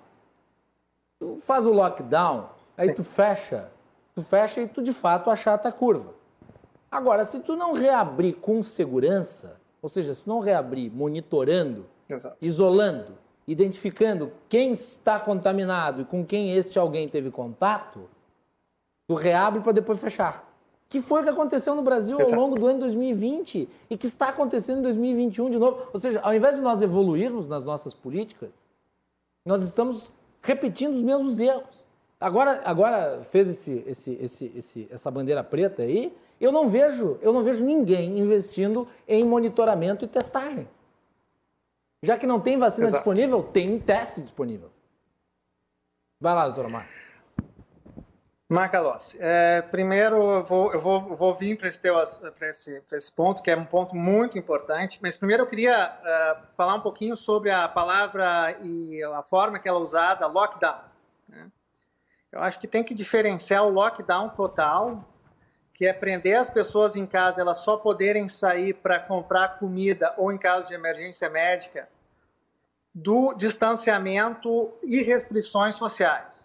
Tu 1.19 1.37
faz 1.41 1.65
o 1.65 1.71
lockdown, 1.71 2.49
aí 2.77 2.93
tu 2.93 3.03
fecha, 3.03 3.69
tu 4.15 4.21
fecha 4.21 4.61
e 4.61 4.67
tu 4.67 4.81
de 4.81 4.93
fato 4.93 5.29
achata 5.29 5.69
a 5.69 5.71
curva. 5.71 6.13
Agora, 6.89 7.25
se 7.25 7.39
tu 7.39 7.55
não 7.55 7.73
reabrir 7.73 8.35
com 8.35 8.61
segurança, 8.61 9.57
ou 9.81 9.89
seja, 9.89 10.13
se 10.13 10.27
não 10.27 10.39
reabrir 10.39 10.91
monitorando, 10.91 11.85
Exato. 12.07 12.37
isolando, 12.41 13.17
identificando 13.47 14.31
quem 14.47 14.71
está 14.71 15.19
contaminado 15.19 16.01
e 16.01 16.05
com 16.05 16.25
quem 16.25 16.55
este 16.55 16.79
alguém 16.79 17.09
teve 17.09 17.31
contato, 17.31 18.07
Tu 19.07 19.13
reabre 19.15 19.61
para 19.61 19.71
depois 19.71 19.99
fechar. 19.99 20.49
Que 20.87 21.01
foi 21.01 21.21
o 21.21 21.23
que 21.23 21.29
aconteceu 21.29 21.73
no 21.75 21.81
Brasil 21.81 22.19
ao 22.21 22.29
longo 22.31 22.55
do 22.55 22.67
ano 22.67 22.79
2020 22.79 23.67
e 23.89 23.97
que 23.97 24.07
está 24.07 24.29
acontecendo 24.29 24.79
em 24.79 24.83
2021 24.83 25.49
de 25.49 25.57
novo. 25.57 25.87
Ou 25.91 25.99
seja, 25.99 26.19
ao 26.21 26.33
invés 26.33 26.55
de 26.55 26.61
nós 26.61 26.81
evoluirmos 26.81 27.47
nas 27.47 27.65
nossas 27.65 27.93
políticas, 27.93 28.51
nós 29.45 29.63
estamos 29.63 30.11
repetindo 30.41 30.93
os 30.93 31.01
mesmos 31.01 31.39
erros. 31.39 31.83
Agora, 32.19 32.61
agora 32.63 33.23
fez 33.31 33.49
esse, 33.49 33.83
esse, 33.85 34.11
esse, 34.11 34.51
esse, 34.55 34.87
essa 34.89 35.11
bandeira 35.11 35.43
preta 35.43 35.81
aí, 35.81 36.15
eu 36.39 36.51
não 36.51 36.69
vejo, 36.69 37.17
eu 37.21 37.33
não 37.33 37.43
vejo 37.43 37.63
ninguém 37.63 38.19
investindo 38.19 38.87
em 39.07 39.25
monitoramento 39.25 40.05
e 40.05 40.07
testagem. 40.07 40.67
Já 42.01 42.17
que 42.17 42.27
não 42.27 42.39
tem 42.39 42.57
vacina 42.57 42.87
Exato. 42.87 43.01
disponível, 43.01 43.43
tem 43.43 43.79
teste 43.79 44.21
disponível. 44.21 44.69
Vai 46.19 46.35
lá, 46.35 46.45
doutora 46.45 46.69
Mar. 46.69 47.02
Macalossi, 48.53 49.17
é, 49.19 49.61
primeiro 49.63 50.15
eu 50.15 50.43
vou, 50.43 50.71
eu 50.73 50.79
vou, 50.79 51.15
vou 51.15 51.35
vir 51.35 51.57
para 51.57 51.67
esse, 51.67 51.81
esse, 52.41 52.83
esse 52.91 53.11
ponto, 53.11 53.41
que 53.41 53.49
é 53.49 53.57
um 53.57 53.65
ponto 53.65 53.95
muito 53.95 54.37
importante, 54.37 54.99
mas 55.01 55.17
primeiro 55.17 55.41
eu 55.41 55.47
queria 55.47 55.89
uh, 55.89 56.45
falar 56.55 56.75
um 56.75 56.81
pouquinho 56.81 57.17
sobre 57.17 57.49
a 57.49 57.67
palavra 57.67 58.55
e 58.61 59.03
a 59.03 59.23
forma 59.23 59.57
que 59.57 59.67
ela 59.67 59.79
é 59.79 59.81
usada, 59.81 60.27
lockdown. 60.27 60.81
Né? 61.27 61.51
Eu 62.31 62.43
acho 62.43 62.59
que 62.59 62.67
tem 62.67 62.83
que 62.83 62.93
diferenciar 62.93 63.65
o 63.65 63.69
lockdown 63.69 64.29
total, 64.29 65.03
que 65.73 65.87
é 65.87 65.91
prender 65.91 66.37
as 66.37 66.49
pessoas 66.49 66.95
em 66.95 67.07
casa, 67.07 67.41
elas 67.41 67.57
só 67.57 67.77
poderem 67.77 68.29
sair 68.29 68.75
para 68.75 68.99
comprar 68.99 69.57
comida 69.57 70.13
ou 70.15 70.31
em 70.31 70.37
caso 70.37 70.67
de 70.67 70.75
emergência 70.75 71.27
médica, 71.27 71.89
do 72.93 73.33
distanciamento 73.33 74.71
e 74.83 75.01
restrições 75.01 75.73
sociais. 75.73 76.42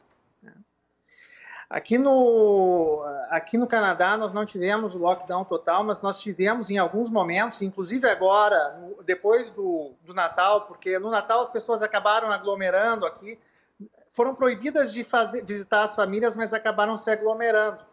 Aqui 1.70 1.98
no, 1.98 3.04
aqui 3.28 3.58
no 3.58 3.66
Canadá, 3.66 4.16
nós 4.16 4.32
não 4.32 4.46
tivemos 4.46 4.94
o 4.94 4.98
lockdown 4.98 5.44
total, 5.44 5.84
mas 5.84 6.00
nós 6.00 6.18
tivemos 6.18 6.70
em 6.70 6.78
alguns 6.78 7.10
momentos, 7.10 7.60
inclusive 7.60 8.08
agora, 8.08 8.74
depois 9.04 9.50
do, 9.50 9.92
do 10.02 10.14
Natal, 10.14 10.62
porque 10.62 10.98
no 10.98 11.10
Natal 11.10 11.42
as 11.42 11.50
pessoas 11.50 11.82
acabaram 11.82 12.32
aglomerando 12.32 13.04
aqui, 13.04 13.38
foram 14.12 14.34
proibidas 14.34 14.94
de 14.94 15.04
fazer, 15.04 15.44
visitar 15.44 15.82
as 15.82 15.94
famílias, 15.94 16.34
mas 16.34 16.54
acabaram 16.54 16.96
se 16.96 17.10
aglomerando, 17.10 17.84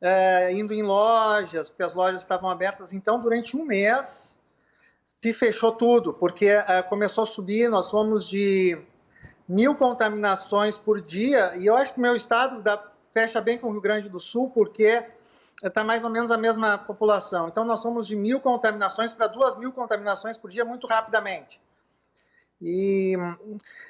é, 0.00 0.52
indo 0.52 0.72
em 0.72 0.82
lojas, 0.82 1.68
porque 1.68 1.82
as 1.82 1.94
lojas 1.94 2.20
estavam 2.20 2.48
abertas. 2.48 2.92
Então, 2.92 3.20
durante 3.20 3.56
um 3.56 3.64
mês, 3.64 4.40
se 5.04 5.32
fechou 5.32 5.72
tudo, 5.72 6.14
porque 6.14 6.46
é, 6.46 6.80
começou 6.82 7.24
a 7.24 7.26
subir, 7.26 7.68
nós 7.68 7.90
fomos 7.90 8.28
de 8.28 8.80
mil 9.48 9.74
contaminações 9.74 10.78
por 10.78 11.00
dia, 11.00 11.56
e 11.56 11.66
eu 11.66 11.76
acho 11.76 11.92
que 11.92 11.98
o 11.98 12.02
meu 12.02 12.14
estado 12.14 12.62
da 12.62 12.89
fecha 13.12 13.40
bem 13.40 13.58
com 13.58 13.68
o 13.68 13.72
Rio 13.72 13.80
Grande 13.80 14.08
do 14.08 14.20
Sul, 14.20 14.50
porque 14.50 15.04
está 15.62 15.84
mais 15.84 16.04
ou 16.04 16.10
menos 16.10 16.30
a 16.30 16.38
mesma 16.38 16.78
população. 16.78 17.48
Então, 17.48 17.64
nós 17.64 17.80
somos 17.80 18.06
de 18.06 18.16
mil 18.16 18.40
contaminações 18.40 19.12
para 19.12 19.26
duas 19.26 19.56
mil 19.56 19.72
contaminações 19.72 20.36
por 20.36 20.50
dia 20.50 20.64
muito 20.64 20.86
rapidamente. 20.86 21.60
E 22.62 23.14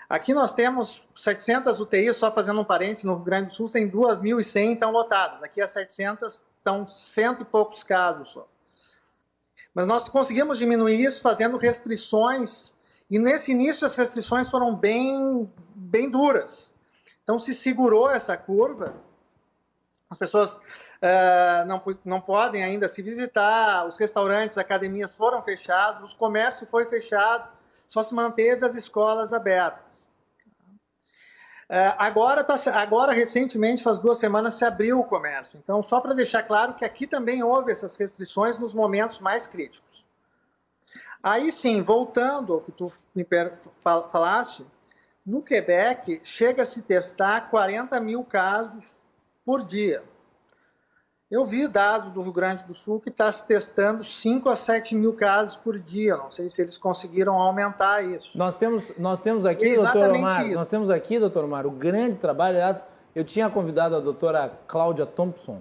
aqui 0.09 0.33
nós 0.33 0.55
temos 0.55 1.03
700 1.15 1.81
UTIs, 1.81 2.17
só 2.17 2.31
fazendo 2.31 2.61
um 2.61 2.65
parênteses, 2.65 3.05
no 3.05 3.15
Rio 3.15 3.25
Grande 3.25 3.49
do 3.49 3.55
Sul 3.55 3.69
tem 3.69 3.91
2.100 3.91 4.75
estão 4.75 4.93
lotadas. 4.93 5.43
Aqui 5.43 5.61
as 5.61 5.71
700 5.71 6.45
estão 6.57 6.87
cento 6.87 7.43
e 7.43 7.45
poucos 7.45 7.83
casos 7.83 8.31
só. 8.31 8.47
Mas 9.75 9.87
nós 9.87 10.09
conseguimos 10.09 10.57
diminuir 10.59 11.03
isso 11.03 11.21
fazendo 11.21 11.57
restrições, 11.57 12.75
e 13.11 13.19
nesse 13.19 13.51
início 13.51 13.85
as 13.85 13.97
restrições 13.97 14.49
foram 14.49 14.75
bem, 14.75 15.51
bem 15.75 16.09
duras. 16.09 16.73
Então 17.25 17.39
se 17.39 17.53
segurou 17.55 18.09
essa 18.09 18.37
curva, 18.37 18.95
as 20.11 20.19
pessoas 20.19 20.57
uh, 20.57 21.65
não, 21.67 21.83
não 22.05 22.21
podem 22.21 22.65
ainda 22.65 22.89
se 22.89 23.01
visitar, 23.01 23.87
os 23.87 23.97
restaurantes, 23.97 24.59
academias 24.59 25.15
foram 25.15 25.41
fechados, 25.43 26.13
o 26.13 26.17
comércio 26.17 26.67
foi 26.67 26.85
fechado, 26.87 27.49
só 27.89 28.03
se 28.03 28.13
manteve 28.13 28.67
as 28.67 28.75
escolas 28.75 29.33
abertas. 29.33 30.01
Uh, 31.71 31.95
agora, 31.99 32.43
tá, 32.43 32.57
agora, 32.75 33.13
recentemente, 33.13 33.85
faz 33.85 33.99
duas 33.99 34.19
semanas, 34.19 34.55
se 34.55 34.65
abriu 34.65 34.99
o 34.99 35.05
comércio. 35.05 35.61
Então, 35.63 35.81
só 35.81 36.01
para 36.01 36.13
deixar 36.13 36.43
claro 36.43 36.75
que 36.75 36.85
aqui 36.85 37.07
também 37.07 37.45
houve 37.45 37.71
essas 37.71 37.97
restrições 37.97 38.59
nos 38.59 38.75
momentos 38.75 39.21
mais 39.21 39.47
críticos. 39.47 40.05
Aí 41.23 41.53
sim, 41.53 41.83
voltando 41.83 42.55
ao 42.55 42.61
que 42.61 42.73
tu 42.73 42.93
me 43.15 43.25
falaste, 43.83 44.67
no 45.25 45.43
Quebec 45.43 46.21
chega 46.25 46.63
a 46.63 46.67
se 46.67 46.83
testar 46.83 47.51
40 47.51 48.01
mil 48.01 48.25
casos 48.25 49.00
por 49.51 49.65
dia. 49.65 50.01
Eu 51.29 51.45
vi 51.45 51.67
dados 51.67 52.13
do 52.13 52.23
Rio 52.23 52.33
Grande 52.33 52.63
do 52.63 52.73
Sul 52.73 53.01
que 53.01 53.09
está 53.09 53.33
se 53.33 53.45
testando 53.45 54.05
5 54.05 54.49
a 54.49 54.55
7 54.55 54.95
mil 54.95 55.13
casos 55.13 55.57
por 55.57 55.77
dia. 55.77 56.17
Não 56.17 56.31
sei 56.31 56.49
se 56.49 56.63
eles 56.63 56.79
conseguiram 56.79 57.35
aumentar 57.35 58.01
isso. 58.05 58.31
Nós 58.39 58.57
temos, 58.57 58.97
nós 58.97 59.21
temos 59.23 59.45
aqui, 59.45 59.75
doutor 59.75 60.11
Omar, 60.11 60.47
isso. 60.47 60.55
nós 60.55 60.69
temos 60.69 60.89
aqui, 60.89 61.19
doutor 61.19 61.43
Omar, 61.43 61.67
o 61.67 61.71
grande 61.73 62.17
trabalho. 62.17 62.59
Aliás, 62.59 62.87
eu 63.13 63.25
tinha 63.25 63.51
convidado 63.51 63.97
a 63.97 63.99
doutora 63.99 64.57
Cláudia 64.69 65.05
Thompson 65.05 65.61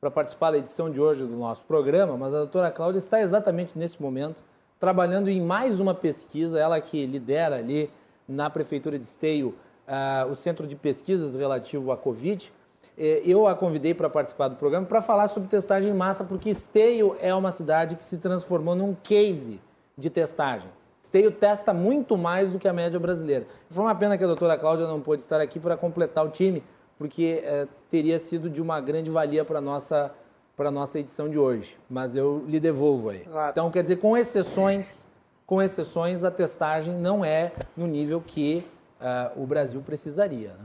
para 0.00 0.12
participar 0.12 0.52
da 0.52 0.58
edição 0.58 0.88
de 0.88 1.00
hoje 1.00 1.24
do 1.24 1.36
nosso 1.36 1.64
programa, 1.64 2.16
mas 2.16 2.32
a 2.32 2.38
doutora 2.38 2.70
Cláudia 2.70 2.98
está 2.98 3.20
exatamente 3.20 3.76
nesse 3.76 4.00
momento 4.00 4.44
trabalhando 4.78 5.28
em 5.28 5.40
mais 5.40 5.80
uma 5.80 5.94
pesquisa, 5.94 6.60
ela 6.60 6.80
que 6.80 7.04
lidera 7.04 7.56
ali 7.56 7.90
na 8.28 8.48
Prefeitura 8.48 8.96
de 8.96 9.04
Esteio 9.04 9.56
uh, 9.88 10.30
o 10.30 10.36
Centro 10.36 10.68
de 10.68 10.76
Pesquisas 10.76 11.34
relativo 11.34 11.90
à 11.90 11.96
Covid, 11.96 12.52
é, 12.52 12.63
eu 12.96 13.46
a 13.46 13.54
convidei 13.54 13.92
para 13.92 14.08
participar 14.08 14.48
do 14.48 14.56
programa 14.56 14.86
para 14.86 15.02
falar 15.02 15.28
sobre 15.28 15.48
testagem 15.48 15.90
em 15.90 15.94
massa, 15.94 16.24
porque 16.24 16.50
Esteio 16.50 17.16
é 17.20 17.34
uma 17.34 17.50
cidade 17.50 17.96
que 17.96 18.04
se 18.04 18.18
transformou 18.18 18.74
num 18.74 18.94
case 19.02 19.60
de 19.98 20.10
testagem. 20.10 20.68
Esteio 21.02 21.30
testa 21.30 21.74
muito 21.74 22.16
mais 22.16 22.50
do 22.50 22.58
que 22.58 22.66
a 22.66 22.72
média 22.72 22.98
brasileira. 22.98 23.46
Foi 23.68 23.84
uma 23.84 23.94
pena 23.94 24.16
que 24.16 24.24
a 24.24 24.26
doutora 24.26 24.56
Cláudia 24.56 24.86
não 24.86 25.00
pôde 25.00 25.22
estar 25.22 25.40
aqui 25.40 25.60
para 25.60 25.76
completar 25.76 26.24
o 26.24 26.30
time, 26.30 26.62
porque 26.98 27.42
é, 27.44 27.68
teria 27.90 28.18
sido 28.18 28.48
de 28.48 28.62
uma 28.62 28.80
grande 28.80 29.10
valia 29.10 29.44
para 29.44 29.58
a 29.58 29.60
nossa, 29.60 30.12
nossa 30.58 30.98
edição 30.98 31.28
de 31.28 31.38
hoje. 31.38 31.76
Mas 31.90 32.16
eu 32.16 32.44
lhe 32.48 32.58
devolvo 32.58 33.10
aí. 33.10 33.20
Claro. 33.20 33.50
Então, 33.50 33.70
quer 33.70 33.82
dizer, 33.82 33.96
com 33.96 34.16
exceções, 34.16 35.06
com 35.46 35.60
exceções, 35.60 36.24
a 36.24 36.30
testagem 36.30 36.94
não 36.94 37.24
é 37.24 37.52
no 37.76 37.86
nível 37.86 38.22
que 38.24 38.64
uh, 39.00 39.42
o 39.42 39.46
Brasil 39.46 39.82
precisaria. 39.82 40.50
Né? 40.50 40.64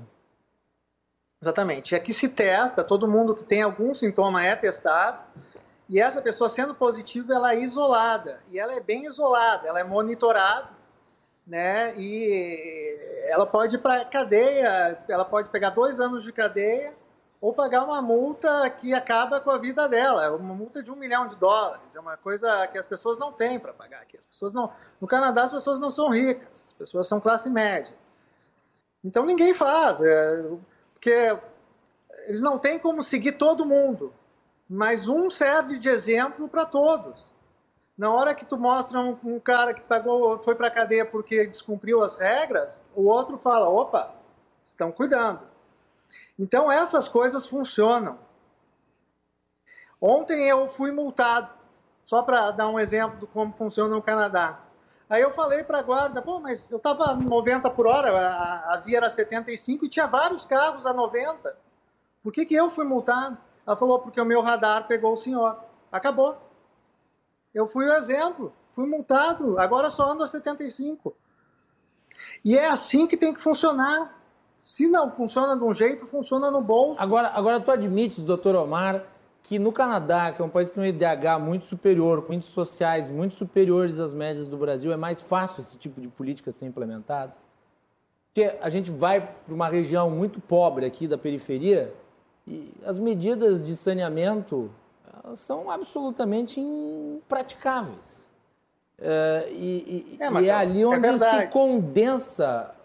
Exatamente. 1.41 1.95
Aqui 1.95 2.13
se 2.13 2.27
testa, 2.27 2.83
todo 2.83 3.07
mundo 3.07 3.33
que 3.33 3.43
tem 3.43 3.61
algum 3.61 3.93
sintoma 3.93 4.43
é 4.43 4.55
testado, 4.55 5.19
e 5.87 5.99
essa 5.99 6.21
pessoa 6.21 6.49
sendo 6.49 6.75
positiva, 6.75 7.33
ela 7.33 7.53
é 7.53 7.61
isolada, 7.61 8.41
e 8.51 8.59
ela 8.59 8.73
é 8.73 8.79
bem 8.79 9.05
isolada, 9.05 9.67
ela 9.67 9.79
é 9.79 9.83
monitorada, 9.83 10.69
né? 11.47 11.95
E 11.97 13.23
ela 13.27 13.45
pode 13.45 13.77
ir 13.77 13.79
para 13.79 14.05
cadeia, 14.05 15.01
ela 15.07 15.25
pode 15.25 15.49
pegar 15.49 15.71
dois 15.71 15.99
anos 15.99 16.23
de 16.23 16.31
cadeia 16.31 16.93
ou 17.41 17.53
pagar 17.53 17.85
uma 17.85 18.01
multa 18.01 18.69
que 18.69 18.93
acaba 18.93 19.39
com 19.39 19.49
a 19.49 19.57
vida 19.57 19.87
dela, 19.87 20.35
uma 20.35 20.53
multa 20.53 20.83
de 20.83 20.91
um 20.91 20.95
milhão 20.95 21.25
de 21.25 21.37
dólares, 21.37 21.95
é 21.95 21.99
uma 21.99 22.17
coisa 22.17 22.67
que 22.67 22.77
as 22.77 22.85
pessoas 22.85 23.17
não 23.17 23.31
têm 23.31 23.57
para 23.57 23.73
pagar 23.73 24.01
aqui. 24.01 24.17
As 24.17 24.25
pessoas 24.25 24.53
não, 24.53 24.71
no 24.99 25.07
Canadá 25.07 25.43
as 25.43 25.51
pessoas 25.51 25.79
não 25.79 25.89
são 25.89 26.09
ricas, 26.09 26.65
as 26.67 26.73
pessoas 26.73 27.07
são 27.07 27.19
classe 27.19 27.49
média. 27.49 27.95
Então 29.03 29.25
ninguém 29.25 29.53
faz, 29.53 30.01
é, 30.01 30.43
porque 30.99 31.37
eles 32.27 32.41
não 32.41 32.59
têm 32.59 32.77
como 32.77 33.01
seguir 33.01 33.37
todo 33.37 33.65
mundo, 33.65 34.13
mas 34.69 35.07
um 35.07 35.29
serve 35.29 35.79
de 35.79 35.87
exemplo 35.87 36.49
para 36.49 36.65
todos. 36.65 37.25
Na 37.97 38.13
hora 38.13 38.35
que 38.35 38.45
tu 38.45 38.57
mostra 38.57 38.99
um, 38.99 39.17
um 39.23 39.39
cara 39.39 39.73
que 39.73 39.81
pagou, 39.81 40.37
foi 40.39 40.55
para 40.55 40.67
a 40.67 40.71
cadeia 40.71 41.05
porque 41.05 41.47
descumpriu 41.47 42.03
as 42.03 42.17
regras, 42.17 42.81
o 42.93 43.07
outro 43.07 43.37
fala: 43.37 43.69
opa, 43.69 44.13
estão 44.61 44.91
cuidando. 44.91 45.47
Então 46.37 46.69
essas 46.69 47.07
coisas 47.07 47.47
funcionam. 47.47 48.19
Ontem 50.01 50.47
eu 50.49 50.67
fui 50.67 50.91
multado, 50.91 51.49
só 52.03 52.21
para 52.21 52.51
dar 52.51 52.67
um 52.67 52.79
exemplo 52.79 53.19
de 53.19 53.25
como 53.27 53.53
funciona 53.53 53.95
no 53.95 54.01
Canadá. 54.01 54.59
Aí 55.09 55.23
eu 55.23 55.31
falei 55.31 55.63
para 55.63 55.79
a 55.79 55.81
guarda, 55.81 56.21
pô, 56.21 56.39
mas 56.39 56.69
eu 56.69 56.77
estava 56.77 57.15
90 57.15 57.67
por 57.71 57.87
hora, 57.87 58.15
a, 58.15 58.75
a 58.75 58.77
via 58.77 58.97
era 58.97 59.09
75 59.09 59.85
e 59.85 59.89
tinha 59.89 60.05
vários 60.05 60.45
carros 60.45 60.85
a 60.85 60.93
90. 60.93 61.57
Por 62.21 62.31
que, 62.31 62.45
que 62.45 62.53
eu 62.53 62.69
fui 62.69 62.85
multado? 62.85 63.35
Ela 63.65 63.75
falou, 63.75 63.99
porque 63.99 64.21
o 64.21 64.25
meu 64.25 64.41
radar 64.41 64.87
pegou 64.87 65.13
o 65.13 65.17
senhor. 65.17 65.57
Acabou. 65.91 66.37
Eu 67.53 67.65
fui 67.65 67.87
o 67.87 67.93
exemplo, 67.93 68.53
fui 68.71 68.85
multado, 68.85 69.59
agora 69.59 69.89
só 69.89 70.11
ando 70.11 70.23
a 70.23 70.27
75. 70.27 71.15
E 72.45 72.55
é 72.55 72.67
assim 72.67 73.07
que 73.07 73.17
tem 73.17 73.33
que 73.33 73.41
funcionar. 73.41 74.15
Se 74.59 74.87
não 74.87 75.09
funciona 75.09 75.55
de 75.55 75.63
um 75.63 75.73
jeito, 75.73 76.05
funciona 76.05 76.51
no 76.51 76.61
bolso. 76.61 77.01
Agora, 77.01 77.29
agora 77.29 77.59
tu 77.59 77.71
admites, 77.71 78.21
doutor 78.21 78.55
Omar, 78.55 79.05
que 79.41 79.57
no 79.57 79.71
Canadá, 79.71 80.31
que 80.31 80.41
é 80.41 80.45
um 80.45 80.49
país 80.49 80.69
que 80.69 80.75
tem 80.75 80.83
um 80.83 80.87
IDH 80.87 81.39
muito 81.39 81.65
superior, 81.65 82.23
com 82.23 82.33
índices 82.33 82.53
sociais 82.53 83.09
muito 83.09 83.35
superiores 83.35 83.99
às 83.99 84.13
médias 84.13 84.47
do 84.47 84.57
Brasil, 84.57 84.91
é 84.91 84.97
mais 84.97 85.21
fácil 85.21 85.61
esse 85.61 85.77
tipo 85.77 85.99
de 86.01 86.07
política 86.07 86.51
ser 86.51 86.65
implementado? 86.65 87.37
Porque 88.27 88.57
a 88.61 88.69
gente 88.69 88.91
vai 88.91 89.21
para 89.21 89.53
uma 89.53 89.67
região 89.67 90.09
muito 90.09 90.39
pobre 90.39 90.85
aqui 90.85 91.07
da 91.07 91.17
periferia 91.17 91.93
e 92.45 92.71
as 92.85 92.99
medidas 92.99 93.61
de 93.61 93.75
saneamento 93.75 94.69
são 95.35 95.69
absolutamente 95.69 96.59
impraticáveis. 96.59 98.27
É, 99.01 99.47
e, 99.51 100.17
e, 100.19 100.23
é, 100.23 100.31
e 100.41 100.49
é 100.49 100.53
ali 100.53 100.81
é 100.81 100.87
onde 100.87 101.07
é 101.07 101.17
se 101.17 101.47
condensa 101.47 102.75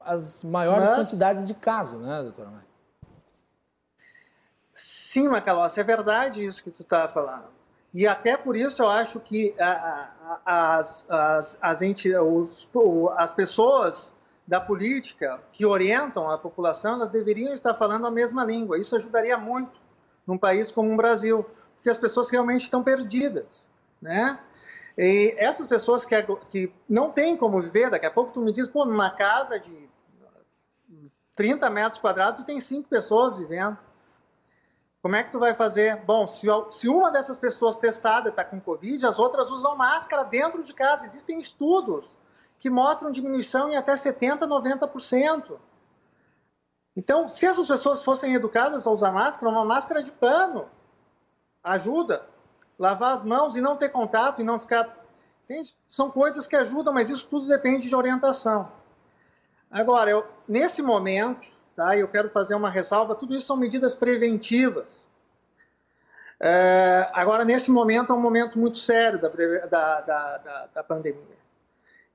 as 0.00 0.44
maiores 0.44 0.90
Mas... 0.90 0.98
quantidades 0.98 1.44
de 1.44 1.54
casos, 1.54 2.00
né, 2.00 2.22
doutora 2.22 2.48
Maria? 2.48 2.67
Sim, 4.78 5.28
Macalossi, 5.28 5.80
é 5.80 5.82
verdade 5.82 6.44
isso 6.44 6.62
que 6.62 6.70
tu 6.70 6.82
está 6.82 7.08
falando. 7.08 7.46
E 7.92 8.06
até 8.06 8.36
por 8.36 8.56
isso 8.56 8.80
eu 8.80 8.88
acho 8.88 9.18
que 9.18 9.52
as, 10.46 11.04
as, 11.08 11.58
as, 11.60 11.82
enti, 11.82 12.14
os, 12.14 12.70
as 13.16 13.32
pessoas 13.32 14.14
da 14.46 14.60
política 14.60 15.40
que 15.52 15.66
orientam 15.66 16.30
a 16.30 16.38
população, 16.38 16.94
elas 16.94 17.10
deveriam 17.10 17.52
estar 17.52 17.74
falando 17.74 18.06
a 18.06 18.10
mesma 18.10 18.44
língua. 18.44 18.78
Isso 18.78 18.94
ajudaria 18.94 19.36
muito 19.36 19.80
num 20.24 20.38
país 20.38 20.70
como 20.70 20.92
o 20.92 20.96
Brasil, 20.96 21.44
porque 21.74 21.90
as 21.90 21.98
pessoas 21.98 22.30
realmente 22.30 22.62
estão 22.62 22.82
perdidas, 22.82 23.68
né? 24.00 24.38
E 24.96 25.34
essas 25.38 25.66
pessoas 25.66 26.04
que, 26.04 26.14
que 26.48 26.72
não 26.88 27.10
têm 27.10 27.36
como 27.36 27.60
viver, 27.60 27.90
daqui 27.90 28.06
a 28.06 28.10
pouco 28.10 28.32
tu 28.32 28.40
me 28.40 28.52
diz, 28.52 28.68
pô, 28.68 28.84
numa 28.84 29.10
casa 29.10 29.58
de 29.58 29.88
30 31.34 31.68
metros 31.68 32.00
quadrados, 32.00 32.40
tu 32.40 32.46
tem 32.46 32.60
cinco 32.60 32.88
pessoas 32.88 33.38
vivendo. 33.38 33.76
Como 35.08 35.16
é 35.16 35.24
que 35.24 35.32
tu 35.32 35.38
vai 35.38 35.54
fazer? 35.54 35.96
Bom, 36.04 36.26
se, 36.26 36.46
se 36.70 36.86
uma 36.86 37.10
dessas 37.10 37.38
pessoas 37.38 37.78
testada 37.78 38.28
está 38.28 38.44
com 38.44 38.60
Covid, 38.60 39.06
as 39.06 39.18
outras 39.18 39.50
usam 39.50 39.74
máscara 39.74 40.22
dentro 40.22 40.62
de 40.62 40.74
casa. 40.74 41.06
Existem 41.06 41.38
estudos 41.40 42.18
que 42.58 42.68
mostram 42.68 43.10
diminuição 43.10 43.70
em 43.70 43.76
até 43.76 43.94
70%, 43.94 44.40
90%. 44.40 45.58
Então, 46.94 47.26
se 47.26 47.46
essas 47.46 47.66
pessoas 47.66 48.04
fossem 48.04 48.34
educadas 48.34 48.86
a 48.86 48.90
usar 48.90 49.10
máscara, 49.10 49.50
uma 49.50 49.64
máscara 49.64 50.02
de 50.02 50.12
pano 50.12 50.68
ajuda. 51.64 52.26
Lavar 52.78 53.14
as 53.14 53.24
mãos 53.24 53.56
e 53.56 53.62
não 53.62 53.78
ter 53.78 53.88
contato 53.88 54.42
e 54.42 54.44
não 54.44 54.58
ficar. 54.58 54.94
Entende? 55.44 55.74
São 55.88 56.10
coisas 56.10 56.46
que 56.46 56.54
ajudam, 56.54 56.92
mas 56.92 57.08
isso 57.08 57.26
tudo 57.28 57.48
depende 57.48 57.88
de 57.88 57.96
orientação. 57.96 58.70
Agora, 59.70 60.10
eu, 60.10 60.26
nesse 60.46 60.82
momento, 60.82 61.48
tá, 61.78 61.96
eu 61.96 62.08
quero 62.08 62.28
fazer 62.28 62.56
uma 62.56 62.68
ressalva: 62.68 63.14
tudo 63.14 63.34
isso 63.34 63.46
são 63.46 63.56
medidas 63.56 63.94
preventivas. 63.94 65.08
É, 66.40 67.08
agora, 67.12 67.44
nesse 67.44 67.70
momento, 67.70 68.12
é 68.12 68.16
um 68.16 68.20
momento 68.20 68.58
muito 68.58 68.78
sério 68.78 69.20
da, 69.20 69.28
da, 69.28 70.00
da, 70.00 70.68
da 70.74 70.84
pandemia. 70.84 71.38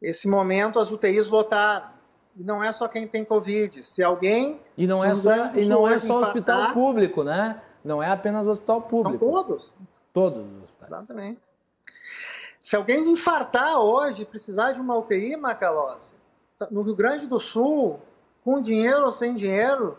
Esse 0.01 0.27
momento, 0.27 0.79
as 0.79 0.91
UTIs 0.91 1.29
lotaram 1.29 1.87
e 2.35 2.43
não 2.43 2.63
é 2.63 2.71
só 2.71 2.87
quem 2.87 3.07
tem 3.07 3.23
Covid. 3.23 3.83
Se 3.83 4.03
alguém. 4.03 4.59
E 4.77 4.85
não 4.85 5.03
é 5.03 5.13
só, 5.15 5.53
e 5.55 5.65
não 5.65 5.87
é 5.87 5.97
só 5.97 6.19
hospital 6.19 6.73
público, 6.73 7.23
né? 7.23 7.61
Não 7.83 8.03
é 8.03 8.09
apenas 8.09 8.47
hospital 8.47 8.81
público. 8.81 9.25
São 9.25 9.43
todos. 9.43 9.73
Todos 10.13 10.39
os 10.39 10.63
hospitais. 10.63 10.91
Exatamente. 10.91 11.41
Se 12.59 12.75
alguém 12.75 13.09
infartar 13.09 13.77
hoje 13.77 14.23
precisar 14.23 14.71
de 14.71 14.79
uma 14.79 14.97
UTI, 14.97 15.35
Macalossi, 15.35 16.13
no 16.71 16.81
Rio 16.81 16.95
Grande 16.95 17.27
do 17.27 17.37
Sul, 17.37 17.99
com 18.43 18.59
dinheiro 18.59 19.05
ou 19.05 19.11
sem 19.11 19.35
dinheiro, 19.35 19.97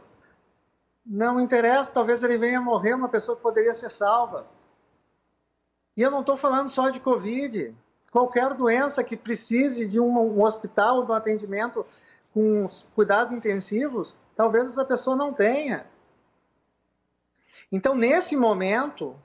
não 1.04 1.40
interessa, 1.40 1.92
talvez 1.92 2.22
ele 2.22 2.38
venha 2.38 2.60
morrer 2.60 2.94
uma 2.94 3.08
pessoa 3.08 3.36
que 3.36 3.42
poderia 3.42 3.74
ser 3.74 3.90
salva. 3.90 4.46
E 5.96 6.02
eu 6.02 6.10
não 6.10 6.20
estou 6.20 6.36
falando 6.36 6.68
só 6.70 6.90
de 6.90 7.00
Covid. 7.00 7.74
Qualquer 8.10 8.54
doença 8.54 9.04
que 9.04 9.16
precise 9.16 9.86
de 9.86 10.00
um, 10.00 10.42
hospital, 10.42 11.04
de 11.04 11.10
um 11.10 11.14
atendimento 11.14 11.84
com 12.32 12.66
cuidados 12.94 13.32
intensivos, 13.32 14.16
talvez 14.34 14.70
essa 14.70 14.84
pessoa 14.84 15.16
não 15.16 15.32
tenha. 15.32 15.86
Então, 17.70 17.94
nesse 17.94 18.36
momento, 18.36 19.16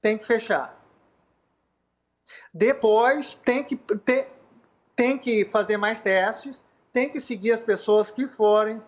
tem 0.00 0.18
que 0.18 0.26
fechar. 0.26 0.78
Depois, 2.52 3.36
tem 3.36 3.62
que, 3.64 3.76
ter, 3.76 4.30
tem 4.94 5.18
que 5.18 5.44
fazer 5.46 5.76
mais 5.76 6.00
testes, 6.00 6.64
tem 6.92 7.08
que 7.08 7.18
seguir 7.18 7.52
as 7.52 7.62
pessoas 7.62 8.10
que 8.10 8.28
forem 8.28 8.80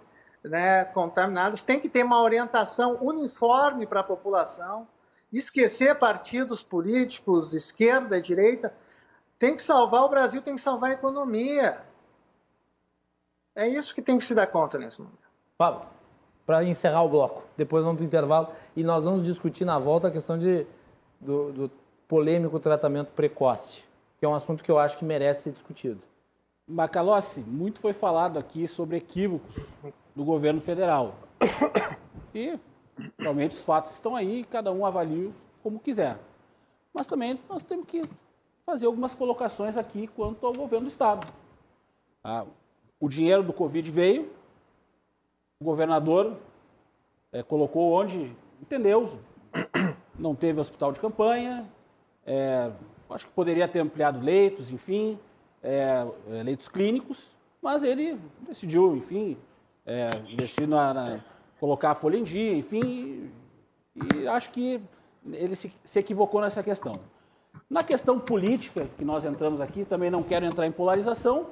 né, 0.45 0.85
contaminadas, 0.85 1.63
tem 1.63 1.81
que 1.81 1.89
ter 1.89 2.05
uma 2.05 2.21
orientação 2.23 2.99
uniforme 3.01 3.87
para 3.87 4.01
a 4.01 4.05
população, 4.05 4.87
esquecer 5.33 5.99
partidos 5.99 6.63
políticos, 6.63 7.55
esquerda, 7.55 8.21
direita. 8.21 8.73
Tem 9.39 9.57
que 9.57 9.63
salvar 9.63 10.03
o 10.03 10.09
Brasil, 10.09 10.43
tem 10.43 10.55
que 10.55 10.61
salvar 10.61 10.91
a 10.91 10.95
economia. 10.95 11.81
É 13.55 13.67
isso 13.67 13.95
que 13.95 14.03
tem 14.03 14.19
que 14.19 14.25
se 14.25 14.35
dar 14.35 14.47
conta 14.47 14.79
nesse 14.79 15.01
momento. 15.01 15.25
Pablo, 15.57 15.87
para 16.45 16.63
encerrar 16.63 17.03
o 17.03 17.09
bloco, 17.09 17.43
depois 17.57 17.83
vamos 17.83 17.97
para 17.97 18.05
o 18.05 18.07
intervalo 18.07 18.49
e 18.77 18.85
nós 18.85 19.05
vamos 19.05 19.23
discutir 19.23 19.65
na 19.65 19.79
volta 19.79 20.09
a 20.09 20.11
questão 20.11 20.39
de, 20.39 20.67
do, 21.21 21.53
do 21.53 21.71
polêmico 22.07 22.61
tratamento 22.61 23.13
precoce, 23.13 23.83
que 24.19 24.27
é 24.27 24.29
um 24.29 24.35
assunto 24.35 24.63
que 24.63 24.71
eu 24.71 24.79
acho 24.79 24.99
que 24.99 25.05
merece 25.05 25.45
ser 25.45 25.53
discutido. 25.53 26.03
Macalossi, 26.67 27.41
muito 27.41 27.79
foi 27.79 27.93
falado 27.93 28.39
aqui 28.39 28.67
sobre 28.67 28.97
equívocos 28.97 29.55
do 30.15 30.25
governo 30.25 30.61
federal. 30.61 31.15
E 32.35 32.59
realmente 33.19 33.53
os 33.53 33.65
fatos 33.65 33.93
estão 33.93 34.17
aí, 34.17 34.45
cada 34.45 34.73
um 34.73 34.85
avalia 34.85 35.31
como 35.63 35.79
quiser. 35.79 36.19
Mas 36.93 37.07
também 37.07 37.39
nós 37.49 37.63
temos 37.63 37.87
que 37.87 38.03
fazer 38.65 38.87
algumas 38.87 39.15
colocações 39.15 39.77
aqui 39.77 40.07
quanto 40.07 40.47
ao 40.47 40.53
governo 40.53 40.87
do 40.87 40.91
Estado. 40.91 41.27
Ah, 42.23 42.45
o 42.99 43.09
dinheiro 43.09 43.43
do 43.43 43.53
Covid 43.53 43.89
veio, 43.91 44.33
o 45.61 45.65
governador 45.65 46.37
é, 47.31 47.43
colocou 47.43 47.93
onde 47.93 48.35
entendeu, 48.61 49.19
não 50.19 50.35
teve 50.35 50.61
hospital 50.61 50.93
de 50.93 51.01
campanha, 51.01 51.69
é, 52.25 52.71
acho 53.11 53.27
que 53.27 53.33
poderia 53.33 53.69
ter 53.69 53.81
ampliado 53.81 54.21
leitos, 54.21 54.71
enfim, 54.71 55.19
é, 55.65 56.07
leitos 56.45 56.69
clínicos, 56.69 57.35
mas 57.61 57.83
ele 57.83 58.21
decidiu, 58.47 58.95
enfim, 58.95 59.39
é, 59.87 60.11
investir 60.29 60.69
na, 60.69 60.93
na, 60.93 61.21
colocar 61.59 61.93
a 61.93 61.95
folha 61.95 62.19
em 62.19 62.23
dia, 62.23 62.55
enfim, 62.55 63.31
e, 63.97 64.17
e 64.19 64.29
acho 64.29 64.51
que 64.51 64.81
ele 65.33 65.57
se, 65.57 65.73
se 65.83 65.99
equivocou 65.99 66.43
nessa 66.43 66.63
questão. 66.63 67.01
Na 67.71 67.83
questão 67.83 68.21
política, 68.21 68.87
que 68.99 69.05
nós 69.05 69.25
entramos 69.25 69.61
aqui, 69.61 69.85
também 69.87 70.11
não 70.11 70.23
quero 70.23 70.45
entrar 70.45 70.67
em 70.67 70.73
polarização, 70.73 71.47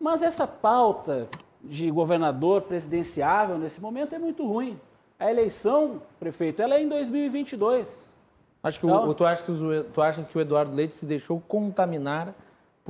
mas 0.00 0.22
essa 0.22 0.46
pauta 0.46 1.28
de 1.62 1.90
governador 1.90 2.62
presidenciável 2.62 3.58
nesse 3.58 3.78
momento 3.80 4.14
é 4.14 4.18
muito 4.18 4.46
ruim. 4.46 4.80
A 5.18 5.30
eleição, 5.30 6.00
prefeito, 6.18 6.62
ela 6.62 6.76
é 6.76 6.82
em 6.82 6.88
2022. 6.88 8.10
Acho 8.62 8.80
que 8.80 8.86
então, 8.86 9.08
o, 9.08 9.14
tu, 9.14 9.26
achas 9.26 9.44
que 9.44 9.84
tu 9.92 10.00
achas 10.00 10.28
que 10.28 10.38
o 10.38 10.40
Eduardo 10.40 10.74
Leite 10.74 10.94
se 10.94 11.04
deixou 11.04 11.42
contaminar 11.46 12.34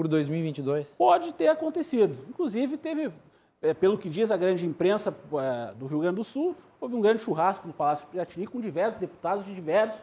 por 0.00 0.08
2022? 0.08 0.88
Pode 0.96 1.34
ter 1.34 1.48
acontecido. 1.48 2.16
Inclusive, 2.26 2.78
teve, 2.78 3.12
é, 3.60 3.74
pelo 3.74 3.98
que 3.98 4.08
diz 4.08 4.30
a 4.30 4.36
grande 4.36 4.66
imprensa 4.66 5.14
é, 5.34 5.74
do 5.74 5.86
Rio 5.86 6.00
Grande 6.00 6.16
do 6.16 6.24
Sul, 6.24 6.56
houve 6.80 6.94
um 6.94 7.02
grande 7.02 7.20
churrasco 7.20 7.66
no 7.66 7.74
Palácio 7.74 8.06
Piratini 8.06 8.46
com 8.46 8.58
diversos 8.62 8.98
deputados 8.98 9.44
de 9.44 9.54
diversos 9.54 10.00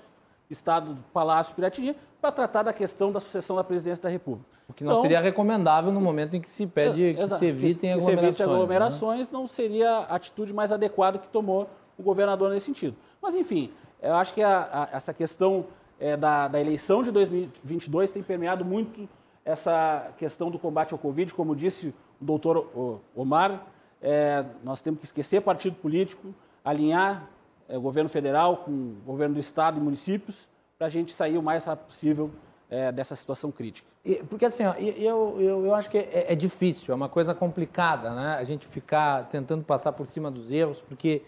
Estado 0.52 0.94
do 0.94 1.02
Palácio 1.12 1.56
Piratini 1.56 1.96
para 2.22 2.32
tratar 2.32 2.62
da 2.62 2.72
questão 2.72 3.12
da 3.12 3.20
sucessão 3.20 3.56
da 3.56 3.64
presidência 3.64 4.04
da 4.04 4.10
República. 4.10 4.48
O 4.70 4.74
que 4.74 4.84
não 4.84 4.92
então, 4.92 5.02
seria 5.02 5.20
recomendável 5.20 5.92
no 5.92 6.00
momento 6.00 6.36
em 6.36 6.42
que 6.42 6.50
se 6.50 6.68
pede 6.68 7.04
é, 7.04 7.14
que 7.16 7.28
se 7.28 7.46
evitem 7.48 7.74
que, 7.74 7.98
que 7.98 8.04
aglomerações. 8.04 8.36
Se 8.36 8.44
evite 8.44 8.44
aglomerações, 8.44 9.32
né? 9.32 9.38
não 9.38 9.48
seria 9.48 9.90
a 9.90 10.16
atitude 10.16 10.54
mais 10.54 10.72
adequada 10.72 11.18
que 11.18 11.28
tomou 11.28 11.68
o 11.98 12.04
governador 12.04 12.52
nesse 12.52 12.68
sentido. 12.68 12.96
Mas, 13.20 13.34
enfim, 13.34 13.72
eu 14.00 14.14
acho 14.14 14.34
que 14.34 14.44
a, 14.44 14.90
a, 14.92 14.96
essa 14.96 15.12
questão 15.12 15.66
é, 16.00 16.16
da, 16.16 16.48
da, 16.48 16.62
eleição 16.62 17.02
de 17.02 17.12
2022 17.12 18.12
tem 18.12 18.22
permeado 18.22 18.64
muito 18.64 19.10
essa 19.48 20.12
questão 20.18 20.52
do 20.52 20.60
combate 20.60 20.94
ao 20.94 21.00
Covid. 21.00 21.34
Como 21.34 21.56
disse 21.56 21.94
o 22.22 22.26
doutor 22.26 23.02
Omar, 23.16 23.66
é, 24.02 24.46
nós 24.62 24.82
temos 24.82 25.00
que 25.00 25.06
esquecer 25.06 25.42
partido 25.42 25.78
político, 25.78 26.36
alinhar 26.64 27.30
é, 27.70 27.78
governo 27.78 28.10
federal 28.10 28.58
com 28.58 28.96
governo 29.06 29.36
do 29.36 29.40
estado 29.40 29.80
e 29.80 29.82
municípios 29.82 30.50
para 30.78 30.88
a 30.88 30.90
gente 30.90 31.14
sair 31.14 31.38
o 31.38 31.42
mais 31.42 31.64
rápido 31.64 31.86
possível 31.86 32.30
é, 32.70 32.92
dessa 32.92 33.16
situação 33.16 33.50
crítica. 33.50 33.88
Porque 34.30 34.46
assim, 34.46 34.66
ó, 34.66 34.74
eu, 34.74 35.38
eu, 35.40 35.66
eu 35.66 35.76
acho 35.76 35.90
que 35.90 35.98
é, 35.98 36.26
é, 36.30 36.36
difícil, 36.36 36.92
é 36.92 36.96
uma 36.96 37.10
coisa 37.10 37.34
complicada, 37.34 38.14
né? 38.14 38.36
A 38.36 38.44
gente 38.44 38.68
ficar 38.68 39.28
tentando 39.30 39.64
passar 39.64 39.94
por 39.94 40.06
cima 40.06 40.30
dos 40.30 40.52
erros, 40.52 40.82
porque 40.82 41.24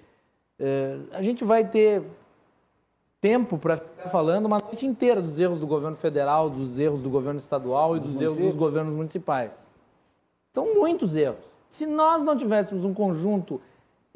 é, 0.59 0.97
a 1.11 1.21
gente 1.21 1.43
vai 1.43 1.65
ter 1.65 2.03
tempo 3.21 3.57
para 3.57 3.77
ficar 3.77 4.09
falando 4.09 4.45
uma 4.45 4.59
noite 4.59 4.85
inteira 4.85 5.21
dos 5.21 5.39
erros 5.39 5.59
do 5.59 5.67
governo 5.67 5.95
federal, 5.95 6.49
dos 6.49 6.79
erros 6.79 7.01
do 7.01 7.09
governo 7.09 7.39
estadual 7.39 7.97
e 7.97 7.99
dos 7.99 8.19
erros 8.19 8.37
dos 8.37 8.55
governos 8.55 8.93
municipais. 8.93 9.51
São 10.53 10.73
muitos 10.73 11.15
erros. 11.15 11.45
Se 11.67 11.85
nós 11.85 12.23
não 12.23 12.37
tivéssemos 12.37 12.83
um 12.83 12.93
conjunto 12.93 13.61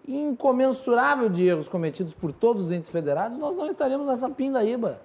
incomensurável 0.07 1.29
de 1.29 1.45
erros 1.45 1.67
cometidos 1.67 2.13
por 2.13 2.31
todos 2.31 2.65
os 2.65 2.71
entes 2.71 2.89
federados, 2.89 3.37
nós 3.37 3.55
não 3.55 3.67
estaríamos 3.67 4.07
nessa 4.07 4.29
pindaíba. 4.29 4.99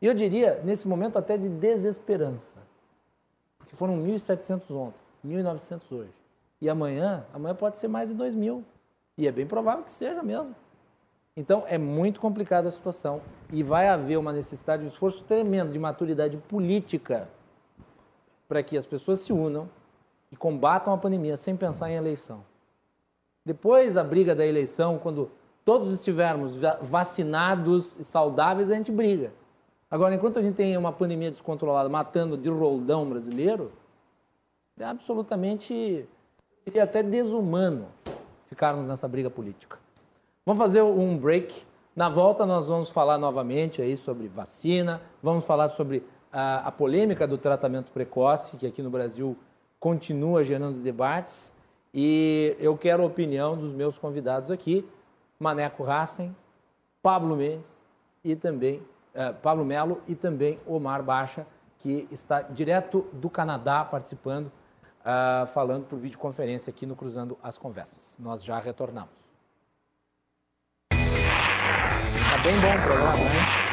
E 0.00 0.06
eu 0.06 0.14
diria, 0.14 0.60
nesse 0.64 0.88
momento, 0.88 1.18
até 1.18 1.36
de 1.36 1.48
desesperança. 1.48 2.54
Porque 3.58 3.76
foram 3.76 3.98
1.700 3.98 4.70
ontem, 4.70 4.98
1.900 5.26 5.80
hoje. 5.92 6.10
E 6.60 6.68
amanhã, 6.68 7.24
amanhã 7.32 7.54
pode 7.54 7.76
ser 7.76 7.88
mais 7.88 8.10
de 8.10 8.16
2.000. 8.16 8.62
E 9.16 9.28
é 9.28 9.32
bem 9.32 9.46
provável 9.46 9.84
que 9.84 9.92
seja 9.92 10.22
mesmo. 10.22 10.54
Então, 11.36 11.64
é 11.66 11.76
muito 11.76 12.20
complicada 12.20 12.68
a 12.68 12.70
situação 12.70 13.20
e 13.50 13.62
vai 13.62 13.88
haver 13.88 14.16
uma 14.16 14.32
necessidade, 14.32 14.84
um 14.84 14.86
esforço 14.86 15.24
tremendo 15.24 15.72
de 15.72 15.78
maturidade 15.78 16.36
política 16.36 17.28
para 18.46 18.62
que 18.62 18.78
as 18.78 18.86
pessoas 18.86 19.20
se 19.20 19.32
unam 19.32 19.68
e 20.30 20.36
combatam 20.36 20.94
a 20.94 20.98
pandemia 20.98 21.36
sem 21.36 21.56
pensar 21.56 21.90
em 21.90 21.94
eleição. 21.94 22.44
Depois 23.44 23.94
da 23.94 24.04
briga 24.04 24.34
da 24.34 24.46
eleição, 24.46 24.96
quando 24.98 25.30
todos 25.64 25.92
estivermos 25.92 26.56
vacinados 26.82 27.96
e 27.98 28.04
saudáveis, 28.04 28.70
a 28.70 28.74
gente 28.74 28.92
briga. 28.92 29.32
Agora, 29.90 30.14
enquanto 30.14 30.38
a 30.38 30.42
gente 30.42 30.54
tem 30.54 30.76
uma 30.76 30.92
pandemia 30.92 31.30
descontrolada 31.30 31.88
matando 31.88 32.36
de 32.36 32.48
roldão 32.48 33.08
brasileiro, 33.08 33.72
é 34.78 34.84
absolutamente, 34.84 36.08
seria 36.64 36.84
até 36.84 37.02
desumano 37.02 37.86
ficarmos 38.46 38.86
nessa 38.86 39.06
briga 39.08 39.30
política. 39.30 39.83
Vamos 40.46 40.62
fazer 40.62 40.82
um 40.82 41.16
break. 41.16 41.64
Na 41.96 42.10
volta 42.10 42.44
nós 42.44 42.68
vamos 42.68 42.90
falar 42.90 43.16
novamente 43.16 43.80
aí 43.80 43.96
sobre 43.96 44.28
vacina, 44.28 45.00
vamos 45.22 45.46
falar 45.46 45.70
sobre 45.70 46.04
a, 46.30 46.68
a 46.68 46.70
polêmica 46.70 47.26
do 47.26 47.38
tratamento 47.38 47.90
precoce, 47.90 48.58
que 48.58 48.66
aqui 48.66 48.82
no 48.82 48.90
Brasil 48.90 49.38
continua 49.80 50.44
gerando 50.44 50.82
debates. 50.82 51.50
E 51.94 52.54
eu 52.60 52.76
quero 52.76 53.02
a 53.02 53.06
opinião 53.06 53.56
dos 53.56 53.72
meus 53.72 53.96
convidados 53.96 54.50
aqui, 54.50 54.86
Maneco 55.40 55.82
Rassen, 55.82 56.36
Pablo 57.02 57.36
Mendes 57.36 57.74
e 58.22 58.36
também 58.36 58.82
uh, 59.14 59.32
Pablo 59.40 59.64
Melo 59.64 60.02
e 60.06 60.14
também 60.14 60.60
Omar 60.66 61.02
Baixa, 61.02 61.46
que 61.78 62.06
está 62.10 62.42
direto 62.42 63.06
do 63.14 63.30
Canadá 63.30 63.82
participando, 63.82 64.48
uh, 65.00 65.46
falando 65.46 65.86
por 65.86 65.98
videoconferência 65.98 66.70
aqui 66.70 66.84
no 66.84 66.94
Cruzando 66.94 67.38
as 67.42 67.56
Conversas. 67.56 68.14
Nós 68.18 68.44
já 68.44 68.58
retornamos. 68.58 69.24
Bem 72.44 72.60
bom 72.60 72.68
o 72.68 72.82
programa, 72.82 73.16
né? 73.16 73.64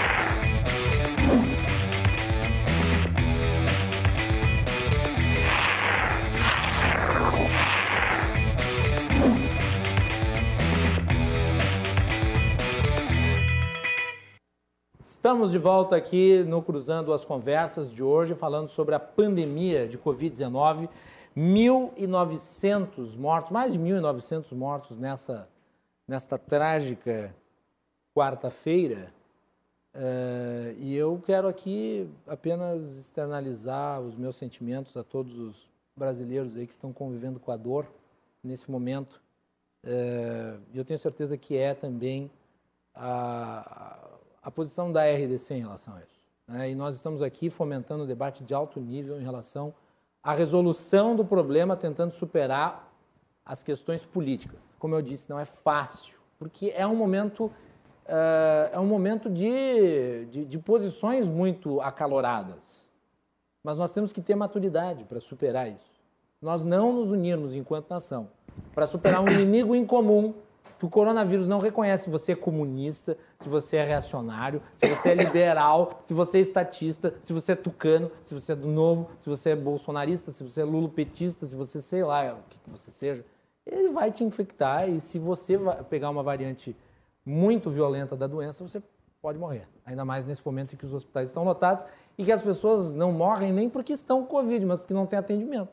Estamos 15.01 15.51
de 15.51 15.57
volta 15.57 15.97
aqui 15.97 16.41
no 16.47 16.61
Cruzando 16.61 17.13
as 17.13 17.25
Conversas 17.25 17.91
de 17.91 18.01
hoje, 18.01 18.33
falando 18.35 18.69
sobre 18.69 18.95
a 18.95 18.99
pandemia 18.99 19.85
de 19.85 19.97
Covid-19. 19.97 20.87
1.900 21.35 23.17
mortos, 23.17 23.51
mais 23.51 23.73
de 23.73 23.79
1.900 23.79 24.53
mortos 24.53 24.97
nessa, 24.97 25.47
nesta 26.07 26.37
trágica 26.37 27.35
quarta-feira. 28.13 29.13
Uh, 29.93 30.73
e 30.79 30.95
eu 30.95 31.21
quero 31.25 31.47
aqui 31.47 32.09
apenas 32.25 32.97
externalizar 32.97 33.99
os 33.99 34.15
meus 34.15 34.35
sentimentos 34.35 34.95
a 34.95 35.03
todos 35.03 35.37
os 35.37 35.69
brasileiros 35.95 36.55
aí 36.55 36.65
que 36.65 36.73
estão 36.73 36.93
convivendo 36.93 37.39
com 37.39 37.51
a 37.51 37.57
dor 37.57 37.85
nesse 38.43 38.71
momento. 38.71 39.21
Uh, 39.83 40.61
eu 40.73 40.85
tenho 40.85 40.99
certeza 40.99 41.37
que 41.37 41.57
é 41.57 41.73
também 41.73 42.31
a, 42.93 44.09
a 44.41 44.51
posição 44.51 44.91
da 44.91 45.03
RDC 45.03 45.53
em 45.53 45.61
relação 45.61 45.95
a 45.95 45.99
isso. 45.99 46.21
Né? 46.47 46.71
E 46.71 46.75
nós 46.75 46.95
estamos 46.95 47.21
aqui 47.21 47.49
fomentando 47.49 48.03
um 48.03 48.07
debate 48.07 48.43
de 48.43 48.53
alto 48.53 48.79
nível 48.79 49.19
em 49.19 49.23
relação 49.23 49.73
à 50.23 50.33
resolução 50.33 51.15
do 51.15 51.25
problema, 51.25 51.75
tentando 51.75 52.11
superar 52.11 52.91
as 53.45 53.63
questões 53.63 54.05
políticas. 54.05 54.75
Como 54.77 54.95
eu 54.95 55.01
disse, 55.01 55.29
não 55.29 55.39
é 55.39 55.45
fácil, 55.45 56.15
porque 56.37 56.71
é 56.75 56.85
um 56.85 56.95
momento, 56.95 57.51
é 58.73 58.79
um 58.79 58.85
momento 58.85 59.29
de, 59.29 60.25
de, 60.25 60.45
de 60.45 60.59
posições 60.59 61.27
muito 61.27 61.79
acaloradas. 61.81 62.87
Mas 63.63 63.77
nós 63.77 63.93
temos 63.93 64.11
que 64.11 64.21
ter 64.21 64.35
maturidade 64.35 65.03
para 65.03 65.19
superar 65.19 65.69
isso. 65.69 65.91
Nós 66.41 66.63
não 66.63 66.91
nos 66.91 67.11
unirmos 67.11 67.53
enquanto 67.53 67.89
nação 67.89 68.29
para 68.73 68.87
superar 68.87 69.21
um 69.21 69.29
inimigo 69.31 69.75
em 69.75 69.85
comum 69.85 70.33
que 70.79 70.85
o 70.85 70.89
coronavírus 70.89 71.47
não 71.47 71.59
reconhece 71.59 72.05
se 72.05 72.09
você 72.09 72.31
é 72.31 72.35
comunista, 72.35 73.15
se 73.39 73.47
você 73.47 73.77
é 73.77 73.83
reacionário, 73.83 74.63
se 74.75 74.89
você 74.89 75.09
é 75.09 75.13
liberal, 75.13 75.99
se 76.03 76.11
você 76.11 76.39
é 76.39 76.41
estatista, 76.41 77.13
se 77.21 77.31
você 77.31 77.51
é 77.51 77.55
tucano, 77.55 78.09
se 78.23 78.33
você 78.33 78.53
é 78.53 78.55
do 78.55 78.67
novo, 78.67 79.07
se 79.17 79.29
você 79.29 79.51
é 79.51 79.55
bolsonarista, 79.55 80.31
se 80.31 80.43
você 80.43 80.61
é 80.61 80.63
lulopetista, 80.63 81.45
se 81.45 81.55
você 81.55 81.79
sei 81.79 82.03
lá 82.03 82.33
o 82.33 82.49
que 82.49 82.57
você 82.67 82.89
seja. 82.89 83.23
Ele 83.63 83.89
vai 83.89 84.11
te 84.11 84.23
infectar 84.23 84.89
e 84.89 84.99
se 84.99 85.19
você 85.19 85.59
pegar 85.87 86.09
uma 86.09 86.23
variante 86.23 86.75
muito 87.25 87.69
violenta 87.69 88.15
da 88.15 88.27
doença, 88.27 88.67
você 88.67 88.81
pode 89.21 89.37
morrer. 89.37 89.67
Ainda 89.85 90.03
mais 90.03 90.25
nesse 90.25 90.45
momento 90.45 90.73
em 90.73 90.77
que 90.77 90.85
os 90.85 90.93
hospitais 90.93 91.29
estão 91.29 91.43
lotados 91.43 91.85
e 92.17 92.25
que 92.25 92.31
as 92.31 92.41
pessoas 92.41 92.93
não 92.93 93.11
morrem 93.11 93.53
nem 93.53 93.69
porque 93.69 93.93
estão 93.93 94.21
com 94.21 94.27
Covid, 94.27 94.65
mas 94.65 94.79
porque 94.79 94.93
não 94.93 95.05
tem 95.05 95.19
atendimento. 95.19 95.69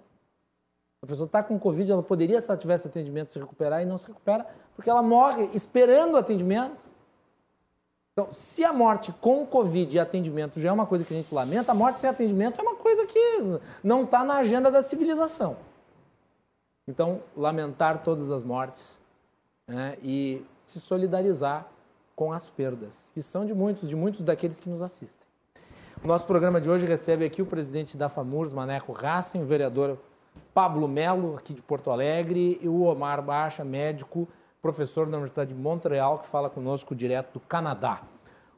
A 1.03 1.07
pessoa 1.07 1.27
está 1.27 1.43
com 1.43 1.59
Covid, 1.59 1.91
ela 1.91 2.03
poderia, 2.03 2.41
se 2.41 2.51
ela 2.51 2.59
tivesse 2.59 2.89
atendimento, 2.89 3.33
se 3.33 3.39
recuperar 3.39 3.83
e 3.83 3.87
não 3.87 3.97
se 3.97 4.07
recupera 4.09 4.47
porque 4.79 4.89
ela 4.89 5.03
morre 5.03 5.51
esperando 5.55 6.15
o 6.15 6.17
atendimento. 6.19 6.87
Então, 8.13 8.33
se 8.33 8.65
a 8.65 8.73
morte 8.73 9.13
com 9.13 9.45
Covid 9.45 9.97
e 9.97 9.99
atendimento 9.99 10.61
já 10.61 10.69
é 10.69 10.73
uma 10.73 10.87
coisa 10.87 11.05
que 11.05 11.13
a 11.13 11.17
gente 11.17 11.35
lamenta, 11.35 11.73
a 11.73 11.75
morte 11.75 11.99
sem 11.99 12.09
atendimento 12.09 12.61
é 12.61 12.63
uma 12.63 12.77
coisa 12.77 13.05
que 13.05 13.19
não 13.83 14.05
está 14.05 14.23
na 14.23 14.37
agenda 14.37 14.71
da 14.71 14.81
civilização. 14.81 15.57
Então, 16.87 17.21
lamentar 17.37 18.05
todas 18.05 18.31
as 18.31 18.45
mortes 18.45 19.01
né, 19.67 19.99
e 20.01 20.45
se 20.71 20.81
solidarizar 20.81 21.67
com 22.15 22.33
as 22.33 22.47
perdas, 22.47 23.11
que 23.15 23.23
são 23.23 23.47
de 23.47 23.55
muitos, 23.55 23.89
de 23.89 23.97
muitos 23.97 24.23
daqueles 24.23 24.59
que 24.59 24.69
nos 24.69 24.83
assistem. 24.83 25.27
O 26.03 26.07
nosso 26.07 26.27
programa 26.27 26.61
de 26.61 26.69
hoje 26.69 26.85
recebe 26.85 27.25
aqui 27.25 27.41
o 27.41 27.47
presidente 27.47 27.97
da 27.97 28.09
FAMURS, 28.09 28.53
Maneco 28.53 28.93
Racing, 28.93 29.43
o 29.43 29.47
vereador 29.47 29.99
Pablo 30.53 30.87
Melo, 30.87 31.37
aqui 31.37 31.55
de 31.55 31.63
Porto 31.63 31.91
Alegre, 31.91 32.59
e 32.61 32.69
o 32.69 32.83
Omar 32.83 33.23
Baixa, 33.23 33.65
médico, 33.65 34.29
professor 34.61 35.07
da 35.07 35.17
Universidade 35.17 35.55
de 35.55 35.61
Montreal, 35.61 36.19
que 36.19 36.29
fala 36.29 36.51
conosco 36.51 36.95
direto 36.95 37.35
do 37.35 37.41
Canadá. 37.41 38.03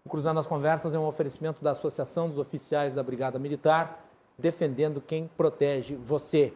O 0.04 0.08
Cruzando 0.08 0.40
as 0.40 0.46
Conversas 0.46 0.94
é 0.94 0.98
um 0.98 1.06
oferecimento 1.06 1.62
da 1.62 1.72
Associação 1.72 2.28
dos 2.28 2.38
Oficiais 2.38 2.94
da 2.94 3.02
Brigada 3.02 3.38
Militar, 3.38 4.04
defendendo 4.38 5.00
quem 5.00 5.28
protege 5.36 5.94
você. 5.94 6.52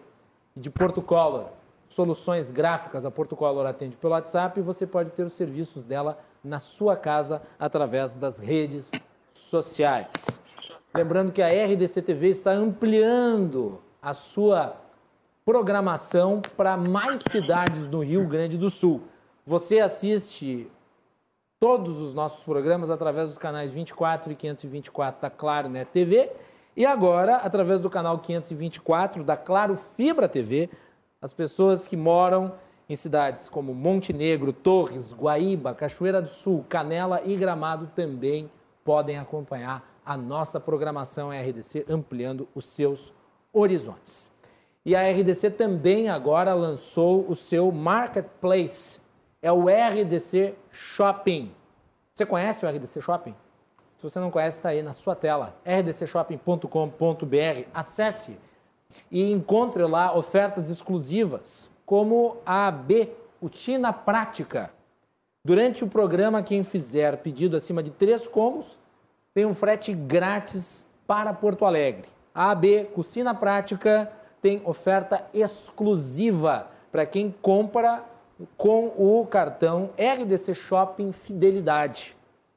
E 0.56 0.60
de 0.60 0.70
Porto 0.70 1.02
Color, 1.02 1.48
soluções 1.94 2.50
gráficas, 2.50 3.04
a 3.04 3.10
Porto 3.10 3.36
Color 3.36 3.66
atende 3.66 3.96
pelo 3.96 4.12
WhatsApp 4.12 4.58
e 4.58 4.62
você 4.62 4.86
pode 4.86 5.10
ter 5.10 5.22
os 5.22 5.32
serviços 5.32 5.84
dela 5.84 6.18
na 6.42 6.58
sua 6.58 6.96
casa 6.96 7.40
através 7.58 8.14
das 8.14 8.38
redes 8.38 8.90
sociais. 9.32 10.10
Lembrando 10.96 11.32
que 11.32 11.40
a 11.40 11.48
RDC 11.48 12.02
TV 12.02 12.28
está 12.28 12.50
ampliando 12.50 13.80
a 14.02 14.12
sua 14.12 14.76
programação 15.44 16.42
para 16.56 16.76
mais 16.76 17.22
cidades 17.30 17.86
do 17.86 18.00
Rio 18.00 18.28
Grande 18.28 18.58
do 18.58 18.70
Sul. 18.70 19.02
Você 19.46 19.78
assiste 19.78 20.70
todos 21.60 21.98
os 21.98 22.12
nossos 22.12 22.42
programas 22.42 22.90
através 22.90 23.28
dos 23.28 23.38
canais 23.38 23.72
24 23.72 24.32
e 24.32 24.34
524 24.34 25.22
da 25.22 25.30
Claro 25.30 25.68
Net 25.68 25.90
TV 25.92 26.30
e 26.76 26.84
agora 26.84 27.36
através 27.36 27.80
do 27.80 27.88
canal 27.88 28.18
524 28.18 29.22
da 29.22 29.36
Claro 29.36 29.78
Fibra 29.96 30.28
TV, 30.28 30.68
as 31.24 31.32
pessoas 31.32 31.86
que 31.86 31.96
moram 31.96 32.52
em 32.86 32.94
cidades 32.94 33.48
como 33.48 33.74
Montenegro, 33.74 34.52
Torres, 34.52 35.14
Guaíba, 35.14 35.74
Cachoeira 35.74 36.20
do 36.20 36.28
Sul, 36.28 36.66
Canela 36.68 37.22
e 37.24 37.34
Gramado 37.34 37.90
também 37.96 38.52
podem 38.84 39.16
acompanhar 39.16 39.90
a 40.04 40.18
nossa 40.18 40.60
programação 40.60 41.30
RDC 41.30 41.86
ampliando 41.88 42.46
os 42.54 42.66
seus 42.66 43.10
horizontes. 43.54 44.30
E 44.84 44.94
a 44.94 45.10
RDC 45.10 45.52
também 45.52 46.10
agora 46.10 46.52
lançou 46.52 47.24
o 47.26 47.34
seu 47.34 47.72
marketplace, 47.72 49.00
é 49.40 49.50
o 49.50 49.64
RDC 49.66 50.54
Shopping. 50.70 51.50
Você 52.14 52.26
conhece 52.26 52.66
o 52.66 52.68
RDC 52.68 53.00
Shopping? 53.00 53.34
Se 53.96 54.02
você 54.02 54.20
não 54.20 54.30
conhece, 54.30 54.58
está 54.58 54.68
aí 54.68 54.82
na 54.82 54.92
sua 54.92 55.16
tela, 55.16 55.56
rdcshopping.com.br. 55.64 57.68
Acesse 57.72 58.38
e 59.10 59.30
encontre 59.32 59.82
lá 59.84 60.16
ofertas 60.16 60.70
exclusivas, 60.70 61.70
como 61.86 62.38
a 62.44 62.68
AB, 62.68 63.10
o 63.40 63.48
China 63.48 63.92
Prática. 63.92 64.70
Durante 65.44 65.84
o 65.84 65.88
programa, 65.88 66.42
quem 66.42 66.64
fizer 66.64 67.18
pedido 67.18 67.56
acima 67.56 67.82
de 67.82 67.90
três 67.90 68.26
combos 68.26 68.78
tem 69.34 69.44
um 69.44 69.54
frete 69.54 69.92
grátis 69.92 70.86
para 71.06 71.32
Porto 71.32 71.64
Alegre. 71.64 72.08
A 72.34 72.50
AB 72.50 72.86
Cucina 72.94 73.34
Prática 73.34 74.10
tem 74.40 74.62
oferta 74.64 75.26
exclusiva 75.32 76.68
para 76.90 77.06
quem 77.06 77.34
compra 77.42 78.04
com 78.56 78.86
o 78.96 79.26
cartão 79.26 79.90
RDC 79.98 80.54
Shopping 80.54 81.12
Fidelidade. 81.12 82.16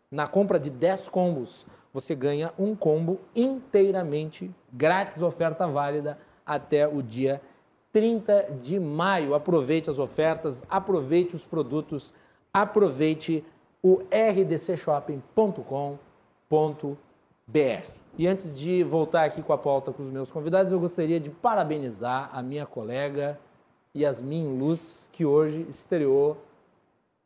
Na 0.10 0.28
compra 0.28 0.60
de 0.60 0.70
10 0.70 1.10
combos, 1.10 1.66
você 1.94 2.16
ganha 2.16 2.54
um 2.58 2.76
combo 2.76 3.20
inteiramente 3.36 4.50
grátis, 4.72 5.22
oferta 5.22 5.68
válida 5.68 6.18
até 6.48 6.88
o 6.88 7.04
dia 7.04 7.42
30 7.92 8.54
de 8.62 8.80
maio. 8.80 9.36
Aproveite 9.36 9.90
as 9.90 10.00
ofertas, 10.00 10.64
aproveite 10.70 11.36
os 11.36 11.44
produtos, 11.44 12.14
aproveite 12.54 13.44
o 13.84 14.02
rdcshopping.com 14.12 16.00
www.cultura.br. 16.50 17.90
E 18.18 18.28
antes 18.28 18.58
de 18.58 18.84
voltar 18.84 19.26
aqui 19.26 19.44
com 19.44 19.54
a 19.54 19.58
pauta 19.58 19.92
com 19.92 20.04
os 20.04 20.12
meus 20.12 20.32
convidados, 20.32 20.72
eu 20.72 20.80
gostaria 20.80 21.20
de 21.20 21.30
parabenizar 21.30 22.30
a 22.34 22.42
minha 22.42 22.66
colega 22.66 23.40
Yasmin 23.96 24.58
Luz, 24.58 25.08
que 25.12 25.26
hoje 25.26 25.66
estreou 25.70 26.38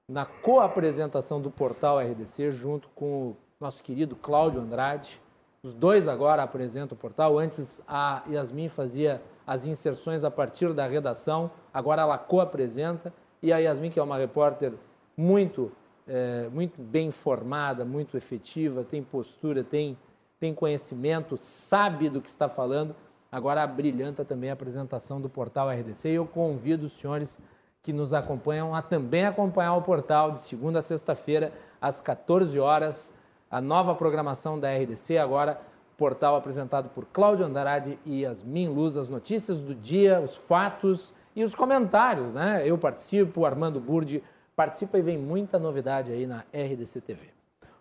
na 0.09 0.26
co-apresentação 0.26 1.39
do 1.39 1.49
portal 1.49 1.99
RDC, 1.99 2.51
junto 2.51 2.89
com 2.89 3.30
o 3.30 3.38
nosso 3.59 3.82
querido 3.82 4.15
Cláudio 4.15 4.59
Andrade. 4.59 5.22
Os 5.64 5.76
dois 5.76 6.07
agora 6.07 6.41
apresentam 6.41 6.95
o 6.95 6.99
portal. 6.99 7.38
Antes 7.38 7.84
a 7.88 8.24
Yasmin 8.28 8.68
fazia 8.68 9.22
as 9.45 9.68
inserções 9.68 10.24
a 10.24 10.32
partir 10.32 10.74
da 10.74 10.88
redação, 10.88 11.51
agora 11.72 12.01
ela 12.01 12.18
co-apresenta. 12.18 13.14
E 13.43 13.53
a 13.53 13.59
Yasmin, 13.59 13.91
que 13.91 13.99
é 13.99 14.03
uma 14.03 14.18
repórter 14.18 14.74
muito 15.16 15.72
é, 16.07 16.49
muito 16.51 16.82
bem 16.82 17.09
informada, 17.09 17.86
muito 17.86 18.18
efetiva, 18.18 18.84
tem 18.84 19.03
postura, 19.03 19.64
tem, 19.64 19.95
tem 20.39 20.51
conhecimento, 20.51 21.38
sabe 21.38 22.09
do 22.09 22.20
que 22.20 22.28
está 22.28 22.49
falando. 22.49 22.95
Agora 23.32 23.66
brilhanta 23.68 24.26
também 24.26 24.49
a 24.49 24.53
apresentação 24.53 25.22
do 25.22 25.30
portal 25.30 25.70
RDC 25.70 26.09
e 26.09 26.16
eu 26.16 26.26
convido 26.26 26.88
os 26.88 26.93
senhores 26.93 27.39
que 27.84 27.93
nos 27.93 28.14
acompanham 28.14 28.74
a 28.74 28.82
também 28.82 29.26
acompanhar 29.26 29.76
o 29.76 29.84
portal 29.84 30.32
de 30.32 30.39
segunda 30.39 30.80
a 30.80 30.82
sexta-feira, 30.82 31.53
às 31.80 32.01
14 32.01 32.59
horas, 32.59 33.14
a 33.52 33.60
nova 33.60 33.93
programação 33.93 34.58
da 34.58 34.74
RDC, 34.74 35.18
agora 35.18 35.60
portal 35.97 36.36
apresentado 36.36 36.89
por 36.89 37.06
Cláudio 37.06 37.45
Andrade 37.45 37.99
e 38.06 38.22
Yasmin 38.22 38.70
Luz, 38.70 38.97
as 38.97 39.10
notícias 39.10 39.60
do 39.60 39.76
dia, 39.76 40.20
os 40.20 40.36
fatos 40.36 41.14
e 41.36 41.43
os 41.43 41.54
comentários, 41.54 42.34
né? 42.34 42.64
Eu 42.66 42.78
participo, 42.78 43.45
Armando 43.45 43.80
Burdi 43.80 44.24
participa 44.56 44.97
e 44.97 45.02
vem 45.02 45.18
muita 45.18 45.60
novidade 45.60 46.12
aí 46.12 46.26
na 46.26 46.45
RDC 46.54 47.02
TV. 47.02 47.28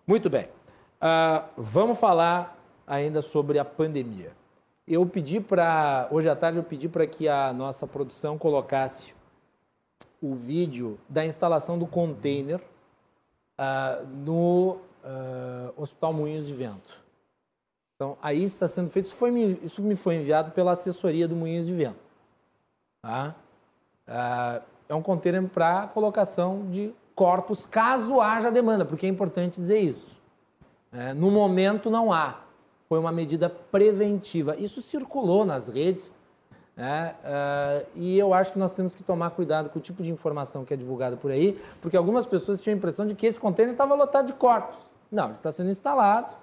Muito 0.07 0.29
bem, 0.29 0.49
uh, 1.01 1.49
vamos 1.57 1.99
falar 1.99 2.59
ainda 2.87 3.23
sobre 3.23 3.59
a 3.59 3.65
pandemia. 3.65 4.33
Eu 4.87 5.07
pedi 5.07 5.41
para, 5.41 6.09
hoje 6.11 6.29
à 6.29 6.35
tarde 6.35 6.59
eu 6.59 6.65
pedi 6.65 6.89
para 6.89 7.07
que 7.07 7.29
a 7.29 7.53
nossa 7.53 7.87
produção 7.87 8.37
colocasse 8.37 9.15
o 10.21 10.35
vídeo 10.35 10.99
da 11.09 11.25
instalação 11.25 11.79
do 11.79 11.87
container 11.87 12.61
uh, 13.59 14.07
no 14.07 14.79
uh, 15.05 15.81
Hospital 15.81 16.13
Moinhos 16.13 16.47
de 16.47 16.55
Vento. 16.55 17.01
Então, 17.97 18.17
aí 18.23 18.43
está 18.43 18.67
sendo 18.67 18.91
feito, 18.91 19.07
isso, 19.07 19.17
foi, 19.17 19.31
isso 19.63 19.83
me 19.83 19.95
foi 19.95 20.17
enviado 20.17 20.53
pela 20.53 20.73
assessoria 20.73 21.29
do 21.29 21.37
Moinhos 21.37 21.67
de 21.67 21.75
Vento. 21.75 21.99
Tá? 23.03 23.35
Uh, 24.09 24.65
é 24.89 24.95
um 24.95 25.03
container 25.03 25.47
para 25.49 25.87
colocação 25.89 26.67
de 26.71 26.93
corpos 27.15 27.67
caso 27.67 28.21
haja 28.21 28.51
demanda, 28.51 28.85
porque 28.85 29.07
é 29.07 29.09
importante 29.09 29.61
dizer 29.61 29.79
isso. 29.79 30.09
É, 30.93 31.13
no 31.13 31.31
momento 31.31 31.91
não 31.91 32.13
há. 32.13 32.41
Foi 32.89 32.99
uma 32.99 33.13
medida 33.13 33.49
preventiva. 33.49 34.57
Isso 34.57 34.83
circulou 34.83 35.45
nas 35.45 35.69
redes 35.69 36.13
uh, 36.77 37.87
e 37.95 38.19
eu 38.19 38.33
acho 38.33 38.53
que 38.53 38.59
nós 38.59 38.73
temos 38.73 38.95
que 38.95 39.03
tomar 39.03 39.31
cuidado 39.31 39.69
com 39.69 39.79
o 39.79 39.83
tipo 39.83 40.03
de 40.03 40.11
informação 40.11 40.65
que 40.65 40.73
é 40.73 40.77
divulgada 40.77 41.17
por 41.17 41.31
aí, 41.31 41.61
porque 41.83 41.97
algumas 41.97 42.27
pessoas 42.27 42.61
tinham 42.61 42.75
a 42.75 42.79
impressão 42.79 43.07
de 43.07 43.15
que 43.15 43.27
esse 43.27 43.39
container 43.39 43.73
estava 43.73 43.95
lotado 43.95 44.27
de 44.27 44.33
corpos. 44.33 44.79
Não, 45.11 45.25
ele 45.25 45.33
está 45.33 45.53
sendo 45.53 45.71
instalado 45.71 46.35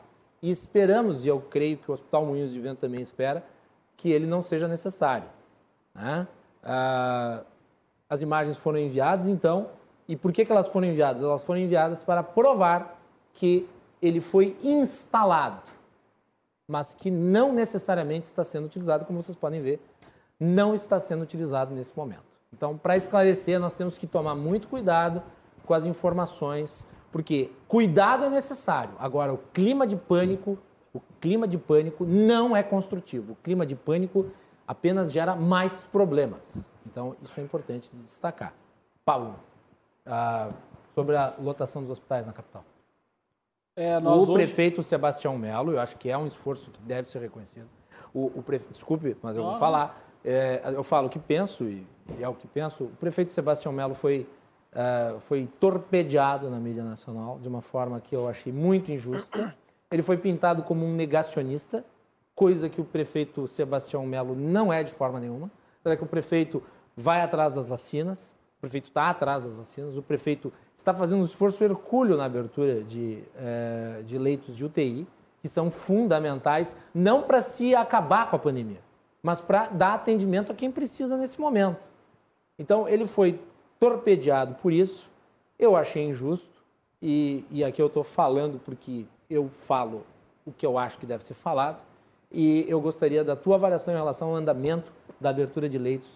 e 0.42 0.52
esperamos, 0.52 1.26
e 1.26 1.28
eu 1.28 1.42
creio 1.42 1.78
que 1.78 1.90
o 1.90 1.94
Hospital 1.94 2.26
Moinhos 2.26 2.52
de 2.52 2.60
Vento 2.60 2.80
também 2.80 3.02
espera, 3.02 3.44
que 3.96 4.12
ele 4.12 4.28
não 4.28 4.42
seja 4.42 4.68
necessário. 4.68 5.28
Né? 5.96 6.28
Uh, 6.64 7.46
as 8.10 8.22
imagens 8.22 8.58
foram 8.58 8.78
enviadas, 8.78 9.28
então, 9.28 9.70
e 10.08 10.16
por 10.16 10.32
que, 10.32 10.46
que 10.46 10.52
elas 10.52 10.68
foram 10.68 10.88
enviadas? 10.88 11.24
Elas 11.24 11.44
foram 11.44 11.60
enviadas 11.60 12.04
para 12.04 12.22
provar 12.22 13.00
que 13.34 13.68
ele 14.02 14.22
foi 14.22 14.56
instalado, 14.64 15.62
mas 16.68 16.94
que 16.94 17.10
não 17.10 17.52
necessariamente 17.52 18.26
está 18.26 18.44
sendo 18.44 18.66
utilizado, 18.66 19.06
como 19.06 19.22
vocês 19.22 19.38
podem 19.38 19.62
ver, 19.62 19.82
não 20.40 20.74
está 20.74 21.00
sendo 21.00 21.24
utilizado 21.24 21.74
nesse 21.74 21.96
momento. 21.96 22.26
Então, 22.54 22.78
para 22.78 22.96
esclarecer, 22.96 23.60
nós 23.60 23.76
temos 23.76 23.98
que 23.98 24.08
tomar 24.08 24.36
muito 24.36 24.68
cuidado 24.68 25.22
com 25.66 25.74
as 25.74 25.86
informações, 25.86 26.88
porque 27.12 27.52
cuidado 27.68 28.26
é 28.26 28.30
necessário. 28.30 28.94
Agora, 29.00 29.34
o 29.34 29.38
clima 29.38 29.86
de 29.86 29.96
pânico, 29.96 30.58
o 30.94 31.02
clima 31.20 31.48
de 31.48 31.58
pânico 31.58 32.06
não 32.06 32.56
é 32.56 32.64
construtivo. 32.64 33.34
O 33.34 33.36
clima 33.36 33.66
de 33.66 33.76
pânico 33.76 34.32
apenas 34.68 35.12
gera 35.12 35.36
mais 35.36 35.84
problemas. 35.84 36.66
Então, 36.86 37.16
isso 37.22 37.40
é 37.40 37.44
importante 37.44 37.90
de 37.94 38.02
destacar. 38.02 38.54
Paulo, 39.04 39.36
ah, 40.06 40.50
sobre 40.96 41.16
a 41.16 41.34
lotação 41.40 41.82
dos 41.82 41.92
hospitais 41.92 42.26
na 42.26 42.34
capital. 42.34 42.64
É, 43.76 44.00
o 44.00 44.08
hoje... 44.08 44.34
prefeito 44.34 44.82
Sebastião 44.82 45.38
Melo, 45.38 45.74
eu 45.74 45.80
acho 45.80 45.98
que 45.98 46.10
é 46.10 46.18
um 46.18 46.26
esforço 46.26 46.72
que 46.72 46.82
deve 46.82 47.08
ser 47.08 47.20
reconhecido. 47.20 47.68
O, 48.14 48.40
o 48.40 48.42
prefe... 48.42 48.66
Desculpe, 48.72 49.16
mas 49.22 49.38
eu 49.38 49.44
vou 49.44 49.54
falar. 49.56 50.07
É, 50.24 50.62
eu 50.74 50.84
falo 50.84 51.08
o 51.08 51.10
que 51.10 51.20
penso 51.20 51.64
e, 51.66 51.86
e, 52.18 52.24
é 52.24 52.28
o 52.28 52.34
que 52.34 52.48
penso. 52.48 52.86
O 52.86 52.90
prefeito 53.00 53.32
Sebastião 53.32 53.72
Melo 53.72 53.94
foi, 53.94 54.28
uh, 54.74 55.20
foi 55.22 55.48
torpedeado 55.60 56.50
na 56.50 56.60
mídia 56.60 56.84
nacional 56.84 57.40
de 57.40 57.48
uma 57.48 57.62
forma 57.62 58.00
que 58.00 58.16
eu 58.16 58.28
achei 58.28 58.52
muito 58.52 58.92
injusta. 58.92 59.56
Ele 59.92 60.02
foi 60.02 60.18
pintado 60.18 60.64
como 60.64 60.86
um 60.86 60.94
negacionista, 60.94 61.86
coisa 62.36 62.70
que 62.70 62.82
o 62.82 62.84
prefeito 62.84 63.48
Sebastião 63.48 64.06
Melo 64.06 64.36
não 64.36 64.72
é 64.72 64.84
de 64.84 64.92
forma 64.92 65.20
nenhuma. 65.20 65.50
É 65.86 65.96
que 65.96 66.04
o 66.04 66.08
prefeito 66.08 66.62
vai 66.98 67.22
atrás 67.22 67.54
das 67.54 67.70
vacinas, 67.70 68.36
O 68.58 68.62
prefeito 68.62 68.86
está 68.86 69.10
atrás 69.10 69.44
das 69.44 69.56
vacinas, 69.56 69.96
o 69.96 70.02
prefeito 70.02 70.52
está 70.76 70.94
fazendo 70.94 71.22
um 71.22 71.26
esforço 71.26 71.64
hercúleo 71.64 72.18
na 72.18 72.26
abertura 72.26 72.84
de, 72.84 73.24
é, 73.38 74.02
de 74.04 74.18
leitos 74.18 74.58
de 74.58 74.66
UTI, 74.66 75.08
que 75.42 75.48
são 75.48 75.70
fundamentais, 75.70 76.76
não 76.94 77.22
para 77.22 77.42
se 77.42 77.76
acabar 77.76 78.30
com 78.30 78.36
a 78.36 78.40
pandemia, 78.40 78.82
mas 79.22 79.42
para 79.42 79.68
dar 79.68 79.94
atendimento 79.94 80.52
a 80.52 80.56
quem 80.56 80.72
precisa 80.72 81.18
nesse 81.18 81.40
momento. 81.40 81.90
Então, 82.60 82.88
ele 82.88 83.06
foi 83.06 83.40
torpedeado 83.80 84.56
por 84.56 84.72
isso, 84.72 85.10
eu 85.60 85.76
achei 85.76 86.04
injusto, 86.04 86.58
e, 87.02 87.46
e 87.52 87.64
aqui 87.64 87.82
eu 87.82 87.88
estou 87.88 88.04
falando 88.04 88.60
porque 88.60 89.06
eu 89.30 89.50
falo 89.60 90.04
o 90.46 90.52
que 90.52 90.66
eu 90.66 90.78
acho 90.78 90.98
que 90.98 91.06
deve 91.06 91.24
ser 91.24 91.36
falado, 91.36 91.84
e 92.32 92.66
eu 92.68 92.82
gostaria 92.82 93.24
da 93.24 93.36
tua 93.36 93.56
avaliação 93.56 93.94
em 93.94 93.98
relação 93.98 94.30
ao 94.30 94.36
andamento 94.36 94.92
da 95.20 95.30
abertura 95.30 95.70
de 95.70 95.78
leitos. 95.78 96.10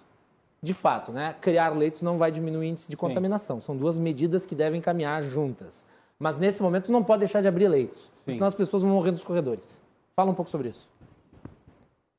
De 0.63 0.73
fato, 0.73 1.11
né? 1.11 1.35
criar 1.41 1.69
leitos 1.69 2.01
não 2.01 2.17
vai 2.17 2.31
diminuir 2.31 2.67
o 2.67 2.69
índice 2.69 2.89
de 2.89 2.95
contaminação. 2.95 3.59
Sim. 3.59 3.65
São 3.65 3.77
duas 3.77 3.97
medidas 3.97 4.45
que 4.45 4.53
devem 4.53 4.79
caminhar 4.79 5.21
juntas. 5.23 5.85
Mas 6.19 6.37
nesse 6.37 6.61
momento 6.61 6.91
não 6.91 7.03
pode 7.03 7.21
deixar 7.21 7.41
de 7.41 7.47
abrir 7.47 7.67
leitos, 7.67 8.11
senão 8.17 8.45
as 8.45 8.53
pessoas 8.53 8.83
vão 8.83 8.91
morrer 8.91 9.11
nos 9.11 9.23
corredores. 9.23 9.81
Fala 10.15 10.29
um 10.29 10.35
pouco 10.35 10.51
sobre 10.51 10.69
isso. 10.69 10.87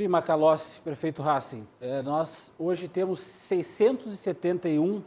Sim, 0.03 0.09
Macalossi, 0.09 0.81
prefeito 0.81 1.23
Hassen, 1.23 1.65
é, 1.81 2.03
nós 2.03 2.53
hoje 2.59 2.89
temos 2.89 3.21
671 3.21 5.01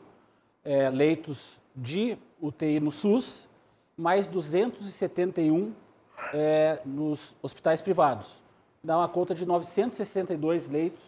é, 0.64 0.90
leitos 0.90 1.60
de 1.76 2.18
UTI 2.42 2.80
no 2.80 2.92
SUS, 2.92 3.50
mais 3.98 4.26
271 4.26 5.74
é, 6.34 6.80
nos 6.86 7.36
hospitais 7.42 7.82
privados. 7.82 8.42
Dá 8.82 8.98
uma 8.98 9.10
conta 9.10 9.36
de 9.36 9.46
962 9.46 10.70
leitos 10.70 11.04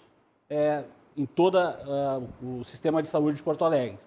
é, 0.50 0.84
em 1.16 1.26
todo 1.26 1.58
uh, 1.58 2.60
o 2.60 2.66
sistema 2.66 3.02
de 3.02 3.08
saúde 3.08 3.38
de 3.38 3.44
Porto 3.44 3.64
Alegre. 3.64 3.98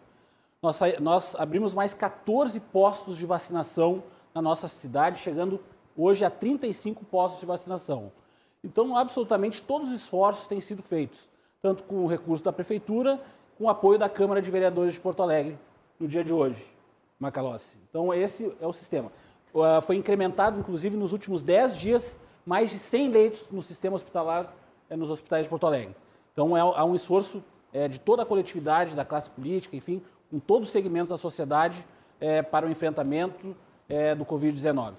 Nós, 0.61 0.79
nós 1.01 1.35
abrimos 1.37 1.73
mais 1.73 1.95
14 1.95 2.61
postos 2.61 3.17
de 3.17 3.25
vacinação 3.25 4.03
na 4.35 4.43
nossa 4.43 4.69
cidade, 4.69 5.21
chegando 5.21 5.59
hoje 5.97 6.23
a 6.23 6.29
35 6.29 7.03
postos 7.07 7.41
de 7.41 7.47
vacinação. 7.47 8.13
Então, 8.63 8.97
absolutamente 8.97 9.63
todos 9.63 9.89
os 9.89 9.95
esforços 9.95 10.47
têm 10.47 10.61
sido 10.61 10.83
feitos, 10.83 11.29
tanto 11.63 11.83
com 11.85 12.05
o 12.05 12.07
recurso 12.07 12.45
da 12.45 12.53
Prefeitura, 12.53 13.21
com 13.57 13.65
o 13.65 13.69
apoio 13.69 13.99
da 13.99 14.09
Câmara 14.09 14.41
de 14.43 14.51
Vereadores 14.51 14.95
de 14.95 15.01
Porto 15.01 15.23
Alegre, 15.23 15.59
no 15.99 16.07
dia 16.07 16.23
de 16.23 16.33
hoje, 16.33 16.65
Macalossi. 17.19 17.79
Então, 17.89 18.13
esse 18.13 18.53
é 18.61 18.67
o 18.67 18.73
sistema. 18.73 19.11
Uh, 19.53 19.83
foi 19.83 19.97
incrementado, 19.97 20.59
inclusive, 20.59 20.97
nos 20.97 21.13
últimos 21.13 21.43
10 21.43 21.77
dias, 21.77 22.19
mais 22.47 22.71
de 22.71 22.79
100 22.79 23.09
leitos 23.09 23.47
no 23.51 23.63
sistema 23.63 23.97
hospitalar, 23.97 24.55
eh, 24.89 24.97
nos 24.97 25.11
hospitais 25.11 25.45
de 25.45 25.51
Porto 25.51 25.67
Alegre. 25.67 25.95
Então, 26.33 26.57
é, 26.57 26.61
há 26.61 26.85
um 26.85 26.95
esforço 26.95 27.43
é, 27.73 27.89
de 27.89 28.01
toda 28.01 28.23
a 28.23 28.27
coletividade, 28.27 28.95
da 28.95 29.05
classe 29.05 29.29
política, 29.31 29.77
enfim, 29.77 30.03
com 30.31 30.39
todos 30.39 30.69
os 30.69 30.73
segmentos 30.73 31.11
da 31.11 31.17
sociedade 31.17 31.85
é, 32.21 32.43
para 32.43 32.67
o 32.67 32.71
enfrentamento 32.71 33.57
é, 33.89 34.15
do 34.15 34.25
Covid-19. 34.25 34.95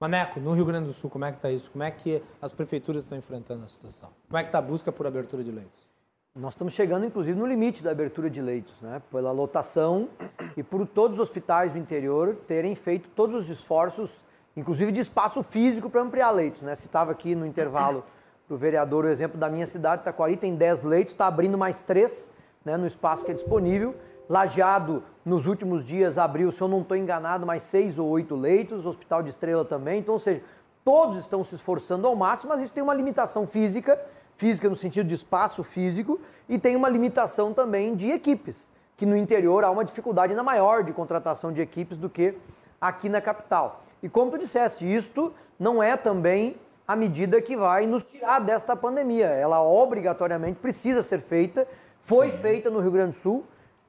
Maneco, 0.00 0.40
no 0.40 0.52
Rio 0.52 0.64
Grande 0.64 0.88
do 0.88 0.92
Sul, 0.92 1.08
como 1.08 1.24
é 1.24 1.30
que 1.30 1.38
está 1.38 1.50
isso? 1.50 1.70
Como 1.70 1.84
é 1.84 1.90
que 1.90 2.20
as 2.42 2.50
prefeituras 2.50 3.04
estão 3.04 3.16
enfrentando 3.16 3.64
a 3.64 3.68
situação? 3.68 4.10
Como 4.28 4.36
é 4.36 4.42
que 4.42 4.48
está 4.48 4.58
a 4.58 4.62
busca 4.62 4.90
por 4.90 5.06
abertura 5.06 5.44
de 5.44 5.52
leitos? 5.52 5.86
Nós 6.34 6.52
estamos 6.52 6.74
chegando, 6.74 7.06
inclusive, 7.06 7.38
no 7.38 7.46
limite 7.46 7.80
da 7.80 7.92
abertura 7.92 8.28
de 8.28 8.42
leitos, 8.42 8.74
né? 8.80 9.00
pela 9.08 9.30
lotação 9.30 10.08
e 10.56 10.64
por 10.64 10.84
todos 10.84 11.18
os 11.18 11.22
hospitais 11.22 11.72
do 11.72 11.78
interior 11.78 12.34
terem 12.44 12.74
feito 12.74 13.08
todos 13.10 13.36
os 13.36 13.48
esforços, 13.48 14.24
inclusive 14.56 14.90
de 14.90 14.98
espaço 14.98 15.44
físico, 15.44 15.88
para 15.88 16.02
ampliar 16.02 16.32
leitos. 16.32 16.60
Né? 16.60 16.74
Citava 16.74 17.12
aqui 17.12 17.36
no 17.36 17.46
intervalo 17.46 18.04
para 18.48 18.54
o 18.54 18.58
vereador 18.58 19.04
o 19.04 19.08
exemplo 19.08 19.38
da 19.38 19.48
minha 19.48 19.66
cidade, 19.66 20.02
Taquari, 20.02 20.36
tem 20.36 20.56
10 20.56 20.82
leitos, 20.82 21.14
está 21.14 21.28
abrindo 21.28 21.56
mais 21.56 21.82
3 21.82 22.32
né, 22.64 22.76
no 22.76 22.86
espaço 22.86 23.24
que 23.24 23.30
é 23.30 23.34
disponível. 23.34 23.94
Lajeado, 24.28 25.02
nos 25.24 25.46
últimos 25.46 25.84
dias, 25.84 26.18
abriu, 26.18 26.50
se 26.50 26.60
eu 26.60 26.68
não 26.68 26.80
estou 26.80 26.96
enganado, 26.96 27.46
mais 27.46 27.62
seis 27.62 27.98
ou 27.98 28.08
oito 28.08 28.34
leitos, 28.34 28.86
Hospital 28.86 29.22
de 29.22 29.30
Estrela 29.30 29.64
também. 29.64 30.00
Então, 30.00 30.14
ou 30.14 30.18
seja, 30.18 30.42
todos 30.84 31.18
estão 31.18 31.44
se 31.44 31.54
esforçando 31.54 32.06
ao 32.06 32.16
máximo, 32.16 32.52
mas 32.52 32.62
isso 32.62 32.72
tem 32.72 32.82
uma 32.82 32.94
limitação 32.94 33.46
física, 33.46 34.00
física 34.36 34.68
no 34.68 34.76
sentido 34.76 35.06
de 35.06 35.14
espaço 35.14 35.62
físico, 35.62 36.20
e 36.48 36.58
tem 36.58 36.76
uma 36.76 36.88
limitação 36.88 37.52
também 37.52 37.94
de 37.94 38.10
equipes, 38.10 38.68
que 38.96 39.06
no 39.06 39.16
interior 39.16 39.64
há 39.64 39.70
uma 39.70 39.84
dificuldade 39.84 40.32
ainda 40.32 40.42
maior 40.42 40.82
de 40.82 40.92
contratação 40.92 41.52
de 41.52 41.60
equipes 41.60 41.96
do 41.98 42.08
que 42.08 42.34
aqui 42.80 43.08
na 43.08 43.20
capital. 43.20 43.82
E 44.02 44.08
como 44.08 44.30
tu 44.30 44.38
disseste, 44.38 44.84
isto 44.84 45.32
não 45.58 45.82
é 45.82 45.96
também 45.96 46.56
a 46.86 46.94
medida 46.94 47.40
que 47.40 47.56
vai 47.56 47.86
nos 47.86 48.02
tirar 48.02 48.40
desta 48.40 48.76
pandemia. 48.76 49.26
Ela 49.26 49.62
obrigatoriamente 49.62 50.58
precisa 50.60 51.02
ser 51.02 51.20
feita, 51.20 51.66
foi 52.02 52.30
Sim. 52.30 52.38
feita 52.38 52.70
no 52.70 52.80
Rio 52.80 52.90
Grande 52.90 53.12
do 53.12 53.20
Sul, 53.20 53.44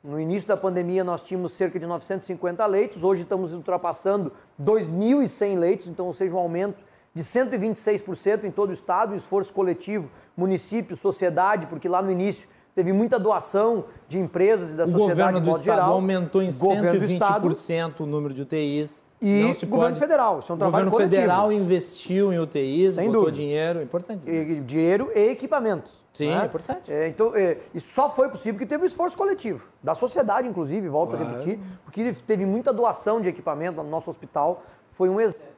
no 0.06 0.20
início 0.20 0.47
da 0.47 0.56
pandemia, 0.56 1.03
nós 1.03 1.24
tínhamos 1.24 1.53
cerca 1.53 1.80
de 1.80 1.86
950 1.86 2.66
leitos, 2.68 3.03
hoje 3.03 3.24
estamos 3.24 3.53
ultrapassando 3.53 4.32
2.100 4.62 5.58
leitos, 5.58 5.88
então, 5.88 6.06
ou 6.06 6.14
seja, 6.14 6.34
um 6.34 6.38
aumento 6.38 6.78
de 7.14 7.24
126% 7.24 8.43
em 8.43 8.51
todo 8.51 8.70
o 8.70 8.74
estado, 8.74 9.16
esforço 9.16 9.51
coletivo, 9.51 10.10
município, 10.38 10.95
sociedade, 10.95 11.66
porque 11.66 11.89
lá 11.89 12.01
no 12.01 12.12
início 12.12 12.47
teve 12.76 12.91
muita 12.93 13.18
doação 13.18 13.86
de 14.08 14.20
empresas 14.20 14.74
e 14.74 14.76
da 14.76 14.84
o 14.84 14.88
sociedade 14.88 15.39
de 15.39 15.45
modo 15.45 15.58
estado 15.58 15.76
geral. 15.76 15.93
aumentou 15.93 16.43
em 16.43 16.49
120% 16.49 18.01
o 18.01 18.06
número 18.06 18.34
de 18.34 18.41
UTIs. 18.41 19.03
E 19.22 19.43
o 19.43 19.68
governo 19.68 19.70
pode... 19.70 19.99
federal, 19.99 20.39
isso 20.39 20.51
é 20.51 20.55
um 20.55 20.57
trabalho 20.57 20.88
O 20.88 20.91
governo 20.91 20.91
coletivo. 20.91 21.22
federal 21.22 21.51
investiu 21.51 22.34
em 22.34 22.39
UTIs, 22.39 22.95
Sem 22.95 23.07
botou 23.07 23.22
dúvida. 23.22 23.38
dinheiro, 23.38 23.82
importante. 23.82 24.30
E, 24.30 24.59
dinheiro 24.61 25.09
e 25.16 25.30
equipamentos. 25.30 26.03
Sim, 26.13 26.30
né? 26.30 26.41
é 26.41 26.45
importante. 26.45 26.91
É, 26.91 27.07
então, 27.07 27.36
é, 27.36 27.57
isso 27.74 27.88
só 27.89 28.09
foi 28.09 28.30
possível 28.30 28.53
porque 28.55 28.66
teve 28.66 28.84
um 28.84 28.86
esforço 28.86 29.18
coletivo, 29.18 29.66
da 29.82 29.95
sociedade, 29.95 30.47
inclusive, 30.47 30.89
volto 30.89 31.11
claro. 31.11 31.26
a 31.26 31.30
repetir, 31.30 31.59
porque 31.84 32.13
teve 32.28 32.45
muita 32.45 32.74
doação 32.74 33.22
de 33.22 33.30
equipamento 33.30 33.82
no 33.82 33.89
nosso 33.89 34.09
hospital, 34.09 34.63
foi 34.91 35.09
um 35.09 35.20
exemplo. 35.20 35.55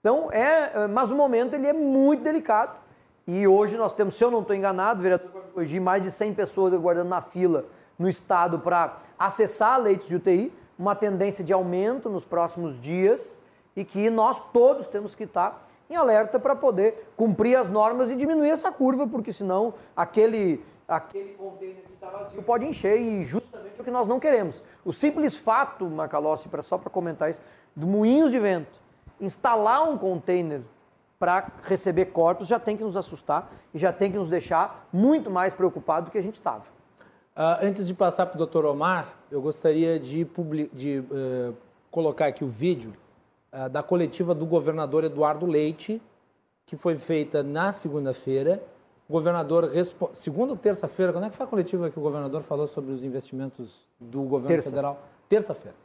Então, 0.00 0.28
é, 0.30 0.72
é, 0.74 0.86
mas 0.86 1.10
o 1.10 1.14
momento 1.14 1.54
ele 1.54 1.66
é 1.66 1.72
muito 1.72 2.22
delicado. 2.22 2.76
E 3.26 3.46
hoje 3.48 3.76
nós 3.78 3.94
temos, 3.94 4.16
se 4.16 4.22
eu 4.22 4.30
não 4.30 4.40
estou 4.42 4.54
enganado, 4.54 5.02
vereador 5.02 5.30
hoje 5.56 5.80
mais 5.80 6.02
de 6.02 6.10
100 6.10 6.34
pessoas 6.34 6.74
aguardando 6.74 7.08
na 7.08 7.22
fila 7.22 7.64
no 7.98 8.08
estado 8.08 8.58
para 8.58 8.98
acessar 9.18 9.80
leitos 9.80 10.08
de 10.08 10.16
UTI 10.16 10.52
uma 10.78 10.94
tendência 10.94 11.44
de 11.44 11.52
aumento 11.52 12.08
nos 12.08 12.24
próximos 12.24 12.80
dias 12.80 13.38
e 13.76 13.84
que 13.84 14.10
nós 14.10 14.40
todos 14.52 14.86
temos 14.86 15.14
que 15.14 15.24
estar 15.24 15.68
em 15.88 15.96
alerta 15.96 16.38
para 16.38 16.56
poder 16.56 17.10
cumprir 17.16 17.56
as 17.56 17.68
normas 17.68 18.10
e 18.10 18.16
diminuir 18.16 18.50
essa 18.50 18.72
curva, 18.72 19.06
porque 19.06 19.32
senão 19.32 19.74
aquele, 19.94 20.64
aquele 20.88 21.34
container 21.34 21.82
que 21.84 21.92
está 21.92 22.08
vazio 22.08 22.42
pode 22.42 22.64
encher 22.64 23.00
e 23.00 23.24
justamente 23.24 23.74
é 23.78 23.80
o 23.80 23.84
que 23.84 23.90
nós 23.90 24.06
não 24.06 24.18
queremos. 24.18 24.62
O 24.84 24.92
simples 24.92 25.36
fato, 25.36 25.86
Macalossi, 25.86 26.48
só 26.62 26.78
para 26.78 26.90
comentar 26.90 27.30
isso, 27.30 27.40
do 27.76 27.86
Moinhos 27.86 28.30
de 28.30 28.38
Vento, 28.38 28.80
instalar 29.20 29.88
um 29.88 29.98
container 29.98 30.62
para 31.18 31.48
receber 31.62 32.06
corpos 32.06 32.48
já 32.48 32.58
tem 32.58 32.76
que 32.76 32.84
nos 32.84 32.96
assustar 32.96 33.50
e 33.72 33.78
já 33.78 33.92
tem 33.92 34.10
que 34.10 34.18
nos 34.18 34.28
deixar 34.28 34.88
muito 34.92 35.30
mais 35.30 35.54
preocupados 35.54 36.08
do 36.08 36.12
que 36.12 36.18
a 36.18 36.22
gente 36.22 36.34
estava. 36.34 36.64
Uh, 37.36 37.66
antes 37.66 37.88
de 37.88 37.94
passar 37.94 38.26
para 38.26 38.36
o 38.36 38.38
doutor 38.38 38.64
Omar, 38.64 39.12
eu 39.28 39.42
gostaria 39.42 39.98
de, 39.98 40.24
de 40.72 40.98
uh, 41.00 41.52
colocar 41.90 42.26
aqui 42.26 42.44
o 42.44 42.48
vídeo 42.48 42.94
uh, 43.52 43.68
da 43.68 43.82
coletiva 43.82 44.32
do 44.32 44.46
governador 44.46 45.02
Eduardo 45.02 45.44
Leite, 45.44 46.00
que 46.64 46.76
foi 46.76 46.96
feita 46.96 47.42
na 47.42 47.72
segunda-feira. 47.72 48.62
O 49.08 49.12
governador, 49.12 49.68
segunda 50.12 50.52
ou 50.52 50.56
terça-feira, 50.56 51.12
quando 51.12 51.24
é 51.24 51.30
que 51.30 51.36
foi 51.36 51.44
a 51.44 51.48
coletiva 51.48 51.90
que 51.90 51.98
o 51.98 52.02
governador 52.02 52.42
falou 52.42 52.68
sobre 52.68 52.92
os 52.92 53.02
investimentos 53.02 53.84
do 53.98 54.22
governo 54.22 54.48
terça. 54.48 54.70
federal? 54.70 55.02
Terça-feira. 55.28 55.76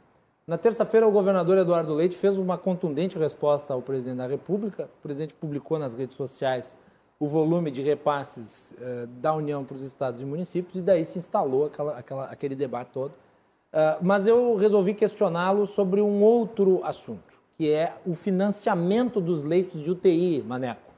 Na 0.46 0.56
terça-feira, 0.56 1.06
o 1.06 1.10
governador 1.10 1.58
Eduardo 1.58 1.92
Leite 1.94 2.16
fez 2.16 2.38
uma 2.38 2.56
contundente 2.56 3.18
resposta 3.18 3.74
ao 3.74 3.82
presidente 3.82 4.18
da 4.18 4.26
República. 4.26 4.88
O 5.00 5.02
presidente 5.02 5.34
publicou 5.34 5.80
nas 5.80 5.94
redes 5.94 6.16
sociais 6.16 6.78
o 7.20 7.28
volume 7.28 7.70
de 7.70 7.82
repasses 7.82 8.72
uh, 8.78 9.06
da 9.06 9.34
União 9.34 9.62
para 9.62 9.76
os 9.76 9.82
estados 9.82 10.22
e 10.22 10.24
municípios, 10.24 10.76
e 10.76 10.82
daí 10.82 11.04
se 11.04 11.18
instalou 11.18 11.66
aquela, 11.66 11.98
aquela, 11.98 12.24
aquele 12.24 12.54
debate 12.54 12.90
todo. 12.92 13.10
Uh, 13.10 14.00
mas 14.00 14.26
eu 14.26 14.56
resolvi 14.56 14.94
questioná-lo 14.94 15.66
sobre 15.66 16.00
um 16.00 16.22
outro 16.22 16.80
assunto, 16.82 17.34
que 17.58 17.70
é 17.70 17.94
o 18.06 18.14
financiamento 18.14 19.20
dos 19.20 19.44
leitos 19.44 19.82
de 19.82 19.90
UTI, 19.90 20.42
Maneco. 20.42 20.90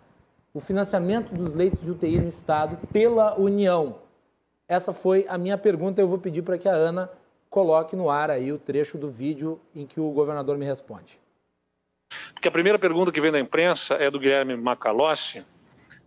O 0.54 0.60
financiamento 0.60 1.34
dos 1.34 1.54
leitos 1.54 1.82
de 1.82 1.90
UTI 1.90 2.20
no 2.20 2.28
estado 2.28 2.78
pela 2.92 3.38
União. 3.38 3.96
Essa 4.68 4.92
foi 4.92 5.26
a 5.28 5.36
minha 5.36 5.58
pergunta. 5.58 6.00
Eu 6.00 6.08
vou 6.08 6.18
pedir 6.18 6.42
para 6.42 6.56
que 6.56 6.68
a 6.68 6.74
Ana 6.74 7.10
coloque 7.50 7.96
no 7.96 8.08
ar 8.08 8.30
aí 8.30 8.52
o 8.52 8.58
trecho 8.58 8.96
do 8.96 9.10
vídeo 9.10 9.60
em 9.74 9.86
que 9.86 9.98
o 9.98 10.10
governador 10.10 10.56
me 10.56 10.64
responde. 10.64 11.18
Porque 12.32 12.48
a 12.48 12.50
primeira 12.50 12.78
pergunta 12.78 13.10
que 13.10 13.20
vem 13.20 13.32
da 13.32 13.40
imprensa 13.40 13.94
é 13.94 14.10
do 14.10 14.20
Guilherme 14.20 14.56
Macalossi, 14.56 15.44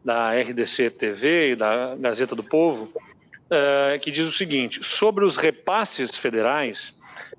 da 0.05 0.39
RDC 0.39 0.91
TV 0.91 1.51
e 1.51 1.55
da 1.55 1.95
Gazeta 1.95 2.35
do 2.35 2.43
Povo, 2.43 2.91
uh, 2.93 3.99
que 3.99 4.11
diz 4.11 4.27
o 4.27 4.31
seguinte: 4.31 4.83
sobre 4.83 5.25
os 5.25 5.35
repasses 5.35 6.15
federais, 6.15 6.95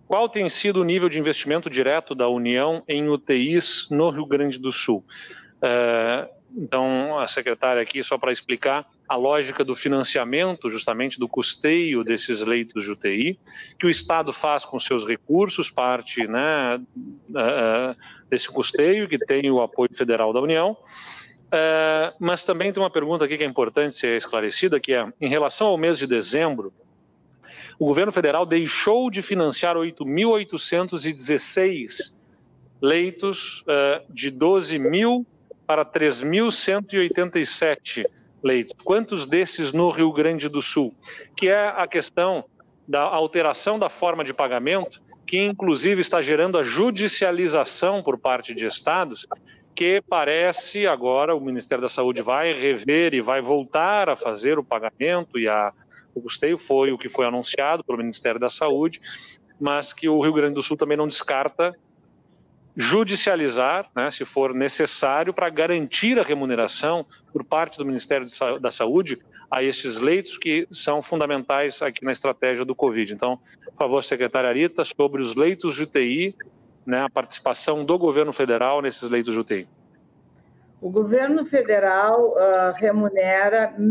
qual 0.08 0.28
tem 0.28 0.48
sido 0.48 0.80
o 0.80 0.84
nível 0.84 1.08
de 1.08 1.20
investimento 1.20 1.70
direto 1.70 2.12
da 2.12 2.28
União 2.28 2.82
em 2.88 3.08
UTIs 3.08 3.86
no 3.88 4.10
Rio 4.10 4.26
Grande 4.26 4.58
do 4.58 4.72
Sul? 4.72 5.04
Uh, 5.58 6.36
então 6.56 7.18
a 7.18 7.28
secretária 7.28 7.82
aqui 7.82 8.02
só 8.02 8.16
para 8.16 8.32
explicar 8.32 8.86
a 9.08 9.14
lógica 9.14 9.64
do 9.64 9.76
financiamento, 9.76 10.70
justamente 10.70 11.18
do 11.18 11.28
custeio 11.28 12.02
desses 12.02 12.40
leitos 12.40 12.82
de 12.82 12.90
UTI, 12.90 13.38
que 13.78 13.86
o 13.86 13.90
Estado 13.90 14.32
faz 14.32 14.64
com 14.64 14.80
seus 14.80 15.06
recursos, 15.06 15.70
parte 15.70 16.26
né, 16.26 16.76
uh, 16.76 17.96
desse 18.28 18.48
custeio, 18.48 19.08
que 19.08 19.18
tem 19.18 19.48
o 19.50 19.62
apoio 19.62 19.90
federal 19.94 20.32
da 20.32 20.40
União. 20.40 20.76
Uh, 21.46 22.12
mas 22.18 22.44
também 22.44 22.72
tem 22.72 22.82
uma 22.82 22.90
pergunta 22.90 23.24
aqui 23.24 23.38
que 23.38 23.44
é 23.44 23.46
importante 23.46 23.94
ser 23.94 24.16
esclarecida, 24.16 24.80
que 24.80 24.92
é, 24.92 25.06
em 25.20 25.28
relação 25.28 25.68
ao 25.68 25.78
mês 25.78 25.96
de 25.98 26.06
dezembro, 26.06 26.72
o 27.78 27.86
governo 27.86 28.10
federal 28.10 28.44
deixou 28.44 29.08
de 29.10 29.22
financiar 29.22 29.76
8.816 29.76 32.16
leitos 32.80 33.62
uh, 33.62 34.02
de 34.12 34.28
12 34.30 34.76
mil 34.78 35.24
para 35.66 35.84
3.187 35.84 38.06
leitos. 38.42 38.74
Quantos 38.84 39.26
desses 39.26 39.72
no 39.72 39.90
Rio 39.90 40.12
Grande 40.12 40.48
do 40.48 40.62
Sul? 40.62 40.94
Que 41.36 41.48
é 41.48 41.68
a 41.68 41.86
questão 41.86 42.44
da 42.86 43.02
alteração 43.02 43.78
da 43.78 43.88
forma 43.88 44.24
de 44.24 44.32
pagamento, 44.32 45.02
que 45.26 45.38
inclusive 45.38 46.00
está 46.00 46.22
gerando 46.22 46.56
a 46.56 46.62
judicialização 46.62 48.00
por 48.02 48.16
parte 48.16 48.54
de 48.54 48.64
estados, 48.64 49.26
que 49.76 50.02
parece 50.08 50.86
agora 50.86 51.36
o 51.36 51.40
Ministério 51.40 51.82
da 51.82 51.88
Saúde 51.88 52.22
vai 52.22 52.52
rever 52.54 53.12
e 53.12 53.20
vai 53.20 53.42
voltar 53.42 54.08
a 54.08 54.16
fazer 54.16 54.58
o 54.58 54.64
pagamento 54.64 55.38
e 55.38 55.46
a, 55.46 55.70
o 56.14 56.22
custeio 56.22 56.56
foi 56.56 56.90
o 56.92 56.98
que 56.98 57.10
foi 57.10 57.26
anunciado 57.26 57.84
pelo 57.84 57.98
Ministério 57.98 58.40
da 58.40 58.48
Saúde, 58.48 59.02
mas 59.60 59.92
que 59.92 60.08
o 60.08 60.18
Rio 60.22 60.32
Grande 60.32 60.54
do 60.54 60.62
Sul 60.62 60.78
também 60.78 60.96
não 60.96 61.06
descarta 61.06 61.74
judicializar, 62.74 63.90
né, 63.94 64.10
se 64.10 64.24
for 64.24 64.54
necessário, 64.54 65.32
para 65.32 65.48
garantir 65.48 66.18
a 66.18 66.22
remuneração 66.22 67.06
por 67.32 67.44
parte 67.44 67.78
do 67.78 67.86
Ministério 67.86 68.26
da 68.60 68.70
Saúde 68.70 69.18
a 69.50 69.62
estes 69.62 69.96
leitos 69.98 70.36
que 70.36 70.66
são 70.70 71.00
fundamentais 71.00 71.80
aqui 71.80 72.04
na 72.04 72.12
estratégia 72.12 72.64
do 72.64 72.74
Covid. 72.74 73.12
Então, 73.12 73.38
por 73.64 73.76
favor, 73.76 74.04
secretária 74.04 74.50
Arita, 74.50 74.84
sobre 74.84 75.22
os 75.22 75.34
leitos 75.34 75.74
de 75.74 75.84
UTI, 75.84 76.34
né, 76.86 77.00
a 77.02 77.10
participação 77.10 77.84
do 77.84 77.98
governo 77.98 78.32
federal 78.32 78.80
nesses 78.80 79.10
leitos 79.10 79.34
de 79.34 79.40
UTI. 79.40 79.68
O 80.80 80.88
governo 80.88 81.44
federal 81.44 82.30
uh, 82.30 82.72
remunera 82.76 83.74
R$ 83.76 83.82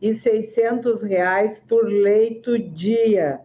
1.600 0.00 1.60
por 1.68 1.84
leito 1.84 2.58
dia. 2.58 3.40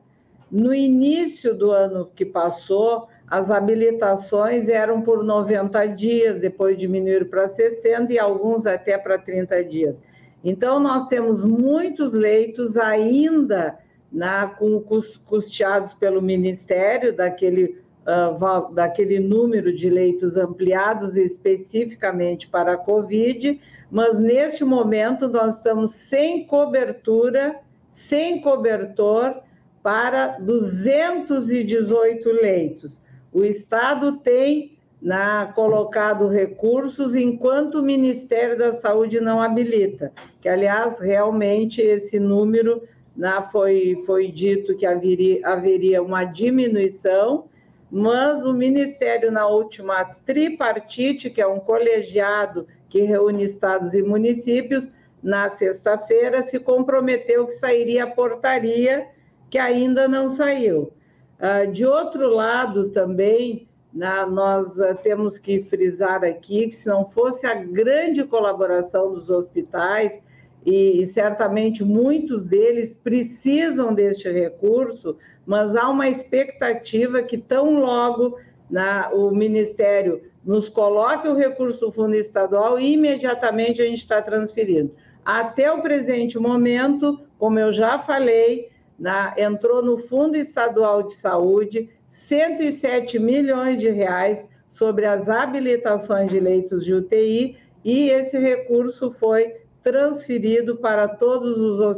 No 0.50 0.74
início 0.74 1.54
do 1.54 1.72
ano 1.72 2.10
que 2.16 2.24
passou, 2.24 3.10
as 3.28 3.50
habilitações 3.50 4.70
eram 4.70 5.02
por 5.02 5.24
90 5.24 5.86
dias, 5.88 6.40
depois 6.40 6.78
diminuíram 6.78 7.28
para 7.28 7.48
60 7.48 8.14
e 8.14 8.20
alguns 8.20 8.68
até 8.68 8.98
para 8.98 9.18
30 9.18 9.64
dias. 9.64 10.02
Então, 10.44 10.80
nós 10.80 11.08
temos 11.08 11.44
muitos 11.44 12.14
leitos 12.14 12.78
ainda 12.78 13.80
na, 14.12 14.48
com, 14.48 14.80
custeados 15.26 15.96
pelo 15.96 16.22
Ministério, 16.22 17.12
daquele, 17.12 17.82
uh, 18.06 18.74
daquele 18.74 19.20
número 19.20 19.76
de 19.76 19.90
leitos 19.90 20.38
ampliados 20.38 21.18
especificamente 21.18 22.48
para 22.48 22.74
a 22.74 22.78
Covid, 22.78 23.60
mas 23.90 24.20
neste 24.20 24.64
momento 24.64 25.28
nós 25.28 25.58
estamos 25.58 25.92
sem 25.92 26.46
cobertura, 26.46 27.60
sem 27.90 28.42
cobertor 28.42 29.42
para 29.82 30.40
218 30.40 32.32
leitos. 32.32 33.02
O 33.32 33.44
Estado 33.44 34.18
tem 34.18 34.76
na, 35.02 35.52
colocado 35.54 36.28
recursos 36.28 37.16
enquanto 37.16 37.76
o 37.76 37.84
Ministério 37.84 38.58
da 38.58 38.74
Saúde 38.74 39.20
não 39.20 39.40
habilita, 39.40 40.12
que, 40.42 40.50
aliás, 40.50 40.98
realmente 40.98 41.80
esse 41.80 42.20
número 42.20 42.82
na, 43.16 43.44
foi, 43.44 44.02
foi 44.06 44.32
dito 44.32 44.76
que 44.76 44.86
haveria, 44.86 45.48
haveria 45.48 46.02
uma 46.02 46.24
diminuição, 46.24 47.46
mas 47.98 48.44
o 48.44 48.52
Ministério, 48.52 49.32
na 49.32 49.48
última 49.48 50.04
tripartite, 50.26 51.30
que 51.30 51.40
é 51.40 51.48
um 51.48 51.62
colegiado 51.62 52.68
que 52.90 53.00
reúne 53.04 53.46
estados 53.46 53.94
e 53.94 54.04
municípios, 54.04 54.86
na 55.24 55.50
sexta-feira, 55.50 56.42
se 56.42 56.60
comprometeu 56.60 57.48
que 57.48 57.54
sairia 57.54 58.04
a 58.04 58.12
portaria, 58.12 59.08
que 59.50 59.58
ainda 59.58 60.10
não 60.10 60.30
saiu. 60.30 60.92
Ah, 61.40 61.64
de 61.64 61.86
outro 61.86 62.28
lado, 62.28 62.90
também, 62.90 63.66
nós 63.94 64.78
ah, 64.78 64.94
temos 64.96 65.38
que 65.38 65.62
frisar 65.62 66.26
aqui 66.26 66.68
que 66.68 66.76
se 66.76 66.90
não 66.90 67.06
fosse 67.06 67.48
a 67.48 67.54
grande 67.54 68.26
colaboração 68.26 69.14
dos 69.14 69.30
hospitais, 69.30 70.22
e, 70.66 71.06
certamente 71.06 71.84
muitos 71.84 72.46
deles 72.46 72.96
precisam 72.96 73.94
deste 73.94 74.30
recurso, 74.30 75.16
mas 75.46 75.76
há 75.76 75.90
uma 75.90 76.08
expectativa 76.10 77.22
que 77.22 77.38
tão 77.38 77.80
logo 77.80 78.40
na, 78.70 79.10
o 79.14 79.32
Ministério 79.32 80.24
nos 80.44 80.70
coloque 80.70 81.28
o 81.28 81.36
recurso 81.36 81.82
do 81.82 81.92
fundo 81.92 82.16
estadual 82.16 82.80
e 82.80 82.94
imediatamente 82.94 83.82
a 83.82 83.86
gente 83.86 84.00
está 84.00 84.22
transferindo. 84.22 84.94
Até 85.24 85.72
o 85.72 85.82
presente 85.82 86.38
momento, 86.38 87.20
como 87.38 87.58
eu 87.60 87.72
já 87.72 87.98
falei, 88.00 88.70
na, 88.98 89.34
entrou 89.38 89.82
no 89.82 89.98
Fundo 89.98 90.38
Estadual 90.38 91.04
de 91.04 91.16
Saúde 91.16 91.90
107 92.10 93.20
milhões 93.20 93.80
de 93.80 93.90
reais 93.90 94.46
sobre 94.70 95.06
as 95.06 95.28
habilitações 95.28 96.30
de 96.30 96.40
leitos 96.40 96.86
de 96.86 96.94
UTI 96.94 97.58
e 97.84 98.10
esse 98.10 98.38
recurso 98.38 99.12
foi 99.20 99.54
transferido 99.84 100.78
para 100.78 101.08
todos 101.08 101.58
os 101.58 101.98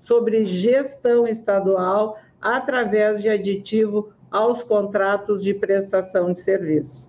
sobre 0.00 0.46
gestão 0.46 1.26
estadual 1.26 2.18
através 2.40 3.22
de 3.22 3.28
aditivo 3.28 4.12
aos 4.30 4.62
contratos 4.62 5.42
de 5.42 5.54
prestação 5.54 6.32
de 6.32 6.40
serviço. 6.40 7.06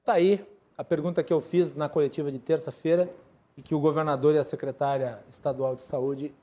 Está 0.00 0.14
aí 0.14 0.44
a 0.76 0.84
pergunta 0.84 1.22
que 1.22 1.32
eu 1.32 1.40
fiz 1.40 1.74
na 1.74 1.88
coletiva 1.88 2.30
de 2.30 2.38
terça-feira 2.38 3.08
e 3.56 3.62
que 3.62 3.74
o 3.74 3.80
governador 3.80 4.34
e 4.34 4.38
a 4.38 4.44
secretária 4.44 5.18
estadual 5.28 5.76
de 5.76 5.82
saúde 5.82 6.34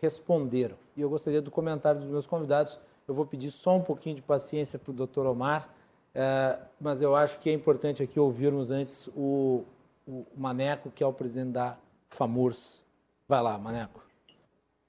responderam. 0.00 0.76
E 0.96 1.00
eu 1.00 1.08
gostaria 1.08 1.40
do 1.40 1.50
comentário 1.50 2.00
dos 2.00 2.10
meus 2.10 2.26
convidados. 2.26 2.78
Eu 3.06 3.14
vou 3.14 3.26
pedir 3.26 3.50
só 3.50 3.76
um 3.76 3.82
pouquinho 3.82 4.16
de 4.16 4.22
paciência 4.22 4.78
para 4.78 4.90
o 4.90 4.94
doutor 4.94 5.26
Omar, 5.26 5.68
é, 6.14 6.58
mas 6.80 7.02
eu 7.02 7.14
acho 7.14 7.38
que 7.38 7.50
é 7.50 7.52
importante 7.52 8.02
aqui 8.02 8.18
ouvirmos 8.18 8.70
antes 8.70 9.08
o, 9.08 9.64
o 10.06 10.24
Maneco, 10.36 10.90
que 10.90 11.04
é 11.04 11.06
o 11.06 11.12
presidente 11.12 11.52
da 11.52 11.76
FAMURS. 12.10 12.85
Vai 13.28 13.42
lá, 13.42 13.58
Maneco. 13.58 14.04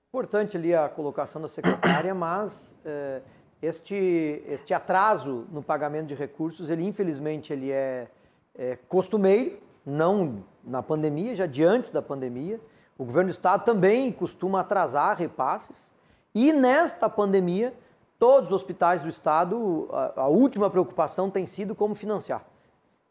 Importante 0.10 0.56
ali 0.58 0.74
a 0.74 0.88
colocação 0.88 1.42
da 1.42 1.48
secretária, 1.48 2.14
mas 2.14 2.76
é, 2.86 3.22
este, 3.62 4.44
este 4.48 4.76
atraso 4.76 5.48
no 5.52 5.64
pagamento 5.64 6.08
de 6.08 6.14
recursos, 6.14 6.70
ele 6.70 6.86
infelizmente 6.86 7.52
ele 7.52 7.72
é, 7.72 8.08
é 8.56 8.76
costumeiro, 8.88 9.60
não 9.84 10.44
na 10.64 10.84
pandemia, 10.84 11.36
já 11.36 11.48
de 11.48 11.64
antes 11.64 11.90
da 11.90 12.02
pandemia. 12.02 12.61
O 12.95 13.06
governo 13.06 13.30
do 13.30 13.34
estado 13.34 13.66
também 13.66 14.11
costuma 14.11 14.60
atrasar 14.60 15.18
repasses. 15.18 15.91
E 16.34 16.53
nesta 16.53 17.10
pandemia, 17.10 17.74
todos 18.20 18.52
os 18.52 18.56
hospitais 18.56 19.02
do 19.02 19.10
estado, 19.10 19.90
a, 19.91 20.22
a 20.22 20.28
última 20.28 20.70
preocupação 20.70 21.30
tem 21.32 21.48
sido 21.48 21.74
como 21.74 21.95
financiar. 21.95 22.45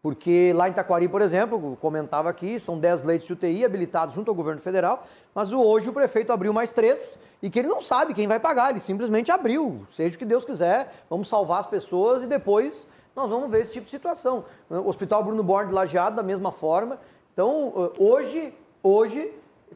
Porque 0.06 0.52
lá 0.54 0.68
em 0.68 0.72
Taquari, 0.72 1.08
por 1.08 1.20
exemplo, 1.20 1.76
comentava 1.80 2.30
aqui, 2.30 2.60
são 2.60 2.78
10 2.78 3.02
leitos 3.02 3.26
de 3.26 3.32
UTI 3.32 3.64
habilitados 3.64 4.14
junto 4.14 4.30
ao 4.30 4.36
governo 4.36 4.60
federal, 4.60 5.04
mas 5.34 5.52
hoje 5.52 5.88
o 5.88 5.92
prefeito 5.92 6.32
abriu 6.32 6.52
mais 6.52 6.72
três 6.72 7.18
e 7.42 7.50
que 7.50 7.58
ele 7.58 7.66
não 7.66 7.80
sabe 7.80 8.14
quem 8.14 8.28
vai 8.28 8.38
pagar, 8.38 8.70
ele 8.70 8.78
simplesmente 8.78 9.32
abriu. 9.32 9.84
Seja 9.90 10.14
o 10.14 10.18
que 10.20 10.24
Deus 10.24 10.44
quiser, 10.44 10.94
vamos 11.10 11.26
salvar 11.26 11.58
as 11.58 11.66
pessoas 11.66 12.22
e 12.22 12.26
depois 12.28 12.86
nós 13.16 13.28
vamos 13.28 13.50
ver 13.50 13.62
esse 13.62 13.72
tipo 13.72 13.86
de 13.86 13.90
situação. 13.90 14.44
O 14.70 14.88
Hospital 14.88 15.24
Bruno 15.24 15.42
Borne 15.42 15.70
de 15.70 15.74
Lajeado, 15.74 16.14
da 16.14 16.22
mesma 16.22 16.52
forma. 16.52 17.00
Então, 17.32 17.90
hoje, 17.98 18.54
hoje 18.84 19.32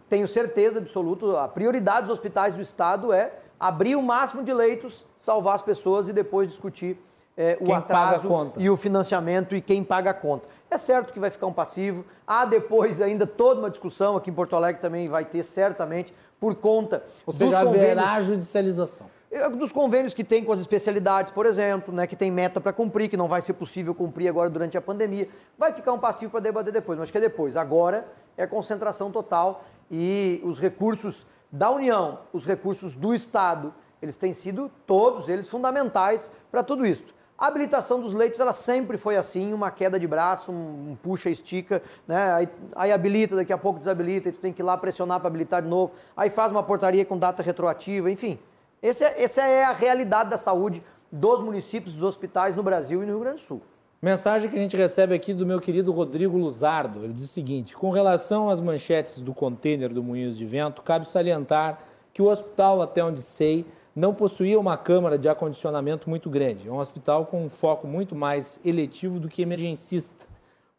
tenho 0.09 0.28
certeza 0.28 0.78
absoluta, 0.78 1.43
a 1.43 1.48
prioridade 1.48 2.02
dos 2.02 2.12
hospitais 2.12 2.55
do 2.55 2.62
Estado 2.62 3.12
é 3.12 3.32
abrir 3.59 3.97
o 3.97 4.02
máximo 4.02 4.44
de 4.44 4.55
leitos, 4.55 5.05
salvar 5.19 5.57
as 5.57 5.62
pessoas 5.62 6.07
e 6.07 6.12
depois 6.12 6.48
discutir 6.48 6.97
é, 7.36 7.57
o 7.61 7.73
atraso 7.73 8.52
e 8.57 8.69
o 8.69 8.77
financiamento 8.77 9.55
e 9.55 9.61
quem 9.61 9.82
paga 9.82 10.11
a 10.11 10.15
conta. 10.15 10.48
É 10.70 10.77
certo 10.78 11.12
que 11.12 11.19
vai 11.19 11.31
ficar 11.31 11.47
um 11.47 11.52
passivo. 11.52 12.05
Há 12.27 12.44
depois 12.44 13.01
ainda 13.01 13.27
toda 13.27 13.61
uma 13.61 13.70
discussão 13.70 14.16
aqui 14.16 14.31
em 14.31 14.32
Porto 14.32 14.55
Alegre 14.55 14.81
também 14.81 15.09
vai 15.09 15.24
ter 15.24 15.43
certamente 15.43 16.15
por 16.39 16.55
conta 16.55 17.05
Ou 17.27 17.32
seja, 17.32 17.51
dos 17.51 17.59
convênios, 17.59 17.98
haverá 17.98 18.23
judicialização. 18.23 19.07
É, 19.31 19.48
dos 19.48 19.70
convênios 19.70 20.15
que 20.15 20.24
tem 20.24 20.44
com 20.44 20.52
as 20.52 20.61
especialidades, 20.61 21.32
por 21.32 21.47
exemplo, 21.47 21.94
né, 21.94 22.07
que 22.07 22.16
tem 22.16 22.31
meta 22.31 22.61
para 22.61 22.73
cumprir, 22.73 23.09
que 23.09 23.16
não 23.16 23.28
vai 23.28 23.40
ser 23.43 23.52
possível 23.52 23.94
cumprir 23.94 24.28
agora 24.28 24.51
durante 24.51 24.77
a 24.77 24.81
pandemia. 24.81 25.28
Vai 25.59 25.73
ficar 25.73 25.93
um 25.93 25.98
passivo 25.98 26.32
para 26.32 26.40
debater 26.40 26.73
depois, 26.73 26.98
mas 26.98 27.11
que 27.11 27.19
é 27.19 27.20
depois. 27.20 27.57
Agora 27.57 28.07
é 28.36 28.47
concentração 28.47 29.11
total 29.11 29.65
e 29.90 30.40
os 30.44 30.59
recursos 30.59 31.27
da 31.52 31.70
União, 31.70 32.20
os 32.32 32.44
recursos 32.44 32.94
do 32.94 33.15
Estado, 33.15 33.74
eles 34.01 34.16
têm 34.16 34.32
sido 34.32 34.70
todos 34.86 35.28
eles 35.28 35.48
fundamentais 35.48 36.31
para 36.51 36.62
tudo 36.62 36.86
isso. 36.86 37.05
A 37.41 37.47
habilitação 37.47 38.03
dos 38.03 38.12
leitos, 38.12 38.39
ela 38.39 38.53
sempre 38.53 38.99
foi 38.99 39.17
assim, 39.17 39.55
uma 39.55 39.71
queda 39.71 39.99
de 39.99 40.07
braço, 40.07 40.53
um, 40.53 40.91
um 40.91 40.97
puxa, 41.03 41.31
estica, 41.31 41.83
né? 42.07 42.35
Aí, 42.35 42.49
aí, 42.77 42.93
habilita, 42.93 43.35
daqui 43.35 43.51
a 43.51 43.57
pouco 43.57 43.79
desabilita, 43.79 44.29
e 44.29 44.33
tu 44.33 44.41
tem 44.41 44.53
que 44.53 44.61
ir 44.61 44.62
lá 44.62 44.77
pressionar 44.77 45.21
para 45.21 45.29
habilitar 45.29 45.62
de 45.62 45.69
novo. 45.69 45.95
Aí 46.15 46.29
faz 46.29 46.53
uma 46.53 46.62
portaria 46.62 47.03
com 47.03 47.17
data 47.17 47.43
retroativa, 47.43 48.11
enfim. 48.11 48.39
Esse 48.83 49.05
é, 49.05 49.23
essa 49.23 49.41
é 49.41 49.65
a 49.65 49.73
realidade 49.73 50.29
da 50.29 50.37
saúde 50.37 50.83
dos 51.11 51.41
municípios, 51.43 51.95
dos 51.95 52.03
hospitais 52.03 52.55
no 52.55 52.62
Brasil 52.62 53.03
e 53.03 53.07
no 53.07 53.12
Rio 53.12 53.21
Grande 53.21 53.41
do 53.41 53.47
Sul. 53.47 53.62
Mensagem 54.03 54.51
que 54.51 54.57
a 54.57 54.61
gente 54.61 54.77
recebe 54.77 55.15
aqui 55.15 55.33
do 55.33 55.47
meu 55.47 55.62
querido 55.62 55.93
Rodrigo 55.93 56.37
Luzardo. 56.37 57.05
Ele 57.05 57.15
diz 57.15 57.25
o 57.25 57.29
seguinte: 57.29 57.75
com 57.75 57.91
relação 57.91 58.51
às 58.51 58.61
manchetes 58.61 59.19
do 59.23 59.33
contêiner 59.33 59.91
do 59.91 60.03
Moinhos 60.03 60.37
de 60.37 60.45
Vento, 60.45 60.83
cabe 60.83 61.09
salientar 61.09 61.79
que 62.12 62.21
o 62.21 62.27
hospital, 62.27 62.83
até 62.83 63.03
onde 63.03 63.23
sei, 63.23 63.65
não 63.95 64.15
possuía 64.15 64.59
uma 64.59 64.77
câmara 64.77 65.19
de 65.19 65.29
acondicionamento 65.29 66.09
muito 66.09 66.31
grande. 66.31 66.69
É 66.69 66.73
um 66.73 66.79
hospital 66.79 67.27
com 67.27 67.45
um 67.45 67.51
foco 67.51 67.87
muito 67.87 68.15
mais 68.15 68.61
eletivo 68.65 69.19
do 69.19 69.29
que 69.29 69.43
emergencista. 69.43 70.27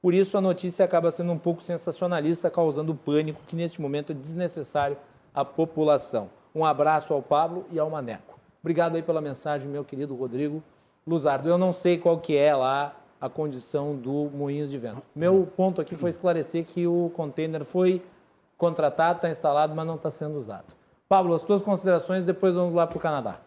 Por 0.01 0.13
isso, 0.13 0.37
a 0.37 0.41
notícia 0.41 0.83
acaba 0.83 1.11
sendo 1.11 1.31
um 1.31 1.37
pouco 1.37 1.61
sensacionalista, 1.61 2.49
causando 2.49 2.95
pânico 2.95 3.41
que 3.47 3.55
neste 3.55 3.79
momento 3.79 4.11
é 4.11 4.15
desnecessário 4.15 4.97
à 5.33 5.45
população. 5.45 6.29
Um 6.55 6.65
abraço 6.65 7.13
ao 7.13 7.21
Pablo 7.21 7.65
e 7.71 7.77
ao 7.77 7.89
Maneco. 7.89 8.39
Obrigado 8.61 8.95
aí 8.95 9.01
pela 9.01 9.21
mensagem, 9.21 9.67
meu 9.67 9.83
querido 9.83 10.15
Rodrigo 10.15 10.63
Luzardo. 11.05 11.47
Eu 11.47 11.57
não 11.57 11.71
sei 11.71 11.97
qual 11.97 12.19
que 12.19 12.35
é 12.35 12.55
lá 12.55 12.95
a 13.19 13.29
condição 13.29 13.95
do 13.95 14.29
Moinhos 14.33 14.71
de 14.71 14.77
Vento. 14.77 15.03
Meu 15.15 15.47
ponto 15.55 15.79
aqui 15.79 15.95
foi 15.95 16.09
esclarecer 16.09 16.65
que 16.65 16.87
o 16.87 17.11
container 17.15 17.63
foi 17.63 18.01
contratado, 18.57 19.17
está 19.17 19.29
instalado, 19.29 19.75
mas 19.75 19.85
não 19.85 19.95
está 19.95 20.09
sendo 20.09 20.37
usado. 20.37 20.80
Pablo, 21.11 21.33
as 21.33 21.41
tuas 21.41 21.61
considerações, 21.61 22.23
depois 22.23 22.55
vamos 22.55 22.73
lá 22.73 22.87
para 22.87 22.97
o 22.97 23.01
Canadá. 23.01 23.41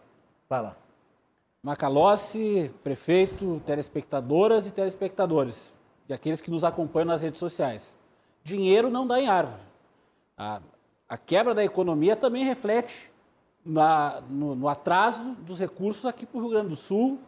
Vai 0.47 0.61
lá. 0.61 0.75
Macalossi, 1.63 2.71
prefeito, 2.83 3.59
telespectadoras 3.65 4.67
e 4.67 4.71
telespectadores, 4.71 5.73
e 6.07 6.13
aqueles 6.13 6.41
que 6.41 6.51
nos 6.51 6.63
acompanham 6.63 7.07
nas 7.07 7.23
redes 7.23 7.39
sociais. 7.39 7.97
Dinheiro 8.43 8.91
não 8.91 9.07
dá 9.07 9.19
em 9.19 9.27
árvore. 9.27 9.63
A, 10.37 10.61
a 11.09 11.17
quebra 11.17 11.55
da 11.55 11.63
economia 11.63 12.15
também 12.15 12.45
reflete 12.45 13.11
na, 13.65 14.21
no, 14.29 14.55
no 14.55 14.69
atraso 14.69 15.23
dos 15.39 15.59
recursos 15.59 16.05
aqui 16.05 16.23
para 16.27 16.37
o 16.37 16.41
Rio 16.41 16.51
Grande 16.51 16.69
do 16.69 16.75
Sul, 16.75 17.19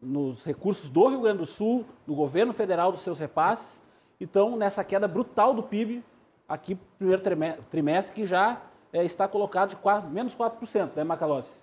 nos 0.00 0.44
recursos 0.44 0.88
do 0.88 1.08
Rio 1.08 1.22
Grande 1.22 1.38
do 1.38 1.46
Sul, 1.46 1.84
do 2.06 2.14
governo 2.14 2.52
federal, 2.52 2.92
dos 2.92 3.00
seus 3.00 3.18
repasses. 3.18 3.82
Então, 4.20 4.54
nessa 4.56 4.84
queda 4.84 5.08
brutal 5.08 5.52
do 5.52 5.64
PIB, 5.64 6.04
aqui 6.48 6.74
no 6.74 6.80
primeiro 6.96 7.58
trimestre, 7.68 8.14
que 8.14 8.24
já 8.24 8.62
é, 8.94 9.04
está 9.04 9.26
colocado 9.26 9.70
de 9.70 9.76
4, 9.76 10.08
menos 10.08 10.36
4%, 10.36 10.92
né, 10.94 11.02
Macalossi? 11.02 11.60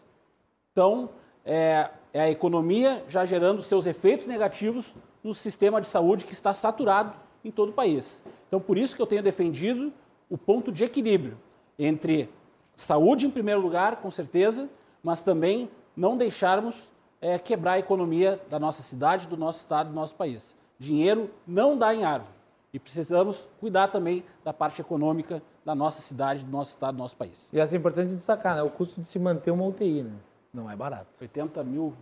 Então, 0.73 1.09
é, 1.45 1.89
é, 2.13 2.21
a 2.21 2.29
economia 2.29 3.03
já 3.07 3.23
gerando 3.23 3.61
seus 3.61 3.85
efeitos 3.85 4.27
negativos 4.27 4.93
no 5.23 5.33
sistema 5.33 5.79
de 5.79 5.87
saúde 5.87 6.25
que 6.25 6.33
está 6.33 6.53
saturado 6.53 7.13
em 7.43 7.49
todo 7.49 7.69
o 7.69 7.73
país. 7.73 8.21
Então, 8.47 8.59
por 8.59 8.77
isso 8.77 8.95
que 8.95 9.01
eu 9.01 9.07
tenho 9.07 9.23
defendido 9.23 9.93
o 10.29 10.37
ponto 10.37 10.73
de 10.73 10.83
equilíbrio 10.83 11.37
entre 11.79 12.29
saúde 12.75 13.25
em 13.25 13.31
primeiro 13.31 13.61
lugar, 13.61 14.01
com 14.01 14.11
certeza, 14.11 14.69
mas 15.01 15.23
também 15.23 15.69
não 15.95 16.17
deixarmos 16.17 16.91
é, 17.21 17.39
quebrar 17.39 17.73
a 17.73 17.79
economia 17.79 18.41
da 18.49 18.59
nossa 18.59 18.83
cidade, 18.83 19.27
do 19.27 19.37
nosso 19.37 19.59
estado, 19.59 19.87
do 19.87 19.95
nosso 19.95 20.15
país. 20.15 20.57
Dinheiro 20.77 21.29
não 21.47 21.77
dá 21.77 21.95
em 21.95 22.03
árvore. 22.03 22.40
E 22.73 22.79
precisamos 22.79 23.47
cuidar 23.59 23.89
também 23.89 24.23
da 24.43 24.53
parte 24.53 24.79
econômica 24.79 25.41
da 25.65 25.75
nossa 25.75 26.01
cidade, 26.01 26.43
do 26.43 26.51
nosso 26.51 26.71
estado, 26.71 26.95
do 26.95 26.99
nosso 26.99 27.17
país. 27.17 27.49
E 27.51 27.59
assim, 27.59 27.75
é 27.75 27.79
importante 27.79 28.13
destacar, 28.15 28.55
né? 28.55 28.63
O 28.63 28.69
custo 28.69 29.01
de 29.01 29.07
se 29.07 29.19
manter 29.19 29.51
uma 29.51 29.65
UTI, 29.65 30.03
né? 30.03 30.13
Não 30.53 30.69
é 30.69 30.75
barato. 30.75 31.07
80 31.19 31.63
mil 31.63 31.93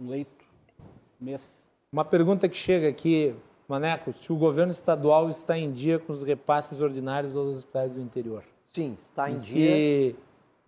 um 0.00 0.08
leito 0.08 0.44
mês. 1.20 1.64
Uma 1.92 2.04
pergunta 2.04 2.48
que 2.48 2.56
chega 2.56 2.88
aqui, 2.88 3.34
Maneco, 3.68 4.12
se 4.12 4.32
o 4.32 4.36
governo 4.36 4.72
estadual 4.72 5.30
está 5.30 5.56
em 5.56 5.72
dia 5.72 5.98
com 5.98 6.12
os 6.12 6.22
repasses 6.22 6.80
ordinários 6.80 7.36
aos 7.36 7.56
hospitais 7.56 7.94
do 7.94 8.00
interior? 8.00 8.42
Sim, 8.72 8.96
está 9.00 9.30
em 9.30 9.34
e 9.34 9.38
dia. 9.38 9.76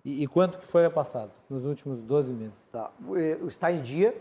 E, 0.05 0.23
e, 0.23 0.27
quanto 0.29 0.59
que 0.59 0.67
foi 0.67 0.89
passado 0.89 1.33
nos 1.51 1.65
últimos 1.65 2.01
12 2.01 2.33
meses? 2.33 2.55
Tá. 2.71 2.93
Está 3.47 3.73
em 3.73 3.83
dia. 3.83 4.15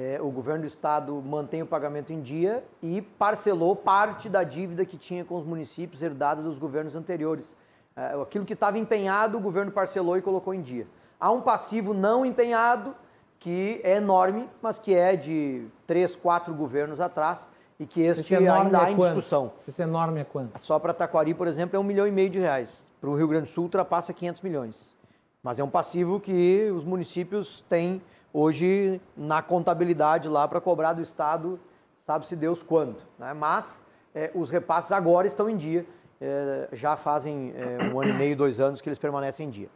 É, 0.00 0.22
o 0.22 0.30
governo 0.30 0.60
do 0.60 0.68
estado 0.68 1.20
mantém 1.26 1.60
o 1.60 1.66
pagamento 1.66 2.12
em 2.12 2.20
dia 2.20 2.62
e 2.80 3.02
parcelou 3.02 3.74
parte 3.74 4.28
da 4.28 4.44
dívida 4.44 4.84
que 4.84 4.96
tinha 4.96 5.24
com 5.24 5.36
os 5.36 5.44
municípios 5.44 6.00
herdada 6.00 6.40
dos 6.40 6.56
governos 6.56 6.94
anteriores. 6.94 7.56
É, 7.96 8.14
aquilo 8.22 8.44
que 8.44 8.52
estava 8.52 8.78
empenhado, 8.78 9.36
o 9.36 9.40
governo 9.40 9.72
parcelou 9.72 10.16
e 10.16 10.22
colocou 10.22 10.54
em 10.54 10.60
dia. 10.60 10.86
Há 11.18 11.32
um 11.32 11.40
passivo 11.40 11.92
não 11.92 12.24
empenhado, 12.24 12.94
que 13.40 13.80
é 13.82 13.96
enorme, 13.96 14.48
mas 14.62 14.78
que 14.78 14.94
é 14.94 15.16
de 15.16 15.66
três, 15.84 16.14
quatro 16.14 16.54
governos 16.54 17.00
atrás 17.00 17.48
e 17.80 17.84
que 17.84 18.00
este 18.00 18.36
ainda 18.36 18.80
há 18.80 18.90
é 18.90 18.92
em 18.92 18.96
discussão. 18.96 19.50
Esse 19.66 19.82
enorme 19.82 20.20
é 20.20 20.24
quanto? 20.24 20.56
Só 20.60 20.78
para 20.78 20.94
Taquari, 20.94 21.34
por 21.34 21.48
exemplo, 21.48 21.76
é 21.76 21.80
um 21.80 21.82
milhão 21.82 22.06
e 22.06 22.12
meio 22.12 22.30
de 22.30 22.38
reais. 22.38 22.86
Para 23.00 23.10
o 23.10 23.16
Rio 23.16 23.26
Grande 23.26 23.46
do 23.46 23.50
Sul, 23.50 23.64
ultrapassa 23.64 24.12
500 24.12 24.42
milhões. 24.42 24.94
Mas 25.42 25.58
é 25.58 25.64
um 25.64 25.68
passivo 25.68 26.20
que 26.20 26.70
os 26.70 26.84
municípios 26.84 27.64
têm 27.68 28.00
hoje 28.32 29.00
na 29.16 29.42
contabilidade 29.42 30.28
lá 30.28 30.46
para 30.46 30.60
cobrar 30.60 30.92
do 30.92 31.02
Estado, 31.02 31.58
sabe-se 32.06 32.36
Deus 32.36 32.62
quando. 32.62 32.96
Né? 33.18 33.32
Mas 33.34 33.82
é, 34.14 34.30
os 34.34 34.50
repasses 34.50 34.92
agora 34.92 35.26
estão 35.26 35.48
em 35.48 35.56
dia, 35.56 35.86
é, 36.20 36.68
já 36.72 36.96
fazem 36.96 37.52
é, 37.56 37.92
um 37.92 38.00
ano 38.00 38.10
e 38.10 38.14
meio, 38.14 38.36
dois 38.36 38.60
anos 38.60 38.80
que 38.80 38.88
eles 38.88 38.98
permanecem 38.98 39.46
em 39.46 39.50
dia. 39.50 39.68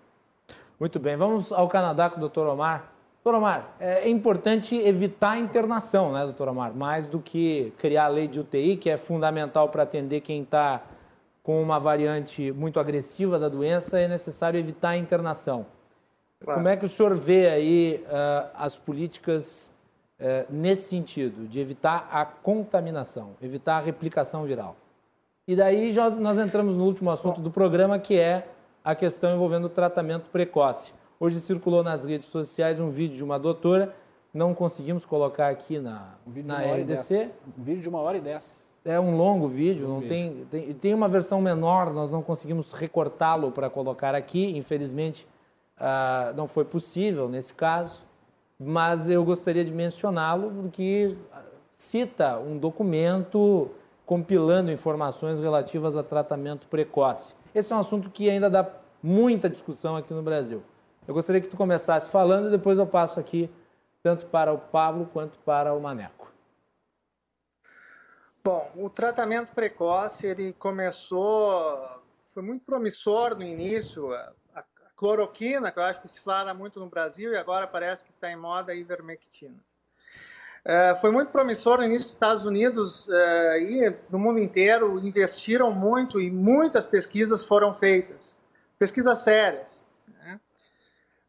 Muito 0.78 0.98
bem, 0.98 1.16
vamos 1.16 1.52
ao 1.52 1.68
Canadá 1.68 2.10
com 2.10 2.16
o 2.16 2.20
doutor 2.20 2.46
Omar. 2.46 2.92
Doutor 3.22 3.38
Omar, 3.38 3.76
é 3.78 4.08
importante 4.08 4.74
evitar 4.74 5.32
a 5.32 5.38
internação, 5.38 6.12
né, 6.12 6.24
doutor 6.24 6.48
Omar? 6.48 6.74
Mais 6.74 7.06
do 7.06 7.20
que 7.20 7.72
criar 7.78 8.06
a 8.06 8.08
lei 8.08 8.26
de 8.26 8.40
UTI, 8.40 8.76
que 8.76 8.90
é 8.90 8.96
fundamental 8.96 9.68
para 9.68 9.84
atender 9.84 10.22
quem 10.22 10.42
está 10.42 10.82
com 11.40 11.62
uma 11.62 11.78
variante 11.78 12.50
muito 12.50 12.80
agressiva 12.80 13.38
da 13.38 13.48
doença, 13.48 13.98
é 14.00 14.08
necessário 14.08 14.58
evitar 14.58 14.90
a 14.90 14.96
internação. 14.96 15.66
Claro. 16.44 16.58
Como 16.58 16.68
é 16.68 16.76
que 16.76 16.84
o 16.84 16.88
senhor 16.88 17.16
vê 17.16 17.48
aí 17.48 18.04
uh, 18.06 18.50
as 18.54 18.76
políticas 18.76 19.70
uh, 20.20 20.52
nesse 20.52 20.88
sentido, 20.88 21.46
de 21.46 21.60
evitar 21.60 22.08
a 22.10 22.24
contaminação, 22.24 23.30
evitar 23.40 23.76
a 23.76 23.80
replicação 23.80 24.44
viral? 24.44 24.76
E 25.46 25.56
daí 25.56 25.92
já 25.92 26.08
nós 26.10 26.38
entramos 26.38 26.76
no 26.76 26.84
último 26.84 27.10
assunto 27.10 27.40
do 27.40 27.50
programa, 27.50 27.98
que 27.98 28.18
é 28.18 28.46
a 28.84 28.94
questão 28.94 29.34
envolvendo 29.34 29.64
o 29.64 29.68
tratamento 29.68 30.28
precoce. 30.30 30.92
Hoje 31.18 31.40
circulou 31.40 31.82
nas 31.82 32.04
redes 32.04 32.28
sociais 32.28 32.80
um 32.80 32.90
vídeo 32.90 33.16
de 33.16 33.24
uma 33.24 33.38
doutora, 33.38 33.94
não 34.34 34.54
conseguimos 34.54 35.04
colocar 35.04 35.48
aqui 35.48 35.78
na, 35.78 36.14
um 36.26 36.42
na 36.42 36.60
RDC. 36.60 37.30
Um 37.58 37.62
vídeo 37.62 37.82
de 37.82 37.88
uma 37.88 38.00
hora 38.00 38.18
e 38.18 38.20
dez. 38.20 38.62
É 38.84 38.98
um 38.98 39.16
longo 39.16 39.46
vídeo, 39.46 39.86
um 39.86 40.00
não 40.00 40.08
tem, 40.08 40.44
tem, 40.50 40.74
tem 40.74 40.94
uma 40.94 41.08
versão 41.08 41.40
menor, 41.40 41.92
nós 41.92 42.10
não 42.10 42.22
conseguimos 42.22 42.72
recortá-lo 42.72 43.52
para 43.52 43.70
colocar 43.70 44.14
aqui, 44.14 44.56
infelizmente 44.56 45.26
uh, 45.82 46.34
não 46.36 46.46
foi 46.46 46.64
possível 46.64 47.28
nesse 47.28 47.52
caso, 47.52 48.02
mas 48.58 49.10
eu 49.10 49.24
gostaria 49.24 49.64
de 49.64 49.72
mencioná-lo 49.72 50.52
porque 50.52 51.16
cita 51.72 52.38
um 52.38 52.56
documento 52.56 53.70
compilando 54.06 54.70
informações 54.70 55.40
relativas 55.40 55.96
a 55.96 56.02
tratamento 56.02 56.68
precoce. 56.68 57.34
Esse 57.54 57.72
é 57.72 57.76
um 57.76 57.80
assunto 57.80 58.08
que 58.08 58.30
ainda 58.30 58.48
dá 58.48 58.68
muita 59.02 59.50
discussão 59.50 59.96
aqui 59.96 60.14
no 60.14 60.22
Brasil. 60.22 60.62
Eu 61.06 61.14
gostaria 61.14 61.40
que 61.40 61.48
tu 61.48 61.56
começasse 61.56 62.08
falando 62.08 62.46
e 62.46 62.50
depois 62.50 62.78
eu 62.78 62.86
passo 62.86 63.18
aqui 63.18 63.50
tanto 64.02 64.26
para 64.26 64.52
o 64.52 64.58
Pablo 64.58 65.08
quanto 65.12 65.38
para 65.40 65.74
o 65.74 65.80
Maneco. 65.80 66.32
Bom, 68.44 68.70
o 68.76 68.90
tratamento 68.90 69.52
precoce 69.52 70.26
ele 70.26 70.52
começou, 70.54 71.78
foi 72.34 72.42
muito 72.42 72.64
promissor 72.64 73.36
no 73.36 73.42
início 73.42 74.12
cloroquina, 75.02 75.72
que 75.72 75.80
eu 75.80 75.82
acho 75.82 76.00
que 76.00 76.06
se 76.06 76.20
fala 76.20 76.54
muito 76.54 76.78
no 76.78 76.86
Brasil 76.86 77.32
e 77.32 77.36
agora 77.36 77.66
parece 77.66 78.04
que 78.04 78.12
está 78.12 78.30
em 78.30 78.36
moda 78.36 78.70
a 78.70 78.74
ivermectina. 78.76 79.56
É, 80.64 80.94
foi 81.00 81.10
muito 81.10 81.32
promissor 81.32 81.78
no 81.78 81.82
início 81.82 82.04
dos 82.04 82.12
Estados 82.12 82.44
Unidos 82.44 83.08
é, 83.10 83.60
e 83.60 83.96
no 84.08 84.16
mundo 84.16 84.38
inteiro 84.38 85.00
investiram 85.00 85.72
muito 85.72 86.20
e 86.20 86.30
muitas 86.30 86.86
pesquisas 86.86 87.44
foram 87.44 87.74
feitas, 87.74 88.38
pesquisas 88.78 89.18
sérias. 89.18 89.82
Né? 90.06 90.38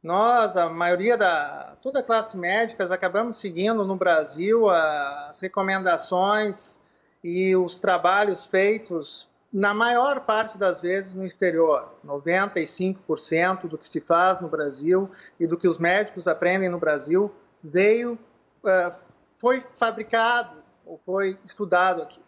Nós, 0.03 0.55
a 0.55 0.69
maioria 0.69 1.17
da 1.17 1.75
toda 1.81 2.01
a 2.01 2.03
classe 2.03 2.37
médica, 2.37 2.85
acabamos 2.93 3.37
seguindo 3.37 3.83
no 3.83 3.95
Brasil 3.95 4.69
as 4.69 5.39
recomendações 5.39 6.79
e 7.23 7.55
os 7.55 7.79
trabalhos 7.79 8.45
feitos 8.45 9.27
na 9.53 9.71
maior 9.71 10.21
parte 10.21 10.57
das 10.57 10.81
vezes 10.81 11.13
no 11.13 11.23
exterior. 11.23 11.93
95% 12.03 13.67
do 13.67 13.77
que 13.77 13.85
se 13.85 14.01
faz 14.01 14.39
no 14.41 14.47
Brasil 14.47 15.11
e 15.39 15.45
do 15.45 15.55
que 15.55 15.67
os 15.67 15.77
médicos 15.77 16.27
aprendem 16.27 16.69
no 16.69 16.79
Brasil 16.79 17.31
veio, 17.63 18.17
uh, 18.63 18.97
foi 19.37 19.63
fabricado 19.77 20.57
ou 20.83 20.97
foi 21.05 21.37
estudado 21.45 22.01
aqui. 22.01 22.19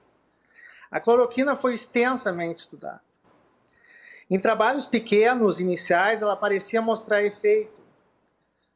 A 0.91 0.99
cloroquina 0.99 1.56
foi 1.56 1.73
extensamente 1.73 2.60
estudada. 2.60 3.02
Em 4.30 4.39
trabalhos 4.39 4.85
pequenos, 4.85 5.60
iniciais, 5.60 6.22
ela 6.22 6.35
parecia 6.35 6.81
mostrar 6.81 7.23
efeito. 7.23 7.73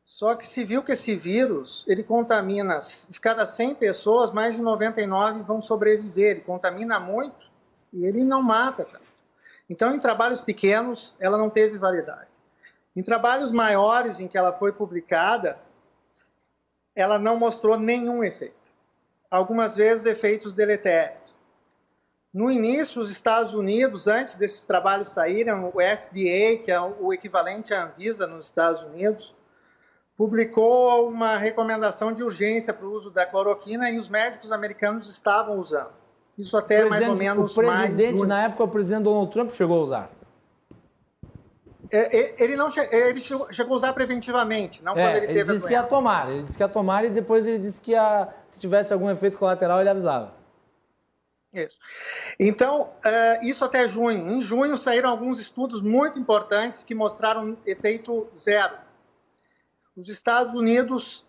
Só 0.03 0.33
que 0.33 0.47
se 0.47 0.63
viu 0.63 0.81
que 0.81 0.91
esse 0.91 1.15
vírus, 1.15 1.85
ele 1.87 2.03
contamina, 2.03 2.79
de 3.07 3.19
cada 3.19 3.45
100 3.45 3.75
pessoas, 3.75 4.31
mais 4.31 4.55
de 4.55 4.61
99 4.61 5.43
vão 5.43 5.61
sobreviver. 5.61 6.31
Ele 6.31 6.41
contamina 6.41 6.99
muito 6.99 7.48
e 7.91 8.05
ele 8.05 8.23
não 8.23 8.41
mata 8.41 8.85
tanto. 8.85 9.09
Então, 9.69 9.93
em 9.93 9.99
trabalhos 9.99 10.41
pequenos, 10.41 11.15
ela 11.19 11.37
não 11.37 11.49
teve 11.49 11.77
validade. 11.77 12.27
Em 12.95 13.03
trabalhos 13.03 13.51
maiores, 13.51 14.19
em 14.19 14.27
que 14.27 14.37
ela 14.37 14.51
foi 14.51 14.71
publicada, 14.71 15.59
ela 16.95 17.19
não 17.19 17.37
mostrou 17.37 17.77
nenhum 17.79 18.23
efeito. 18.23 18.55
Algumas 19.29 19.75
vezes, 19.75 20.05
efeitos 20.05 20.53
deletérios. 20.53 21.19
No 22.33 22.51
início, 22.51 23.01
os 23.01 23.09
Estados 23.09 23.53
Unidos, 23.53 24.07
antes 24.07 24.35
desses 24.35 24.61
trabalhos 24.61 25.11
saírem, 25.11 25.53
o 25.53 25.71
FDA, 25.71 26.63
que 26.63 26.71
é 26.71 26.79
o 26.79 27.13
equivalente 27.13 27.73
à 27.73 27.85
Anvisa 27.85 28.27
nos 28.27 28.47
Estados 28.47 28.83
Unidos, 28.83 29.35
publicou 30.15 31.07
uma 31.07 31.37
recomendação 31.37 32.13
de 32.13 32.21
urgência 32.21 32.73
para 32.73 32.85
o 32.85 32.91
uso 32.91 33.09
da 33.09 33.25
cloroquina 33.25 33.89
e 33.89 33.97
os 33.97 34.09
médicos 34.09 34.51
americanos 34.51 35.07
estavam 35.07 35.57
usando. 35.57 35.93
Isso 36.39 36.57
até 36.57 36.85
mais 36.85 37.07
ou 37.07 37.15
menos. 37.15 37.51
O 37.51 37.55
presidente, 37.55 38.25
na 38.25 38.45
época, 38.45 38.63
o 38.63 38.67
presidente 38.67 39.03
Donald 39.03 39.31
Trump 39.31 39.51
chegou 39.53 39.81
a 39.81 39.83
usar. 39.83 40.11
É, 41.91 42.17
é, 42.17 42.35
ele 42.43 42.55
não 42.55 42.69
ele 42.91 43.19
chegou 43.19 43.73
a 43.73 43.77
usar 43.77 43.93
preventivamente, 43.93 44.83
não 44.83 44.93
é, 44.93 44.95
quando 44.95 45.15
ele 45.17 45.27
teve 45.27 45.39
ele 45.39 45.53
disse 45.53 45.67
que 45.67 45.73
ia 45.73 45.81
tomar, 45.81 46.29
ele 46.29 46.43
disse 46.43 46.55
que 46.55 46.63
ia 46.63 46.69
tomar 46.69 47.03
e 47.03 47.09
depois 47.09 47.47
ele 47.47 47.57
disse 47.57 47.81
que 47.81 47.93
ia, 47.93 48.29
se 48.47 48.59
tivesse 48.59 48.93
algum 48.93 49.09
efeito 49.09 49.39
colateral 49.39 49.79
ele 49.79 49.89
avisava. 49.89 50.35
Isso. 51.51 51.75
Então, 52.39 52.91
isso 53.41 53.65
até 53.65 53.87
junho. 53.87 54.29
Em 54.29 54.39
junho 54.39 54.77
saíram 54.77 55.09
alguns 55.09 55.39
estudos 55.39 55.81
muito 55.81 56.19
importantes 56.19 56.83
que 56.83 56.93
mostraram 56.93 57.57
efeito 57.65 58.27
zero 58.37 58.77
os 59.99 60.07
Estados 60.07 60.53
Unidos 60.53 61.25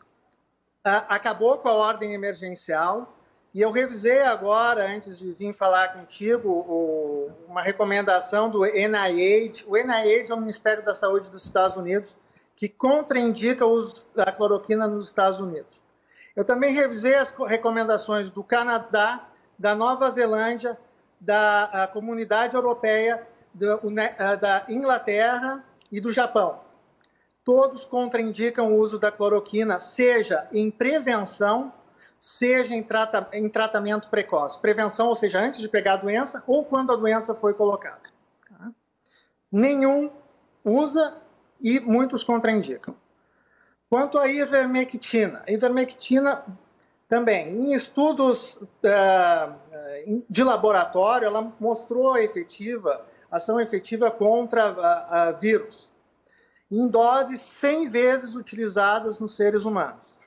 acabou 0.84 1.58
com 1.58 1.68
a 1.68 1.74
ordem 1.74 2.14
emergencial 2.14 3.16
e 3.52 3.60
eu 3.60 3.70
revisei 3.70 4.22
agora, 4.22 4.86
antes 4.86 5.18
de 5.18 5.32
vir 5.32 5.52
falar 5.52 5.88
contigo, 5.88 6.48
o, 6.48 7.30
uma 7.48 7.62
recomendação 7.62 8.48
do 8.48 8.64
NIH. 8.64 9.64
O 9.66 9.76
NIH 9.76 10.30
é 10.30 10.34
o 10.34 10.40
Ministério 10.40 10.84
da 10.84 10.94
Saúde 10.94 11.30
dos 11.30 11.44
Estados 11.44 11.76
Unidos, 11.76 12.14
que 12.54 12.68
contraindica 12.68 13.66
o 13.66 13.70
uso 13.70 14.06
da 14.14 14.30
cloroquina 14.30 14.86
nos 14.86 15.06
Estados 15.06 15.40
Unidos. 15.40 15.80
Eu 16.36 16.44
também 16.44 16.72
revisei 16.72 17.14
as 17.14 17.32
recomendações 17.32 18.30
do 18.30 18.44
Canadá, 18.44 19.28
da 19.58 19.74
Nova 19.74 20.08
Zelândia, 20.10 20.78
da 21.20 21.90
Comunidade 21.92 22.54
Europeia, 22.54 23.26
ah, 24.18 24.36
da 24.36 24.64
Inglaterra 24.68 25.64
e 25.90 26.00
do 26.00 26.12
Japão 26.12 26.60
todos 27.44 27.84
contraindicam 27.84 28.72
o 28.72 28.76
uso 28.76 28.98
da 28.98 29.10
cloroquina, 29.10 29.78
seja 29.78 30.46
em 30.52 30.70
prevenção, 30.70 31.72
seja 32.20 32.74
em, 32.74 32.82
trata 32.82 33.28
em 33.32 33.48
tratamento 33.48 34.10
precoce. 34.10 34.60
Prevenção, 34.60 35.08
ou 35.08 35.14
seja, 35.14 35.40
antes 35.40 35.58
de 35.58 35.68
pegar 35.68 35.94
a 35.94 35.96
doença 35.96 36.44
ou 36.46 36.64
quando 36.64 36.92
a 36.92 36.96
doença 36.96 37.34
foi 37.34 37.54
colocada. 37.54 38.02
Tá? 38.48 38.70
Nenhum 39.50 40.10
usa 40.62 41.16
e 41.58 41.80
muitos 41.80 42.22
contraindicam. 42.22 42.94
Quanto 43.88 44.18
à 44.18 44.28
ivermectina, 44.28 45.42
ivermectina 45.48 46.44
também, 47.08 47.48
em 47.48 47.74
estudos 47.74 48.54
uh, 48.54 50.24
de 50.28 50.44
laboratório, 50.44 51.26
ela 51.26 51.52
mostrou 51.58 52.16
efetiva, 52.16 53.04
ação 53.28 53.58
efetiva 53.58 54.10
contra 54.10 54.70
uh, 54.70 55.34
uh, 55.34 55.40
vírus 55.40 55.90
em 56.70 56.86
doses 56.86 57.40
100 57.40 57.88
vezes 57.88 58.36
utilizadas 58.36 59.18
nos 59.18 59.34
seres 59.34 59.64
humanos. 59.64 60.19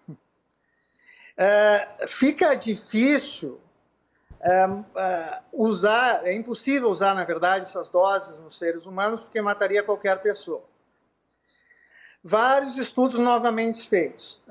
É, 1.36 2.06
fica 2.08 2.54
difícil 2.56 3.60
é, 4.40 4.70
é, 4.96 5.40
usar, 5.52 6.26
é 6.28 6.34
impossível 6.34 6.90
usar, 6.90 7.16
na 7.16 7.24
verdade, 7.24 7.66
essas 7.66 7.90
doses 7.90 8.38
nos 8.40 8.58
seres 8.58 8.86
humanos, 8.86 9.22
porque 9.22 9.42
mataria 9.42 9.84
qualquer 9.84 10.22
pessoa. 10.22 10.64
Vários 12.24 12.78
estudos 12.78 13.20
novamente 13.20 13.88
feitos. 13.88 14.42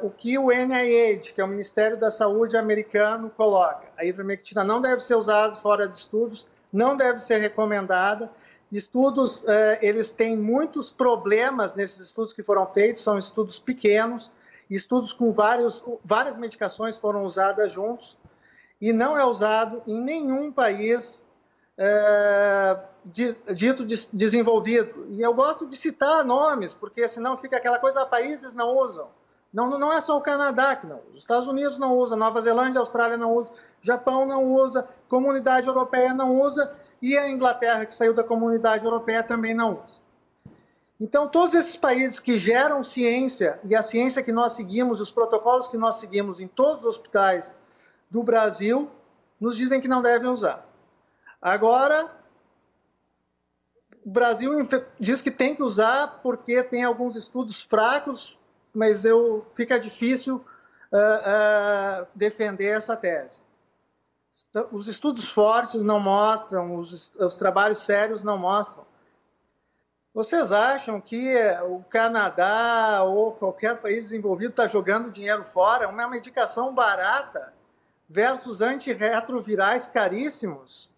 O 0.00 0.08
que 0.08 0.38
o 0.38 0.50
NIH, 0.50 1.34
que 1.34 1.40
é 1.40 1.44
o 1.44 1.48
Ministério 1.48 1.98
da 1.98 2.10
Saúde 2.10 2.56
americano, 2.56 3.28
coloca: 3.28 3.88
a 3.94 4.06
ivermectina 4.06 4.64
não 4.64 4.80
deve 4.80 5.02
ser 5.02 5.16
usada 5.16 5.54
fora 5.56 5.86
de 5.86 5.98
estudos, 5.98 6.48
não 6.72 6.96
deve 6.96 7.18
ser 7.18 7.36
recomendada, 7.36 8.30
Estudos, 8.72 9.42
eles 9.80 10.12
têm 10.12 10.36
muitos 10.36 10.90
problemas 10.92 11.74
nesses 11.74 11.98
estudos 11.98 12.32
que 12.32 12.42
foram 12.42 12.64
feitos, 12.66 13.02
são 13.02 13.18
estudos 13.18 13.58
pequenos, 13.58 14.30
estudos 14.74 15.12
com 15.12 15.32
vários, 15.32 15.82
várias 16.04 16.38
medicações 16.38 16.96
foram 16.96 17.24
usadas 17.24 17.72
juntos, 17.72 18.16
e 18.80 18.92
não 18.92 19.16
é 19.16 19.24
usado 19.24 19.82
em 19.86 20.00
nenhum 20.00 20.50
país 20.50 21.22
é, 21.76 22.78
dito 23.54 23.84
desenvolvido. 24.12 25.06
E 25.10 25.20
eu 25.20 25.34
gosto 25.34 25.66
de 25.66 25.76
citar 25.76 26.24
nomes, 26.24 26.72
porque 26.72 27.06
senão 27.08 27.36
fica 27.36 27.56
aquela 27.56 27.78
coisa, 27.78 28.04
países 28.06 28.54
não 28.54 28.76
usam. 28.76 29.08
Não, 29.52 29.78
não 29.78 29.92
é 29.92 30.00
só 30.00 30.16
o 30.16 30.20
Canadá 30.20 30.76
que 30.76 30.86
não 30.86 30.98
usa, 30.98 31.10
os 31.10 31.18
Estados 31.18 31.48
Unidos 31.48 31.76
não 31.76 31.96
usa, 31.96 32.14
Nova 32.14 32.40
Zelândia, 32.40 32.78
Austrália 32.78 33.16
não 33.16 33.34
usa, 33.34 33.50
Japão 33.82 34.24
não 34.24 34.44
usa, 34.44 34.88
Comunidade 35.08 35.66
Europeia 35.66 36.14
não 36.14 36.40
usa, 36.40 36.72
e 37.02 37.18
a 37.18 37.28
Inglaterra, 37.28 37.84
que 37.84 37.94
saiu 37.94 38.14
da 38.14 38.22
comunidade 38.22 38.84
europeia, 38.84 39.24
também 39.24 39.52
não 39.52 39.80
usa. 39.82 39.98
Então, 41.00 41.26
todos 41.26 41.54
esses 41.54 41.76
países 41.76 42.20
que 42.20 42.36
geram 42.36 42.84
ciência, 42.84 43.58
e 43.64 43.74
a 43.74 43.82
ciência 43.82 44.22
que 44.22 44.30
nós 44.30 44.52
seguimos, 44.52 45.00
os 45.00 45.10
protocolos 45.10 45.66
que 45.66 45.78
nós 45.78 45.96
seguimos 45.96 46.40
em 46.40 46.46
todos 46.46 46.80
os 46.80 46.96
hospitais 46.96 47.54
do 48.10 48.22
Brasil, 48.22 48.90
nos 49.40 49.56
dizem 49.56 49.80
que 49.80 49.88
não 49.88 50.02
devem 50.02 50.28
usar. 50.28 50.68
Agora, 51.40 52.10
o 54.04 54.10
Brasil 54.10 54.52
diz 54.98 55.22
que 55.22 55.30
tem 55.30 55.54
que 55.54 55.62
usar 55.62 56.20
porque 56.22 56.62
tem 56.62 56.84
alguns 56.84 57.16
estudos 57.16 57.62
fracos, 57.62 58.38
mas 58.74 59.06
eu, 59.06 59.46
fica 59.54 59.80
difícil 59.80 60.36
uh, 60.36 62.02
uh, 62.02 62.06
defender 62.14 62.76
essa 62.76 62.94
tese. 62.94 63.40
Os 64.70 64.86
estudos 64.86 65.28
fortes 65.28 65.82
não 65.82 65.98
mostram, 65.98 66.76
os, 66.76 67.14
os 67.14 67.36
trabalhos 67.36 67.78
sérios 67.78 68.22
não 68.22 68.36
mostram. 68.36 68.89
Vocês 70.20 70.52
acham 70.52 71.00
que 71.00 71.34
o 71.66 71.82
Canadá 71.88 73.02
ou 73.04 73.32
qualquer 73.32 73.78
país 73.78 74.04
desenvolvido 74.04 74.50
está 74.50 74.66
jogando 74.66 75.10
dinheiro 75.10 75.44
fora? 75.44 75.88
Uma 75.88 76.06
medicação 76.06 76.74
barata 76.74 77.54
versus 78.06 78.60
antirretrovirais 78.60 79.86
caríssimos. 79.86 80.90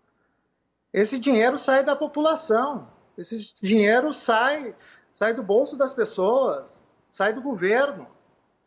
Esse 0.92 1.20
dinheiro 1.20 1.56
sai 1.56 1.84
da 1.84 1.94
população. 1.94 2.88
Esse 3.16 3.54
dinheiro 3.62 4.12
sai, 4.12 4.74
sai 5.12 5.32
do 5.32 5.42
bolso 5.44 5.76
das 5.76 5.94
pessoas, 5.94 6.82
sai 7.08 7.32
do 7.32 7.40
governo. 7.40 8.08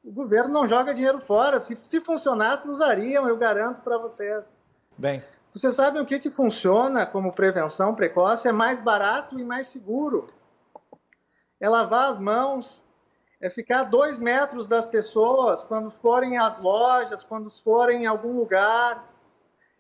O 0.05 0.11
governo 0.13 0.53
não 0.53 0.65
joga 0.65 0.93
dinheiro 0.93 1.19
fora. 1.19 1.59
Se, 1.59 1.75
se 1.75 1.99
funcionasse, 1.99 2.69
usariam, 2.69 3.27
eu 3.27 3.35
garanto 3.35 3.81
para 3.81 3.97
vocês. 3.97 4.55
Bem. 4.97 5.21
Vocês 5.53 5.73
sabem 5.73 6.01
o 6.01 6.05
que, 6.05 6.17
que 6.17 6.29
funciona 6.29 7.05
como 7.05 7.33
prevenção 7.33 7.93
precoce? 7.93 8.47
É 8.47 8.53
mais 8.53 8.79
barato 8.79 9.37
e 9.37 9.43
mais 9.43 9.67
seguro. 9.67 10.29
É 11.65 11.69
lavar 11.69 12.09
as 12.09 12.19
mãos, 12.19 12.85
é 13.41 13.49
ficar 13.49 13.85
dois 13.85 14.19
metros 14.19 14.67
das 14.67 14.85
pessoas 14.85 15.63
quando 15.63 15.89
forem 15.89 16.37
às 16.37 16.59
lojas, 16.59 17.23
quando 17.23 17.49
forem 17.49 18.03
em 18.03 18.05
algum 18.05 18.37
lugar, 18.37 19.11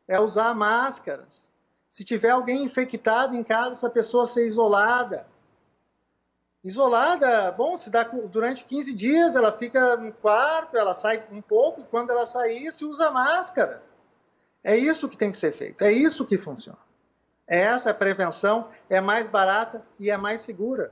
é 0.07 0.19
usar 0.19 0.55
máscaras. 0.55 1.47
Se 1.87 2.03
tiver 2.03 2.31
alguém 2.31 2.63
infectado 2.63 3.35
em 3.35 3.43
casa, 3.43 3.69
essa 3.73 3.87
pessoa 3.87 4.25
ser 4.25 4.47
isolada. 4.47 5.27
Isolada, 6.63 7.51
bom, 7.51 7.77
se 7.77 7.91
dá 7.91 8.01
durante 8.01 8.65
15 8.65 8.91
dias, 8.91 9.35
ela 9.35 9.51
fica 9.51 9.95
no 9.95 10.11
quarto, 10.11 10.75
ela 10.75 10.95
sai 10.95 11.23
um 11.31 11.39
pouco, 11.39 11.81
e 11.81 11.83
quando 11.83 12.09
ela 12.09 12.25
sair, 12.25 12.71
se 12.71 12.83
usa 12.83 13.11
máscara. 13.11 13.83
É 14.63 14.75
isso 14.75 15.07
que 15.07 15.15
tem 15.15 15.31
que 15.31 15.37
ser 15.37 15.51
feito, 15.53 15.83
é 15.83 15.91
isso 15.91 16.25
que 16.25 16.35
funciona. 16.35 16.79
É 17.45 17.61
essa 17.61 17.93
prevenção, 17.93 18.69
é 18.89 18.99
mais 18.99 19.27
barata 19.27 19.85
e 19.99 20.09
é 20.09 20.17
mais 20.17 20.41
segura. 20.41 20.91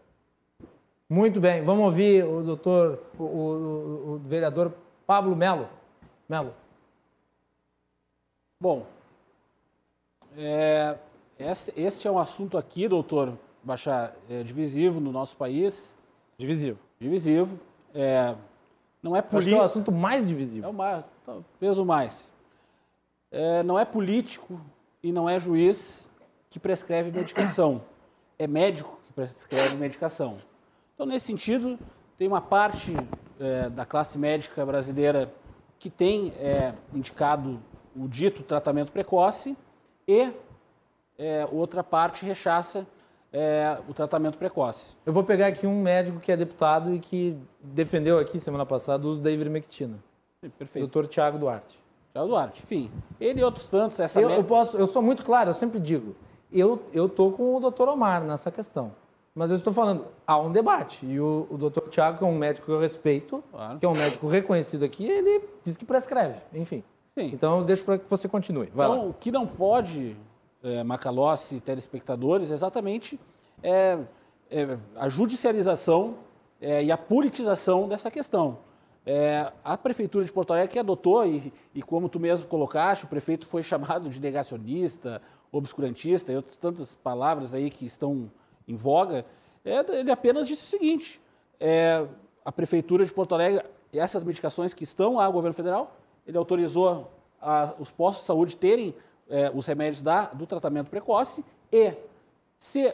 Muito 1.13 1.39
bem, 1.39 1.63
vamos 1.63 1.85
ouvir 1.85 2.25
o 2.25 2.41
doutor, 2.41 3.03
o, 3.19 3.23
o, 3.23 4.13
o 4.13 4.17
vereador 4.25 4.73
Pablo 5.05 5.35
Melo. 5.35 5.69
Melo. 6.27 6.55
Bom, 8.59 8.87
é, 10.35 10.97
este 11.37 12.07
é 12.07 12.11
um 12.11 12.17
assunto 12.17 12.57
aqui, 12.57 12.87
doutor 12.87 13.37
Bachar, 13.63 14.15
é 14.27 14.41
divisivo 14.41 14.99
no 14.99 15.11
nosso 15.11 15.37
país. 15.37 15.95
Divisivo. 16.35 16.79
Divisivo. 16.99 17.59
É, 17.93 18.33
não 19.03 19.15
é 19.15 19.21
político. 19.21 19.55
é 19.55 19.59
o 19.59 19.65
assunto 19.65 19.91
mais 19.91 20.27
divisivo. 20.27 20.65
É 20.65 20.69
o 20.69 20.73
mais, 20.73 21.05
peso 21.59 21.85
mais 21.85 22.33
é, 23.29 23.61
não 23.61 23.77
é 23.77 23.85
político 23.85 24.59
e 25.03 25.11
não 25.11 25.29
é 25.29 25.39
juiz 25.39 26.09
que 26.49 26.59
prescreve 26.59 27.11
medicação. 27.11 27.83
É 28.39 28.47
médico 28.47 28.99
que 29.05 29.13
prescreve 29.13 29.75
medicação. 29.75 30.39
Então, 30.93 31.05
nesse 31.05 31.25
sentido, 31.25 31.77
tem 32.17 32.27
uma 32.27 32.41
parte 32.41 32.95
é, 33.39 33.69
da 33.69 33.85
classe 33.85 34.17
médica 34.17 34.65
brasileira 34.65 35.33
que 35.79 35.89
tem 35.89 36.33
é, 36.37 36.73
indicado 36.93 37.59
o 37.95 38.07
dito 38.07 38.43
tratamento 38.43 38.91
precoce 38.91 39.57
e 40.07 40.31
é, 41.17 41.47
outra 41.51 41.83
parte 41.83 42.25
rechaça 42.25 42.87
é, 43.31 43.77
o 43.87 43.93
tratamento 43.93 44.37
precoce. 44.37 44.95
Eu 45.05 45.11
vou 45.11 45.23
pegar 45.23 45.47
aqui 45.47 45.65
um 45.65 45.81
médico 45.81 46.19
que 46.19 46.31
é 46.31 46.37
deputado 46.37 46.93
e 46.93 46.99
que 46.99 47.37
defendeu 47.59 48.19
aqui 48.19 48.39
semana 48.39 48.65
passada 48.65 49.07
o 49.07 49.09
uso 49.09 49.21
da 49.21 49.31
ivermectina. 49.31 49.97
Perfeito. 50.39 50.79
Doutor 50.79 51.07
Tiago 51.07 51.39
Duarte. 51.39 51.81
Tiago 52.11 52.27
Duarte, 52.27 52.61
enfim. 52.63 52.91
Ele 53.19 53.41
e 53.41 53.43
outros 53.43 53.69
tantos, 53.69 53.99
essa 53.99 54.21
eu, 54.21 54.29
eu, 54.29 54.43
posso, 54.43 54.77
eu 54.77 54.85
sou 54.85 55.01
muito 55.01 55.25
claro, 55.25 55.49
eu 55.49 55.53
sempre 55.53 55.79
digo, 55.79 56.15
eu, 56.51 56.79
tô 57.09 57.31
com 57.31 57.55
o 57.55 57.59
doutor 57.59 57.89
Omar 57.89 58.23
nessa 58.23 58.51
questão. 58.51 58.91
Mas 59.35 59.49
eu 59.49 59.57
estou 59.57 59.73
falando, 59.73 60.05
há 60.27 60.37
um 60.37 60.51
debate. 60.51 61.03
E 61.05 61.19
o, 61.19 61.47
o 61.49 61.57
doutor 61.57 61.89
Tiago, 61.89 62.19
que 62.19 62.23
é 62.23 62.27
um 62.27 62.37
médico 62.37 62.67
que 62.67 62.71
eu 62.71 62.79
respeito, 62.79 63.43
claro. 63.51 63.79
que 63.79 63.85
é 63.85 63.89
um 63.89 63.95
médico 63.95 64.27
reconhecido 64.27 64.85
aqui, 64.85 65.09
ele 65.09 65.43
diz 65.63 65.75
que 65.75 65.85
prescreve, 65.85 66.39
enfim. 66.53 66.83
Sim. 67.17 67.31
Então 67.33 67.59
eu 67.59 67.65
deixo 67.65 67.83
para 67.83 67.97
que 67.97 68.05
você 68.07 68.27
continue. 68.27 68.69
Vai 68.73 68.87
então, 68.87 69.03
lá. 69.03 69.09
o 69.09 69.13
que 69.13 69.31
não 69.31 69.47
pode, 69.47 70.15
é, 70.63 70.83
Macalossi 70.83 71.55
e 71.55 71.59
telespectadores, 71.59 72.51
é 72.51 72.53
exatamente 72.53 73.19
é, 73.61 73.97
é, 74.51 74.77
a 74.95 75.09
judicialização 75.09 76.15
é, 76.61 76.83
e 76.83 76.91
a 76.91 76.97
politização 76.97 77.87
dessa 77.87 78.11
questão. 78.11 78.59
É, 79.05 79.51
a 79.63 79.77
Prefeitura 79.77 80.23
de 80.23 80.31
Porto 80.31 80.53
Alegre 80.53 80.73
que 80.73 80.79
adotou, 80.79 81.25
e, 81.25 81.51
e, 81.73 81.81
como 81.81 82.07
tu 82.07 82.19
mesmo 82.19 82.47
colocaste, 82.47 83.05
o 83.05 83.07
prefeito 83.07 83.45
foi 83.47 83.61
chamado 83.63 84.09
de 84.09 84.19
negacionista, 84.19 85.21
obscurantista 85.51 86.31
e 86.31 86.35
outras 86.35 86.55
tantas 86.55 86.93
palavras 86.93 87.53
aí 87.53 87.69
que 87.69 87.85
estão 87.85 88.31
em 88.67 88.75
voga, 88.75 89.25
é, 89.65 89.79
ele 89.99 90.11
apenas 90.11 90.47
disse 90.47 90.63
o 90.63 90.67
seguinte: 90.67 91.21
é, 91.59 92.05
a 92.43 92.51
Prefeitura 92.51 93.05
de 93.05 93.13
Porto 93.13 93.33
Alegre, 93.33 93.63
essas 93.93 94.23
medicações 94.23 94.73
que 94.73 94.83
estão 94.83 95.19
ao 95.19 95.31
governo 95.31 95.53
federal, 95.53 95.95
ele 96.27 96.37
autorizou 96.37 97.11
a, 97.41 97.73
os 97.79 97.91
postos 97.91 98.23
de 98.23 98.27
saúde 98.27 98.57
terem 98.57 98.95
é, 99.29 99.51
os 99.53 99.65
remédios 99.65 100.01
da, 100.01 100.25
do 100.27 100.45
tratamento 100.45 100.89
precoce 100.89 101.43
e, 101.71 101.93
se 102.57 102.93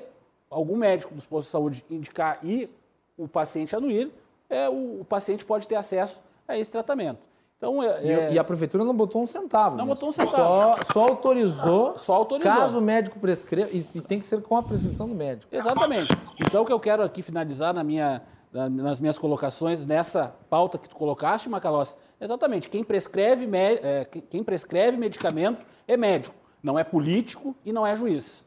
algum 0.49 0.75
médico 0.75 1.13
dos 1.13 1.25
postos 1.25 1.45
de 1.45 1.51
saúde 1.51 1.85
indicar 1.89 2.39
e 2.43 2.69
o 3.17 3.27
paciente 3.27 3.75
anuir, 3.75 4.11
é, 4.49 4.69
o, 4.69 5.01
o 5.01 5.05
paciente 5.05 5.45
pode 5.45 5.67
ter 5.67 5.75
acesso 5.75 6.21
a 6.47 6.57
esse 6.57 6.71
tratamento. 6.71 7.28
Então, 7.59 7.83
é, 7.83 8.05
e, 8.05 8.09
é... 8.09 8.33
e, 8.33 8.39
a 8.39 8.43
prefeitura 8.43 8.85
não 8.85 8.95
botou 8.95 9.21
um 9.21 9.27
centavo. 9.27 9.75
Não 9.75 9.85
botou 9.85 10.07
um 10.07 10.11
centavo. 10.13 10.49
Só, 10.49 10.75
só, 10.93 11.01
autorizou. 11.01 11.97
Só 11.99 12.13
autorizou. 12.13 12.53
Caso 12.53 12.77
o 12.77 12.81
médico 12.81 13.19
prescreva. 13.19 13.69
E, 13.69 13.85
e, 13.93 13.99
tem 13.99 14.17
que 14.17 14.25
ser 14.25 14.41
com 14.41 14.55
a 14.55 14.63
prescrição 14.63 15.09
do 15.09 15.13
médico. 15.13 15.53
Exatamente. 15.53 16.07
Então, 16.39 16.63
o 16.63 16.65
que 16.65 16.71
eu 16.71 16.79
quero 16.79 17.03
aqui 17.03 17.21
finalizar 17.21 17.73
na 17.73 17.83
minha, 17.83 18.21
na, 18.49 18.69
nas 18.69 19.01
minhas 19.01 19.17
colocações 19.17 19.85
nessa 19.85 20.33
pauta 20.49 20.77
que 20.77 20.87
tu 20.87 20.95
colocaste, 20.95 21.49
Macalossi, 21.49 21.97
exatamente. 22.21 22.69
Quem 22.69 22.81
prescreve, 22.81 23.45
é, 23.53 24.05
quem 24.05 24.41
prescreve 24.41 24.95
medicamento 24.95 25.61
é 25.85 25.97
médico. 25.97 26.37
Não 26.63 26.79
é 26.79 26.85
político 26.85 27.53
e 27.65 27.73
não 27.73 27.85
é 27.85 27.93
juiz. 27.93 28.45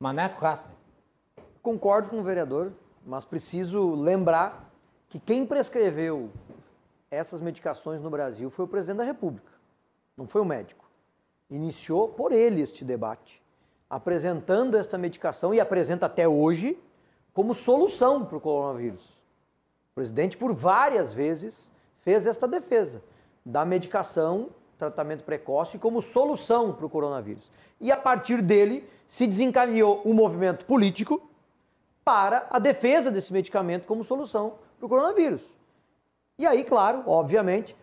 Maneco 0.00 0.40
Raça. 0.40 0.70
Concordo 1.62 2.08
com 2.08 2.20
o 2.20 2.22
vereador, 2.22 2.72
mas 3.04 3.26
preciso 3.26 3.94
lembrar 3.94 4.72
que 5.10 5.18
quem 5.18 5.44
prescreveu 5.44 6.30
essas 7.12 7.42
medicações 7.42 8.00
no 8.00 8.08
Brasil 8.08 8.48
foi 8.48 8.64
o 8.64 8.68
presidente 8.68 8.96
da 8.96 9.04
República, 9.04 9.52
não 10.16 10.26
foi 10.26 10.40
o 10.40 10.46
médico. 10.46 10.86
Iniciou 11.50 12.08
por 12.08 12.32
ele 12.32 12.62
este 12.62 12.86
debate, 12.86 13.42
apresentando 13.88 14.78
esta 14.78 14.96
medicação 14.96 15.52
e 15.52 15.60
apresenta 15.60 16.06
até 16.06 16.26
hoje 16.26 16.78
como 17.34 17.54
solução 17.54 18.24
para 18.24 18.38
o 18.38 18.40
coronavírus. 18.40 19.04
O 19.90 19.94
presidente, 19.94 20.38
por 20.38 20.54
várias 20.54 21.12
vezes, 21.12 21.70
fez 22.00 22.26
esta 22.26 22.48
defesa 22.48 23.02
da 23.44 23.62
medicação, 23.66 24.48
tratamento 24.78 25.22
precoce, 25.22 25.78
como 25.78 26.00
solução 26.00 26.72
para 26.72 26.86
o 26.86 26.90
coronavírus. 26.90 27.50
E 27.78 27.92
a 27.92 27.96
partir 27.96 28.40
dele 28.40 28.88
se 29.06 29.26
desencadeou 29.26 30.00
um 30.06 30.14
movimento 30.14 30.64
político 30.64 31.28
para 32.02 32.46
a 32.48 32.58
defesa 32.58 33.10
desse 33.10 33.34
medicamento 33.34 33.84
como 33.84 34.02
solução 34.02 34.54
para 34.78 34.86
o 34.86 34.88
coronavírus. 34.88 35.61
E 36.38 36.46
aí, 36.46 36.64
claro, 36.64 37.02
obviamente, 37.06 37.76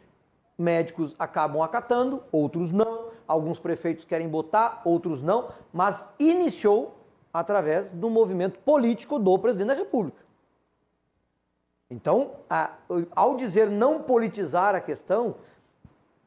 médicos 0.57 1.15
acabam 1.17 1.61
acatando, 1.61 2.23
outros 2.31 2.71
não. 2.71 3.09
Alguns 3.27 3.59
prefeitos 3.59 4.05
querem 4.05 4.27
botar, 4.27 4.81
outros 4.84 5.21
não. 5.21 5.49
Mas 5.71 6.07
iniciou 6.19 6.97
através 7.34 7.89
do 7.89 8.09
movimento 8.09 8.59
político 8.59 9.19
do 9.19 9.38
presidente 9.38 9.67
da 9.67 9.73
República. 9.76 10.23
Então, 11.89 12.31
a, 12.49 12.71
ao 13.15 13.35
dizer 13.35 13.69
não 13.69 14.01
politizar 14.01 14.76
a 14.76 14.80
questão, 14.80 15.35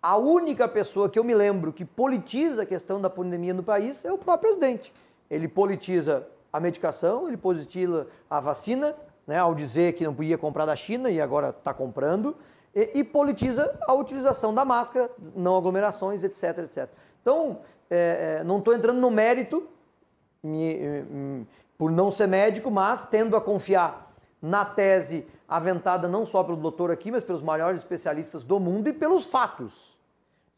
a 0.02 0.16
única 0.16 0.66
pessoa 0.66 1.08
que 1.08 1.18
eu 1.18 1.22
me 1.22 1.34
lembro 1.34 1.72
que 1.72 1.84
politiza 1.84 2.62
a 2.62 2.66
questão 2.66 3.00
da 3.00 3.08
pandemia 3.08 3.54
no 3.54 3.62
país 3.62 4.04
é 4.04 4.12
o 4.12 4.18
próprio 4.18 4.50
presidente. 4.50 4.92
Ele 5.30 5.46
politiza 5.46 6.26
a 6.52 6.58
medicação, 6.58 7.28
ele 7.28 7.36
politiza 7.36 8.08
a 8.28 8.40
vacina, 8.40 8.96
né, 9.26 9.38
ao 9.38 9.54
dizer 9.54 9.94
que 9.94 10.04
não 10.04 10.14
podia 10.14 10.36
comprar 10.36 10.66
da 10.66 10.76
China 10.76 11.10
e 11.10 11.20
agora 11.20 11.50
está 11.50 11.72
comprando, 11.72 12.36
e, 12.74 12.90
e, 12.94 13.04
politiza 13.04 13.78
a 13.82 13.92
utilização 13.92 14.54
da 14.54 14.64
máscara, 14.64 15.10
não 15.36 15.56
aglomerações, 15.56 16.24
etc, 16.24 16.58
etc. 16.58 16.88
Então, 17.20 17.60
é, 17.90 18.38
é 18.40 18.44
não 18.44 18.58
estou 18.58 18.74
entrando 18.74 18.98
no 18.98 19.10
mérito 19.10 19.68
me, 20.42 21.02
me, 21.02 21.46
por 21.78 21.90
não 21.90 22.10
ser 22.10 22.26
médico, 22.26 22.70
mas 22.70 23.06
tendo 23.08 23.36
a 23.36 23.40
confiar 23.40 24.12
na 24.40 24.64
tese 24.64 25.26
aventada 25.48 26.08
não 26.08 26.26
só 26.26 26.42
pelo 26.42 26.56
doutor 26.56 26.90
aqui, 26.90 27.10
mas 27.10 27.22
pelos 27.22 27.42
maiores 27.42 27.80
especialistas 27.80 28.42
do 28.42 28.58
mundo 28.58 28.88
e 28.88 28.92
pelos 28.92 29.26
fatos. 29.26 29.96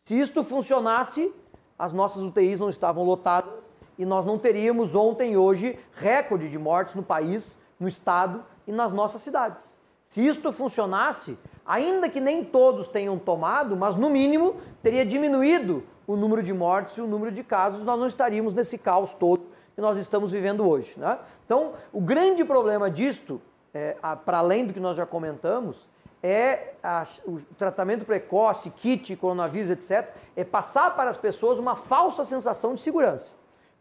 Se 0.05 0.19
isto 0.19 0.43
funcionasse, 0.43 1.33
as 1.79 1.93
nossas 1.93 2.23
UTIs 2.23 2.59
não 2.59 2.69
estavam 2.69 3.05
lotadas 3.05 3.71
e 3.99 4.07
nós 4.07 4.25
não 4.25 4.39
teríamos 4.39 4.95
ontem 4.95 5.33
e 5.33 5.37
hoje 5.37 5.79
recorde 5.95 6.49
de 6.49 6.59
mortes 6.59 6.95
no 6.95 7.03
país, 7.03 7.59
no 7.79 7.89
estado 7.89 8.45
e 8.67 8.73
nas 8.73 8.93
nossas 8.93 9.23
cidades. 9.23 9.75
Se 10.09 10.25
isto 10.25 10.53
funcionasse, 10.53 11.39
ainda 11.65 12.09
que 12.09 12.21
nem 12.21 12.45
todos 12.45 12.89
tenham 12.89 13.19
tomado, 13.19 13.77
mas 13.77 13.97
no 13.97 14.11
mínimo 14.11 14.57
teria 14.83 15.05
diminuído 15.05 15.83
o 16.07 16.17
número 16.17 16.43
de 16.43 16.53
mortes 16.53 16.97
e 16.97 17.01
o 17.01 17.07
número 17.07 17.33
de 17.33 17.43
casos, 17.43 17.83
nós 17.83 17.99
não 17.99 18.07
estaríamos 18.07 18.55
nesse 18.55 18.77
caos 18.77 19.13
todo 19.15 19.47
que 19.75 19.81
nós 19.81 19.97
estamos 19.99 20.31
vivendo 20.31 20.69
hoje. 20.69 20.95
Né? 20.97 21.19
Então, 21.45 21.73
o 21.93 22.01
grande 22.01 22.45
problema 22.45 22.91
disto, 22.91 23.41
é, 23.73 23.97
para 24.25 24.39
além 24.39 24.67
do 24.67 24.73
que 24.73 24.81
nós 24.81 24.97
já 24.97 25.07
comentamos, 25.07 25.89
é 26.23 26.75
a, 26.83 27.07
o 27.27 27.39
tratamento 27.59 28.05
precoce, 28.05 28.71
kit, 28.71 29.15
coronavírus, 29.17 29.71
etc., 29.71 30.09
é 30.37 30.45
passar 30.45 30.95
para 30.95 31.11
as 31.11 31.17
pessoas 31.17 31.59
uma 31.59 31.77
falsa 31.77 32.25
sensação 32.25 32.75
de 32.75 32.81
segurança. 32.81 33.35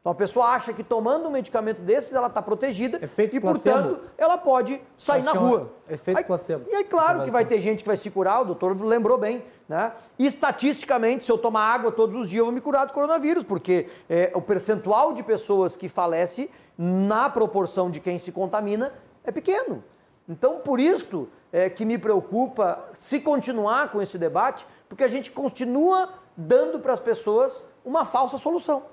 Então 0.04 0.12
a 0.12 0.16
pessoa 0.16 0.48
acha 0.48 0.74
que 0.74 0.84
tomando 0.84 1.30
um 1.30 1.32
medicamento 1.32 1.80
desses 1.80 2.12
ela 2.12 2.28
está 2.28 2.42
protegida 2.42 3.00
Efeito 3.02 3.38
e, 3.38 3.40
placebo. 3.40 3.80
portanto, 3.80 4.02
ela 4.18 4.38
pode 4.38 4.82
sair 4.98 5.22
Acho 5.22 5.26
na 5.26 5.32
é 5.32 5.38
rua. 5.38 5.74
É 5.88 5.94
efeito 5.94 6.18
aí, 6.18 6.24
placebo. 6.26 6.66
E 6.70 6.76
aí, 6.76 6.84
claro 6.84 7.24
que 7.24 7.32
vai 7.32 7.46
ter 7.46 7.62
gente 7.62 7.84
que 7.84 7.88
vai 7.88 7.96
se 7.96 8.12
curar, 8.12 8.42
o 8.42 8.46
doutor 8.46 8.78
lembrou 8.82 9.18
bem, 9.18 9.46
né? 9.66 9.94
E 10.20 10.26
estatisticamente, 10.26 11.24
se 11.24 11.32
eu 11.32 11.38
tomar 11.38 11.74
água 11.74 11.90
todos 11.90 12.18
os 12.18 12.30
dias, 12.30 12.40
eu 12.40 12.44
vou 12.44 12.54
me 12.54 12.60
curar 12.60 12.86
do 12.86 12.92
coronavírus, 12.92 13.46
porque 13.46 13.88
é, 14.10 14.30
o 14.36 14.42
percentual 14.42 15.14
de 15.14 15.24
pessoas 15.24 15.78
que 15.78 15.88
falece 15.88 16.52
na 16.78 17.30
proporção 17.30 17.90
de 17.90 18.02
quem 18.02 18.20
se 18.20 18.30
contamina 18.30 18.92
é 19.24 19.32
pequeno. 19.32 19.82
Então, 20.28 20.60
por 20.60 20.82
isso 20.82 21.30
é, 21.50 21.70
que 21.70 21.86
me 21.86 21.98
preocupa 21.98 22.90
se 22.94 23.22
continuar 23.22 23.90
com 23.90 24.02
esse 24.02 24.18
debate, 24.18 24.68
porque 24.90 25.06
a 25.06 25.08
gente 25.08 25.32
continua 25.32 26.10
dando 26.36 26.78
para 26.78 26.92
as 26.92 27.00
pessoas 27.00 27.64
uma 27.86 28.04
falsa 28.04 28.38
solução 28.38 28.92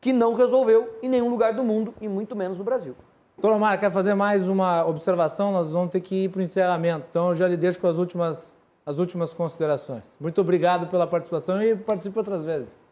que 0.00 0.12
não 0.12 0.34
resolveu 0.34 0.98
em 1.02 1.08
nenhum 1.08 1.28
lugar 1.28 1.52
do 1.52 1.62
mundo 1.62 1.94
e 2.00 2.08
muito 2.08 2.34
menos 2.34 2.56
no 2.56 2.64
Brasil. 2.64 2.96
Doutor 3.36 3.56
Omar, 3.56 3.78
quer 3.78 3.90
fazer 3.90 4.14
mais 4.14 4.46
uma 4.48 4.84
observação? 4.86 5.52
Nós 5.52 5.70
vamos 5.70 5.90
ter 5.90 6.00
que 6.00 6.24
ir 6.24 6.28
para 6.28 6.40
o 6.40 6.42
encerramento. 6.42 7.06
Então, 7.10 7.30
eu 7.30 7.34
já 7.34 7.48
lhe 7.48 7.56
deixo 7.56 7.80
com 7.80 7.86
as 7.86 7.96
últimas, 7.96 8.54
as 8.84 8.98
últimas 8.98 9.32
considerações. 9.32 10.04
Muito 10.20 10.40
obrigado 10.40 10.86
pela 10.88 11.06
participação 11.06 11.62
e 11.62 11.74
participe 11.76 12.18
outras 12.18 12.42
vezes. 12.42 12.82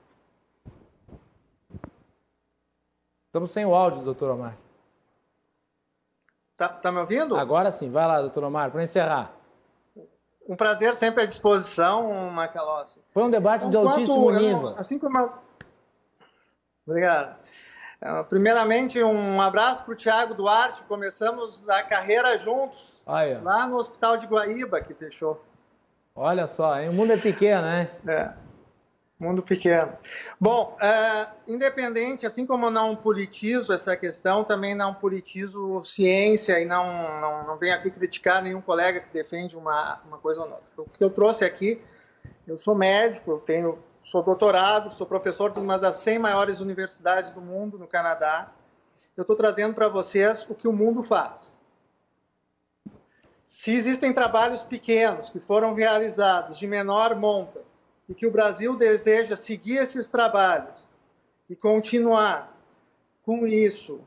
Estamos 3.27 3.51
sem 3.51 3.67
o 3.67 3.75
áudio, 3.75 4.03
doutor 4.03 4.31
Omar. 4.31 4.57
Tá, 6.57 6.69
tá 6.69 6.91
me 6.91 6.99
ouvindo? 6.99 7.37
Agora 7.37 7.71
sim. 7.71 7.91
Vai 7.91 8.07
lá, 8.07 8.21
doutor 8.21 8.43
Omar, 8.45 8.71
para 8.71 8.83
encerrar. 8.83 9.33
Um 10.49 10.57
prazer 10.57 10.97
sempre 10.97 11.25
à 11.25 11.27
disposição, 11.27 12.31
Macalossi. 12.31 13.01
Foi 13.13 13.23
um 13.23 13.31
debate 13.31 13.67
então, 13.67 13.83
de 13.83 13.89
altíssimo 13.89 14.31
nível. 14.31 14.75
assim 14.79 14.99
como 14.99 15.19
a 15.19 15.39
Obrigado. 16.89 17.37
É, 18.01 18.23
primeiramente, 18.23 19.03
um 19.03 19.41
abraço 19.43 19.85
para 19.85 19.93
o 19.93 19.97
Tiago 19.97 20.33
Duarte. 20.33 20.83
Começamos 20.85 21.69
a 21.69 21.83
carreira 21.83 22.39
juntos, 22.39 23.03
lá 23.07 23.67
no 23.67 23.77
Hospital 23.77 24.17
de 24.17 24.27
Guaíba, 24.27 24.81
que 24.81 24.95
fechou. 24.95 25.45
Olha 26.15 26.47
só, 26.47 26.81
hein? 26.81 26.89
o 26.89 26.93
mundo 26.93 27.13
é 27.13 27.17
pequeno, 27.19 27.63
né? 27.63 27.91
É. 28.07 28.33
Mundo 29.21 29.43
pequeno. 29.43 29.93
Bom, 30.41 30.77
uh, 30.81 31.29
independente, 31.47 32.25
assim 32.25 32.47
como 32.47 32.67
eu 32.67 32.71
não 32.71 32.97
politizo 32.97 33.73
essa 33.73 33.97
questão, 33.97 34.45
também 34.45 34.77
não 34.77 34.95
politizo 34.95 35.81
ciência 35.83 36.59
e 36.61 36.65
não, 36.65 37.21
não, 37.21 37.47
não 37.47 37.57
venho 37.59 37.75
aqui 37.75 37.91
criticar 37.91 38.41
nenhum 38.43 38.61
colega 38.61 39.01
que 39.01 39.13
defende 39.13 39.57
uma, 39.57 40.01
uma 40.07 40.19
coisa 40.19 40.41
ou 40.41 40.49
outra. 40.49 40.71
O 40.79 40.85
que 40.85 41.03
eu 41.03 41.11
trouxe 41.11 41.45
aqui, 41.45 41.83
eu 42.47 42.57
sou 42.57 42.77
médico, 42.77 43.33
eu 43.33 43.39
tenho, 43.39 43.79
sou 44.09 44.23
doutorado, 44.23 44.89
sou 44.89 45.07
professor 45.07 45.53
de 45.53 45.59
uma 45.59 45.79
das 45.79 45.97
100 45.97 46.19
maiores 46.19 46.61
universidades 46.61 47.31
do 47.31 47.43
mundo, 47.43 47.79
no 47.79 47.87
Canadá. 47.87 48.51
Eu 49.15 49.21
estou 49.21 49.37
trazendo 49.37 49.75
para 49.75 49.87
vocês 49.87 50.47
o 50.49 50.55
que 50.55 50.67
o 50.67 50.73
mundo 50.73 51.03
faz. 51.03 51.55
Se 53.47 53.75
existem 53.75 54.15
trabalhos 54.15 54.63
pequenos 54.63 55.29
que 55.29 55.39
foram 55.39 55.75
realizados 55.75 56.59
de 56.59 56.67
menor 56.67 57.15
monta, 57.17 57.61
e 58.09 58.15
que 58.15 58.27
o 58.27 58.31
Brasil 58.31 58.75
deseja 58.75 59.37
seguir 59.37 59.77
esses 59.77 60.09
trabalhos 60.09 60.89
e 61.51 61.55
continuar 61.55 62.57
com 63.23 63.47
isso, 63.47 64.01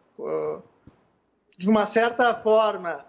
de 1.56 1.70
uma 1.70 1.86
certa 1.86 2.34
forma, 2.34 3.06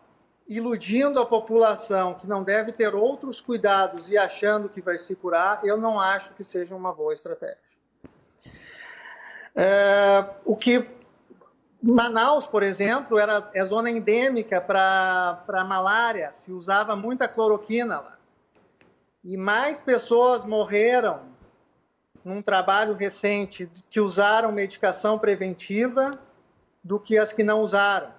iludindo 0.56 1.20
a 1.20 1.26
população 1.26 2.14
que 2.14 2.26
não 2.26 2.42
deve 2.42 2.72
ter 2.72 2.94
outros 2.94 3.40
cuidados 3.40 4.10
e 4.10 4.18
achando 4.18 4.68
que 4.68 4.80
vai 4.80 4.98
se 4.98 5.14
curar, 5.14 5.60
eu 5.64 5.76
não 5.76 6.00
acho 6.00 6.32
que 6.34 6.44
seja 6.44 6.74
uma 6.74 6.92
boa 6.92 7.14
estratégia. 7.14 7.58
É, 9.54 10.24
o 10.44 10.56
que 10.56 10.86
Manaus, 11.82 12.46
por 12.46 12.62
exemplo, 12.62 13.18
era, 13.18 13.50
é 13.52 13.64
zona 13.64 13.90
endêmica 13.90 14.60
para 14.60 15.64
malária, 15.66 16.30
se 16.32 16.52
usava 16.52 16.94
muita 16.94 17.26
cloroquina 17.26 18.00
lá 18.00 18.18
e 19.24 19.36
mais 19.36 19.80
pessoas 19.80 20.44
morreram 20.44 21.20
num 22.24 22.42
trabalho 22.42 22.94
recente 22.94 23.70
que 23.88 24.00
usaram 24.00 24.50
medicação 24.50 25.18
preventiva 25.18 26.10
do 26.82 26.98
que 26.98 27.16
as 27.16 27.32
que 27.32 27.42
não 27.42 27.60
usaram. 27.60 28.12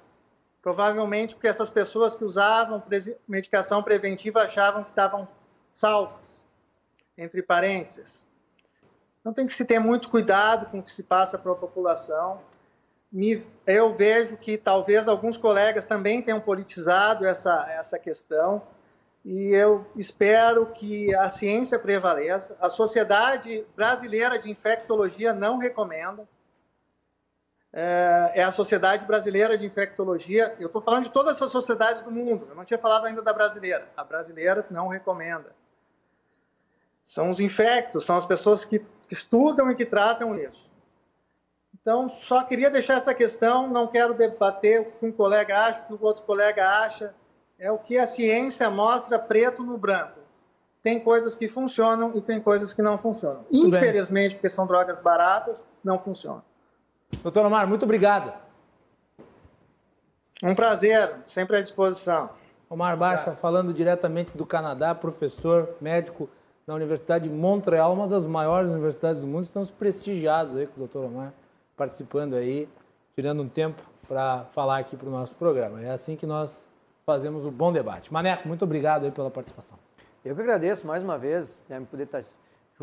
Provavelmente 0.63 1.35
porque 1.35 1.47
essas 1.47 1.69
pessoas 1.69 2.15
que 2.15 2.23
usavam 2.23 2.81
medicação 3.27 3.83
preventiva 3.83 4.43
achavam 4.43 4.81
que 4.81 4.89
estavam 4.89 5.27
salvas, 5.73 6.47
entre 7.17 7.43
parênteses. 7.43 8.25
Então 9.19 9.33
tem 9.33 9.45
que 9.45 9.51
se 9.51 9.65
ter 9.65 9.77
muito 9.77 10.09
cuidado 10.09 10.67
com 10.67 10.79
o 10.79 10.83
que 10.83 10.89
se 10.89 11.03
passa 11.03 11.37
para 11.37 11.51
a 11.51 11.55
população. 11.55 12.39
Eu 13.67 13.93
vejo 13.93 14.37
que 14.37 14.57
talvez 14.57 15.07
alguns 15.07 15.37
colegas 15.37 15.85
também 15.85 16.21
tenham 16.21 16.39
politizado 16.39 17.25
essa, 17.25 17.69
essa 17.69 17.99
questão 17.99 18.61
e 19.25 19.49
eu 19.49 19.85
espero 19.95 20.67
que 20.67 21.13
a 21.15 21.27
ciência 21.27 21.77
prevaleça. 21.77 22.57
A 22.61 22.69
Sociedade 22.69 23.65
Brasileira 23.75 24.39
de 24.39 24.49
Infectologia 24.49 25.33
não 25.33 25.57
recomenda. 25.57 26.27
É, 27.75 28.33
é 28.35 28.43
a 28.43 28.51
Sociedade 28.51 29.03
Brasileira 29.05 29.57
de 29.57 29.65
Infectologia. 29.65 30.55
Eu 30.59 30.67
estou 30.67 30.79
falando 30.79 31.05
de 31.05 31.09
todas 31.09 31.41
as 31.41 31.49
sociedades 31.49 32.03
do 32.03 32.11
mundo. 32.11 32.45
Eu 32.49 32.55
não 32.55 32.63
tinha 32.63 32.77
falado 32.77 33.05
ainda 33.05 33.21
da 33.21 33.33
brasileira. 33.33 33.89
A 33.97 34.03
brasileira 34.03 34.63
não 34.69 34.87
recomenda. 34.87 35.55
São 37.03 37.31
os 37.31 37.39
infectos, 37.39 38.05
são 38.05 38.15
as 38.15 38.25
pessoas 38.25 38.63
que, 38.63 38.79
que 38.79 39.13
estudam 39.13 39.71
e 39.71 39.75
que 39.75 39.85
tratam 39.85 40.37
isso. 40.37 40.71
Então, 41.73 42.07
só 42.07 42.43
queria 42.43 42.69
deixar 42.69 42.93
essa 42.93 43.13
questão. 43.13 43.67
Não 43.67 43.87
quero 43.87 44.13
debater 44.13 44.81
o 44.81 44.85
que 44.85 45.05
um 45.07 45.11
colega 45.11 45.59
acha, 45.59 45.81
o 45.81 45.85
que 45.87 45.93
o 45.93 46.05
outro 46.05 46.23
colega 46.23 46.65
acha 46.65 47.13
é 47.57 47.71
o 47.71 47.79
que 47.79 47.97
a 47.97 48.05
ciência 48.05 48.69
mostra 48.69 49.17
preto 49.17 49.63
no 49.63 49.77
branco. 49.77 50.19
Tem 50.81 50.99
coisas 50.99 51.35
que 51.35 51.47
funcionam 51.47 52.11
e 52.13 52.21
tem 52.21 52.39
coisas 52.39 52.71
que 52.71 52.81
não 52.81 52.97
funcionam. 52.97 53.45
Infelizmente, 53.51 54.35
porque 54.35 54.49
são 54.49 54.67
drogas 54.67 54.99
baratas, 54.99 55.67
não 55.83 55.97
funcionam. 55.97 56.43
Doutor 57.21 57.45
Omar, 57.45 57.67
muito 57.67 57.83
obrigado. 57.83 58.33
Um 60.41 60.55
prazer, 60.55 61.15
sempre 61.23 61.57
à 61.57 61.61
disposição. 61.61 62.29
Omar 62.69 62.97
Baixa, 62.97 63.21
obrigado. 63.21 63.41
falando 63.41 63.73
diretamente 63.73 64.35
do 64.35 64.45
Canadá, 64.45 64.95
professor 64.95 65.75
médico 65.79 66.29
na 66.65 66.73
Universidade 66.73 67.27
de 67.27 67.33
Montreal, 67.33 67.93
uma 67.93 68.07
das 68.07 68.25
maiores 68.25 68.69
universidades 68.71 69.21
do 69.21 69.27
mundo. 69.27 69.43
Estamos 69.43 69.69
prestigiados 69.69 70.55
aí 70.55 70.65
com 70.65 70.75
o 70.75 70.79
doutor 70.79 71.05
Omar 71.05 71.33
participando 71.75 72.35
aí, 72.35 72.69
tirando 73.15 73.43
um 73.43 73.49
tempo 73.49 73.81
para 74.07 74.45
falar 74.53 74.79
aqui 74.79 74.95
para 74.95 75.07
o 75.07 75.11
nosso 75.11 75.35
programa. 75.35 75.81
É 75.81 75.91
assim 75.91 76.15
que 76.15 76.25
nós 76.25 76.67
fazemos 77.05 77.45
um 77.45 77.51
bom 77.51 77.71
debate. 77.71 78.11
Maneco, 78.11 78.47
muito 78.47 78.63
obrigado 78.63 79.05
aí 79.05 79.11
pela 79.11 79.29
participação. 79.29 79.77
Eu 80.23 80.35
que 80.35 80.41
agradeço 80.41 80.87
mais 80.87 81.03
uma 81.03 81.17
vez, 81.17 81.53
né, 81.67 81.79
me 81.79 81.85
poder 81.85 82.03
estar 82.03 82.19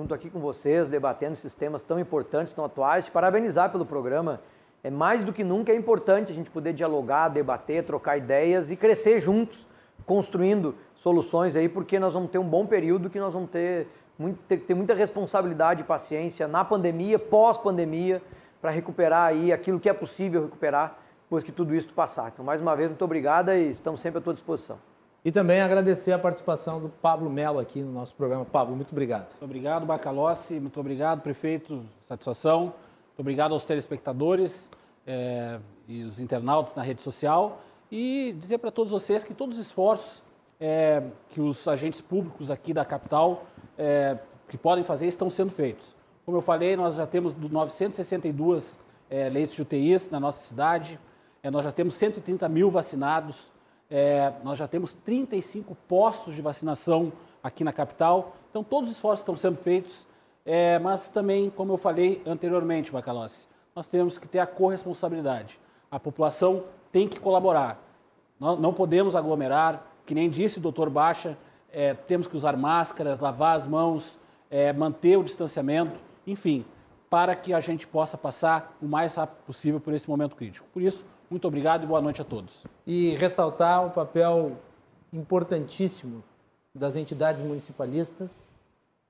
junto 0.00 0.14
aqui 0.14 0.30
com 0.30 0.40
vocês, 0.40 0.88
debatendo 0.88 1.34
esses 1.34 1.54
temas 1.54 1.82
tão 1.82 2.00
importantes, 2.00 2.54
tão 2.54 2.64
atuais. 2.64 3.04
Te 3.04 3.10
parabenizar 3.10 3.70
pelo 3.70 3.84
programa. 3.84 4.40
É 4.82 4.88
mais 4.88 5.22
do 5.22 5.30
que 5.30 5.44
nunca 5.44 5.72
é 5.72 5.76
importante 5.76 6.32
a 6.32 6.34
gente 6.34 6.50
poder 6.50 6.72
dialogar, 6.72 7.28
debater, 7.28 7.84
trocar 7.84 8.16
ideias 8.16 8.70
e 8.70 8.76
crescer 8.76 9.20
juntos, 9.20 9.66
construindo 10.06 10.74
soluções 10.94 11.54
aí, 11.54 11.68
porque 11.68 11.98
nós 11.98 12.14
vamos 12.14 12.30
ter 12.30 12.38
um 12.38 12.48
bom 12.48 12.64
período 12.64 13.10
que 13.10 13.20
nós 13.20 13.34
vamos 13.34 13.50
ter, 13.50 13.88
muito, 14.18 14.38
ter, 14.48 14.60
ter 14.60 14.72
muita 14.72 14.94
responsabilidade 14.94 15.82
e 15.82 15.84
paciência 15.84 16.48
na 16.48 16.64
pandemia, 16.64 17.18
pós-pandemia, 17.18 18.22
para 18.58 18.70
recuperar 18.70 19.28
aí 19.28 19.52
aquilo 19.52 19.78
que 19.78 19.88
é 19.88 19.92
possível 19.92 20.44
recuperar 20.44 20.96
depois 21.24 21.44
que 21.44 21.52
tudo 21.52 21.74
isso 21.74 21.92
passar. 21.92 22.30
Então, 22.32 22.42
mais 22.42 22.58
uma 22.58 22.74
vez, 22.74 22.88
muito 22.88 23.04
obrigada 23.04 23.54
e 23.54 23.70
estamos 23.70 24.00
sempre 24.00 24.18
à 24.18 24.22
tua 24.22 24.32
disposição. 24.32 24.78
E 25.22 25.30
também 25.30 25.60
agradecer 25.60 26.12
a 26.12 26.18
participação 26.18 26.80
do 26.80 26.88
Pablo 26.88 27.28
Melo 27.28 27.58
aqui 27.58 27.82
no 27.82 27.92
nosso 27.92 28.14
programa. 28.14 28.42
Pablo, 28.42 28.74
muito 28.74 28.92
obrigado. 28.92 29.28
Muito 29.28 29.44
obrigado, 29.44 29.84
Bacalossi. 29.84 30.58
Muito 30.58 30.80
obrigado, 30.80 31.20
prefeito. 31.20 31.84
Satisfação. 32.00 32.62
Muito 32.62 33.18
obrigado 33.18 33.52
aos 33.52 33.66
telespectadores 33.66 34.70
é, 35.06 35.60
e 35.86 36.04
os 36.04 36.20
internautas 36.20 36.74
na 36.74 36.82
rede 36.82 37.02
social. 37.02 37.60
E 37.92 38.34
dizer 38.38 38.56
para 38.58 38.70
todos 38.70 38.90
vocês 38.90 39.22
que 39.22 39.34
todos 39.34 39.58
os 39.58 39.66
esforços 39.66 40.22
é, 40.58 41.02
que 41.28 41.38
os 41.38 41.68
agentes 41.68 42.00
públicos 42.00 42.50
aqui 42.50 42.72
da 42.72 42.84
capital 42.84 43.44
é, 43.76 44.16
que 44.48 44.56
podem 44.56 44.84
fazer 44.84 45.06
estão 45.06 45.28
sendo 45.28 45.50
feitos. 45.50 45.94
Como 46.24 46.38
eu 46.38 46.42
falei, 46.42 46.76
nós 46.76 46.94
já 46.94 47.06
temos 47.06 47.34
962 47.34 48.78
leitos 49.32 49.56
de 49.56 49.62
UTIs 49.62 50.08
na 50.08 50.20
nossa 50.20 50.46
cidade. 50.46 50.98
Nós 51.52 51.64
já 51.64 51.72
temos 51.72 51.96
130 51.96 52.48
mil 52.48 52.70
vacinados, 52.70 53.50
é, 53.90 54.32
nós 54.44 54.56
já 54.56 54.68
temos 54.68 54.94
35 54.94 55.74
postos 55.88 56.34
de 56.34 56.40
vacinação 56.40 57.12
aqui 57.42 57.64
na 57.64 57.72
capital. 57.72 58.36
Então, 58.48 58.62
todos 58.62 58.90
os 58.90 58.96
esforços 58.96 59.20
estão 59.20 59.36
sendo 59.36 59.56
feitos, 59.56 60.06
é, 60.46 60.78
mas 60.78 61.10
também, 61.10 61.50
como 61.50 61.72
eu 61.72 61.76
falei 61.76 62.22
anteriormente, 62.24 62.92
Bacalossi, 62.92 63.46
nós 63.74 63.88
temos 63.88 64.16
que 64.16 64.28
ter 64.28 64.38
a 64.38 64.46
corresponsabilidade. 64.46 65.58
A 65.90 65.98
população 65.98 66.64
tem 66.92 67.08
que 67.08 67.18
colaborar. 67.18 67.82
Nós 68.38 68.58
não 68.58 68.72
podemos 68.72 69.16
aglomerar, 69.16 69.84
que 70.06 70.14
nem 70.14 70.30
disse 70.30 70.58
o 70.58 70.60
doutor 70.60 70.88
Baixa, 70.88 71.36
é, 71.72 71.94
temos 71.94 72.26
que 72.26 72.36
usar 72.36 72.56
máscaras, 72.56 73.18
lavar 73.18 73.56
as 73.56 73.66
mãos, 73.66 74.18
é, 74.48 74.72
manter 74.72 75.16
o 75.16 75.24
distanciamento, 75.24 75.98
enfim, 76.26 76.64
para 77.08 77.34
que 77.34 77.52
a 77.52 77.60
gente 77.60 77.86
possa 77.86 78.16
passar 78.16 78.76
o 78.80 78.86
mais 78.86 79.14
rápido 79.14 79.44
possível 79.44 79.80
por 79.80 79.92
esse 79.92 80.08
momento 80.08 80.36
crítico. 80.36 80.66
Por 80.72 80.80
isso, 80.80 81.04
muito 81.30 81.46
obrigado 81.46 81.84
e 81.84 81.86
boa 81.86 82.00
noite 82.00 82.20
a 82.20 82.24
todos. 82.24 82.66
E 82.84 83.14
ressaltar 83.14 83.86
o 83.86 83.90
papel 83.90 84.58
importantíssimo 85.12 86.24
das 86.74 86.96
entidades 86.96 87.42
municipalistas 87.42 88.36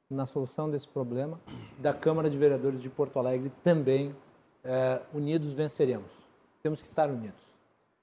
na 0.09 0.27
solução 0.27 0.71
desse 0.71 0.87
problema, 0.87 1.41
da 1.79 1.95
Câmara 1.95 2.29
de 2.29 2.37
Vereadores 2.37 2.83
de 2.83 2.91
Porto 2.91 3.19
Alegre 3.19 3.51
também. 3.65 4.15
É, 4.63 5.01
unidos 5.15 5.55
venceremos. 5.55 6.11
Temos 6.63 6.83
que 6.83 6.87
estar 6.87 7.09
unidos. 7.09 7.41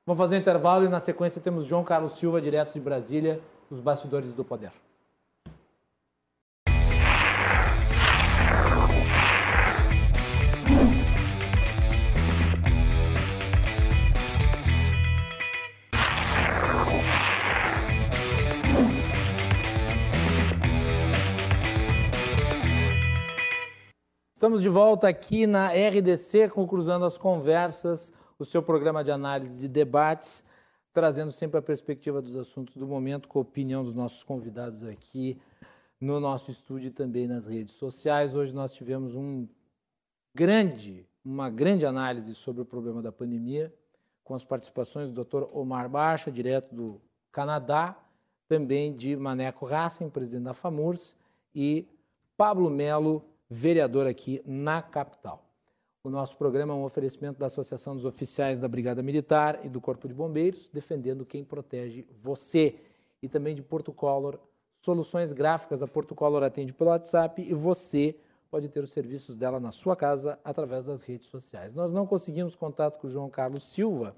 Vamos 0.03 0.17
fazer 0.17 0.37
um 0.37 0.39
intervalo 0.39 0.85
e 0.85 0.87
na 0.87 0.99
sequência 0.99 1.39
temos 1.39 1.67
João 1.67 1.83
Carlos 1.83 2.13
Silva, 2.13 2.41
direto 2.41 2.73
de 2.73 2.79
Brasília, 2.79 3.39
os 3.69 3.79
bastidores 3.79 4.33
do 4.33 4.43
poder. 4.43 4.71
Estamos 24.57 24.63
de 24.63 24.69
volta 24.69 25.07
aqui 25.07 25.45
na 25.45 25.67
RDC, 25.67 26.49
conclusando 26.49 27.05
as 27.05 27.15
conversas, 27.15 28.11
o 28.39 28.43
seu 28.43 28.63
programa 28.63 29.03
de 29.03 29.11
análise 29.11 29.63
e 29.63 29.69
debates, 29.69 30.43
trazendo 30.91 31.31
sempre 31.31 31.59
a 31.59 31.61
perspectiva 31.61 32.23
dos 32.23 32.35
assuntos 32.35 32.75
do 32.75 32.87
momento, 32.87 33.27
com 33.27 33.37
a 33.37 33.43
opinião 33.43 33.83
dos 33.83 33.93
nossos 33.93 34.23
convidados 34.23 34.83
aqui 34.83 35.39
no 36.01 36.19
nosso 36.19 36.49
estúdio 36.49 36.87
e 36.87 36.91
também 36.91 37.27
nas 37.27 37.45
redes 37.45 37.75
sociais. 37.75 38.35
Hoje 38.35 38.51
nós 38.51 38.73
tivemos 38.73 39.13
um 39.13 39.47
grande, 40.33 41.05
uma 41.23 41.51
grande 41.51 41.85
análise 41.85 42.33
sobre 42.33 42.63
o 42.63 42.65
problema 42.65 42.99
da 42.99 43.11
pandemia, 43.11 43.71
com 44.23 44.33
as 44.33 44.43
participações 44.43 45.11
do 45.11 45.23
Dr. 45.23 45.43
Omar 45.53 45.87
Baixa, 45.87 46.31
direto 46.31 46.73
do 46.73 46.99
Canadá, 47.31 47.95
também 48.47 48.95
de 48.95 49.15
Maneco 49.15 49.67
Racing, 49.67 50.09
presidente 50.09 50.45
da 50.45 50.53
FAMURS, 50.55 51.15
e 51.53 51.87
Pablo 52.35 52.71
Melo, 52.71 53.23
vereador 53.49 54.07
aqui 54.07 54.41
na 54.45 54.81
capital. 54.81 55.43
O 56.03 56.09
nosso 56.09 56.37
programa 56.37 56.73
é 56.73 56.75
um 56.75 56.83
oferecimento 56.83 57.39
da 57.39 57.47
Associação 57.47 57.95
dos 57.95 58.05
Oficiais 58.05 58.59
da 58.59 58.67
Brigada 58.67 59.03
Militar 59.03 59.59
e 59.63 59.69
do 59.69 59.81
Corpo 59.81 60.07
de 60.07 60.13
Bombeiros, 60.13 60.69
defendendo 60.69 61.25
quem 61.25 61.43
protege 61.43 62.07
você. 62.21 62.75
E 63.21 63.27
também 63.27 63.55
de 63.55 63.61
Porto 63.61 63.91
Color, 63.91 64.39
soluções 64.79 65.33
gráficas. 65.33 65.83
A 65.83 65.87
Porto 65.87 66.15
Color 66.15 66.43
atende 66.43 66.71
pelo 66.71 66.91
WhatsApp 66.91 67.41
e 67.41 67.53
você 67.53 68.15
pode 68.49 68.69
ter 68.69 68.81
os 68.81 68.91
serviços 68.91 69.35
dela 69.35 69.59
na 69.59 69.71
sua 69.71 69.95
casa 69.95 70.39
através 70.43 70.85
das 70.85 71.03
redes 71.03 71.27
sociais. 71.27 71.75
Nós 71.75 71.91
não 71.91 72.05
conseguimos 72.05 72.55
contato 72.55 72.97
com 72.99 73.07
o 73.07 73.09
João 73.09 73.29
Carlos 73.29 73.63
Silva 73.67 74.15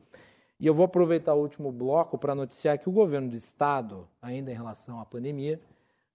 e 0.60 0.68
eu 0.68 0.74
vou 0.74 0.86
aproveitar 0.86 1.34
o 1.34 1.42
último 1.42 1.72
bloco 1.72 2.18
para 2.18 2.36
noticiar 2.36 2.78
que 2.78 2.90
o 2.90 2.92
governo 2.92 3.30
do 3.30 3.36
estado, 3.36 4.08
ainda 4.22 4.52
em 4.52 4.56
relação 4.56 5.00
à 5.00 5.06
pandemia, 5.06 5.60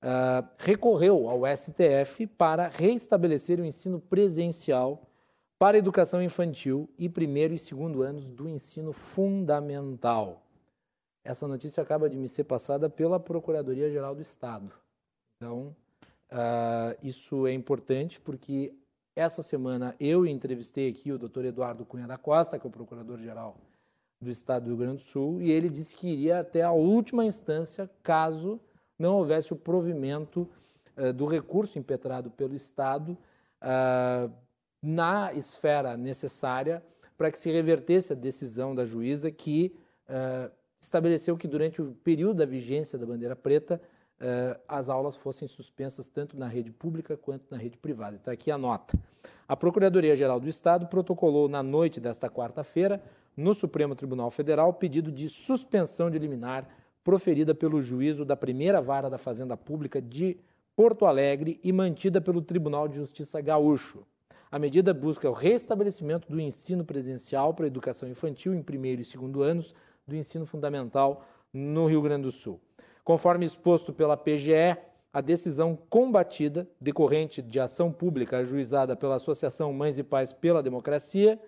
uh, 0.05 0.47
recorreu 0.59 1.28
ao 1.28 1.43
STF 1.56 2.26
para 2.26 2.68
reestabelecer 2.68 3.59
o 3.59 3.64
ensino 3.64 3.98
presencial 3.98 5.02
para 5.59 5.78
educação 5.78 6.22
infantil 6.22 6.89
e 6.98 7.09
primeiro 7.09 7.55
e 7.55 7.59
segundo 7.59 8.02
anos 8.02 8.26
do 8.26 8.48
ensino 8.48 8.93
fundamental. 8.93 10.43
Essa 11.24 11.48
notícia 11.48 11.82
acaba 11.82 12.10
de 12.10 12.16
me 12.16 12.28
ser 12.28 12.44
passada 12.44 12.90
pela 12.90 13.18
Procuradoria-Geral 13.18 14.14
do 14.14 14.20
Estado. 14.20 14.70
Então, 15.36 15.74
uh, 16.31 16.94
isso 17.02 17.47
é 17.47 17.52
importante 17.55 18.20
porque 18.20 18.74
essa 19.16 19.43
semana 19.43 19.97
eu 19.98 20.26
entrevistei 20.26 20.90
aqui 20.90 21.12
o 21.12 21.18
doutor 21.18 21.47
Eduardo 21.47 21.85
Cunha 21.86 22.06
da 22.06 22.18
Costa, 22.18 22.59
que 22.59 22.66
é 22.66 22.68
o 22.68 22.72
Procurador-Geral 22.72 23.56
do 24.20 24.31
Estado 24.31 24.64
do 24.64 24.68
Rio 24.70 24.76
Grande 24.76 24.97
do 24.97 25.02
Sul, 25.02 25.40
e 25.40 25.51
ele 25.51 25.70
disse 25.70 25.97
que 25.97 26.09
iria 26.09 26.40
até 26.40 26.62
a 26.62 26.72
última 26.72 27.24
instância 27.24 27.89
caso 28.02 28.60
não 28.99 29.16
houvesse 29.16 29.53
o 29.53 29.57
provimento 29.57 30.49
uh, 30.97 31.12
do 31.12 31.27
recurso 31.27 31.79
impetrado 31.79 32.31
pelo 32.31 32.55
Estado 32.55 33.16
uh, 33.61 34.33
na 34.83 35.33
esfera 35.33 35.97
necessária 35.97 36.83
para 37.16 37.31
que 37.31 37.39
se 37.39 37.51
revertesse 37.51 38.12
a 38.12 38.16
decisão 38.16 38.75
da 38.75 38.85
juíza 38.85 39.31
que 39.31 39.75
uh, 40.09 40.53
estabeleceu 40.81 41.37
que 41.37 41.49
durante 41.49 41.81
o 41.81 41.93
período 42.05 42.39
da 42.39 42.47
vigência 42.47 42.99
da 42.99 43.07
bandeira 43.07 43.37
preta 43.37 43.81
as 44.69 44.89
aulas 44.89 45.16
fossem 45.16 45.47
suspensas 45.47 46.07
tanto 46.07 46.39
na 46.39 46.47
rede 46.47 46.71
pública 46.71 47.15
quanto 47.15 47.45
na 47.51 47.59
rede 47.59 47.77
privada. 47.77 48.16
Está 48.16 48.33
aqui 48.33 48.51
a 48.51 48.57
nota. 48.57 48.97
A 49.47 49.55
Procuradoria-Geral 49.57 50.41
do 50.41 50.49
Estado 50.49 50.87
protocolou 50.87 51.49
na 51.49 51.62
noite 51.62 52.01
desta 52.01 52.31
quarta-feira 52.31 53.03
no 53.37 53.53
Supremo 53.53 53.95
Tribunal 53.95 54.31
Federal 54.31 54.73
pedido 54.73 55.11
de 55.12 55.29
suspensão 55.29 56.11
de 56.11 56.19
liminar 56.19 56.66
proferida 57.05 57.55
pelo 57.55 57.82
juízo 57.82 58.24
da 58.24 58.35
primeira 58.35 58.81
vara 58.81 59.10
da 59.10 59.18
Fazenda 59.18 59.56
Pública 59.56 60.01
de 60.01 60.39
Porto 60.74 61.05
Alegre 61.05 61.60
e 61.62 61.70
mantida 61.70 62.20
pelo 62.20 62.40
Tribunal 62.40 62.89
de 62.89 62.97
Justiça 62.97 63.40
Gaúcho. 63.43 64.05
A 64.51 64.59
medida 64.59 64.94
busca 64.94 65.28
o 65.28 65.35
restabelecimento 65.35 66.28
do 66.28 66.40
ensino 66.40 66.85
presencial 66.85 67.52
para 67.52 67.66
a 67.66 67.68
educação 67.68 68.09
infantil 68.09 68.55
em 68.55 68.62
primeiro 68.62 69.02
e 69.02 69.05
segundo 69.05 69.43
anos 69.43 69.74
do 70.06 70.16
ensino 70.16 70.47
fundamental 70.47 71.24
no 71.52 71.86
Rio 71.86 72.01
Grande 72.01 72.22
do 72.22 72.32
Sul. 72.32 72.60
Conforme 73.05 73.44
exposto 73.44 73.93
pela 73.93 74.16
PGE, 74.16 74.76
a 75.12 75.20
decisão 75.20 75.76
combatida, 75.89 76.68
decorrente 76.81 77.43
de 77.43 77.60
ação 77.60 77.93
pública 77.93 78.39
ajuizada 78.39 78.97
pela 78.97 79.16
Associação 79.16 79.72
Mães 79.72 79.98
e 79.98 80.02
Pais 80.02 80.32
pela 80.32 80.62
Democracia, 80.62 81.39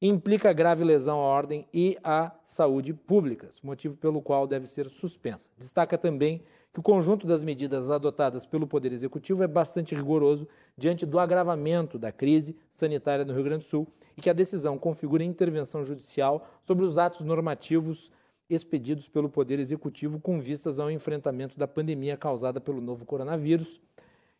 implica 0.00 0.52
grave 0.52 0.84
lesão 0.84 1.18
à 1.18 1.24
ordem 1.24 1.66
e 1.72 1.96
à 2.02 2.32
saúde 2.44 2.92
públicas, 2.92 3.60
motivo 3.62 3.96
pelo 3.96 4.20
qual 4.20 4.46
deve 4.46 4.66
ser 4.66 4.88
suspensa. 4.90 5.48
Destaca 5.56 5.96
também 5.96 6.42
que 6.72 6.80
o 6.80 6.82
conjunto 6.82 7.26
das 7.26 7.42
medidas 7.42 7.88
adotadas 7.88 8.44
pelo 8.44 8.66
Poder 8.66 8.92
Executivo 8.92 9.44
é 9.44 9.46
bastante 9.46 9.94
rigoroso 9.94 10.48
diante 10.76 11.06
do 11.06 11.20
agravamento 11.20 11.98
da 11.98 12.10
crise 12.10 12.56
sanitária 12.72 13.24
no 13.24 13.32
Rio 13.32 13.44
Grande 13.44 13.64
do 13.64 13.68
Sul 13.68 13.86
e 14.16 14.20
que 14.20 14.28
a 14.28 14.32
decisão 14.32 14.76
configura 14.76 15.22
intervenção 15.22 15.84
judicial 15.84 16.46
sobre 16.64 16.84
os 16.84 16.98
atos 16.98 17.20
normativos 17.20 18.10
expedidos 18.50 19.08
pelo 19.08 19.30
Poder 19.30 19.58
Executivo 19.58 20.20
com 20.20 20.40
vistas 20.40 20.78
ao 20.78 20.90
enfrentamento 20.90 21.56
da 21.56 21.68
pandemia 21.68 22.16
causada 22.16 22.60
pelo 22.60 22.80
novo 22.80 23.06
coronavírus, 23.06 23.80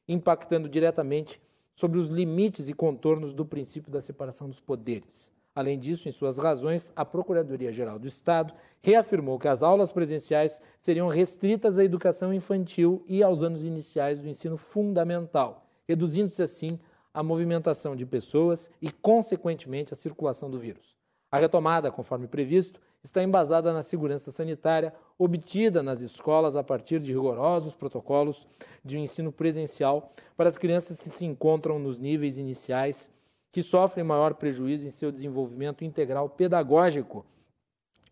impactando 0.09 0.69
diretamente 0.69 1.41
sobre 1.75 1.99
os 1.99 2.09
limites 2.09 2.69
e 2.69 2.75
contornos 2.75 3.33
do 3.33 3.45
princípio 3.45 3.91
da 3.91 4.01
separação 4.01 4.49
dos 4.49 4.61
poderes. 4.61 5.34
Além 5.55 5.79
disso, 5.79 6.09
em 6.09 6.13
suas 6.13 6.37
razões, 6.37 6.93
a 6.97 7.05
Procuradoria-Geral 7.05 7.97
do 7.97 8.09
Estado 8.09 8.53
reafirmou 8.83 9.39
que 9.39 9.47
as 9.47 9.63
aulas 9.63 9.93
presenciais 9.93 10.61
seriam 10.81 11.07
restritas 11.07 11.79
à 11.79 11.85
educação 11.85 12.35
infantil 12.35 13.05
e 13.07 13.23
aos 13.23 13.43
anos 13.43 13.65
iniciais 13.65 14.21
do 14.21 14.29
ensino 14.29 14.57
fundamental, 14.57 15.65
reduzindo-se 15.87 16.43
assim 16.43 16.81
a 17.13 17.23
movimentação 17.23 17.95
de 17.95 18.05
pessoas 18.05 18.69
e, 18.83 18.91
consequentemente, 18.91 19.93
a 19.93 19.97
circulação 19.97 20.51
do 20.51 20.59
vírus. 20.59 20.97
A 21.31 21.39
retomada, 21.39 21.91
conforme 21.93 22.27
previsto, 22.27 22.81
está 23.01 23.23
embasada 23.23 23.73
na 23.73 23.83
segurança 23.83 24.33
sanitária 24.33 24.93
obtida 25.17 25.85
nas 25.85 26.01
escolas 26.01 26.57
a 26.57 26.65
partir 26.65 26.99
de 26.99 27.13
rigorosos 27.13 27.75
protocolos 27.75 28.47
de 28.85 28.99
ensino 28.99 29.31
presencial 29.31 30.13
para 30.37 30.49
as 30.49 30.59
crianças 30.59 31.01
que 31.01 31.11
se 31.11 31.25
encontram 31.25 31.79
nos 31.79 31.99
níveis 31.99 32.39
iniciais 32.39 33.14
que 33.55 33.63
sofrem 33.63 34.05
maior 34.05 34.35
prejuízo 34.35 34.85
em 34.85 34.91
seu 34.91 35.13
desenvolvimento 35.13 35.85
integral 35.85 36.29
pedagógico, 36.29 37.25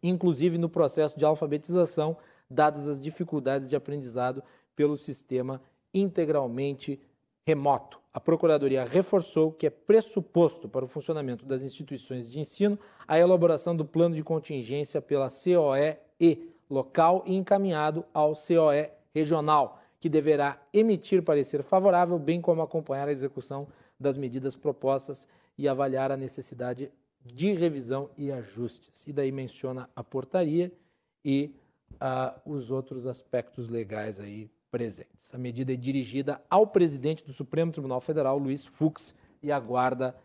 inclusive 0.01 0.57
no 0.57 0.69
processo 0.69 1.19
de 1.19 1.25
alfabetização, 1.25 2.17
dadas 2.49 2.87
as 2.87 3.01
dificuldades 3.01 3.69
de 3.69 3.75
aprendizado 3.75 4.41
pelo 4.77 4.97
sistema 4.97 5.61
integralmente 5.93 7.01
remoto. 7.45 7.99
A 8.15 8.21
Procuradoria 8.21 8.85
reforçou 8.85 9.51
que 9.51 9.67
é 9.67 9.71
pressuposto 9.71 10.69
para 10.69 10.85
o 10.85 10.89
funcionamento 10.89 11.45
das 11.45 11.65
instituições 11.65 12.31
de 12.31 12.39
ensino 12.39 12.79
a 13.09 13.19
elaboração 13.19 13.75
do 13.75 13.85
plano 13.85 14.15
de 14.15 14.23
contingência 14.23 15.03
pela 15.03 15.27
COE 15.29 16.53
local 16.71 17.25
e 17.27 17.35
encaminhado 17.35 18.05
ao 18.15 18.35
COE 18.35 18.91
regional, 19.13 19.83
que 19.99 20.09
deverá 20.09 20.63
emitir 20.73 21.21
parecer 21.21 21.65
favorável, 21.65 22.17
bem 22.17 22.41
como 22.41 22.63
acompanhar 22.63 23.09
a 23.09 23.13
execução 23.13 23.67
das 24.03 24.17
medidas 24.17 24.57
propostas 24.57 25.27
e 25.57 25.69
avaliar 25.69 26.11
a 26.13 26.17
necessidade 26.17 26.91
de 27.25 27.53
revisão 27.53 28.11
e 28.17 28.33
ajustes. 28.33 29.07
E 29.07 29.13
daí 29.13 29.31
menciona 29.31 29.89
a 29.95 30.03
portaria 30.03 30.73
e 31.25 31.55
uh, 31.95 32.51
os 32.51 32.71
outros 32.71 33.07
aspectos 33.07 33.69
legais 33.69 34.21
aí 34.21 34.51
presentes. 34.71 35.33
A 35.35 35.39
medida 35.39 35.73
é 35.73 35.77
dirigida 35.77 36.43
ao 36.51 36.67
presidente 36.67 37.25
do 37.25 37.33
Supremo 37.33 37.71
Tribunal 37.71 38.01
Federal, 38.01 38.39
Luiz 38.39 38.65
Fux, 38.65 39.15
e 39.43 39.53
aguarda 39.53 40.17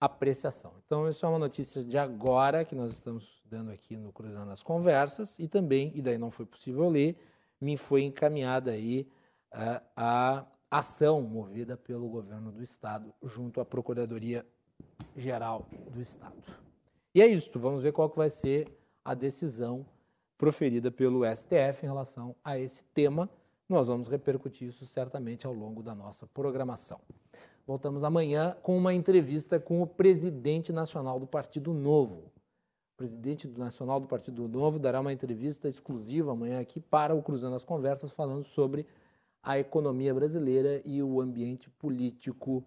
apreciação. 0.00 0.72
Então, 0.84 1.08
isso 1.08 1.24
é 1.24 1.28
uma 1.28 1.38
notícia 1.38 1.82
de 1.82 1.96
agora 1.96 2.64
que 2.64 2.74
nós 2.74 2.92
estamos 2.92 3.42
dando 3.44 3.70
aqui 3.70 3.96
no 3.96 4.12
Cruzando 4.12 4.50
as 4.50 4.62
Conversas 4.62 5.38
e 5.38 5.48
também, 5.48 5.92
e 5.94 6.02
daí 6.02 6.18
não 6.18 6.30
foi 6.30 6.44
possível 6.44 6.88
ler, 6.88 7.16
me 7.60 7.76
foi 7.76 8.02
encaminhada 8.02 8.72
aí 8.72 9.08
uh, 9.52 9.80
a 9.96 10.44
ação 10.78 11.22
movida 11.22 11.76
pelo 11.76 12.08
governo 12.08 12.50
do 12.50 12.60
estado 12.60 13.14
junto 13.22 13.60
à 13.60 13.64
Procuradoria 13.64 14.44
Geral 15.16 15.68
do 15.92 16.00
Estado. 16.00 16.34
E 17.14 17.22
é 17.22 17.28
isso, 17.28 17.56
vamos 17.60 17.84
ver 17.84 17.92
qual 17.92 18.10
que 18.10 18.16
vai 18.16 18.28
ser 18.28 18.66
a 19.04 19.14
decisão 19.14 19.86
proferida 20.36 20.90
pelo 20.90 21.22
STF 21.24 21.84
em 21.84 21.86
relação 21.86 22.34
a 22.42 22.58
esse 22.58 22.82
tema. 22.86 23.30
Nós 23.68 23.86
vamos 23.86 24.08
repercutir 24.08 24.66
isso 24.66 24.84
certamente 24.84 25.46
ao 25.46 25.52
longo 25.52 25.80
da 25.80 25.94
nossa 25.94 26.26
programação. 26.26 27.00
Voltamos 27.64 28.02
amanhã 28.02 28.56
com 28.60 28.76
uma 28.76 28.92
entrevista 28.92 29.60
com 29.60 29.80
o 29.80 29.86
presidente 29.86 30.72
nacional 30.72 31.20
do 31.20 31.26
Partido 31.26 31.72
Novo. 31.72 32.32
O 32.94 32.96
presidente 32.96 33.46
nacional 33.46 34.00
do 34.00 34.08
Partido 34.08 34.48
Novo 34.48 34.80
dará 34.80 35.00
uma 35.00 35.12
entrevista 35.12 35.68
exclusiva 35.68 36.32
amanhã 36.32 36.58
aqui 36.58 36.80
para 36.80 37.14
o 37.14 37.22
Cruzando 37.22 37.54
as 37.54 37.64
Conversas, 37.64 38.10
falando 38.10 38.42
sobre 38.42 38.84
a 39.44 39.58
economia 39.58 40.14
brasileira 40.14 40.80
e 40.84 41.02
o 41.02 41.20
ambiente 41.20 41.68
político 41.68 42.64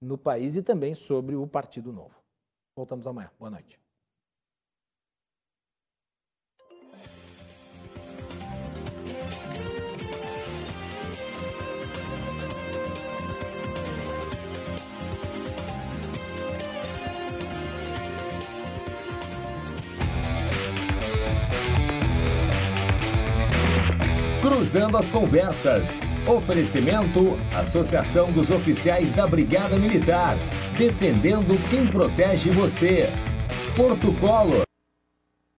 no 0.00 0.18
país 0.18 0.56
e 0.56 0.62
também 0.62 0.94
sobre 0.94 1.34
o 1.34 1.46
Partido 1.46 1.90
Novo. 1.90 2.14
Voltamos 2.76 3.06
amanhã. 3.06 3.30
Boa 3.38 3.50
noite. 3.50 3.80
Cruzando 24.42 24.96
as 24.98 25.08
Conversas. 25.08 26.07
Oferecimento: 26.28 27.38
Associação 27.56 28.30
dos 28.30 28.50
Oficiais 28.50 29.10
da 29.14 29.26
Brigada 29.26 29.78
Militar. 29.78 30.36
Defendendo 30.76 31.58
quem 31.70 31.86
protege 31.86 32.50
você. 32.50 33.08
Porto 33.74 34.12
Colo. 34.20 34.67